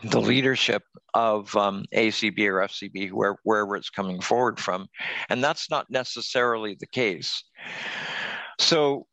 the 0.03 0.21
leadership 0.21 0.83
of 1.13 1.55
um, 1.55 1.85
ACB 1.93 2.39
or 2.47 2.67
FCB, 2.67 3.11
where, 3.11 3.37
wherever 3.43 3.75
it's 3.75 3.89
coming 3.89 4.21
forward 4.21 4.59
from. 4.59 4.87
And 5.29 5.43
that's 5.43 5.69
not 5.69 5.87
necessarily 5.89 6.77
the 6.79 6.87
case. 6.87 7.43
So, 8.59 9.07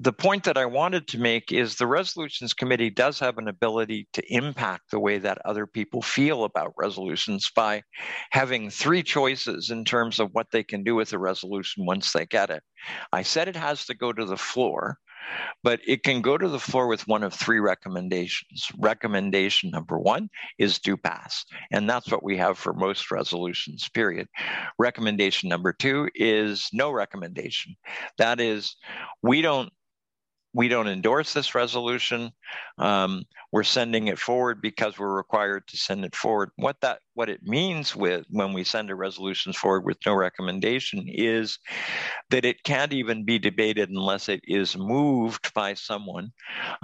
the 0.00 0.12
point 0.12 0.44
that 0.44 0.56
I 0.56 0.64
wanted 0.64 1.08
to 1.08 1.18
make 1.18 1.50
is 1.50 1.74
the 1.74 1.86
resolutions 1.86 2.54
committee 2.54 2.90
does 2.90 3.18
have 3.18 3.36
an 3.36 3.48
ability 3.48 4.06
to 4.12 4.22
impact 4.32 4.90
the 4.92 5.00
way 5.00 5.18
that 5.18 5.44
other 5.44 5.66
people 5.66 6.02
feel 6.02 6.44
about 6.44 6.72
resolutions 6.78 7.50
by 7.54 7.82
having 8.30 8.70
three 8.70 9.02
choices 9.02 9.70
in 9.70 9.84
terms 9.84 10.20
of 10.20 10.30
what 10.32 10.46
they 10.52 10.62
can 10.62 10.84
do 10.84 10.94
with 10.94 11.12
a 11.12 11.18
resolution 11.18 11.84
once 11.84 12.12
they 12.12 12.26
get 12.26 12.48
it. 12.48 12.62
I 13.12 13.22
said 13.22 13.48
it 13.48 13.56
has 13.56 13.86
to 13.86 13.94
go 13.94 14.12
to 14.12 14.24
the 14.24 14.36
floor, 14.36 14.98
but 15.64 15.80
it 15.84 16.04
can 16.04 16.22
go 16.22 16.38
to 16.38 16.48
the 16.48 16.60
floor 16.60 16.86
with 16.86 17.08
one 17.08 17.24
of 17.24 17.34
three 17.34 17.58
recommendations. 17.58 18.68
Recommendation 18.78 19.70
number 19.70 19.98
one 19.98 20.28
is 20.58 20.78
do 20.78 20.96
pass, 20.96 21.44
and 21.72 21.90
that's 21.90 22.10
what 22.10 22.22
we 22.22 22.36
have 22.36 22.56
for 22.56 22.72
most 22.72 23.10
resolutions, 23.10 23.88
period. 23.88 24.28
Recommendation 24.78 25.48
number 25.48 25.72
two 25.72 26.08
is 26.14 26.68
no 26.72 26.92
recommendation. 26.92 27.74
That 28.16 28.40
is, 28.40 28.76
we 29.22 29.42
don't 29.42 29.72
we 30.54 30.68
don't 30.68 30.88
endorse 30.88 31.34
this 31.34 31.54
resolution. 31.54 32.30
Um, 32.78 33.24
we're 33.52 33.64
sending 33.64 34.08
it 34.08 34.18
forward 34.18 34.60
because 34.62 34.98
we're 34.98 35.14
required 35.14 35.66
to 35.68 35.76
send 35.76 36.04
it 36.04 36.16
forward. 36.16 36.50
What 36.56 36.80
that 36.80 37.00
what 37.14 37.28
it 37.28 37.42
means 37.42 37.94
with 37.94 38.24
when 38.30 38.52
we 38.52 38.64
send 38.64 38.90
a 38.90 38.94
resolution 38.94 39.52
forward 39.52 39.84
with 39.84 39.98
no 40.06 40.14
recommendation 40.14 41.04
is 41.06 41.58
that 42.30 42.44
it 42.44 42.62
can't 42.64 42.92
even 42.92 43.24
be 43.24 43.38
debated 43.38 43.90
unless 43.90 44.28
it 44.28 44.40
is 44.44 44.76
moved 44.76 45.52
by 45.54 45.74
someone 45.74 46.32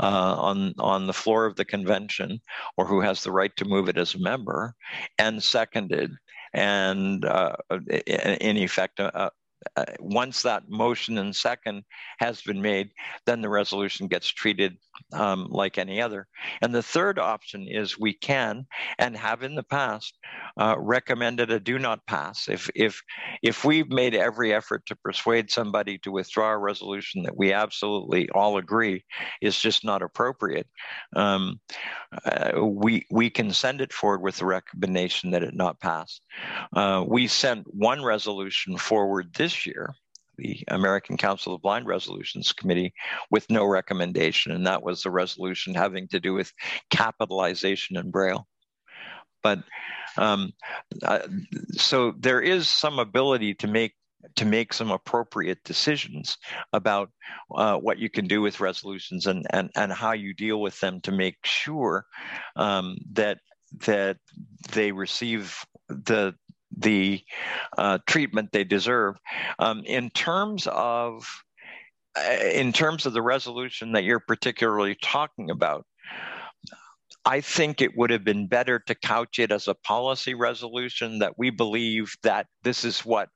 uh, 0.02 0.34
on 0.38 0.74
on 0.78 1.06
the 1.06 1.12
floor 1.12 1.46
of 1.46 1.56
the 1.56 1.64
convention 1.64 2.40
or 2.76 2.86
who 2.86 3.00
has 3.00 3.22
the 3.22 3.32
right 3.32 3.54
to 3.56 3.64
move 3.64 3.88
it 3.88 3.98
as 3.98 4.14
a 4.14 4.20
member, 4.20 4.74
and 5.18 5.42
seconded 5.42 6.12
and 6.54 7.24
uh, 7.24 7.56
in 7.98 8.56
effect 8.56 9.00
uh, 9.00 9.30
uh, 9.76 9.84
once 10.00 10.42
that 10.42 10.68
motion 10.68 11.18
and 11.18 11.34
second 11.34 11.84
has 12.18 12.40
been 12.42 12.60
made, 12.60 12.90
then 13.26 13.40
the 13.40 13.48
resolution 13.48 14.06
gets 14.06 14.28
treated 14.28 14.76
um, 15.12 15.48
like 15.50 15.78
any 15.78 16.00
other. 16.00 16.26
And 16.60 16.74
the 16.74 16.82
third 16.82 17.18
option 17.18 17.66
is 17.68 17.98
we 17.98 18.12
can 18.12 18.66
and 18.98 19.16
have 19.16 19.42
in 19.42 19.54
the 19.54 19.62
past 19.62 20.16
uh, 20.56 20.76
recommended 20.78 21.50
a 21.50 21.60
do 21.60 21.78
not 21.78 22.06
pass. 22.06 22.48
If 22.48 22.70
if 22.74 23.02
if 23.42 23.64
we've 23.64 23.90
made 23.90 24.14
every 24.14 24.52
effort 24.52 24.86
to 24.86 24.96
persuade 24.96 25.50
somebody 25.50 25.98
to 25.98 26.12
withdraw 26.12 26.52
a 26.52 26.58
resolution 26.58 27.22
that 27.24 27.36
we 27.36 27.52
absolutely 27.52 28.28
all 28.30 28.58
agree 28.58 29.04
is 29.40 29.58
just 29.58 29.84
not 29.84 30.02
appropriate, 30.02 30.68
um, 31.16 31.60
uh, 32.24 32.64
we 32.64 33.06
we 33.10 33.30
can 33.30 33.52
send 33.52 33.80
it 33.80 33.92
forward 33.92 34.22
with 34.22 34.36
the 34.38 34.46
recommendation 34.46 35.30
that 35.30 35.42
it 35.42 35.54
not 35.54 35.80
pass. 35.80 36.20
Uh, 36.72 37.04
we 37.06 37.26
sent 37.26 37.66
one 37.74 38.02
resolution 38.02 38.76
forward 38.76 39.32
this 39.34 39.53
year 39.66 39.94
the 40.36 40.64
American 40.68 41.16
Council 41.16 41.54
of 41.54 41.62
Blind 41.62 41.86
Resolutions 41.86 42.52
Committee 42.52 42.92
with 43.30 43.48
no 43.50 43.64
recommendation, 43.64 44.52
and 44.52 44.66
that 44.66 44.82
was 44.82 45.02
the 45.02 45.10
resolution 45.10 45.74
having 45.74 46.08
to 46.08 46.20
do 46.20 46.34
with 46.34 46.52
capitalization 46.90 47.96
in 47.96 48.10
Braille. 48.10 48.46
But 49.42 49.60
um, 50.16 50.52
uh, 51.02 51.20
so 51.72 52.14
there 52.18 52.40
is 52.40 52.68
some 52.68 52.98
ability 52.98 53.54
to 53.54 53.66
make 53.66 53.94
to 54.36 54.46
make 54.46 54.72
some 54.72 54.90
appropriate 54.90 55.62
decisions 55.64 56.38
about 56.72 57.10
uh, 57.54 57.76
what 57.76 57.98
you 57.98 58.08
can 58.08 58.26
do 58.26 58.40
with 58.40 58.58
resolutions 58.58 59.26
and, 59.26 59.46
and, 59.50 59.70
and 59.76 59.92
how 59.92 60.12
you 60.12 60.32
deal 60.32 60.62
with 60.62 60.80
them 60.80 60.98
to 61.02 61.12
make 61.12 61.36
sure 61.44 62.06
um, 62.56 62.96
that 63.12 63.38
that 63.80 64.16
they 64.72 64.92
receive 64.92 65.62
the 65.88 66.34
the 66.76 67.22
uh, 67.78 67.98
treatment 68.06 68.50
they 68.52 68.64
deserve. 68.64 69.16
Um, 69.58 69.82
in 69.84 70.10
terms 70.10 70.66
of 70.70 71.26
uh, 72.16 72.36
in 72.52 72.72
terms 72.72 73.06
of 73.06 73.12
the 73.12 73.22
resolution 73.22 73.92
that 73.92 74.04
you're 74.04 74.20
particularly 74.20 74.96
talking 75.02 75.50
about, 75.50 75.84
I 77.24 77.40
think 77.40 77.80
it 77.80 77.96
would 77.96 78.10
have 78.10 78.24
been 78.24 78.46
better 78.46 78.78
to 78.80 78.94
couch 78.94 79.38
it 79.38 79.50
as 79.50 79.66
a 79.66 79.74
policy 79.74 80.34
resolution 80.34 81.18
that 81.20 81.38
we 81.38 81.50
believe 81.50 82.14
that 82.22 82.46
this 82.62 82.84
is 82.84 83.00
what 83.00 83.30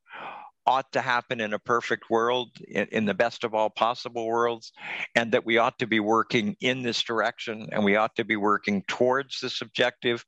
ought 0.69 0.93
to 0.93 1.01
happen 1.01 1.41
in 1.41 1.55
a 1.55 1.59
perfect 1.59 2.11
world, 2.11 2.51
in, 2.69 2.87
in, 2.93 3.05
the 3.07 3.15
best 3.15 3.43
of 3.43 3.55
all 3.55 3.71
possible 3.71 4.27
worlds, 4.27 4.71
and 5.15 5.33
that 5.33 5.47
we 5.47 5.57
ought 5.57 5.79
to 5.79 5.87
be 5.87 5.99
working 5.99 6.55
in 6.61 6.83
this 6.83 7.03
direction 7.03 7.69
and 7.73 7.83
we 7.83 7.97
ought 7.97 8.15
to 8.17 8.25
be 8.25 8.37
working 8.37 8.85
towards 8.87 9.41
this 9.41 9.63
objective. 9.63 10.27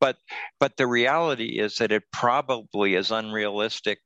But 0.00 0.16
but 0.58 0.78
the 0.78 0.86
reality 0.86 1.58
is 1.58 1.76
that 1.76 1.92
it 1.92 2.04
probably 2.12 2.94
is 2.94 3.10
unrealistic 3.10 3.98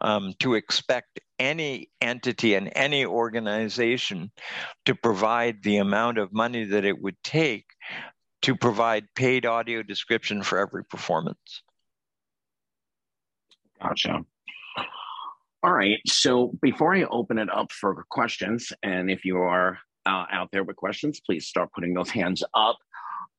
um, 0.00 0.34
to 0.40 0.54
expect 0.54 1.20
any 1.38 1.90
entity 2.00 2.56
and 2.56 2.72
any 2.74 3.06
organization 3.06 4.32
to 4.86 4.96
provide 4.96 5.62
the 5.62 5.76
amount 5.76 6.18
of 6.18 6.32
money 6.32 6.64
that 6.64 6.84
it 6.84 7.00
would 7.00 7.16
take 7.22 7.66
to 8.42 8.56
provide 8.56 9.06
paid 9.14 9.46
audio 9.46 9.84
description 9.84 10.42
for 10.42 10.58
every 10.58 10.84
performance. 10.84 11.62
Gotcha. 13.80 14.24
All 15.62 15.72
right. 15.72 15.98
So 16.06 16.52
before 16.62 16.94
I 16.94 17.02
open 17.04 17.38
it 17.38 17.50
up 17.50 17.70
for 17.70 18.04
questions, 18.08 18.72
and 18.82 19.10
if 19.10 19.26
you 19.26 19.38
are 19.38 19.78
uh, 20.06 20.24
out 20.32 20.48
there 20.52 20.64
with 20.64 20.76
questions, 20.76 21.20
please 21.20 21.46
start 21.46 21.70
putting 21.74 21.92
those 21.92 22.08
hands 22.08 22.42
up. 22.54 22.78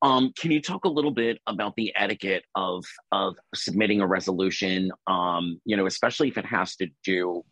Um, 0.03 0.31
can 0.37 0.51
you 0.51 0.61
talk 0.61 0.85
a 0.85 0.89
little 0.89 1.11
bit 1.11 1.39
about 1.47 1.75
the 1.75 1.93
etiquette 1.95 2.43
of 2.55 2.85
of 3.11 3.35
submitting 3.55 4.01
a 4.01 4.07
resolution? 4.07 4.91
Um, 5.07 5.59
you 5.65 5.75
know, 5.77 5.87
especially 5.87 6.27
if 6.27 6.37
it 6.37 6.45
has 6.45 6.75
to 6.77 6.87
do 7.03 7.43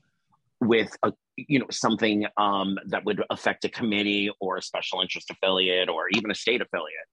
with 0.62 0.96
a 1.04 1.14
you 1.36 1.60
know 1.60 1.68
something 1.72 2.26
um, 2.38 2.78
that 2.88 3.06
would 3.06 3.24
affect 3.30 3.66
a 3.66 3.70
committee 3.70 4.32
or 4.40 4.58
a 4.58 4.62
special 4.62 5.02
interest 5.02 5.32
affiliate 5.32 5.90
or 5.90 6.10
even 6.12 6.30
a 6.30 6.36
state 6.36 6.62
affiliate. 6.62 7.08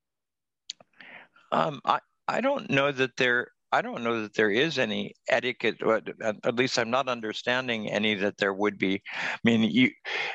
Um, 1.53 1.81
I 1.85 2.01
I 2.29 2.41
don't 2.41 2.71
know 2.71 2.93
that 2.93 3.17
there 3.17 3.49
I 3.73 3.83
don't 3.83 4.05
know 4.05 4.23
that 4.23 4.35
there 4.35 4.51
is 4.51 4.79
any 4.79 5.15
etiquette, 5.29 5.77
at 6.45 6.55
least 6.55 6.79
I'm 6.79 6.91
not 6.91 7.09
understanding 7.09 7.91
any 7.91 8.15
that 8.15 8.39
there 8.39 8.55
would 8.55 8.79
be. 8.79 9.03
I 9.15 9.39
mean, 9.45 9.63
you, 9.63 9.91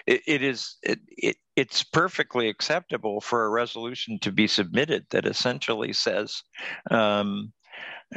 it, 0.05 0.21
it 0.27 0.43
is 0.43 0.77
it, 0.83 0.99
it 1.07 1.37
it's 1.55 1.83
perfectly 1.83 2.49
acceptable 2.49 3.21
for 3.21 3.45
a 3.45 3.49
resolution 3.49 4.19
to 4.19 4.31
be 4.31 4.47
submitted 4.47 5.05
that 5.11 5.25
essentially 5.25 5.93
says, 5.93 6.43
um, 6.89 7.53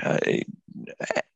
uh, 0.03 0.19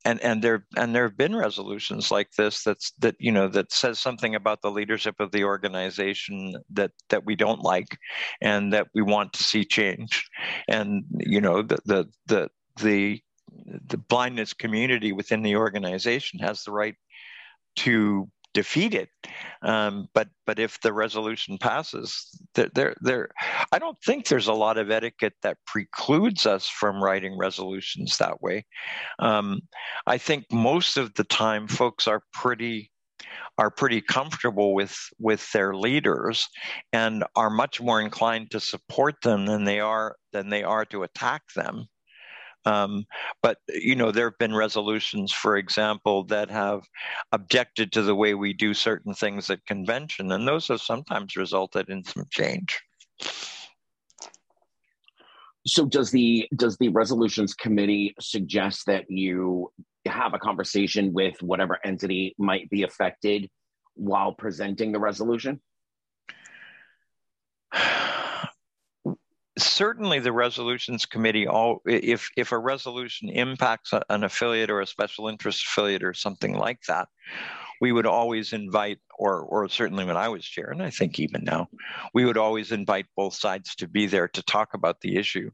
and 0.05 0.21
and 0.23 0.43
there 0.43 0.67
and 0.77 0.95
there 0.95 1.05
have 1.05 1.17
been 1.17 1.37
resolutions 1.37 2.11
like 2.11 2.33
this 2.33 2.65
that's 2.65 2.93
that 2.99 3.15
you 3.21 3.31
know 3.31 3.47
that 3.49 3.73
says 3.73 4.01
something 4.01 4.35
about 4.35 4.63
the 4.63 4.71
leadership 4.71 5.15
of 5.21 5.31
the 5.31 5.45
organization 5.45 6.55
that 6.71 6.91
that 7.11 7.25
we 7.25 7.37
don't 7.37 7.61
like, 7.61 7.97
and 8.41 8.73
that 8.73 8.89
we 8.95 9.03
want 9.03 9.33
to 9.35 9.43
see 9.43 9.65
change, 9.65 10.29
and 10.67 11.05
you 11.19 11.41
know 11.41 11.63
the 11.63 11.79
the 11.85 12.09
the 12.27 12.51
the 12.81 13.21
the 13.87 13.99
blindness 13.99 14.53
community 14.53 15.13
within 15.13 15.43
the 15.43 15.57
organization 15.57 16.39
has 16.41 16.63
the 16.63 16.73
right 16.73 16.95
to 17.77 18.29
defeat 18.55 18.95
it. 18.95 19.09
Um, 19.63 20.09
but 20.15 20.29
but 20.47 20.59
if 20.59 20.81
the 20.81 20.93
resolution 20.93 21.59
passes, 21.59 22.29
there, 22.55 22.95
there 23.01 23.29
I 23.73 23.79
don't 23.79 23.99
think 24.05 24.27
there's 24.27 24.49
a 24.49 24.53
lot 24.53 24.79
of 24.79 24.91
etiquette 24.91 25.35
that 25.43 25.59
precludes 25.67 26.47
us 26.47 26.69
from 26.69 27.03
writing 27.03 27.37
resolutions 27.39 28.19
that 28.19 28.43
way. 28.43 28.65
Um, 29.19 29.61
I 30.07 30.19
think 30.19 30.47
most 30.51 30.97
of 30.97 31.15
the 31.15 31.25
time, 31.25 31.69
folks 31.69 32.07
are 32.07 32.23
pretty 32.33 32.91
are 33.59 33.71
pretty 33.71 34.01
comfortable 34.01 34.75
with 34.75 34.97
with 35.19 35.51
their 35.53 35.75
leaders 35.75 36.49
and 36.93 37.25
are 37.37 37.51
much 37.51 37.81
more 37.81 38.01
inclined 38.01 38.51
to 38.53 38.61
support 38.61 39.17
them 39.23 39.47
than 39.47 39.65
they 39.65 39.81
are 39.81 40.17
than 40.33 40.49
they 40.49 40.63
are 40.63 40.85
to 40.87 41.03
attack 41.03 41.43
them 41.55 41.87
um, 42.69 43.07
but 43.43 43.59
you 43.69 43.97
know, 43.97 44.13
there 44.13 44.29
have 44.29 44.39
been 44.39 44.55
resolutions, 44.55 45.33
for 45.33 45.57
example, 45.57 46.25
that 46.25 46.51
have 46.51 46.83
objected 47.33 47.93
to 47.93 48.03
the 48.03 48.15
way 48.15 48.35
we 48.35 48.53
do 48.53 48.75
certain 48.75 49.15
things 49.15 49.49
at 49.51 49.65
convention, 49.67 50.33
and 50.33 50.47
those 50.47 50.69
have 50.69 50.81
sometimes 50.81 51.37
resulted 51.37 51.89
in 51.89 52.05
some 52.05 52.25
change. 52.31 52.81
so 55.67 55.85
does 55.85 56.11
the 56.11 56.49
does 56.57 56.77
the 56.79 56.89
resolutions 56.89 57.53
committee 57.55 58.15
suggest 58.21 58.87
that 58.87 59.05
you 59.11 59.71
have 60.07 60.33
a 60.35 60.39
conversation 60.39 61.13
with 61.13 61.43
whatever 61.43 61.79
entity 61.85 62.35
might 62.39 62.69
be 62.71 62.83
affected 62.83 63.49
while 63.95 64.33
presenting 64.33 64.93
the 64.93 65.01
resolution? 65.01 65.61
certainly 69.59 70.19
the 70.19 70.33
resolutions 70.33 71.07
committee 71.07 71.47
all 71.47 71.81
if 71.87 72.31
if 72.37 72.53
a 72.53 72.59
resolution 72.59 73.29
impacts 73.29 73.93
an 74.09 74.25
affiliate 74.25 74.71
or 74.71 74.81
a 74.81 74.87
special 74.87 75.29
interest 75.29 75.65
affiliate 75.65 76.05
or 76.05 76.15
something 76.15 76.55
like 76.55 76.81
that 76.89 77.09
we 77.81 77.93
would 77.93 78.07
always 78.07 78.53
invite 78.53 78.99
or 79.19 79.41
or 79.43 79.69
certainly 79.69 80.05
when 80.05 80.17
i 80.17 80.29
was 80.29 80.45
chair 80.45 80.71
and 80.71 80.83
i 80.83 80.91
think 80.91 81.19
even 81.19 81.45
now 81.45 81.69
we 82.15 82.25
would 82.25 82.37
always 82.37 82.73
invite 82.73 83.07
both 83.17 83.35
sides 83.35 83.75
to 83.75 83.89
be 83.89 84.07
there 84.07 84.29
to 84.29 84.43
talk 84.43 84.75
about 84.75 85.01
the 85.01 85.17
issue 85.17 85.51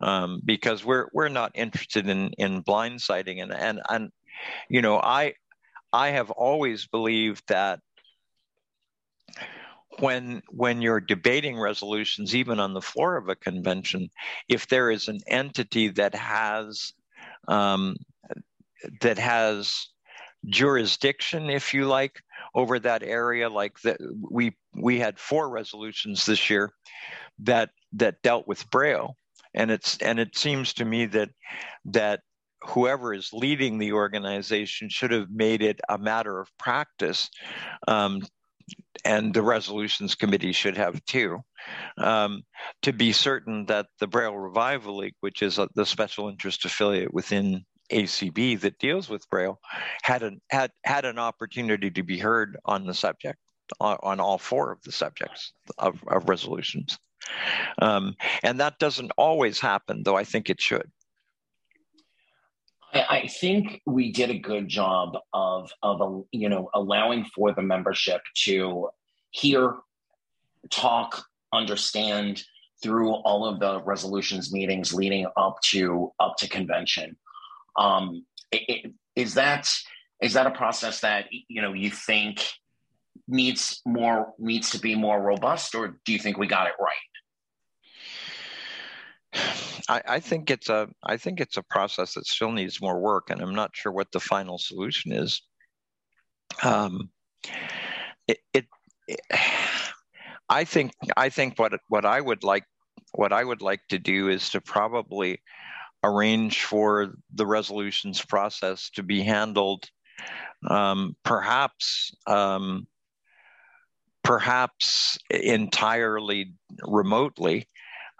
um, 0.00 0.40
because 0.44 0.84
we're 0.84 1.08
we're 1.12 1.28
not 1.28 1.52
interested 1.54 2.08
in 2.08 2.30
in 2.38 2.62
blindsiding 2.62 3.42
and 3.42 3.52
and 3.52 3.80
and 3.88 4.10
you 4.68 4.82
know 4.82 4.98
i 4.98 5.34
i 5.92 6.08
have 6.08 6.30
always 6.30 6.86
believed 6.86 7.42
that 7.48 7.80
when 10.00 10.42
when 10.50 10.82
you're 10.82 11.00
debating 11.00 11.58
resolutions 11.58 12.34
even 12.34 12.60
on 12.60 12.74
the 12.74 12.82
floor 12.82 13.16
of 13.16 13.28
a 13.28 13.36
convention 13.36 14.08
if 14.48 14.68
there 14.68 14.90
is 14.90 15.08
an 15.08 15.18
entity 15.26 15.88
that 15.88 16.14
has 16.14 16.92
um, 17.48 17.96
that 19.00 19.18
has 19.18 19.88
jurisdiction 20.46 21.50
if 21.50 21.74
you 21.74 21.86
like 21.86 22.20
over 22.54 22.78
that 22.78 23.02
area 23.02 23.48
like 23.48 23.80
that 23.80 23.98
we 24.30 24.56
we 24.74 24.98
had 24.98 25.18
four 25.18 25.48
resolutions 25.50 26.26
this 26.26 26.48
year 26.48 26.72
that 27.38 27.70
that 27.92 28.22
dealt 28.22 28.46
with 28.46 28.70
braille. 28.70 29.16
And 29.54 29.70
it's 29.70 29.98
and 29.98 30.18
it 30.18 30.36
seems 30.36 30.74
to 30.74 30.84
me 30.84 31.06
that 31.06 31.30
that 31.86 32.20
whoever 32.62 33.14
is 33.14 33.32
leading 33.32 33.78
the 33.78 33.92
organization 33.92 34.88
should 34.88 35.10
have 35.10 35.30
made 35.30 35.62
it 35.62 35.80
a 35.88 35.96
matter 35.96 36.40
of 36.40 36.50
practice 36.58 37.30
um, 37.86 38.22
and 39.04 39.32
the 39.32 39.42
resolutions 39.42 40.14
committee 40.14 40.52
should 40.52 40.76
have 40.76 41.04
too, 41.04 41.38
um, 41.98 42.42
to 42.82 42.92
be 42.92 43.12
certain 43.12 43.66
that 43.66 43.86
the 44.00 44.06
Braille 44.06 44.36
Revival 44.36 44.98
League, 44.98 45.14
which 45.20 45.42
is 45.42 45.58
a, 45.58 45.68
the 45.74 45.86
special 45.86 46.28
interest 46.28 46.64
affiliate 46.64 47.12
within 47.12 47.64
ACB 47.92 48.60
that 48.60 48.78
deals 48.78 49.08
with 49.08 49.28
Braille, 49.30 49.58
had 50.02 50.22
an 50.22 50.40
had 50.50 50.70
had 50.84 51.04
an 51.04 51.18
opportunity 51.18 51.90
to 51.90 52.02
be 52.02 52.18
heard 52.18 52.58
on 52.64 52.86
the 52.86 52.94
subject 52.94 53.38
on, 53.80 53.98
on 54.02 54.20
all 54.20 54.38
four 54.38 54.72
of 54.72 54.82
the 54.82 54.92
subjects 54.92 55.52
of, 55.78 56.02
of 56.08 56.28
resolutions, 56.28 56.98
um, 57.80 58.14
and 58.42 58.60
that 58.60 58.78
doesn't 58.78 59.12
always 59.16 59.60
happen, 59.60 60.02
though 60.02 60.16
I 60.16 60.24
think 60.24 60.50
it 60.50 60.60
should. 60.60 60.90
I, 62.94 63.28
think 63.28 63.82
we 63.86 64.12
did 64.12 64.30
a 64.30 64.38
good 64.38 64.68
job 64.68 65.16
of 65.32 65.70
of 65.82 66.24
you 66.32 66.48
know 66.48 66.70
allowing 66.74 67.24
for 67.34 67.52
the 67.52 67.62
membership 67.62 68.22
to 68.44 68.88
hear, 69.30 69.74
talk, 70.70 71.24
understand 71.52 72.42
through 72.82 73.10
all 73.10 73.44
of 73.46 73.60
the 73.60 73.82
resolutions 73.82 74.52
meetings 74.52 74.94
leading 74.94 75.26
up 75.36 75.60
to 75.62 76.12
up 76.18 76.36
to 76.38 76.48
convention. 76.48 77.16
Um, 77.76 78.24
it, 78.52 78.62
it, 78.68 78.92
is 79.16 79.34
that 79.34 79.70
is 80.22 80.34
that 80.34 80.46
a 80.46 80.50
process 80.50 81.00
that 81.00 81.26
you 81.30 81.60
know 81.60 81.72
you 81.72 81.90
think 81.90 82.44
needs 83.26 83.82
more 83.84 84.32
needs 84.38 84.70
to 84.70 84.78
be 84.78 84.94
more 84.94 85.20
robust, 85.20 85.74
or 85.74 85.98
do 86.04 86.12
you 86.12 86.18
think 86.18 86.38
we 86.38 86.46
got 86.46 86.66
it 86.66 86.74
right? 86.80 86.94
I, 89.88 90.02
I, 90.06 90.20
think 90.20 90.50
it's 90.50 90.68
a 90.68 90.88
I 91.04 91.16
think 91.16 91.40
it's 91.40 91.56
a 91.56 91.62
process 91.62 92.14
that 92.14 92.26
still 92.26 92.52
needs 92.52 92.80
more 92.80 93.00
work, 93.00 93.30
and 93.30 93.40
I'm 93.40 93.54
not 93.54 93.70
sure 93.74 93.92
what 93.92 94.12
the 94.12 94.20
final 94.20 94.58
solution 94.58 95.12
is. 95.12 95.42
Um, 96.62 97.10
it, 98.26 98.38
it, 98.52 98.66
it 99.06 99.20
I 100.48 100.64
think 100.64 100.92
I 101.16 101.28
think 101.28 101.58
what 101.58 101.72
what 101.88 102.04
I 102.04 102.20
would 102.20 102.44
like 102.44 102.64
what 103.12 103.32
I 103.32 103.44
would 103.44 103.62
like 103.62 103.80
to 103.88 103.98
do 103.98 104.28
is 104.28 104.50
to 104.50 104.60
probably 104.60 105.40
arrange 106.04 106.62
for 106.62 107.14
the 107.34 107.46
resolutions 107.46 108.24
process 108.24 108.90
to 108.90 109.02
be 109.02 109.22
handled 109.22 109.88
um, 110.68 111.16
perhaps 111.24 112.14
um, 112.26 112.86
perhaps 114.22 115.18
entirely 115.30 116.54
remotely 116.82 117.68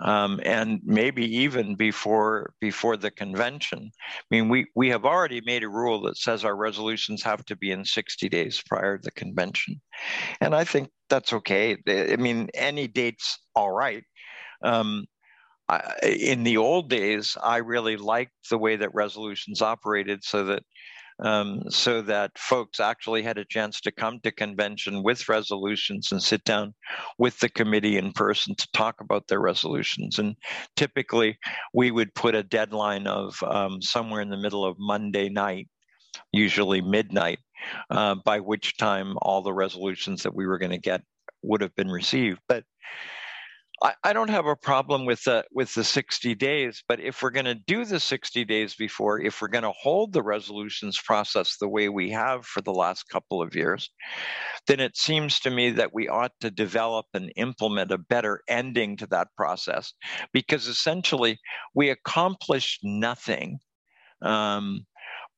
um, 0.00 0.40
and 0.44 0.80
maybe 0.84 1.24
even 1.38 1.74
before 1.74 2.52
before 2.60 2.96
the 2.96 3.10
convention. 3.10 3.90
I 4.08 4.24
mean, 4.30 4.48
we 4.48 4.66
we 4.74 4.88
have 4.90 5.04
already 5.04 5.40
made 5.44 5.64
a 5.64 5.68
rule 5.68 6.02
that 6.02 6.16
says 6.16 6.44
our 6.44 6.56
resolutions 6.56 7.22
have 7.22 7.44
to 7.46 7.56
be 7.56 7.70
in 7.70 7.84
60 7.84 8.28
days 8.28 8.62
prior 8.66 8.98
to 8.98 9.02
the 9.02 9.10
convention, 9.10 9.80
and 10.40 10.54
I 10.54 10.64
think 10.64 10.90
that's 11.08 11.32
okay. 11.32 11.76
I 11.88 12.16
mean, 12.16 12.48
any 12.54 12.86
date's 12.86 13.38
all 13.54 13.72
right. 13.72 14.04
Um, 14.62 15.06
I, 15.68 15.92
in 16.02 16.44
the 16.44 16.56
old 16.56 16.88
days, 16.88 17.36
I 17.42 17.58
really 17.58 17.96
liked 17.96 18.32
the 18.50 18.58
way 18.58 18.76
that 18.76 18.94
resolutions 18.94 19.62
operated, 19.62 20.24
so 20.24 20.44
that 20.44 20.62
um, 21.20 21.62
so 21.68 22.02
that 22.02 22.38
folks 22.38 22.80
actually 22.80 23.22
had 23.22 23.38
a 23.38 23.44
chance 23.44 23.80
to 23.80 23.92
come 23.92 24.20
to 24.20 24.30
convention 24.30 25.02
with 25.02 25.28
resolutions 25.28 26.12
and 26.12 26.22
sit 26.22 26.44
down 26.44 26.74
with 27.18 27.38
the 27.40 27.48
committee 27.48 27.96
in 27.96 28.12
person 28.12 28.54
to 28.54 28.68
talk 28.72 29.00
about 29.00 29.26
their 29.26 29.40
resolutions. 29.40 30.18
And 30.18 30.36
typically, 30.76 31.38
we 31.74 31.90
would 31.90 32.14
put 32.14 32.34
a 32.34 32.42
deadline 32.42 33.06
of 33.06 33.42
um, 33.42 33.82
somewhere 33.82 34.20
in 34.20 34.30
the 34.30 34.36
middle 34.36 34.64
of 34.64 34.76
Monday 34.78 35.28
night, 35.28 35.68
usually 36.32 36.80
midnight, 36.80 37.40
uh, 37.90 38.14
by 38.24 38.40
which 38.40 38.76
time 38.76 39.16
all 39.22 39.42
the 39.42 39.52
resolutions 39.52 40.22
that 40.22 40.34
we 40.34 40.46
were 40.46 40.58
going 40.58 40.70
to 40.70 40.78
get 40.78 41.02
would 41.42 41.60
have 41.60 41.74
been 41.74 41.90
received. 41.90 42.40
But 42.48 42.64
I, 43.82 43.94
I 44.02 44.12
don't 44.12 44.30
have 44.30 44.46
a 44.46 44.56
problem 44.56 45.04
with 45.06 45.22
the 45.24 45.44
with 45.52 45.72
the 45.74 45.84
60 45.84 46.34
days, 46.34 46.82
but 46.88 47.00
if 47.00 47.22
we're 47.22 47.30
going 47.30 47.46
to 47.46 47.54
do 47.54 47.84
the 47.84 48.00
60 48.00 48.44
days 48.44 48.74
before, 48.74 49.20
if 49.20 49.40
we're 49.40 49.48
going 49.48 49.64
to 49.64 49.72
hold 49.72 50.12
the 50.12 50.22
resolutions 50.22 51.00
process 51.00 51.56
the 51.56 51.68
way 51.68 51.88
we 51.88 52.10
have 52.10 52.44
for 52.44 52.60
the 52.60 52.72
last 52.72 53.04
couple 53.08 53.40
of 53.40 53.54
years, 53.54 53.90
then 54.66 54.80
it 54.80 54.96
seems 54.96 55.38
to 55.40 55.50
me 55.50 55.70
that 55.70 55.94
we 55.94 56.08
ought 56.08 56.32
to 56.40 56.50
develop 56.50 57.06
and 57.14 57.32
implement 57.36 57.92
a 57.92 57.98
better 57.98 58.40
ending 58.48 58.96
to 58.96 59.06
that 59.08 59.28
process, 59.36 59.92
because 60.32 60.66
essentially 60.66 61.38
we 61.74 61.90
accomplished 61.90 62.80
nothing 62.82 63.58
um, 64.22 64.84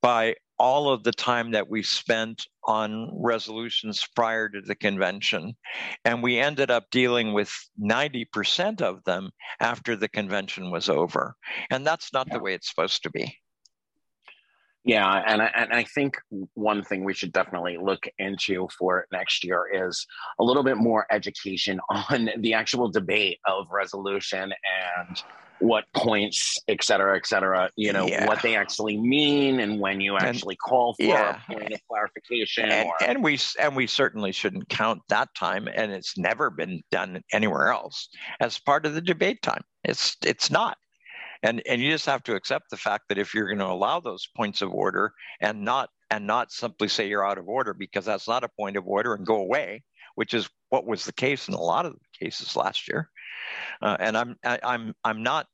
by 0.00 0.34
all 0.60 0.92
of 0.92 1.04
the 1.04 1.12
time 1.12 1.52
that 1.52 1.70
we 1.70 1.82
spent 1.82 2.46
on 2.64 3.10
resolutions 3.14 4.06
prior 4.14 4.46
to 4.50 4.60
the 4.60 4.74
convention. 4.74 5.56
And 6.04 6.22
we 6.22 6.38
ended 6.38 6.70
up 6.70 6.84
dealing 6.90 7.32
with 7.32 7.50
90% 7.82 8.82
of 8.82 9.02
them 9.04 9.30
after 9.58 9.96
the 9.96 10.08
convention 10.08 10.70
was 10.70 10.90
over. 10.90 11.34
And 11.70 11.86
that's 11.86 12.12
not 12.12 12.26
yeah. 12.28 12.34
the 12.34 12.42
way 12.42 12.52
it's 12.52 12.68
supposed 12.68 13.02
to 13.04 13.10
be. 13.10 13.34
Yeah, 14.84 15.22
and 15.26 15.42
I, 15.42 15.50
and 15.54 15.72
I 15.72 15.84
think 15.84 16.16
one 16.54 16.82
thing 16.82 17.04
we 17.04 17.12
should 17.12 17.32
definitely 17.32 17.76
look 17.76 18.04
into 18.18 18.66
for 18.78 19.06
next 19.12 19.44
year 19.44 19.66
is 19.72 20.06
a 20.38 20.44
little 20.44 20.62
bit 20.62 20.78
more 20.78 21.06
education 21.10 21.80
on 21.90 22.30
the 22.38 22.54
actual 22.54 22.88
debate 22.88 23.38
of 23.46 23.66
resolution 23.70 24.52
and 24.98 25.22
what 25.60 25.84
points, 25.94 26.58
et 26.68 26.82
cetera, 26.82 27.16
et 27.16 27.26
cetera, 27.26 27.70
you 27.76 27.92
know, 27.92 28.06
yeah. 28.06 28.26
what 28.26 28.40
they 28.42 28.56
actually 28.56 28.96
mean 28.96 29.60
and 29.60 29.78
when 29.78 30.00
you 30.00 30.16
actually 30.16 30.54
and, 30.54 30.58
call 30.58 30.94
for 30.94 31.02
yeah. 31.02 31.38
a 31.48 31.52
point 31.52 31.72
of 31.72 31.80
clarification. 31.86 32.70
And, 32.70 32.88
or... 32.88 32.94
and, 33.02 33.22
we 33.22 33.38
and 33.58 33.76
we 33.76 33.86
certainly 33.86 34.32
shouldn't 34.32 34.68
count 34.68 35.02
that 35.08 35.28
time, 35.34 35.68
and 35.72 35.92
it's 35.92 36.16
never 36.16 36.50
been 36.50 36.82
done 36.90 37.22
anywhere 37.32 37.68
else 37.68 38.08
as 38.40 38.58
part 38.58 38.86
of 38.86 38.94
the 38.94 39.02
debate 39.02 39.42
time. 39.42 39.62
It's 39.84 40.16
it's 40.24 40.50
not. 40.50 40.78
And 41.42 41.62
and 41.66 41.80
you 41.80 41.90
just 41.90 42.06
have 42.06 42.22
to 42.24 42.34
accept 42.34 42.70
the 42.70 42.76
fact 42.76 43.04
that 43.08 43.18
if 43.18 43.34
you're 43.34 43.46
going 43.46 43.58
to 43.58 43.66
allow 43.66 44.00
those 44.00 44.28
points 44.36 44.62
of 44.62 44.72
order 44.72 45.12
and 45.40 45.64
not 45.64 45.90
and 46.10 46.26
not 46.26 46.52
simply 46.52 46.88
say 46.88 47.08
you're 47.08 47.26
out 47.26 47.38
of 47.38 47.48
order 47.48 47.72
because 47.72 48.04
that's 48.04 48.28
not 48.28 48.44
a 48.44 48.48
point 48.48 48.76
of 48.76 48.86
order 48.86 49.14
and 49.14 49.24
go 49.24 49.36
away, 49.36 49.82
which 50.16 50.34
is 50.34 50.48
what 50.68 50.86
was 50.86 51.04
the 51.04 51.12
case 51.12 51.48
in 51.48 51.54
a 51.54 51.60
lot 51.60 51.86
of 51.86 51.92
the 51.94 52.24
cases 52.24 52.56
last 52.56 52.88
year. 52.88 53.08
Uh, 53.80 53.96
and 54.00 54.16
I'm 54.16 54.36
I, 54.44 54.54
am 54.54 54.60
i 54.64 54.74
am 54.74 54.94
i 55.04 55.10
am 55.10 55.22
not 55.22 55.46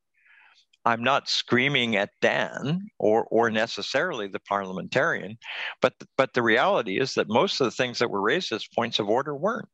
I'm 0.87 1.03
not 1.03 1.29
screaming 1.29 1.97
at 1.97 2.11
Dan 2.23 2.89
or 2.99 3.25
or 3.25 3.51
necessarily 3.51 4.29
the 4.29 4.41
parliamentarian, 4.41 5.37
but 5.83 5.95
but 6.17 6.33
the 6.33 6.43
reality 6.43 7.01
is 7.01 7.15
that 7.15 7.29
most 7.29 7.61
of 7.61 7.65
the 7.65 7.73
things 7.73 7.99
that 7.99 8.11
were 8.11 8.21
raised 8.21 8.53
as 8.53 8.69
points 8.69 9.01
of 9.01 9.09
order 9.09 9.35
weren't. 9.35 9.69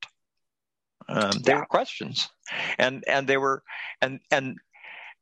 Um, 1.09 1.33
they 1.45 1.53
yeah. 1.53 1.59
were 1.59 1.67
questions, 1.67 2.29
and 2.79 3.05
and 3.07 3.29
they 3.29 3.37
were 3.37 3.63
and 4.01 4.21
and 4.31 4.57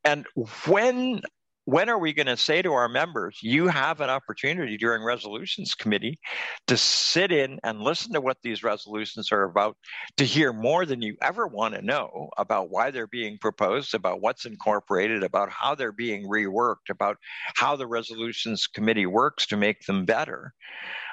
and 0.05 0.27
when 0.67 1.23
when 1.67 1.89
are 1.89 1.99
we 1.99 2.13
going 2.13 2.27
to 2.27 2.37
say 2.37 2.63
to 2.63 2.73
our 2.73 2.89
members, 2.89 3.39
you 3.43 3.69
have 3.69 4.01
an 4.01 4.11
opportunity 4.11 4.77
during 4.77 5.05
resolutions 5.05 5.75
committee 5.75 6.19
to 6.67 6.77
sit 6.77 7.31
in 7.31 7.61
and 7.63 7.81
listen 7.81 8.13
to 8.13 8.21
what 8.21 8.39
these 8.43 8.65
resolutions 8.65 9.31
are 9.31 9.45
about, 9.45 9.77
to 10.17 10.25
hear 10.25 10.53
more 10.53 10.85
than 10.85 11.01
you 11.01 11.17
ever 11.23 11.47
want 11.47 11.75
to 11.75 11.83
know 11.83 12.29
about 12.39 12.71
why 12.71 12.91
they're 12.91 13.07
being 13.07 13.39
proposed, 13.41 13.95
about 13.95 14.21
what's 14.21 14.47
incorporated, 14.47 15.23
about 15.23 15.51
how 15.51 15.75
they're 15.75 15.93
being 15.93 16.27
reworked, 16.29 16.89
about 16.91 17.19
how 17.55 17.77
the 17.77 17.87
resolutions 17.87 18.67
committee 18.67 19.07
works 19.07 19.47
to 19.47 19.57
make 19.57 19.85
them 19.87 20.05
better. 20.05 20.53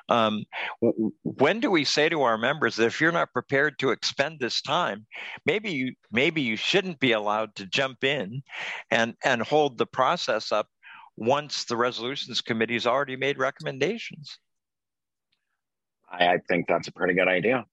Um, 0.09 0.45
when 1.23 1.59
do 1.59 1.69
we 1.69 1.83
say 1.83 2.09
to 2.09 2.21
our 2.21 2.37
members 2.37 2.75
that 2.75 2.85
if 2.85 3.01
you're 3.01 3.11
not 3.11 3.33
prepared 3.33 3.77
to 3.79 3.91
expend 3.91 4.39
this 4.39 4.61
time, 4.61 5.05
maybe 5.45 5.71
you 5.71 5.93
maybe 6.11 6.41
you 6.41 6.55
shouldn't 6.55 6.99
be 6.99 7.11
allowed 7.11 7.55
to 7.55 7.65
jump 7.65 8.03
in 8.03 8.41
and 8.89 9.15
and 9.23 9.41
hold 9.41 9.77
the 9.77 9.85
process 9.85 10.51
up 10.51 10.67
once 11.17 11.65
the 11.65 11.75
resolutions 11.75 12.41
committee 12.41 12.75
has 12.75 12.87
already 12.87 13.15
made 13.15 13.37
recommendations? 13.37 14.37
I, 16.09 16.27
I 16.27 16.37
think 16.47 16.67
that's 16.67 16.87
a 16.87 16.91
pretty 16.91 17.15
good 17.15 17.27
idea. 17.27 17.65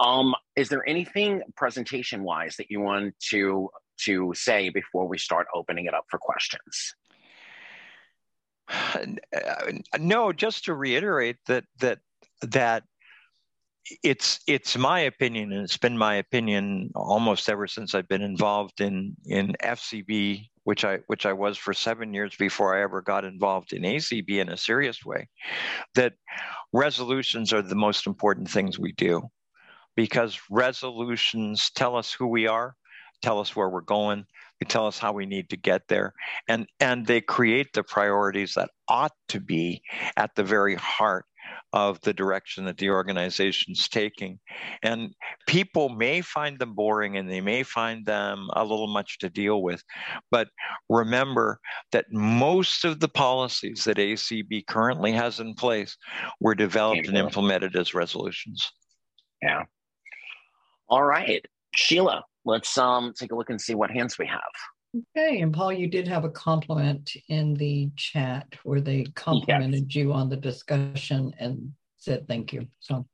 Um, 0.00 0.34
is 0.56 0.68
there 0.68 0.86
anything 0.86 1.42
presentation 1.56 2.24
wise 2.24 2.56
that 2.56 2.70
you 2.70 2.80
want 2.80 3.14
to 3.30 3.70
to 4.04 4.32
say 4.34 4.68
before 4.68 5.06
we 5.06 5.16
start 5.16 5.46
opening 5.54 5.86
it 5.86 5.94
up 5.94 6.06
for 6.10 6.18
questions? 6.18 6.94
no, 9.98 10.32
just 10.32 10.64
to 10.64 10.74
reiterate 10.74 11.36
that 11.46 11.64
that 11.80 11.98
that 12.42 12.84
it's 14.02 14.40
it's 14.46 14.76
my 14.76 15.00
opinion, 15.00 15.52
and 15.52 15.62
it's 15.62 15.76
been 15.76 15.98
my 15.98 16.16
opinion 16.16 16.90
almost 16.94 17.48
ever 17.48 17.66
since 17.66 17.94
I've 17.94 18.08
been 18.08 18.22
involved 18.22 18.80
in 18.80 19.16
in 19.26 19.56
FCB, 19.62 20.48
which 20.64 20.84
I 20.84 20.98
which 21.06 21.26
I 21.26 21.32
was 21.32 21.58
for 21.58 21.74
seven 21.74 22.14
years 22.14 22.34
before 22.36 22.76
I 22.76 22.82
ever 22.82 23.02
got 23.02 23.24
involved 23.24 23.72
in 23.72 23.82
ACB 23.82 24.38
in 24.38 24.48
a 24.48 24.56
serious 24.56 25.04
way. 25.04 25.28
That 25.94 26.14
resolutions 26.72 27.52
are 27.52 27.62
the 27.62 27.74
most 27.74 28.06
important 28.06 28.48
things 28.48 28.78
we 28.78 28.92
do, 28.92 29.22
because 29.96 30.40
resolutions 30.50 31.70
tell 31.74 31.96
us 31.96 32.12
who 32.12 32.26
we 32.28 32.46
are, 32.46 32.76
tell 33.22 33.40
us 33.40 33.56
where 33.56 33.68
we're 33.68 33.80
going, 33.80 34.24
they 34.60 34.66
tell 34.66 34.86
us 34.86 34.98
how 34.98 35.12
we 35.12 35.26
need 35.26 35.50
to 35.50 35.56
get 35.56 35.82
there, 35.88 36.14
and 36.48 36.66
and 36.80 37.06
they 37.06 37.20
create 37.20 37.72
the 37.72 37.82
priorities 37.82 38.54
that 38.54 38.70
ought 38.88 39.12
to 39.28 39.40
be 39.40 39.82
at 40.16 40.34
the 40.34 40.44
very 40.44 40.74
heart 40.76 41.24
of 41.72 42.00
the 42.02 42.12
direction 42.12 42.64
that 42.64 42.76
the 42.78 42.90
organization's 42.90 43.88
taking. 43.88 44.38
And 44.82 45.14
people 45.46 45.88
may 45.88 46.20
find 46.20 46.58
them 46.58 46.74
boring 46.74 47.16
and 47.16 47.30
they 47.30 47.40
may 47.40 47.62
find 47.62 48.04
them 48.04 48.48
a 48.54 48.62
little 48.62 48.88
much 48.88 49.18
to 49.18 49.30
deal 49.30 49.62
with. 49.62 49.82
But 50.30 50.48
remember 50.88 51.58
that 51.92 52.06
most 52.10 52.84
of 52.84 53.00
the 53.00 53.08
policies 53.08 53.84
that 53.84 53.96
ACB 53.96 54.66
currently 54.66 55.12
has 55.12 55.40
in 55.40 55.54
place 55.54 55.96
were 56.40 56.54
developed 56.54 57.08
and 57.08 57.16
implemented 57.16 57.74
as 57.76 57.94
resolutions. 57.94 58.70
Yeah. 59.40 59.64
All 60.88 61.04
right. 61.04 61.44
Sheila, 61.74 62.22
let's 62.44 62.76
um, 62.78 63.12
take 63.16 63.32
a 63.32 63.36
look 63.36 63.50
and 63.50 63.60
see 63.60 63.74
what 63.74 63.90
hands 63.90 64.18
we 64.18 64.26
have. 64.26 64.40
Okay, 65.16 65.40
and 65.40 65.54
Paul, 65.54 65.72
you 65.72 65.86
did 65.86 66.06
have 66.06 66.24
a 66.24 66.30
compliment 66.30 67.10
in 67.28 67.54
the 67.54 67.90
chat 67.96 68.46
where 68.62 68.80
they 68.80 69.04
complimented 69.14 69.86
yes. 69.88 69.94
you 69.94 70.12
on 70.12 70.28
the 70.28 70.36
discussion 70.36 71.32
and 71.38 71.72
said 71.96 72.28
thank 72.28 72.52
you. 72.52 72.66
So, 72.80 73.06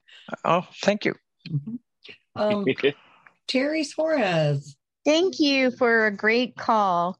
oh, 0.44 0.66
thank 0.82 1.04
you. 1.04 1.14
Mm-hmm. 1.48 1.74
Um, 2.34 2.64
Terry 3.48 3.84
Suarez. 3.84 4.76
Thank 5.04 5.38
you 5.38 5.70
for 5.70 6.06
a 6.06 6.16
great 6.16 6.56
call. 6.56 7.16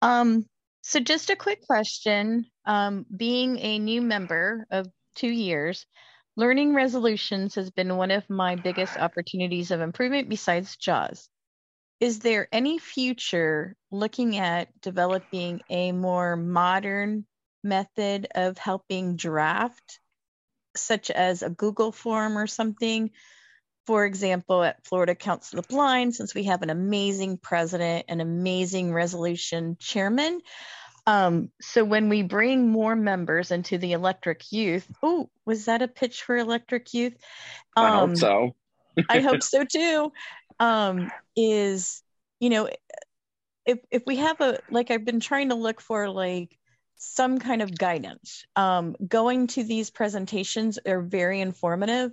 Um, 0.00 0.46
so, 0.80 0.98
just 0.98 1.28
a 1.28 1.36
quick 1.36 1.66
question. 1.66 2.46
Um, 2.64 3.04
being 3.14 3.58
a 3.58 3.78
new 3.78 4.00
member 4.00 4.66
of 4.70 4.86
two 5.16 5.30
years, 5.30 5.84
learning 6.34 6.74
resolutions 6.74 7.56
has 7.56 7.70
been 7.70 7.98
one 7.98 8.10
of 8.10 8.28
my 8.30 8.56
biggest 8.56 8.96
opportunities 8.96 9.70
of 9.70 9.82
improvement 9.82 10.30
besides 10.30 10.76
JAWS 10.76 11.28
is 12.02 12.18
there 12.18 12.48
any 12.50 12.80
future 12.80 13.76
looking 13.92 14.36
at 14.36 14.68
developing 14.80 15.60
a 15.70 15.92
more 15.92 16.34
modern 16.34 17.24
method 17.62 18.26
of 18.34 18.58
helping 18.58 19.14
draft, 19.14 20.00
such 20.74 21.12
as 21.12 21.44
a 21.44 21.50
Google 21.50 21.92
form 21.92 22.36
or 22.36 22.48
something? 22.48 23.12
For 23.86 24.04
example, 24.04 24.64
at 24.64 24.84
Florida 24.84 25.14
Council 25.14 25.60
of 25.60 25.68
the 25.68 25.72
Blind, 25.72 26.16
since 26.16 26.34
we 26.34 26.42
have 26.44 26.62
an 26.62 26.70
amazing 26.70 27.38
president, 27.38 28.06
an 28.08 28.20
amazing 28.20 28.92
resolution 28.92 29.76
chairman. 29.78 30.40
Um, 31.06 31.52
so 31.60 31.84
when 31.84 32.08
we 32.08 32.24
bring 32.24 32.68
more 32.68 32.96
members 32.96 33.52
into 33.52 33.78
the 33.78 33.92
electric 33.92 34.50
youth, 34.50 34.90
oh, 35.04 35.30
was 35.46 35.66
that 35.66 35.82
a 35.82 35.88
pitch 35.88 36.24
for 36.24 36.36
electric 36.36 36.94
youth? 36.94 37.14
Um, 37.76 37.84
I 37.84 37.90
hope 37.90 38.02
um, 38.02 38.16
so. 38.16 38.56
I 39.08 39.20
hope 39.20 39.42
so 39.42 39.64
too 39.64 40.12
um, 40.60 41.10
is 41.36 42.02
you 42.40 42.50
know 42.50 42.68
if 43.66 43.78
if 43.90 44.02
we 44.06 44.16
have 44.16 44.40
a 44.40 44.58
like 44.70 44.90
I've 44.90 45.04
been 45.04 45.20
trying 45.20 45.50
to 45.50 45.54
look 45.54 45.80
for 45.80 46.08
like 46.08 46.56
some 46.96 47.38
kind 47.38 47.62
of 47.62 47.76
guidance. 47.76 48.44
Um, 48.54 48.94
going 49.06 49.48
to 49.48 49.64
these 49.64 49.90
presentations 49.90 50.78
are 50.86 51.02
very 51.02 51.40
informative, 51.40 52.12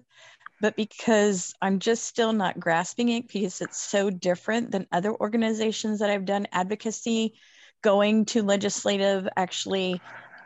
but 0.61 0.75
because 0.75 1.53
I'm 1.61 1.77
just 1.77 2.05
still 2.05 2.33
not 2.33 2.59
grasping 2.59 3.09
it 3.09 3.27
because 3.27 3.61
it's 3.61 3.79
so 3.79 4.09
different 4.09 4.71
than 4.71 4.87
other 4.91 5.13
organizations 5.13 5.99
that 5.99 6.09
I've 6.09 6.25
done 6.25 6.47
advocacy, 6.51 7.35
going 7.83 8.25
to 8.25 8.41
legislative 8.41 9.27
actually. 9.37 10.01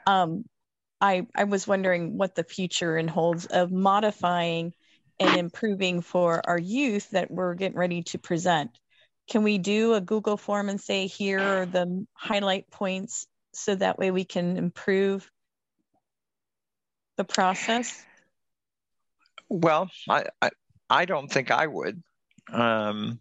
Um, 0.05 0.43
I, 0.99 1.27
I 1.35 1.45
was 1.45 1.67
wondering 1.67 2.17
what 2.17 2.35
the 2.35 2.43
future 2.43 3.05
holds 3.07 3.45
of 3.45 3.71
modifying 3.71 4.73
and 5.23 5.37
improving 5.37 6.01
for 6.01 6.41
our 6.47 6.59
youth 6.59 7.09
that 7.11 7.31
we're 7.31 7.55
getting 7.55 7.77
ready 7.77 8.03
to 8.03 8.17
present. 8.17 8.71
Can 9.29 9.43
we 9.43 9.57
do 9.57 9.93
a 9.93 10.01
Google 10.01 10.37
form 10.37 10.69
and 10.69 10.79
say, 10.79 11.07
here 11.07 11.39
are 11.39 11.65
the 11.65 12.05
highlight 12.13 12.69
points 12.69 13.25
so 13.53 13.75
that 13.75 13.97
way 13.97 14.11
we 14.11 14.25
can 14.25 14.57
improve 14.57 15.29
the 17.15 17.23
process? 17.23 18.03
Well, 19.49 19.89
I, 20.09 20.25
I, 20.41 20.49
I 20.89 21.05
don't 21.05 21.31
think 21.31 21.51
I 21.51 21.67
would. 21.67 22.03
Um, 22.51 23.19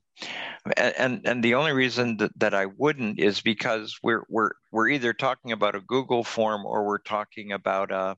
and 0.76 1.20
and 1.24 1.42
the 1.42 1.54
only 1.54 1.72
reason 1.72 2.16
that, 2.18 2.38
that 2.38 2.54
I 2.54 2.66
wouldn't 2.66 3.18
is 3.18 3.40
because 3.40 3.98
we're 4.02 4.24
we're 4.28 4.50
we're 4.70 4.88
either 4.88 5.12
talking 5.12 5.52
about 5.52 5.74
a 5.74 5.80
Google 5.80 6.24
form 6.24 6.66
or 6.66 6.84
we're 6.84 6.98
talking 6.98 7.52
about 7.52 7.90
a 7.90 8.16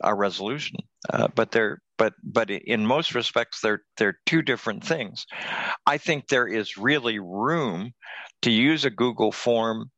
a 0.00 0.14
resolution. 0.14 0.78
Uh, 1.10 1.28
but 1.34 1.50
they're 1.50 1.80
but 2.02 2.14
but 2.24 2.50
in 2.50 2.84
most 2.84 3.14
respects 3.14 3.60
they're 3.60 3.82
they're 3.96 4.18
two 4.26 4.42
different 4.42 4.82
things. 4.84 5.24
I 5.86 5.98
think 5.98 6.26
there 6.26 6.48
is 6.48 6.76
really 6.76 7.20
room 7.20 7.92
to 8.42 8.50
use 8.50 8.84
a 8.84 8.90
Google 8.90 9.30
form 9.30 9.88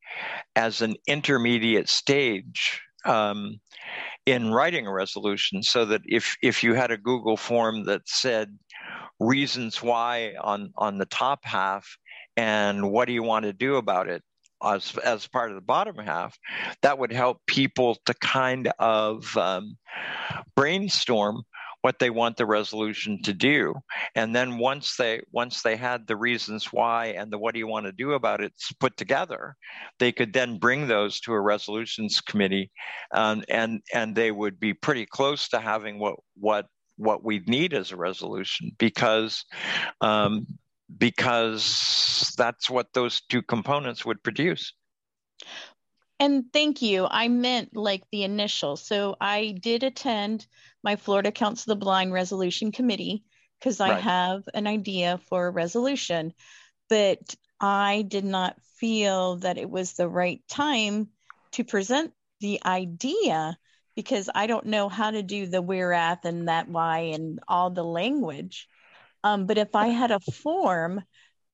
as 0.55 0.82
an 0.82 0.97
intermediate 1.06 1.89
stage 1.89 2.82
um, 3.06 3.59
in 4.26 4.52
writing 4.52 4.86
a 4.86 4.93
resolution, 4.93 5.62
so 5.62 5.86
that 5.86 6.02
if 6.05 6.36
if 6.43 6.62
you 6.62 6.74
had 6.74 6.90
a 6.90 6.98
Google 6.98 7.39
form 7.39 7.85
that 7.86 8.02
said 8.05 8.59
reasons 9.18 9.82
why 9.82 10.35
on 10.43 10.74
on 10.76 10.98
the 10.98 11.06
top 11.06 11.40
half 11.44 11.86
and 12.36 12.90
what 12.93 13.06
do 13.06 13.14
you 13.14 13.22
want 13.22 13.44
to 13.44 13.55
do 13.55 13.76
about 13.76 14.10
it 14.10 14.22
as, 14.62 14.94
as 14.98 15.26
part 15.26 15.51
of 15.51 15.55
the 15.55 15.62
bottom 15.62 15.97
half, 15.97 16.36
that 16.82 16.98
would 16.98 17.12
help 17.12 17.39
people 17.47 17.97
to 18.05 18.12
kind 18.14 18.70
of 18.78 19.35
um, 19.39 19.78
brainstorm 20.55 21.44
what 21.85 21.98
they 21.98 22.09
want 22.09 22.39
the 22.39 22.47
resolution 22.47 23.20
to 23.23 23.35
do 23.35 23.74
and 24.15 24.35
then 24.35 24.56
once 24.56 24.97
they 24.97 25.20
once 25.32 25.61
they 25.61 25.77
had 25.77 26.06
the 26.06 26.16
reasons 26.16 26.73
why 26.73 27.09
and 27.09 27.31
the 27.31 27.36
what 27.36 27.52
do 27.52 27.61
you 27.61 27.66
want 27.66 27.85
to 27.85 27.93
do 27.93 28.12
about 28.12 28.40
it 28.40 28.55
put 28.81 28.97
together 28.97 29.55
they 29.98 30.11
could 30.11 30.32
then 30.32 30.56
bring 30.56 30.86
those 30.86 31.20
to 31.20 31.35
a 31.35 31.40
resolutions 31.40 32.23
committee 32.23 32.70
um, 33.12 33.44
and 33.51 33.82
and 33.93 34.15
they 34.15 34.31
would 34.31 34.59
be 34.59 34.73
pretty 34.73 35.05
close 35.05 35.47
to 35.47 35.61
having 35.61 35.98
what 35.98 36.16
what 36.40 36.65
what 36.97 37.23
we 37.23 37.40
need 37.40 37.74
as 37.74 37.93
a 37.93 37.97
resolution 37.97 38.70
because 38.78 39.44
um, 40.01 40.47
because 40.97 42.32
that's 42.39 42.70
what 42.70 42.93
those 42.94 43.20
two 43.28 43.43
components 43.43 44.05
would 44.05 44.23
produce. 44.23 44.73
And 46.20 46.45
thank 46.53 46.81
you. 46.81 47.07
I 47.11 47.28
meant 47.28 47.77
like 47.77 48.05
the 48.11 48.23
initial. 48.23 48.77
So 48.77 49.16
I 49.20 49.57
did 49.61 49.82
attend 49.82 50.47
my 50.82 50.97
Florida 50.97 51.32
Council 51.32 51.73
of 51.73 51.78
the 51.78 51.85
Blind 51.85 52.12
Resolution 52.12 52.73
Committee 52.73 53.24
because 53.59 53.81
I 53.81 53.91
right. 53.91 54.03
have 54.03 54.43
an 54.55 54.66
idea 54.66 55.20
for 55.28 55.47
a 55.47 55.51
resolution, 55.51 56.32
but 56.89 57.35
I 57.61 58.03
did 58.03 58.24
not 58.24 58.57
feel 58.77 59.36
that 59.36 59.59
it 59.59 59.69
was 59.69 59.95
the 59.95 60.09
right 60.09 60.43
time 60.49 61.09
to 61.53 61.65
present 61.65 62.12
the 62.41 62.61
idea 62.65 63.57
because 63.97 64.28
I 64.35 64.47
don't 64.47 64.66
know 64.66 64.89
how 64.89 65.11
to 65.11 65.23
do 65.23 65.47
the 65.47 65.62
whereas 65.62 66.19
and 66.24 66.49
that 66.49 66.69
why 66.69 66.99
and 67.15 67.41
all 67.49 67.70
the 67.70 67.85
language. 67.85 68.69
Um, 69.23 69.47
but 69.47 69.57
if 69.57 69.74
I 69.74 69.86
had 69.89 70.11
a 70.11 70.20
form, 70.20 71.03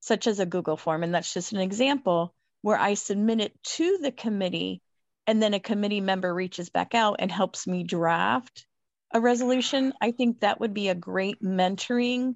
such 0.00 0.26
as 0.26 0.40
a 0.40 0.46
Google 0.46 0.76
form, 0.76 1.02
and 1.02 1.14
that's 1.14 1.32
just 1.32 1.52
an 1.52 1.60
example, 1.60 2.34
where 2.62 2.78
I 2.78 2.94
submit 2.94 3.40
it 3.40 3.62
to 3.76 3.98
the 3.98 4.12
committee 4.12 4.82
and 5.26 5.42
then 5.42 5.54
a 5.54 5.60
committee 5.60 6.00
member 6.00 6.32
reaches 6.32 6.70
back 6.70 6.94
out 6.94 7.16
and 7.20 7.30
helps 7.30 7.66
me 7.66 7.84
draft 7.84 8.66
a 9.12 9.20
resolution, 9.20 9.92
I 10.00 10.12
think 10.12 10.40
that 10.40 10.60
would 10.60 10.74
be 10.74 10.88
a 10.88 10.94
great 10.94 11.42
mentoring 11.42 12.34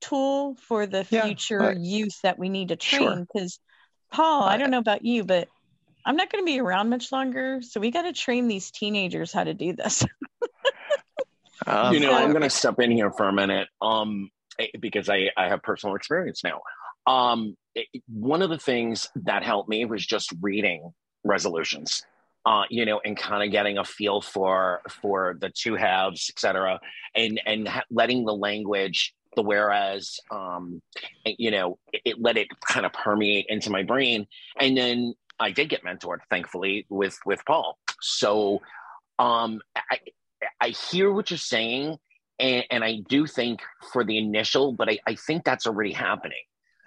tool 0.00 0.56
for 0.68 0.86
the 0.86 1.04
Yeah, 1.04 1.22
future 1.22 1.58
right. 1.58 1.76
youth 1.78 2.20
that 2.22 2.38
we 2.38 2.48
need 2.48 2.68
to 2.68 2.76
train. 2.76 3.26
Because, 3.32 3.58
Paul, 4.12 4.42
I 4.42 4.54
I- 4.54 4.58
don't 4.58 4.70
know 4.70 4.78
about 4.78 5.04
you, 5.04 5.24
but 5.24 5.48
I'm 6.04 6.16
not 6.16 6.30
going 6.30 6.44
to 6.44 6.46
be 6.46 6.60
around 6.60 6.88
much 6.88 7.10
longer. 7.10 7.60
So 7.62 7.80
we 7.80 7.90
got 7.90 8.02
to 8.02 8.12
train 8.12 8.48
these 8.48 8.70
teenagers 8.70 9.32
how 9.32 9.44
to 9.44 9.54
do 9.54 9.72
this. 9.72 10.04
Um, 11.66 11.94
you 11.94 12.00
know, 12.00 12.14
I'm 12.14 12.30
going 12.30 12.42
to 12.42 12.50
step 12.50 12.78
in 12.80 12.90
here 12.90 13.10
for 13.10 13.28
a 13.28 13.32
minute, 13.32 13.66
um, 13.80 14.30
eh, 14.58 14.68
because 14.78 15.08
I 15.08 15.30
I 15.36 15.48
have 15.48 15.62
personal 15.62 15.96
experience 15.96 16.44
now. 16.44 16.60
Um, 17.06 17.56
it- 17.74 18.02
one 18.08 18.42
of 18.42 18.50
the 18.50 18.58
things 18.58 19.08
that 19.16 19.42
helped 19.42 19.68
me 19.68 19.84
was 19.84 20.04
just 20.04 20.32
reading 20.40 20.92
resolutions, 21.24 22.04
uh, 22.44 22.64
you 22.70 22.84
know, 22.84 23.00
and 23.04 23.16
kind 23.16 23.42
of 23.44 23.50
getting 23.50 23.78
a 23.78 23.84
feel 23.84 24.20
for 24.20 24.82
for 25.02 25.36
the 25.40 25.50
two 25.50 25.74
halves, 25.74 26.30
et 26.34 26.38
cetera, 26.38 26.80
and 27.14 27.40
and 27.46 27.68
ha- 27.68 27.84
letting 27.90 28.24
the 28.24 28.34
language, 28.34 29.14
the 29.36 29.42
whereas, 29.42 30.18
um, 30.30 30.80
you 31.24 31.50
know, 31.50 31.78
it, 31.92 32.02
it 32.04 32.16
let 32.20 32.36
it 32.36 32.48
kind 32.66 32.86
of 32.86 32.92
permeate 32.92 33.46
into 33.48 33.70
my 33.70 33.82
brain, 33.82 34.26
and 34.60 34.76
then 34.76 35.14
I 35.38 35.50
did 35.50 35.68
get 35.68 35.84
mentored, 35.84 36.20
thankfully, 36.30 36.86
with 36.88 37.18
with 37.26 37.44
Paul. 37.46 37.78
So, 38.00 38.62
um, 39.18 39.60
I 39.90 39.98
I 40.60 40.68
hear 40.68 41.12
what 41.12 41.30
you're 41.30 41.38
saying, 41.38 41.98
and, 42.38 42.64
and 42.70 42.84
I 42.84 43.00
do 43.08 43.26
think 43.26 43.60
for 43.92 44.04
the 44.04 44.18
initial, 44.18 44.72
but 44.72 44.88
I, 44.88 44.98
I 45.06 45.14
think 45.14 45.44
that's 45.44 45.66
already 45.66 45.92
happening. 45.92 46.42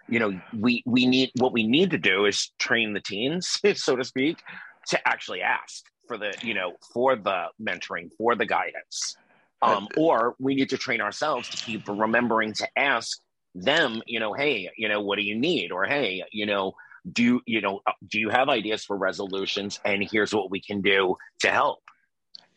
You 0.09 0.19
know, 0.19 0.39
we 0.53 0.83
we 0.85 1.05
need 1.05 1.31
what 1.35 1.53
we 1.53 1.67
need 1.67 1.91
to 1.91 1.97
do 1.97 2.25
is 2.25 2.51
train 2.59 2.93
the 2.93 3.01
teens, 3.01 3.59
so 3.75 3.95
to 3.95 4.03
speak, 4.03 4.41
to 4.89 5.07
actually 5.07 5.41
ask 5.41 5.85
for 6.07 6.17
the 6.17 6.35
you 6.41 6.53
know 6.55 6.73
for 6.93 7.15
the 7.15 7.45
mentoring, 7.61 8.09
for 8.17 8.35
the 8.35 8.45
guidance, 8.45 9.17
um, 9.61 9.87
or 9.95 10.35
we 10.39 10.55
need 10.55 10.69
to 10.71 10.77
train 10.77 11.01
ourselves 11.01 11.49
to 11.49 11.57
keep 11.57 11.83
remembering 11.87 12.53
to 12.55 12.67
ask 12.77 13.19
them. 13.55 14.01
You 14.07 14.19
know, 14.19 14.33
hey, 14.33 14.69
you 14.77 14.89
know, 14.89 15.01
what 15.01 15.17
do 15.17 15.23
you 15.23 15.37
need, 15.39 15.71
or 15.71 15.85
hey, 15.85 16.23
you 16.31 16.45
know. 16.45 16.73
Do 17.11 17.23
you, 17.23 17.41
you 17.47 17.61
know? 17.61 17.79
uh, 17.87 17.93
Do 18.07 18.19
you 18.19 18.29
have 18.29 18.49
ideas 18.49 18.83
for 18.83 18.97
resolutions? 18.97 19.79
And 19.85 20.03
here's 20.03 20.33
what 20.33 20.51
we 20.51 20.61
can 20.61 20.81
do 20.81 21.15
to 21.41 21.49
help. 21.49 21.79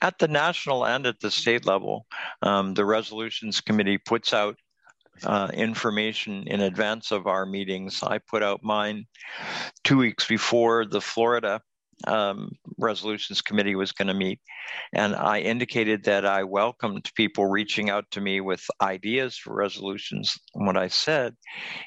at 0.01 0.19
the 0.19 0.29
national 0.29 0.85
and 0.85 1.07
at 1.07 1.21
the 1.21 1.31
state 1.31 1.65
level, 1.65 2.07
um, 2.43 2.75
the 2.75 2.85
resolutions 2.85 3.61
committee 3.61 3.99
puts 3.99 4.33
out 4.35 4.59
uh, 5.25 5.51
information 5.53 6.45
in 6.47 6.61
advance 6.61 7.11
of 7.11 7.27
our 7.27 7.47
meetings. 7.47 8.03
I 8.03 8.19
put 8.19 8.43
out 8.43 8.63
mine 8.63 9.07
two 9.85 9.99
weeks 9.99 10.27
before 10.27 10.87
the 10.87 11.01
Florida 11.01 11.61
um, 12.07 12.51
resolutions 12.79 13.43
committee 13.43 13.77
was 13.77 13.93
going 13.93 14.09
to 14.09 14.15
meet, 14.15 14.41
and 14.93 15.15
I 15.15 15.41
indicated 15.41 16.05
that 16.05 16.27
I 16.27 16.43
welcomed 16.43 17.11
people 17.15 17.47
reaching 17.47 17.91
out 17.91 18.11
to 18.13 18.21
me 18.21 18.41
with 18.41 18.65
ideas 18.81 19.37
for 19.37 19.55
resolutions. 19.55 20.37
And 20.55 20.67
what 20.67 20.77
I 20.77 20.89
said 20.89 21.37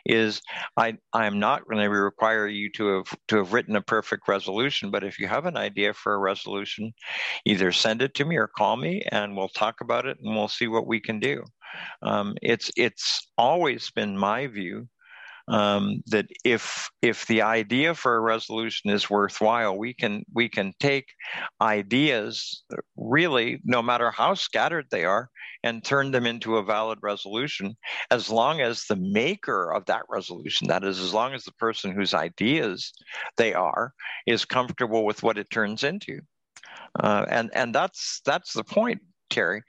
is, 0.06 0.42
I 0.78 0.98
am 1.14 1.40
not 1.40 1.68
going 1.68 1.84
to 1.84 1.90
require 1.90 2.48
you 2.48 2.72
to 2.74 2.98
have 2.98 3.16
to 3.28 3.38
have 3.38 3.54
written 3.54 3.76
a 3.76 3.82
perfect 3.82 4.28
resolution, 4.28 4.92
but 4.92 5.04
if 5.04 5.20
you 5.20 5.28
have 5.28 5.46
an 5.46 5.58
idea 5.58 5.94
for 5.94 6.14
a 6.14 6.20
resolution, 6.20 6.94
either 7.46 7.72
send 7.72 8.02
it 8.02 8.14
to 8.16 8.26
me 8.26 8.38
or 8.38 8.48
call 8.48 8.78
me, 8.78 9.04
and 9.12 9.36
we'll 9.36 9.50
talk 9.50 9.82
about 9.82 10.06
it, 10.06 10.18
and 10.24 10.36
we'll 10.36 10.48
see 10.48 10.68
what 10.68 10.88
we 10.88 11.00
can 11.00 11.20
do. 11.20 11.44
Um, 12.02 12.36
it's 12.42 12.72
it's 12.76 13.28
always 13.38 13.92
been 13.92 14.18
my 14.18 14.48
view 14.48 14.88
um, 15.48 16.02
that 16.08 16.26
if 16.44 16.90
if 17.02 17.28
the 17.28 17.42
idea 17.44 17.94
for 17.94 18.16
a 18.16 18.22
resolution 18.22 18.90
is 18.90 19.10
worthwhile, 19.10 19.78
we 19.78 19.94
can 19.94 20.24
we 20.34 20.50
can 20.50 20.74
take 20.80 21.14
ideas 21.62 22.64
really, 22.96 23.62
no 23.64 23.82
matter 23.82 24.10
how 24.10 24.34
scattered 24.34 24.88
they 24.90 25.06
are, 25.06 25.30
and 25.64 25.84
turn 25.84 26.12
them 26.12 26.26
into 26.26 26.58
a 26.58 26.64
valid 26.64 27.00
resolution, 27.02 27.76
as 28.10 28.30
long 28.30 28.62
as 28.62 28.86
the 28.86 28.96
maker 28.96 29.72
of 29.72 29.86
that 29.86 30.04
resolution, 30.10 30.68
that 30.68 30.84
is, 30.84 31.00
as 31.00 31.14
long 31.14 31.34
as 31.34 31.44
the 31.44 31.54
person 31.54 31.92
whose 31.92 32.14
ideas 32.14 32.92
they 33.38 33.54
are, 33.54 33.94
is 34.26 34.46
comfortable 34.46 35.06
with 35.06 35.22
what 35.22 35.38
it 35.38 35.50
turns 35.52 35.84
into. 35.84 36.20
Uh, 37.00 37.26
and 37.30 37.52
and 37.54 37.76
that's 37.76 38.22
that's 38.26 38.54
the 38.54 38.64
point, 38.64 39.02
Terry. 39.30 39.64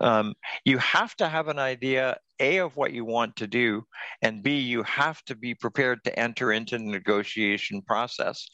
Um, 0.00 0.34
you 0.64 0.78
have 0.78 1.14
to 1.16 1.28
have 1.28 1.48
an 1.48 1.58
idea 1.58 2.18
a 2.40 2.58
of 2.58 2.76
what 2.76 2.92
you 2.92 3.04
want 3.04 3.36
to 3.36 3.46
do, 3.46 3.82
and 4.22 4.42
b 4.42 4.58
you 4.58 4.82
have 4.82 5.22
to 5.24 5.34
be 5.34 5.54
prepared 5.54 6.02
to 6.04 6.18
enter 6.18 6.52
into 6.52 6.78
the 6.78 6.84
negotiation 6.84 7.82
process. 7.82 8.46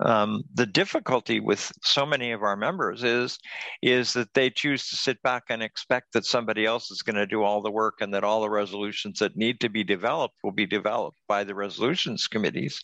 Um, 0.00 0.42
the 0.54 0.66
difficulty 0.66 1.40
with 1.40 1.72
so 1.82 2.06
many 2.06 2.32
of 2.32 2.42
our 2.42 2.56
members 2.56 3.02
is 3.04 3.38
is 3.82 4.12
that 4.12 4.34
they 4.34 4.50
choose 4.50 4.88
to 4.88 4.96
sit 4.96 5.20
back 5.22 5.44
and 5.50 5.62
expect 5.62 6.12
that 6.12 6.24
somebody 6.24 6.64
else 6.66 6.90
is 6.90 7.02
going 7.02 7.16
to 7.16 7.26
do 7.26 7.42
all 7.42 7.62
the 7.62 7.70
work, 7.70 7.96
and 8.00 8.12
that 8.14 8.24
all 8.24 8.40
the 8.40 8.50
resolutions 8.50 9.18
that 9.18 9.36
need 9.36 9.60
to 9.60 9.68
be 9.68 9.84
developed 9.84 10.36
will 10.42 10.52
be 10.52 10.66
developed 10.66 11.18
by 11.28 11.44
the 11.44 11.54
resolutions 11.54 12.26
committees. 12.26 12.80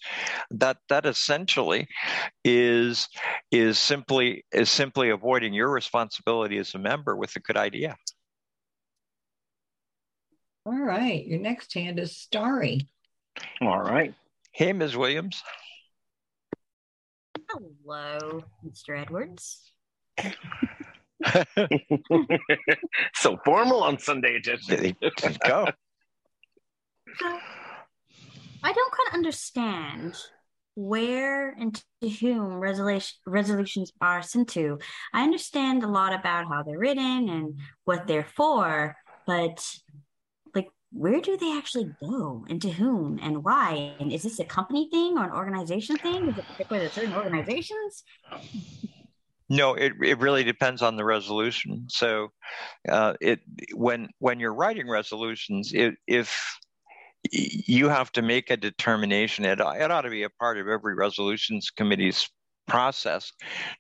That 0.51 0.79
that 0.89 1.07
essentially 1.07 1.87
is 2.45 3.09
is 3.51 3.79
simply 3.79 4.45
is 4.53 4.71
simply 4.71 5.11
avoiding 5.11 5.53
your 5.55 5.71
responsibility 5.71 6.59
as 6.59 6.75
a 6.75 6.79
member 6.79 7.17
with 7.17 7.35
a 7.37 7.41
good 7.41 7.57
idea. 7.57 7.97
All 10.67 10.79
right. 10.79 11.27
Your 11.27 11.41
next 11.41 11.73
hand 11.75 11.99
is 11.99 12.17
Starry. 12.17 12.87
All 13.61 13.81
right. 13.81 14.15
Hey, 14.53 14.73
Ms. 14.73 14.97
Williams. 14.97 15.43
Hello, 17.49 18.45
Mr. 18.65 19.01
Edwards. 19.01 19.73
so 23.15 23.39
formal 23.45 23.83
on 23.83 23.99
Sunday 23.99 24.37
edition. 24.37 24.97
Go. 25.47 25.67
So, 27.19 27.27
I 28.63 28.73
don't 28.73 28.93
quite 28.93 29.15
understand 29.15 30.17
where 30.75 31.51
and 31.51 31.83
to 32.03 32.09
whom 32.09 32.61
resolution, 32.61 33.17
resolutions 33.27 33.93
are 34.01 34.23
sent 34.23 34.49
to. 34.51 34.79
I 35.13 35.23
understand 35.23 35.83
a 35.83 35.89
lot 35.89 36.13
about 36.13 36.47
how 36.49 36.63
they're 36.63 36.79
written 36.79 37.29
and 37.29 37.59
what 37.85 38.07
they're 38.07 38.25
for, 38.25 38.97
but 39.27 39.37
like, 39.37 39.59
where 40.93 41.21
do 41.21 41.37
they 41.37 41.57
actually 41.57 41.93
go 42.03 42.45
and 42.49 42.61
to 42.63 42.71
whom 42.71 43.19
and 43.23 43.45
why? 43.45 43.95
And 44.01 44.13
is 44.13 44.23
this 44.23 44.41
a 44.41 44.45
company 44.45 44.89
thing 44.91 45.17
or 45.17 45.25
an 45.25 45.31
organization 45.31 45.97
thing? 45.97 46.29
Is 46.29 46.39
it 46.39 46.45
particular 46.47 46.83
to 46.83 46.91
certain 46.91 47.15
organizations? 47.15 48.05
No, 49.49 49.75
it, 49.75 49.93
it 50.03 50.19
really 50.19 50.45
depends 50.45 50.83
on 50.83 50.97
the 50.97 51.05
resolution. 51.05 51.87
So, 51.89 52.29
uh, 52.89 53.15
it 53.21 53.41
when 53.75 54.09
when 54.19 54.39
you're 54.39 54.55
writing 54.55 54.89
resolutions, 54.89 55.73
it, 55.73 55.95
if 56.07 56.59
you 57.33 57.89
have 57.89 58.13
to 58.13 58.23
make 58.23 58.51
a 58.51 58.57
determination, 58.57 59.45
it, 59.45 59.61
it 59.61 59.91
ought 59.91 60.03
to 60.03 60.11
be 60.11 60.23
a 60.23 60.31
part 60.31 60.59
of 60.59 60.69
every 60.69 60.95
resolutions 60.95 61.71
committee's 61.71 62.31
process 62.71 63.33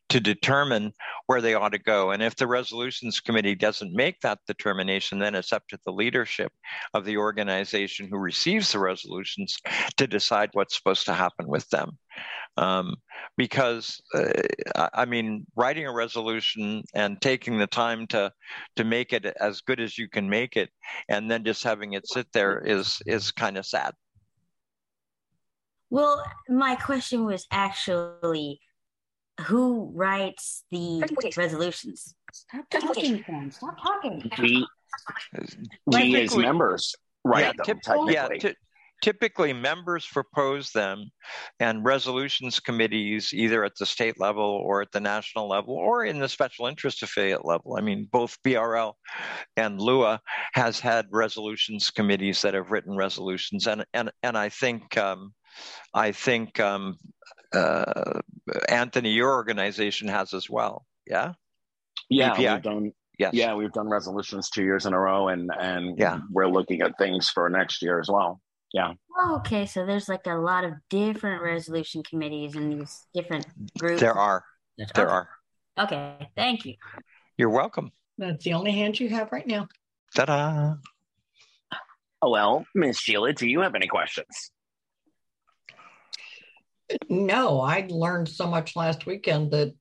to 0.09 0.19
determine 0.19 0.93
where 1.27 1.41
they 1.41 1.55
ought 1.55 1.71
to 1.71 1.79
go. 1.79 2.11
And 2.11 2.21
if 2.21 2.35
the 2.35 2.49
resolutions 2.49 3.21
committee 3.21 3.55
doesn't 3.55 3.95
make 3.95 4.21
that 4.21 4.41
determination, 4.49 5.21
then 5.21 5.37
it's 5.37 5.53
up 5.53 5.62
to 5.69 5.79
the 5.87 5.93
leadership 5.93 6.51
of 6.93 7.05
the 7.05 7.17
organization 7.17 8.09
who 8.11 8.19
receives 8.19 8.73
the 8.73 8.81
resolutions 8.81 9.57
to 9.97 10.09
decide 10.09 10.51
what's 10.55 10.77
supposed 10.77 11.07
to 11.07 11.15
happen 11.15 11.47
with 11.47 11.69
them. 11.69 11.91
Um, 12.57 12.97
because 13.37 14.03
uh, 14.12 14.89
I 14.93 15.05
mean, 15.05 15.47
writing 15.55 15.87
a 15.87 15.95
resolution 15.95 16.83
and 16.93 17.21
taking 17.21 17.59
the 17.59 17.69
time 17.69 18.09
to 18.09 18.33
to 18.75 18.85
make 18.85 19.12
it 19.12 19.25
as 19.25 19.61
good 19.61 19.81
as 19.81 19.97
you 19.97 20.09
can 20.09 20.29
make 20.29 20.57
it, 20.57 20.69
and 21.09 21.31
then 21.31 21.45
just 21.45 21.62
having 21.62 21.93
it 21.93 22.09
sit 22.09 22.27
there 22.33 22.59
is 22.59 23.01
is 23.07 23.31
kind 23.31 23.57
of 23.57 23.65
sad. 23.65 23.93
Well, 25.91 26.25
my 26.49 26.75
question 26.75 27.25
was 27.25 27.47
actually 27.53 28.61
who 29.43 29.91
writes 29.95 30.65
the 30.71 31.03
resolutions? 31.37 32.15
Stop 32.33 32.65
talking, 32.71 33.23
Ken. 33.23 33.51
Stop 33.51 33.77
talking. 33.83 34.31
We, 34.39 34.67
we 35.87 36.23
as 36.23 36.37
members 36.37 36.95
write 37.25 37.47
yeah, 37.47 37.53
them, 37.57 37.77
typ- 37.77 37.83
technically. 37.83 38.15
yeah, 38.15 38.29
ty- 38.29 38.55
typically 39.03 39.53
members 39.53 40.07
propose 40.07 40.71
them, 40.71 41.11
and 41.59 41.85
resolutions 41.85 42.61
committees, 42.61 43.33
either 43.33 43.65
at 43.65 43.73
the 43.79 43.87
state 43.87 44.21
level 44.21 44.45
or 44.45 44.83
at 44.83 44.93
the 44.93 45.01
national 45.01 45.49
level 45.49 45.75
or 45.75 46.05
in 46.05 46.19
the 46.19 46.29
special 46.29 46.67
interest 46.67 47.03
affiliate 47.03 47.45
level. 47.45 47.77
I 47.77 47.81
mean, 47.81 48.09
both 48.11 48.37
BRL 48.45 48.93
and 49.57 49.81
LUA 49.81 50.21
has 50.55 50.81
had 50.81 51.07
resolutions 51.11 51.91
committees 51.91 52.43
that 52.43 52.55
have 52.55 52.71
written 52.71 52.97
resolutions, 52.97 53.67
and 53.67 53.85
and 53.95 54.11
and 54.23 54.37
I 54.37 54.49
think 54.49 54.97
um, 54.97 55.33
I 55.95 56.12
think 56.12 56.61
um, 56.61 56.97
uh, 57.52 58.20
Anthony, 58.68 59.10
your 59.10 59.32
organization 59.32 60.09
has 60.09 60.35
as 60.35 60.48
well. 60.48 60.86
Yeah. 61.06 61.35
Yeah, 62.09 62.35
BPI? 62.35 62.55
we've 62.55 62.62
done. 62.62 62.93
Yes. 63.18 63.35
Yeah, 63.35 63.55
we've 63.55 63.72
done 63.72 63.89
resolutions 63.89 64.48
two 64.48 64.62
years 64.62 64.86
in 64.86 64.94
a 64.94 64.98
row, 64.98 65.28
and 65.28 65.51
and 65.59 65.98
Yeah. 65.98 66.20
we're 66.31 66.48
looking 66.48 66.81
at 66.81 66.97
things 66.98 67.28
for 67.28 67.48
next 67.51 67.82
year 67.82 68.01
as 68.01 68.09
well. 68.09 68.40
Yeah. 68.72 68.94
Oh, 69.18 69.36
okay, 69.39 69.66
so 69.66 69.85
there's 69.85 70.09
like 70.09 70.27
a 70.27 70.35
lot 70.35 70.64
of 70.64 70.72
different 70.89 71.43
resolution 71.43 72.02
committees 72.02 72.55
and 72.56 72.72
these 72.72 73.06
different 73.12 73.47
groups. 73.78 74.01
There 74.01 74.14
are. 74.14 74.44
There 74.78 74.86
okay. 74.97 75.02
are. 75.02 75.28
Okay, 75.78 76.28
thank 76.36 76.64
you. 76.64 76.74
You're 77.36 77.51
welcome. 77.51 77.90
That's 78.16 78.44
the 78.44 78.55
only 78.55 78.72
hand 78.72 78.98
you 79.01 79.09
have 79.10 79.32
right 79.32 79.47
now. 79.47 79.68
Ta-da! 80.14 80.74
Oh, 82.22 82.31
well, 82.31 82.66
Miss 82.74 82.98
Sheila, 82.98 83.32
do 83.32 83.47
you 83.48 83.60
have 83.60 83.74
any 83.74 83.86
questions? 83.86 84.51
No, 87.09 87.61
I 87.61 87.87
learned 87.89 88.29
so 88.29 88.47
much 88.47 88.77
last 88.77 89.07
weekend 89.07 89.53
that 89.53 89.75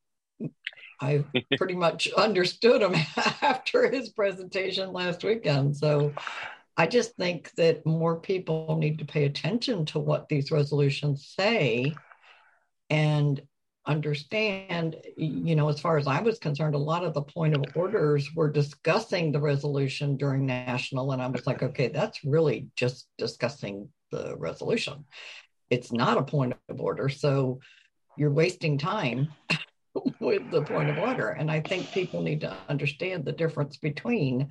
I 1.02 1.23
pretty 1.57 1.76
much 1.76 2.11
understood 2.18 2.81
him 2.81 2.95
after 3.41 3.90
his 3.90 4.10
presentation 4.10 4.94
last 4.94 5.23
weekend. 5.23 5.77
So 5.77 6.14
I 6.77 6.88
just 6.88 7.15
think 7.15 7.52
that 7.56 7.86
more 7.86 8.19
people 8.19 8.77
need 8.80 8.99
to 8.99 9.06
pay 9.06 9.26
attention 9.26 9.86
to 9.88 9.99
what 9.99 10.30
these 10.30 10.52
resolutions 10.52 11.34
say 11.38 11.94
and 12.90 13.41
understand, 13.86 14.98
you 15.18 15.56
know, 15.56 15.68
as 15.69 15.80
far 15.80 15.98
as 15.98 16.07
I 16.07 16.22
was 16.22 16.38
concerned, 16.40 16.76
a 16.76 16.80
lot 16.80 17.03
of 17.03 17.14
the 17.14 17.22
point 17.22 17.56
of 17.56 17.64
orders 17.76 18.34
were 18.36 18.52
discussing 18.52 19.31
the 19.31 19.40
resolution 19.40 20.15
during 20.15 20.45
national. 20.45 21.11
And 21.11 21.22
I 21.22 21.27
was 21.27 21.48
like, 21.48 21.64
okay, 21.64 21.88
that's 21.88 22.23
really 22.23 22.68
just 22.76 23.07
discussing 23.18 23.90
the 24.11 24.36
resolution. 24.38 25.06
It's 25.69 25.91
not 25.91 26.17
a 26.17 26.23
point 26.23 26.53
of 26.69 26.81
order. 26.81 27.09
So 27.09 27.59
you're 28.17 28.31
wasting 28.31 28.77
time 28.77 29.29
with 30.19 30.49
the 30.51 30.63
point 30.63 30.89
of 30.89 30.97
order. 30.97 31.29
And 31.29 31.49
I 31.49 31.61
think 31.61 31.91
people 31.91 32.21
need 32.21 32.41
to 32.41 32.55
understand 32.67 33.25
the 33.25 33.31
difference 33.31 33.77
between 33.77 34.49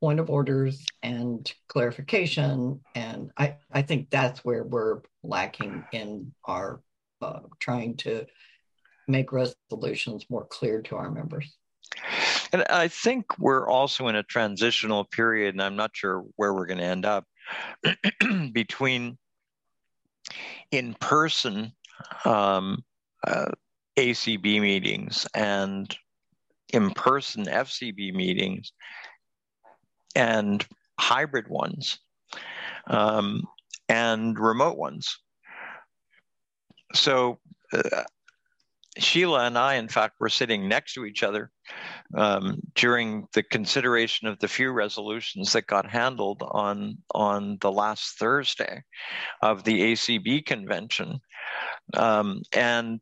point 0.00 0.20
of 0.20 0.30
orders 0.30 0.84
and 1.02 1.52
clarification. 1.68 2.80
And 2.94 3.30
I, 3.36 3.56
I 3.70 3.82
think 3.82 4.10
that's 4.10 4.44
where 4.44 4.64
we're 4.64 5.02
lacking 5.22 5.84
in 5.92 6.32
our 6.44 6.80
uh, 7.20 7.40
trying 7.58 7.96
to 7.98 8.24
make 9.06 9.32
resolutions 9.32 10.24
more 10.30 10.46
clear 10.46 10.80
to 10.82 10.96
our 10.96 11.10
members. 11.10 11.56
And 12.52 12.64
I 12.64 12.88
think 12.88 13.38
we're 13.38 13.68
also 13.68 14.08
in 14.08 14.16
a 14.16 14.22
transitional 14.22 15.04
period, 15.04 15.54
and 15.54 15.62
I'm 15.62 15.76
not 15.76 15.90
sure 15.94 16.24
where 16.36 16.54
we're 16.54 16.66
going 16.66 16.78
to 16.78 16.84
end 16.84 17.04
up 17.04 17.24
between 18.52 19.18
in 20.70 20.94
person 20.94 21.72
um, 22.24 22.84
uh, 23.26 23.50
ACB 23.96 24.60
meetings 24.60 25.26
and 25.34 25.96
in 26.72 26.90
person 26.92 27.44
FCB 27.46 28.14
meetings 28.14 28.72
and 30.14 30.66
hybrid 30.98 31.48
ones 31.48 31.98
um, 32.86 33.44
and 33.88 34.38
remote 34.38 34.76
ones. 34.76 35.18
So, 36.94 37.38
uh, 37.72 38.04
Sheila 38.98 39.46
and 39.46 39.56
I, 39.56 39.74
in 39.74 39.88
fact, 39.88 40.16
were 40.18 40.28
sitting 40.28 40.68
next 40.68 40.94
to 40.94 41.04
each 41.04 41.22
other 41.22 41.50
um, 42.16 42.60
during 42.74 43.28
the 43.34 43.42
consideration 43.42 44.26
of 44.26 44.38
the 44.40 44.48
few 44.48 44.72
resolutions 44.72 45.52
that 45.52 45.66
got 45.66 45.88
handled 45.88 46.42
on 46.42 46.98
on 47.14 47.58
the 47.60 47.70
last 47.70 48.18
Thursday 48.18 48.82
of 49.42 49.62
the 49.64 49.92
ACB 49.92 50.44
convention, 50.44 51.20
um, 51.94 52.42
and 52.52 53.00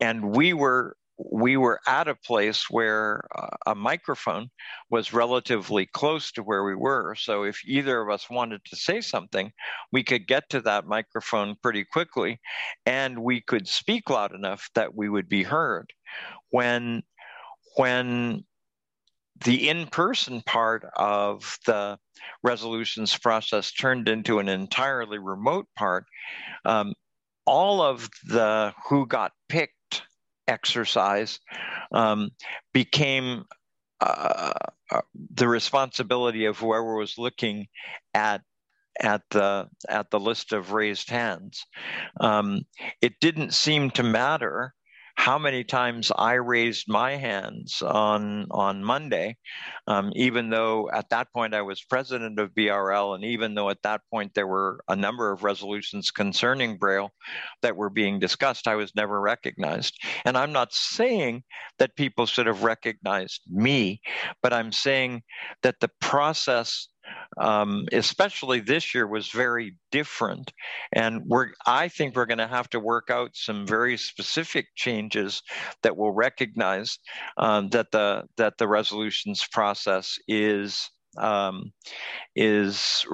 and 0.00 0.36
we 0.36 0.52
were 0.52 0.96
we 1.16 1.56
were 1.56 1.80
at 1.86 2.08
a 2.08 2.14
place 2.14 2.68
where 2.68 3.22
uh, 3.36 3.56
a 3.66 3.74
microphone 3.74 4.50
was 4.90 5.12
relatively 5.12 5.86
close 5.86 6.32
to 6.32 6.42
where 6.42 6.64
we 6.64 6.74
were. 6.74 7.14
So 7.14 7.44
if 7.44 7.60
either 7.64 8.00
of 8.00 8.10
us 8.10 8.28
wanted 8.28 8.64
to 8.66 8.76
say 8.76 9.00
something, 9.00 9.52
we 9.92 10.02
could 10.02 10.26
get 10.26 10.48
to 10.50 10.60
that 10.62 10.86
microphone 10.86 11.56
pretty 11.62 11.84
quickly 11.84 12.40
and 12.84 13.22
we 13.22 13.40
could 13.40 13.68
speak 13.68 14.10
loud 14.10 14.34
enough 14.34 14.68
that 14.74 14.94
we 14.94 15.08
would 15.08 15.28
be 15.28 15.44
heard. 15.44 15.92
When 16.50 17.02
when 17.76 18.44
the 19.44 19.68
in-person 19.68 20.42
part 20.42 20.86
of 20.96 21.58
the 21.66 21.98
resolutions 22.42 23.16
process 23.18 23.72
turned 23.72 24.08
into 24.08 24.38
an 24.38 24.48
entirely 24.48 25.18
remote 25.18 25.66
part, 25.76 26.06
um, 26.64 26.94
all 27.44 27.82
of 27.82 28.08
the 28.24 28.72
who 28.88 29.06
got 29.06 29.32
picked 29.48 29.74
exercise 30.48 31.40
um, 31.92 32.30
became 32.72 33.44
uh, 34.00 34.52
uh, 34.90 35.00
the 35.34 35.48
responsibility 35.48 36.44
of 36.44 36.58
whoever 36.58 36.96
was 36.96 37.18
looking 37.18 37.66
at 38.12 38.42
at 39.00 39.22
the 39.30 39.68
at 39.88 40.10
the 40.10 40.20
list 40.20 40.52
of 40.52 40.72
raised 40.72 41.10
hands. 41.10 41.66
Um, 42.20 42.62
it 43.00 43.14
didn't 43.20 43.54
seem 43.54 43.90
to 43.92 44.02
matter 44.02 44.74
how 45.14 45.38
many 45.38 45.64
times 45.64 46.10
I 46.16 46.34
raised 46.34 46.88
my 46.88 47.16
hands 47.16 47.82
on 47.82 48.46
on 48.50 48.84
Monday, 48.84 49.36
um, 49.86 50.12
even 50.14 50.50
though 50.50 50.90
at 50.92 51.08
that 51.10 51.32
point 51.32 51.54
I 51.54 51.62
was 51.62 51.82
president 51.82 52.38
of 52.38 52.54
BRL, 52.54 53.14
and 53.14 53.24
even 53.24 53.54
though 53.54 53.70
at 53.70 53.82
that 53.82 54.02
point 54.10 54.34
there 54.34 54.46
were 54.46 54.80
a 54.88 54.96
number 54.96 55.30
of 55.32 55.44
resolutions 55.44 56.10
concerning 56.10 56.78
Braille 56.78 57.12
that 57.62 57.76
were 57.76 57.90
being 57.90 58.18
discussed, 58.18 58.68
I 58.68 58.74
was 58.74 58.94
never 58.94 59.20
recognized. 59.20 59.98
And 60.24 60.36
I'm 60.36 60.52
not 60.52 60.72
saying 60.72 61.44
that 61.78 61.96
people 61.96 62.26
should 62.26 62.46
have 62.46 62.64
recognized 62.64 63.42
me, 63.48 64.00
but 64.42 64.52
I'm 64.52 64.72
saying 64.72 65.22
that 65.62 65.76
the 65.80 65.90
process 66.00 66.88
um, 67.38 67.86
especially 67.92 68.60
this 68.60 68.94
year 68.94 69.06
was 69.06 69.28
very 69.28 69.76
different 69.90 70.52
and 70.92 71.22
we're 71.26 71.48
i 71.66 71.88
think 71.88 72.14
we're 72.14 72.26
going 72.26 72.38
to 72.38 72.46
have 72.46 72.68
to 72.70 72.80
work 72.80 73.10
out 73.10 73.30
some 73.34 73.66
very 73.66 73.96
specific 73.96 74.66
changes 74.74 75.42
that 75.82 75.96
will 75.96 76.12
recognize 76.12 76.98
um, 77.36 77.68
that 77.70 77.90
the 77.90 78.24
that 78.36 78.58
the 78.58 78.68
resolutions 78.68 79.46
process 79.50 80.18
is 80.28 80.90
um, 81.18 81.72
is 82.34 83.04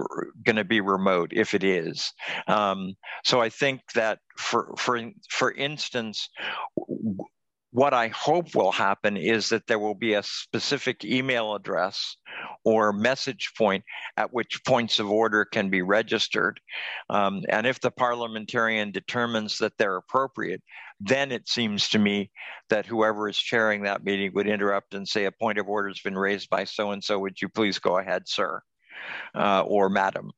going 0.45 0.57
to 0.57 0.65
be 0.65 0.81
remote 0.81 1.33
if 1.33 1.55
it 1.55 1.65
is. 1.65 2.13
Um, 2.49 2.95
so 3.25 3.41
I 3.41 3.49
think 3.49 3.81
that 3.95 4.19
for 4.37 4.75
for 4.79 5.01
for 5.29 5.53
instance, 5.53 6.29
what 7.73 7.95
I 7.95 8.09
hope 8.09 8.55
will 8.55 8.73
happen 8.73 9.17
is 9.17 9.49
that 9.51 9.67
there 9.67 9.79
will 9.79 9.95
be 9.95 10.15
a 10.15 10.23
specific 10.23 11.05
email 11.05 11.55
address 11.55 12.17
or 12.65 12.93
message 12.93 13.53
point 13.57 13.85
at 14.17 14.33
which 14.33 14.65
points 14.65 14.99
of 14.99 15.09
order 15.09 15.45
can 15.45 15.71
be 15.71 15.83
registered. 15.83 16.61
Um, 17.09 17.43
and 17.49 17.67
if 17.67 17.81
the 17.81 17.93
parliamentarian 17.93 18.91
determines 18.91 19.59
that 19.59 19.79
they're 19.79 19.97
appropriate, 19.97 20.63
then 20.99 21.31
it 21.31 21.49
seems 21.49 21.89
to 21.91 21.99
me 21.99 22.31
that 22.71 22.87
whoever 22.87 23.29
is 23.29 23.39
chairing 23.39 23.83
that 23.83 24.05
meeting 24.05 24.33
would 24.35 24.49
interrupt 24.49 24.95
and 24.95 25.09
say, 25.09 25.25
A 25.25 25.33
point 25.33 25.59
of 25.59 25.69
order 25.69 25.89
has 25.89 26.01
been 26.01 26.19
raised 26.19 26.51
by 26.51 26.65
so 26.65 26.91
and 26.91 27.03
so. 27.03 27.21
Would 27.21 27.41
you 27.41 27.49
please 27.49 27.79
go 27.79 27.99
ahead, 27.99 28.29
sir 28.29 28.63
uh, 29.35 29.63
or 29.63 29.89
madam? 29.89 30.33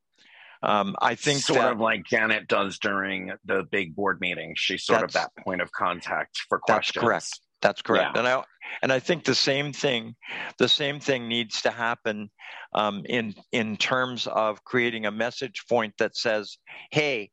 Um, 0.63 0.95
I 1.01 1.15
think 1.15 1.41
sort 1.41 1.61
that, 1.61 1.73
of 1.73 1.81
like 1.81 2.05
Janet 2.05 2.49
does 2.49 2.79
during 2.79 3.33
the 3.45 3.65
big 3.71 3.95
board 3.95 4.19
meeting. 4.21 4.55
She's 4.57 4.85
sort 4.85 5.03
of 5.03 5.13
that 5.13 5.31
point 5.45 5.61
of 5.61 5.73
contact 5.73 6.43
for 6.49 6.59
questions. 6.59 6.95
That's 6.95 7.05
correct. 7.05 7.41
That's 7.63 7.83
correct. 7.83 8.11
Yeah. 8.15 8.19
And 8.19 8.29
I 8.29 8.45
and 8.83 8.93
I 8.93 8.99
think 8.99 9.25
the 9.25 9.35
same 9.35 9.73
thing, 9.73 10.15
the 10.59 10.69
same 10.69 11.01
thing 11.01 11.29
needs 11.29 11.63
to 11.63 11.71
happen 11.71 12.31
um, 12.75 13.03
in 13.07 13.35
in 13.53 13.77
terms 13.77 14.27
of 14.27 14.65
creating 14.65 15.07
a 15.07 15.11
message 15.11 15.65
point 15.69 15.95
that 15.99 16.17
says, 16.17 16.59
"Hey, 16.91 17.31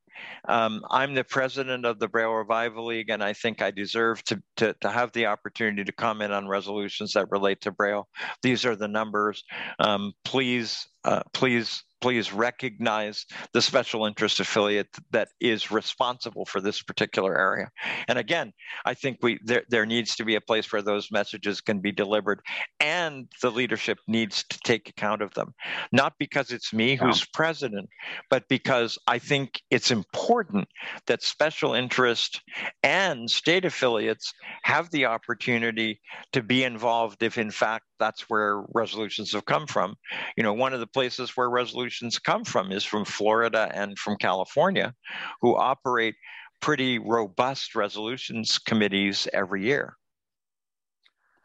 um, 0.47 0.83
I'm 0.89 1.13
the 1.13 1.23
president 1.23 1.85
of 1.85 1.99
the 1.99 2.07
Braille 2.07 2.33
Revival 2.33 2.85
League, 2.85 3.09
and 3.09 3.23
I 3.23 3.33
think 3.33 3.61
I 3.61 3.71
deserve 3.71 4.23
to, 4.25 4.41
to 4.57 4.75
to 4.81 4.89
have 4.89 5.11
the 5.13 5.27
opportunity 5.27 5.83
to 5.83 5.91
comment 5.91 6.33
on 6.33 6.47
resolutions 6.47 7.13
that 7.13 7.31
relate 7.31 7.61
to 7.61 7.71
Braille. 7.71 8.07
These 8.43 8.65
are 8.65 8.75
the 8.75 8.87
numbers. 8.87 9.43
Um, 9.79 10.13
please, 10.23 10.87
uh, 11.03 11.23
please." 11.33 11.83
Please 12.01 12.31
recognize 12.33 13.25
the 13.53 13.61
special 13.61 14.05
interest 14.05 14.39
affiliate 14.39 14.87
that 15.11 15.29
is 15.39 15.71
responsible 15.71 16.45
for 16.45 16.61
this 16.61 16.81
particular 16.81 17.37
area. 17.37 17.69
And 18.07 18.17
again, 18.17 18.53
I 18.85 18.93
think 18.93 19.19
we 19.21 19.39
there, 19.43 19.63
there 19.69 19.85
needs 19.85 20.15
to 20.15 20.25
be 20.25 20.35
a 20.35 20.41
place 20.41 20.71
where 20.71 20.81
those 20.81 21.11
messages 21.11 21.61
can 21.61 21.79
be 21.79 21.91
delivered 21.91 22.41
and 22.79 23.27
the 23.41 23.51
leadership 23.51 23.99
needs 24.07 24.43
to 24.49 24.59
take 24.63 24.89
account 24.89 25.21
of 25.21 25.33
them 25.33 25.53
not 25.91 26.13
because 26.19 26.51
it's 26.51 26.73
me 26.73 26.95
who's 26.95 27.25
president 27.25 27.89
but 28.29 28.47
because 28.47 28.97
i 29.07 29.19
think 29.19 29.61
it's 29.69 29.91
important 29.91 30.67
that 31.07 31.23
special 31.23 31.73
interest 31.73 32.41
and 32.83 33.29
state 33.29 33.65
affiliates 33.65 34.33
have 34.63 34.89
the 34.91 35.05
opportunity 35.05 35.99
to 36.31 36.41
be 36.41 36.63
involved 36.63 37.21
if 37.23 37.37
in 37.37 37.51
fact 37.51 37.85
that's 37.99 38.29
where 38.29 38.63
resolutions 38.73 39.31
have 39.33 39.45
come 39.45 39.67
from 39.67 39.95
you 40.37 40.43
know 40.43 40.53
one 40.53 40.73
of 40.73 40.79
the 40.79 40.87
places 40.87 41.35
where 41.35 41.49
resolutions 41.49 42.17
come 42.19 42.43
from 42.43 42.71
is 42.71 42.83
from 42.83 43.05
florida 43.05 43.69
and 43.73 43.97
from 43.99 44.15
california 44.17 44.93
who 45.41 45.55
operate 45.55 46.15
pretty 46.61 46.97
robust 46.99 47.75
resolutions 47.75 48.57
committees 48.57 49.27
every 49.33 49.63
year 49.63 49.95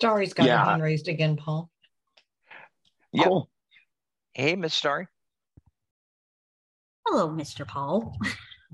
Starry's 0.01 0.35
got 0.35 0.47
Yeah. 0.47 0.59
her 0.59 0.70
hand 0.70 0.82
raised 0.82 1.09
again, 1.09 1.36
Paul. 1.36 1.70
Yeah. 3.12 3.28
Hey, 4.35 4.56
Miss 4.56 4.74
Starry. 4.74 5.06
Hello, 7.06 7.28
Mr. 7.28 7.66
Paul. 7.66 8.18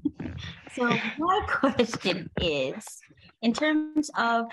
so 0.72 0.98
my 1.18 1.46
question 1.48 2.30
is, 2.40 2.84
in 3.42 3.52
terms 3.52 4.10
of 4.16 4.46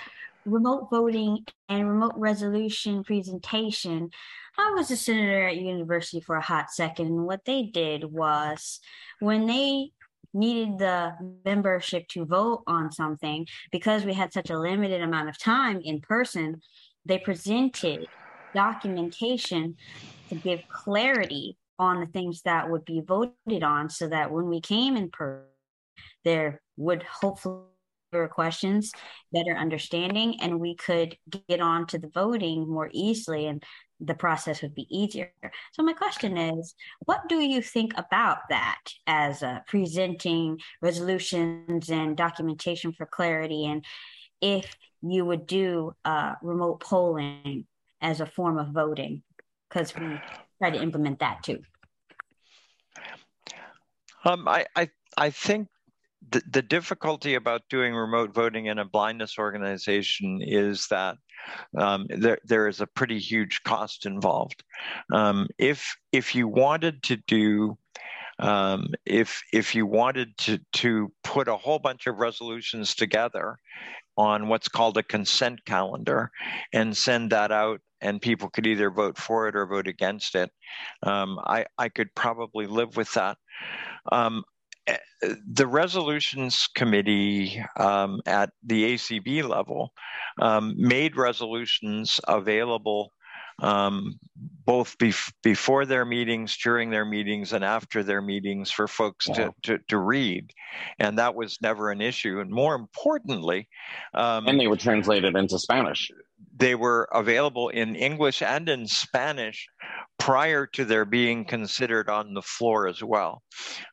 remote 0.47 0.87
voting 0.89 1.45
and 1.69 1.87
remote 1.87 2.13
resolution 2.15 3.03
presentation, 3.03 4.09
I 4.57 4.73
was 4.75 4.89
a 4.89 4.97
senator 4.97 5.47
at 5.47 5.57
university 5.57 6.21
for 6.21 6.35
a 6.35 6.41
hot 6.41 6.71
second. 6.71 7.07
And 7.07 7.25
what 7.25 7.45
they 7.45 7.63
did 7.63 8.03
was 8.05 8.79
when 9.19 9.45
they 9.45 9.91
needed 10.33 10.77
the 10.77 11.13
membership 11.45 12.07
to 12.09 12.25
vote 12.25 12.63
on 12.67 12.91
something, 12.91 13.47
because 13.71 14.05
we 14.05 14.13
had 14.13 14.33
such 14.33 14.49
a 14.49 14.59
limited 14.59 15.01
amount 15.01 15.29
of 15.29 15.37
time 15.37 15.81
in 15.83 16.01
person, 16.01 16.61
they 17.05 17.17
presented 17.17 18.07
documentation 18.53 19.75
to 20.29 20.35
give 20.35 20.67
clarity 20.67 21.57
on 21.79 21.99
the 21.99 22.07
things 22.07 22.41
that 22.41 22.69
would 22.69 22.85
be 22.85 23.01
voted 23.01 23.63
on 23.63 23.89
so 23.89 24.07
that 24.07 24.31
when 24.31 24.47
we 24.47 24.59
came 24.59 24.97
in 24.97 25.09
person, 25.09 25.45
there 26.23 26.61
would 26.75 27.03
hopefully 27.03 27.63
fewer 28.11 28.27
questions, 28.27 28.91
better 29.31 29.55
understanding, 29.55 30.39
and 30.41 30.59
we 30.59 30.75
could 30.75 31.17
get 31.47 31.59
on 31.59 31.87
to 31.87 31.97
the 31.97 32.09
voting 32.09 32.67
more 32.67 32.89
easily 32.91 33.47
and 33.47 33.63
the 33.99 34.13
process 34.13 34.61
would 34.61 34.75
be 34.75 34.87
easier. 34.95 35.31
So 35.73 35.83
my 35.83 35.93
question 35.93 36.37
is, 36.37 36.75
what 37.05 37.27
do 37.27 37.37
you 37.37 37.61
think 37.61 37.93
about 37.97 38.49
that 38.49 38.79
as 39.07 39.41
uh, 39.41 39.59
presenting 39.67 40.59
resolutions 40.81 41.89
and 41.89 42.15
documentation 42.15 42.93
for 42.93 43.05
clarity 43.05 43.65
and 43.65 43.83
if 44.39 44.75
you 45.01 45.25
would 45.25 45.47
do 45.47 45.93
uh, 46.05 46.33
remote 46.43 46.79
polling 46.79 47.65
as 48.01 48.21
a 48.21 48.25
form 48.27 48.59
of 48.59 48.69
voting? 48.69 49.23
Because 49.67 49.95
we 49.95 50.19
try 50.59 50.69
to 50.69 50.81
implement 50.81 51.19
that 51.19 51.41
too. 51.43 51.59
Um, 54.23 54.47
I, 54.47 54.65
I, 54.75 54.89
I 55.17 55.29
think 55.31 55.69
the, 56.29 56.41
the 56.49 56.61
difficulty 56.61 57.35
about 57.35 57.61
doing 57.69 57.93
remote 57.93 58.33
voting 58.33 58.65
in 58.67 58.79
a 58.79 58.85
blindness 58.85 59.37
organization 59.37 60.41
is 60.41 60.87
that 60.89 61.17
um, 61.77 62.07
there, 62.09 62.39
there 62.43 62.67
is 62.67 62.81
a 62.81 62.87
pretty 62.87 63.19
huge 63.19 63.63
cost 63.63 64.05
involved. 64.05 64.63
Um, 65.13 65.47
if 65.57 65.95
if 66.11 66.35
you 66.35 66.47
wanted 66.47 67.03
to 67.03 67.17
do 67.27 67.77
um, 68.39 68.87
if 69.05 69.41
if 69.53 69.73
you 69.73 69.85
wanted 69.85 70.37
to 70.39 70.59
to 70.73 71.11
put 71.23 71.47
a 71.47 71.55
whole 71.55 71.79
bunch 71.79 72.07
of 72.07 72.17
resolutions 72.17 72.95
together 72.95 73.57
on 74.17 74.47
what's 74.47 74.67
called 74.67 74.97
a 74.97 75.03
consent 75.03 75.63
calendar 75.65 76.31
and 76.73 76.97
send 76.97 77.31
that 77.31 77.51
out 77.51 77.81
and 78.01 78.21
people 78.21 78.49
could 78.49 78.67
either 78.67 78.91
vote 78.91 79.17
for 79.17 79.47
it 79.47 79.55
or 79.55 79.65
vote 79.65 79.87
against 79.87 80.35
it 80.35 80.51
um, 81.03 81.39
I, 81.45 81.65
I 81.77 81.89
could 81.89 82.13
probably 82.15 82.65
live 82.65 82.97
with 82.97 83.11
that 83.13 83.37
um, 84.11 84.43
the 85.47 85.67
resolutions 85.67 86.67
committee 86.75 87.63
um, 87.77 88.21
at 88.25 88.51
the 88.63 88.93
ACB 88.93 89.47
level 89.47 89.91
um, 90.41 90.75
made 90.77 91.17
resolutions 91.17 92.19
available 92.27 93.11
um, 93.59 94.19
both 94.65 94.97
bef- 94.97 95.33
before 95.43 95.85
their 95.85 96.05
meetings, 96.05 96.57
during 96.57 96.89
their 96.89 97.05
meetings, 97.05 97.53
and 97.53 97.63
after 97.63 98.03
their 98.03 98.21
meetings 98.21 98.69
for 98.69 98.87
folks 98.87 99.27
wow. 99.27 99.35
to, 99.35 99.53
to, 99.63 99.79
to, 99.87 99.97
read. 99.97 100.51
And 100.99 101.17
that 101.17 101.33
was 101.33 101.57
never 101.61 101.89
an 101.89 102.01
issue. 102.01 102.39
And 102.39 102.51
more 102.51 102.75
importantly, 102.75 103.67
um, 104.13 104.47
and 104.47 104.59
they 104.59 104.67
were 104.67 104.77
translated 104.77 105.35
into 105.35 105.57
Spanish. 105.57 106.11
They 106.55 106.75
were 106.75 107.07
available 107.11 107.69
in 107.69 107.95
English 107.95 108.41
and 108.41 108.67
in 108.69 108.87
Spanish 108.87 109.67
prior 110.19 110.65
to 110.67 110.85
their 110.85 111.05
being 111.05 111.45
considered 111.45 112.09
on 112.09 112.33
the 112.33 112.41
floor 112.41 112.87
as 112.87 113.03
well. 113.03 113.43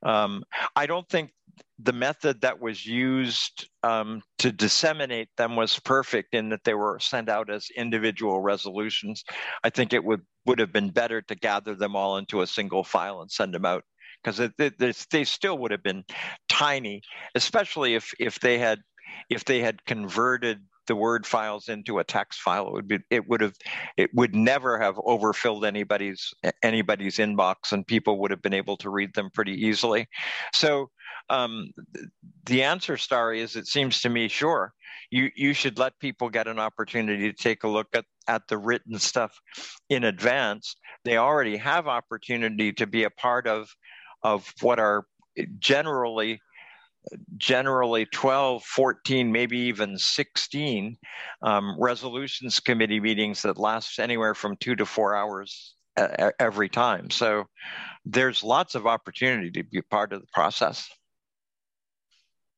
Um, 0.03 0.45
I 0.75 0.87
don't 0.87 1.09
think 1.09 1.31
the 1.79 1.93
method 1.93 2.41
that 2.41 2.61
was 2.61 2.87
used 2.87 3.69
um, 3.83 4.23
to 4.39 4.53
disseminate 4.53 5.29
them 5.37 5.57
was 5.57 5.79
perfect 5.81 6.35
in 6.35 6.49
that 6.51 6.65
they 6.65 6.75
were 6.75 6.99
sent 7.01 7.29
out 7.29 7.51
as 7.51 7.69
individual 7.77 8.41
resolutions. 8.41 9.25
I 9.63 9.71
think 9.71 9.93
it 9.93 10.05
would, 10.05 10.23
would 10.47 10.59
have 10.59 10.73
been 10.73 10.91
better 10.91 11.21
to 11.23 11.35
gather 11.35 11.75
them 11.75 11.97
all 11.97 12.17
into 12.17 12.43
a 12.43 12.47
single 12.47 12.85
file 12.85 13.21
and 13.21 13.31
send 13.31 13.55
them 13.55 13.65
out 13.65 13.85
because 14.23 14.41
they 15.11 15.25
still 15.25 15.59
would 15.59 15.71
have 15.71 15.83
been 15.83 16.05
tiny, 16.49 17.03
especially 17.35 17.95
if, 17.95 18.13
if 18.19 18.41
they 18.41 18.59
had 18.59 18.81
if 19.29 19.45
they 19.45 19.61
had 19.61 19.85
converted 19.85 20.65
the 20.87 20.97
word 20.97 21.27
files 21.27 21.69
into 21.69 21.99
a 21.99 22.05
text 22.05 22.41
file 22.41 22.69
it 22.69 22.73
would 22.73 22.89
be 22.89 22.99
it 23.11 23.29
would 23.29 23.41
have 23.41 23.55
it 23.97 24.11
would 24.15 24.35
never 24.35 24.79
have 24.79 24.99
overfilled 25.05 25.65
anybody's 25.65 26.33
anybody's 26.63 27.19
inbox 27.19 27.73
and 27.73 27.87
people 27.87 28.21
would 28.21 28.31
have 28.31 28.43
been 28.43 28.55
able 28.55 28.77
to 28.77 28.91
read 28.91 29.15
them 29.15 29.31
pretty 29.33 29.53
easily. 29.53 30.07
So 30.53 30.91
um, 31.31 31.71
the 32.47 32.63
answer 32.63 32.97
starry 32.97 33.41
is 33.41 33.57
it 33.57 33.67
seems 33.67 34.03
to 34.03 34.09
me 34.09 34.29
sure 34.29 34.73
you 35.11 35.31
you 35.35 35.53
should 35.53 35.79
let 35.79 35.99
people 36.01 36.29
get 36.29 36.49
an 36.49 36.59
opportunity 36.59 37.33
to 37.33 37.37
take 37.37 37.65
a 37.65 37.69
look 37.69 37.89
at 37.95 38.05
at 38.27 38.43
the 38.49 38.59
written 38.59 38.99
stuff 38.99 39.33
in 39.89 40.05
advance. 40.05 40.77
They 41.05 41.17
already 41.17 41.57
have 41.59 41.87
opportunity 41.87 42.73
to 42.75 42.87
be 42.87 43.05
a 43.05 43.11
part 43.11 43.47
of 43.47 43.69
of 44.23 44.53
what 44.61 44.79
are 44.79 45.05
generally 45.59 46.41
generally 47.37 48.07
12, 48.07 48.65
14, 48.65 49.31
maybe 49.31 49.59
even 49.59 49.99
16 49.99 50.97
um, 51.43 51.77
resolutions 51.79 52.61
committee 52.61 53.01
meetings 53.01 53.43
that 53.43 53.59
last 53.59 53.99
anywhere 53.99 54.35
from 54.35 54.57
two 54.57 54.77
to 54.77 54.87
four 54.87 55.15
hours 55.15 55.75
every 56.39 56.69
time. 56.69 57.11
So 57.11 57.45
there's 58.05 58.43
lots 58.43 58.75
of 58.75 58.87
opportunity 58.87 59.51
to 59.53 59.63
be 59.65 59.83
part 59.83 60.13
of 60.13 60.21
the 60.21 60.27
process. 60.33 60.89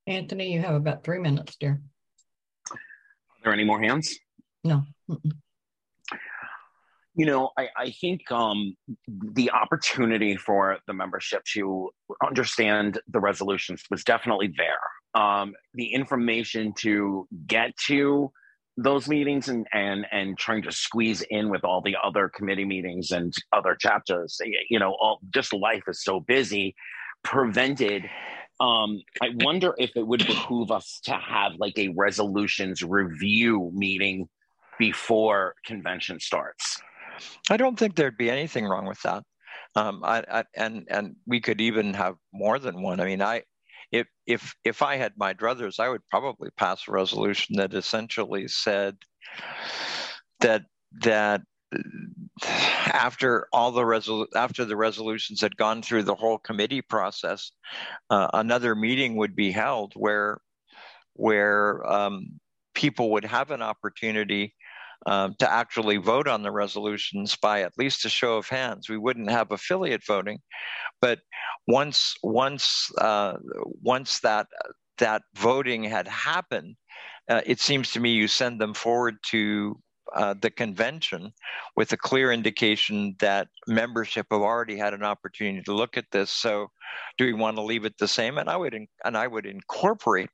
Anthony, 0.07 0.53
you 0.53 0.61
have 0.61 0.75
about 0.75 1.05
three 1.05 1.19
minutes, 1.19 1.57
dear. 1.59 1.83
Are 2.71 2.79
there 3.43 3.53
any 3.53 3.65
more 3.65 3.81
hands? 3.81 4.17
No. 4.63 4.83
Mm-mm 5.11 5.33
you 7.17 7.25
know, 7.25 7.51
I, 7.57 7.69
I 7.77 7.91
think 7.93 8.31
um, 8.31 8.77
the 9.09 9.51
opportunity 9.51 10.37
for 10.37 10.77
the 10.87 10.93
membership 10.93 11.43
to 11.55 11.91
understand 12.25 13.01
the 13.09 13.21
resolutions 13.21 13.83
was 13.91 14.05
definitely 14.05 14.53
there. 14.57 15.21
Um, 15.21 15.55
the 15.73 15.95
information 15.95 16.75
to 16.81 17.27
get 17.47 17.75
to 17.87 18.31
those 18.77 19.09
meetings 19.09 19.49
and, 19.49 19.67
and 19.73 20.05
and 20.13 20.37
trying 20.37 20.61
to 20.65 20.71
squeeze 20.71 21.23
in 21.31 21.49
with 21.49 21.65
all 21.65 21.81
the 21.81 21.97
other 22.05 22.29
committee 22.29 22.67
meetings 22.67 23.11
and 23.11 23.33
other 23.51 23.75
chapters, 23.75 24.39
you 24.69 24.79
know, 24.79 24.95
all 25.01 25.19
just 25.33 25.55
life 25.55 25.85
is 25.89 26.05
so 26.05 26.21
busy, 26.21 26.75
prevented. 27.25 28.03
Um, 28.61 29.01
I 29.23 29.31
wonder 29.37 29.75
if 29.79 29.97
it 29.97 30.07
would 30.07 30.27
behoove 30.27 30.71
us 30.71 31.01
to 31.05 31.13
have 31.13 31.53
like 31.59 31.79
a 31.79 31.89
resolutions 31.97 32.83
review 32.83 33.71
meeting 33.75 34.29
before 34.79 35.55
convention 35.65 36.21
starts 36.21 36.79
I 37.51 37.57
don't 37.57 37.79
think 37.79 37.95
there'd 37.95 38.19
be 38.19 38.31
anything 38.31 38.65
wrong 38.67 38.87
with 38.87 39.01
that. 39.03 39.23
Um, 39.75 40.03
I, 40.05 40.25
I, 40.31 40.45
and 40.55 40.87
and 40.91 41.17
we 41.27 41.41
could 41.41 41.61
even 41.61 41.95
have 41.95 42.17
more 42.33 42.59
than 42.59 42.83
one. 42.83 43.01
I 43.01 43.05
mean, 43.05 43.23
I 43.23 43.43
if 43.93 44.07
if 44.27 44.55
if 44.65 44.83
I 44.83 44.97
had 44.97 45.13
my 45.17 45.35
druthers, 45.35 45.79
I 45.79 45.89
would 45.89 46.07
probably 46.11 46.51
pass 46.57 46.87
a 46.89 46.93
resolution 46.93 47.57
that 47.57 47.75
essentially 47.75 48.49
said 48.49 48.97
that 50.41 50.63
that 51.03 51.43
after 52.55 53.49
all 53.53 53.73
the 53.73 53.83
resol- 53.83 54.27
after 54.35 54.65
the 54.65 54.77
resolutions 54.77 55.41
had 55.41 55.57
gone 55.57 55.83
through 55.83 56.05
the 56.05 56.15
whole 56.15 56.39
committee 56.39 56.83
process, 56.83 57.51
uh, 58.11 58.29
another 58.35 58.75
meeting 58.75 59.17
would 59.17 59.37
be 59.37 59.51
held 59.51 59.93
where 59.95 60.41
where 61.15 61.85
um, 61.91 62.41
people 62.75 63.11
would 63.11 63.25
have 63.25 63.51
an 63.51 63.63
opportunity 63.63 64.55
um, 65.07 65.35
to 65.39 65.51
actually 65.51 65.97
vote 65.97 66.29
on 66.29 66.43
the 66.43 66.51
resolutions 66.51 67.37
by 67.37 67.63
at 67.63 67.73
least 67.79 68.05
a 68.05 68.09
show 68.09 68.37
of 68.37 68.49
hands. 68.49 68.89
We 68.89 68.99
wouldn't 68.99 69.31
have 69.31 69.53
affiliate 69.53 70.05
voting, 70.05 70.41
but 71.01 71.21
once 71.67 72.15
once 72.23 72.91
uh, 72.99 73.35
once 73.83 74.21
that 74.21 74.47
that 74.99 75.23
voting 75.37 75.85
had 75.85 76.09
happened, 76.09 76.77
uh, 77.29 77.43
it 77.47 77.61
seems 77.61 77.93
to 77.93 78.01
me 78.01 78.11
you 78.11 78.29
send 78.29 78.61
them 78.61 78.75
forward 78.75 79.17
to 79.31 79.79
uh, 80.15 80.35
the 80.41 80.51
convention 80.51 81.33
with 81.75 81.93
a 81.93 81.97
clear 81.97 82.33
indication 82.33 83.17
that 83.19 83.49
membership 83.67 84.27
have 84.31 84.41
already 84.41 84.77
had 84.77 84.95
an 84.95 85.03
opportunity 85.03 85.63
to 85.63 85.75
look 85.75 85.97
at 85.97 86.11
this. 86.13 86.31
So, 86.31 86.71
do 87.19 87.25
we 87.25 87.33
want 87.33 87.57
to 87.57 87.63
leave 87.63 87.85
it 87.85 87.99
the 87.99 88.09
same? 88.09 88.39
And 88.39 88.49
I 88.49 88.57
would 88.57 88.75
and 89.05 89.17
I 89.17 89.27
would 89.27 89.47
incorporate 89.47 90.31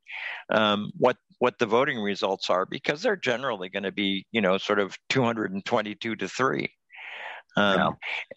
um, 0.50 0.92
what 0.98 1.16
what 1.38 1.58
the 1.58 1.66
voting 1.66 1.98
results 2.00 2.50
are 2.50 2.66
because 2.66 3.02
they're 3.02 3.16
generally 3.16 3.68
going 3.68 3.82
to 3.82 3.92
be 3.92 4.26
you 4.32 4.40
know 4.40 4.58
sort 4.58 4.78
of 4.78 4.96
222 5.08 6.16
to 6.16 6.28
three. 6.28 6.70
Um, 7.56 7.78
yeah. 7.78 7.90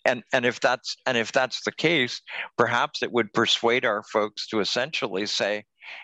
and 0.06 0.24
and 0.34 0.45
if 0.45 0.60
that's 0.60 0.98
and 1.06 1.18
if 1.18 1.32
that's 1.32 1.62
the 1.64 1.72
case, 1.72 2.22
perhaps 2.57 3.02
it 3.02 3.12
would 3.12 3.32
persuade 3.34 3.86
our 3.86 4.03
folks 4.03 4.48
to 4.48 4.60
essentially 4.60 5.26
say, 5.26 5.64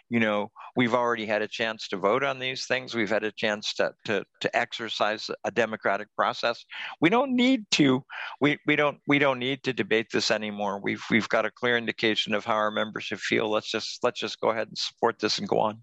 you 0.10 0.20
know, 0.20 0.52
we've 0.76 0.94
already 0.94 1.26
had 1.26 1.42
a 1.42 1.48
chance 1.48 1.88
to 1.90 1.98
vote 1.98 2.24
on 2.24 2.40
these 2.40 2.66
things. 2.66 2.94
We've 2.94 3.10
had 3.10 3.24
a 3.24 3.32
chance 3.32 3.74
to, 3.76 3.92
to, 4.06 4.24
to 4.42 4.58
exercise 4.58 5.30
a 5.44 5.52
democratic 5.52 6.08
process. 6.16 6.64
We 7.00 7.10
don't 7.10 7.36
need 7.36 7.66
to, 7.72 8.04
we, 8.40 8.58
we 8.66 8.76
don't, 8.76 9.00
we 9.08 9.20
don't 9.20 9.40
need 9.40 9.64
to 9.64 9.74
debate 9.74 10.08
this 10.12 10.32
anymore. 10.32 10.80
We've, 10.82 11.04
we've 11.10 11.30
got 11.30 11.46
a 11.46 11.52
clear 11.52 11.78
indication 11.78 12.34
of 12.34 12.46
how 12.46 12.56
our 12.56 12.72
membership 12.72 13.20
feel. 13.20 13.50
Let's 13.50 13.72
just, 13.72 14.04
let's 14.04 14.20
just 14.20 14.40
go 14.40 14.50
ahead 14.50 14.68
and 14.68 14.78
support 14.78 15.20
this 15.20 15.38
and 15.38 15.48
go 15.48 15.60
on. 15.60 15.82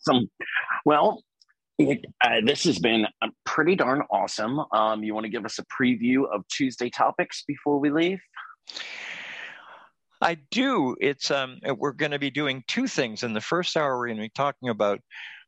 Some, 0.00 0.28
well, 0.84 1.22
uh, 1.80 2.40
this 2.44 2.64
has 2.64 2.78
been 2.78 3.06
uh, 3.22 3.28
pretty 3.44 3.76
darn 3.76 4.02
awesome. 4.10 4.60
Um, 4.72 5.02
you 5.02 5.14
want 5.14 5.24
to 5.24 5.30
give 5.30 5.44
us 5.44 5.58
a 5.58 5.64
preview 5.64 6.24
of 6.32 6.46
Tuesday 6.48 6.90
topics 6.90 7.44
before 7.46 7.78
we 7.78 7.90
leave? 7.90 8.20
I 10.22 10.36
do. 10.52 10.96
It's 11.00 11.30
um, 11.30 11.58
we're 11.78 11.92
going 11.92 12.12
to 12.12 12.18
be 12.18 12.30
doing 12.30 12.62
two 12.68 12.86
things. 12.86 13.24
In 13.24 13.32
the 13.32 13.40
first 13.40 13.76
hour, 13.76 13.98
we're 13.98 14.06
going 14.06 14.18
to 14.18 14.22
be 14.22 14.30
talking 14.30 14.68
about 14.68 15.00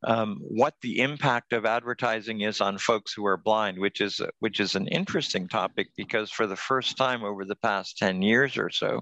um, 0.06 0.38
what 0.40 0.74
the 0.82 1.00
impact 1.00 1.52
of 1.52 1.64
advertising 1.64 2.42
is 2.42 2.60
on 2.60 2.76
folks 2.78 3.12
who 3.12 3.24
are 3.24 3.36
blind, 3.36 3.78
which 3.78 4.00
is 4.00 4.20
which 4.40 4.60
is 4.60 4.74
an 4.74 4.86
interesting 4.88 5.48
topic 5.48 5.88
because 5.96 6.30
for 6.30 6.46
the 6.46 6.56
first 6.56 6.96
time 6.96 7.24
over 7.24 7.44
the 7.44 7.56
past 7.56 7.96
ten 7.98 8.20
years 8.20 8.58
or 8.58 8.70
so, 8.70 9.00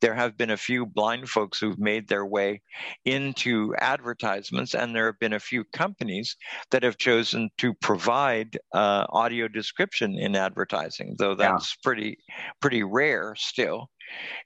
there 0.00 0.14
have 0.14 0.38
been 0.38 0.50
a 0.50 0.56
few 0.56 0.86
blind 0.86 1.28
folks 1.28 1.58
who've 1.58 1.78
made 1.78 2.08
their 2.08 2.24
way 2.24 2.62
into 3.04 3.74
advertisements, 3.78 4.74
and 4.74 4.94
there 4.94 5.06
have 5.06 5.18
been 5.18 5.34
a 5.34 5.40
few 5.40 5.64
companies 5.72 6.36
that 6.70 6.82
have 6.82 6.96
chosen 6.96 7.50
to 7.58 7.74
provide 7.74 8.56
uh, 8.72 9.04
audio 9.10 9.48
description 9.48 10.18
in 10.18 10.34
advertising, 10.36 11.14
though 11.18 11.34
that's 11.34 11.76
yeah. 11.76 11.80
pretty 11.82 12.18
pretty 12.60 12.82
rare 12.82 13.34
still. 13.36 13.90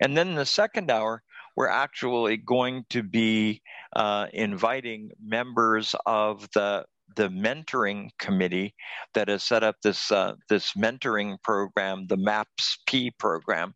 And 0.00 0.16
then 0.16 0.34
the 0.34 0.46
second 0.46 0.90
hour, 0.90 1.22
we're 1.56 1.68
actually 1.68 2.38
going 2.38 2.84
to 2.90 3.02
be 3.02 3.62
uh, 3.94 4.26
inviting 4.32 5.10
members 5.22 5.94
of 6.06 6.48
the 6.54 6.84
the 7.14 7.28
mentoring 7.28 8.08
committee 8.18 8.74
that 9.12 9.28
has 9.28 9.42
set 9.42 9.62
up 9.62 9.76
this 9.82 10.10
uh, 10.10 10.34
this 10.48 10.72
mentoring 10.72 11.36
program, 11.42 12.06
the 12.06 12.16
MAPS 12.16 12.78
P 12.86 13.10
program, 13.18 13.74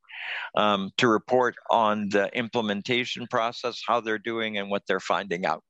um, 0.57 0.91
to 0.97 1.09
report 1.09 1.55
on 1.71 2.09
the 2.09 2.31
implementation 2.37 3.27
process, 3.31 3.83
how 3.87 4.01
they're 4.01 4.19
doing, 4.19 4.57
and 4.59 4.71
what 4.71 4.83
they're 4.89 5.01
finding 5.01 5.45
out. 5.45 5.63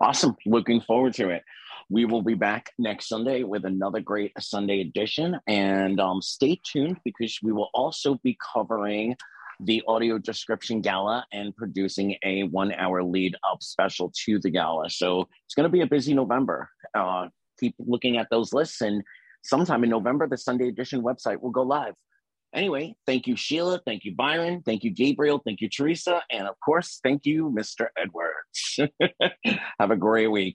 Awesome! 0.00 0.36
Looking 0.46 0.80
forward 0.80 1.14
to 1.14 1.30
it. 1.30 1.42
We 1.92 2.04
will 2.04 2.22
be 2.22 2.34
back 2.34 2.70
next 2.78 3.08
Sunday 3.08 3.42
with 3.42 3.64
another 3.64 3.98
great 3.98 4.30
Sunday 4.38 4.80
edition, 4.80 5.36
and 5.48 5.98
um, 5.98 6.22
stay 6.22 6.60
tuned 6.62 6.98
because 7.04 7.40
we 7.42 7.50
will 7.50 7.68
also 7.74 8.14
be 8.22 8.38
covering 8.54 9.16
the 9.58 9.82
audio 9.88 10.16
description 10.16 10.82
gala 10.82 11.26
and 11.32 11.54
producing 11.56 12.14
a 12.24 12.44
one 12.44 12.72
hour 12.74 13.02
lead 13.02 13.34
up 13.50 13.60
special 13.60 14.12
to 14.24 14.38
the 14.38 14.50
gala. 14.50 14.88
So 14.88 15.28
it's 15.44 15.54
going 15.56 15.64
to 15.64 15.68
be 15.68 15.80
a 15.80 15.86
busy 15.86 16.14
November. 16.14 16.70
Uh, 16.94 17.26
keep 17.58 17.74
looking 17.80 18.18
at 18.18 18.28
those 18.30 18.52
lists, 18.52 18.80
and 18.82 19.02
sometime 19.42 19.82
in 19.82 19.90
November, 19.90 20.28
the 20.28 20.38
Sunday 20.38 20.68
edition 20.68 21.02
website 21.02 21.40
will 21.42 21.50
go 21.50 21.62
live. 21.62 21.94
Anyway, 22.54 22.94
thank 23.04 23.26
you, 23.26 23.34
Sheila. 23.34 23.80
Thank 23.84 24.04
you, 24.04 24.14
Byron. 24.14 24.62
Thank 24.64 24.84
you, 24.84 24.92
Gabriel. 24.92 25.42
Thank 25.44 25.60
you, 25.60 25.68
Teresa. 25.68 26.22
And 26.30 26.46
of 26.46 26.54
course, 26.64 27.00
thank 27.02 27.26
you, 27.26 27.50
Mr. 27.50 27.88
Edwards. 27.98 28.78
Have 29.80 29.90
a 29.90 29.96
great 29.96 30.28
week. 30.28 30.54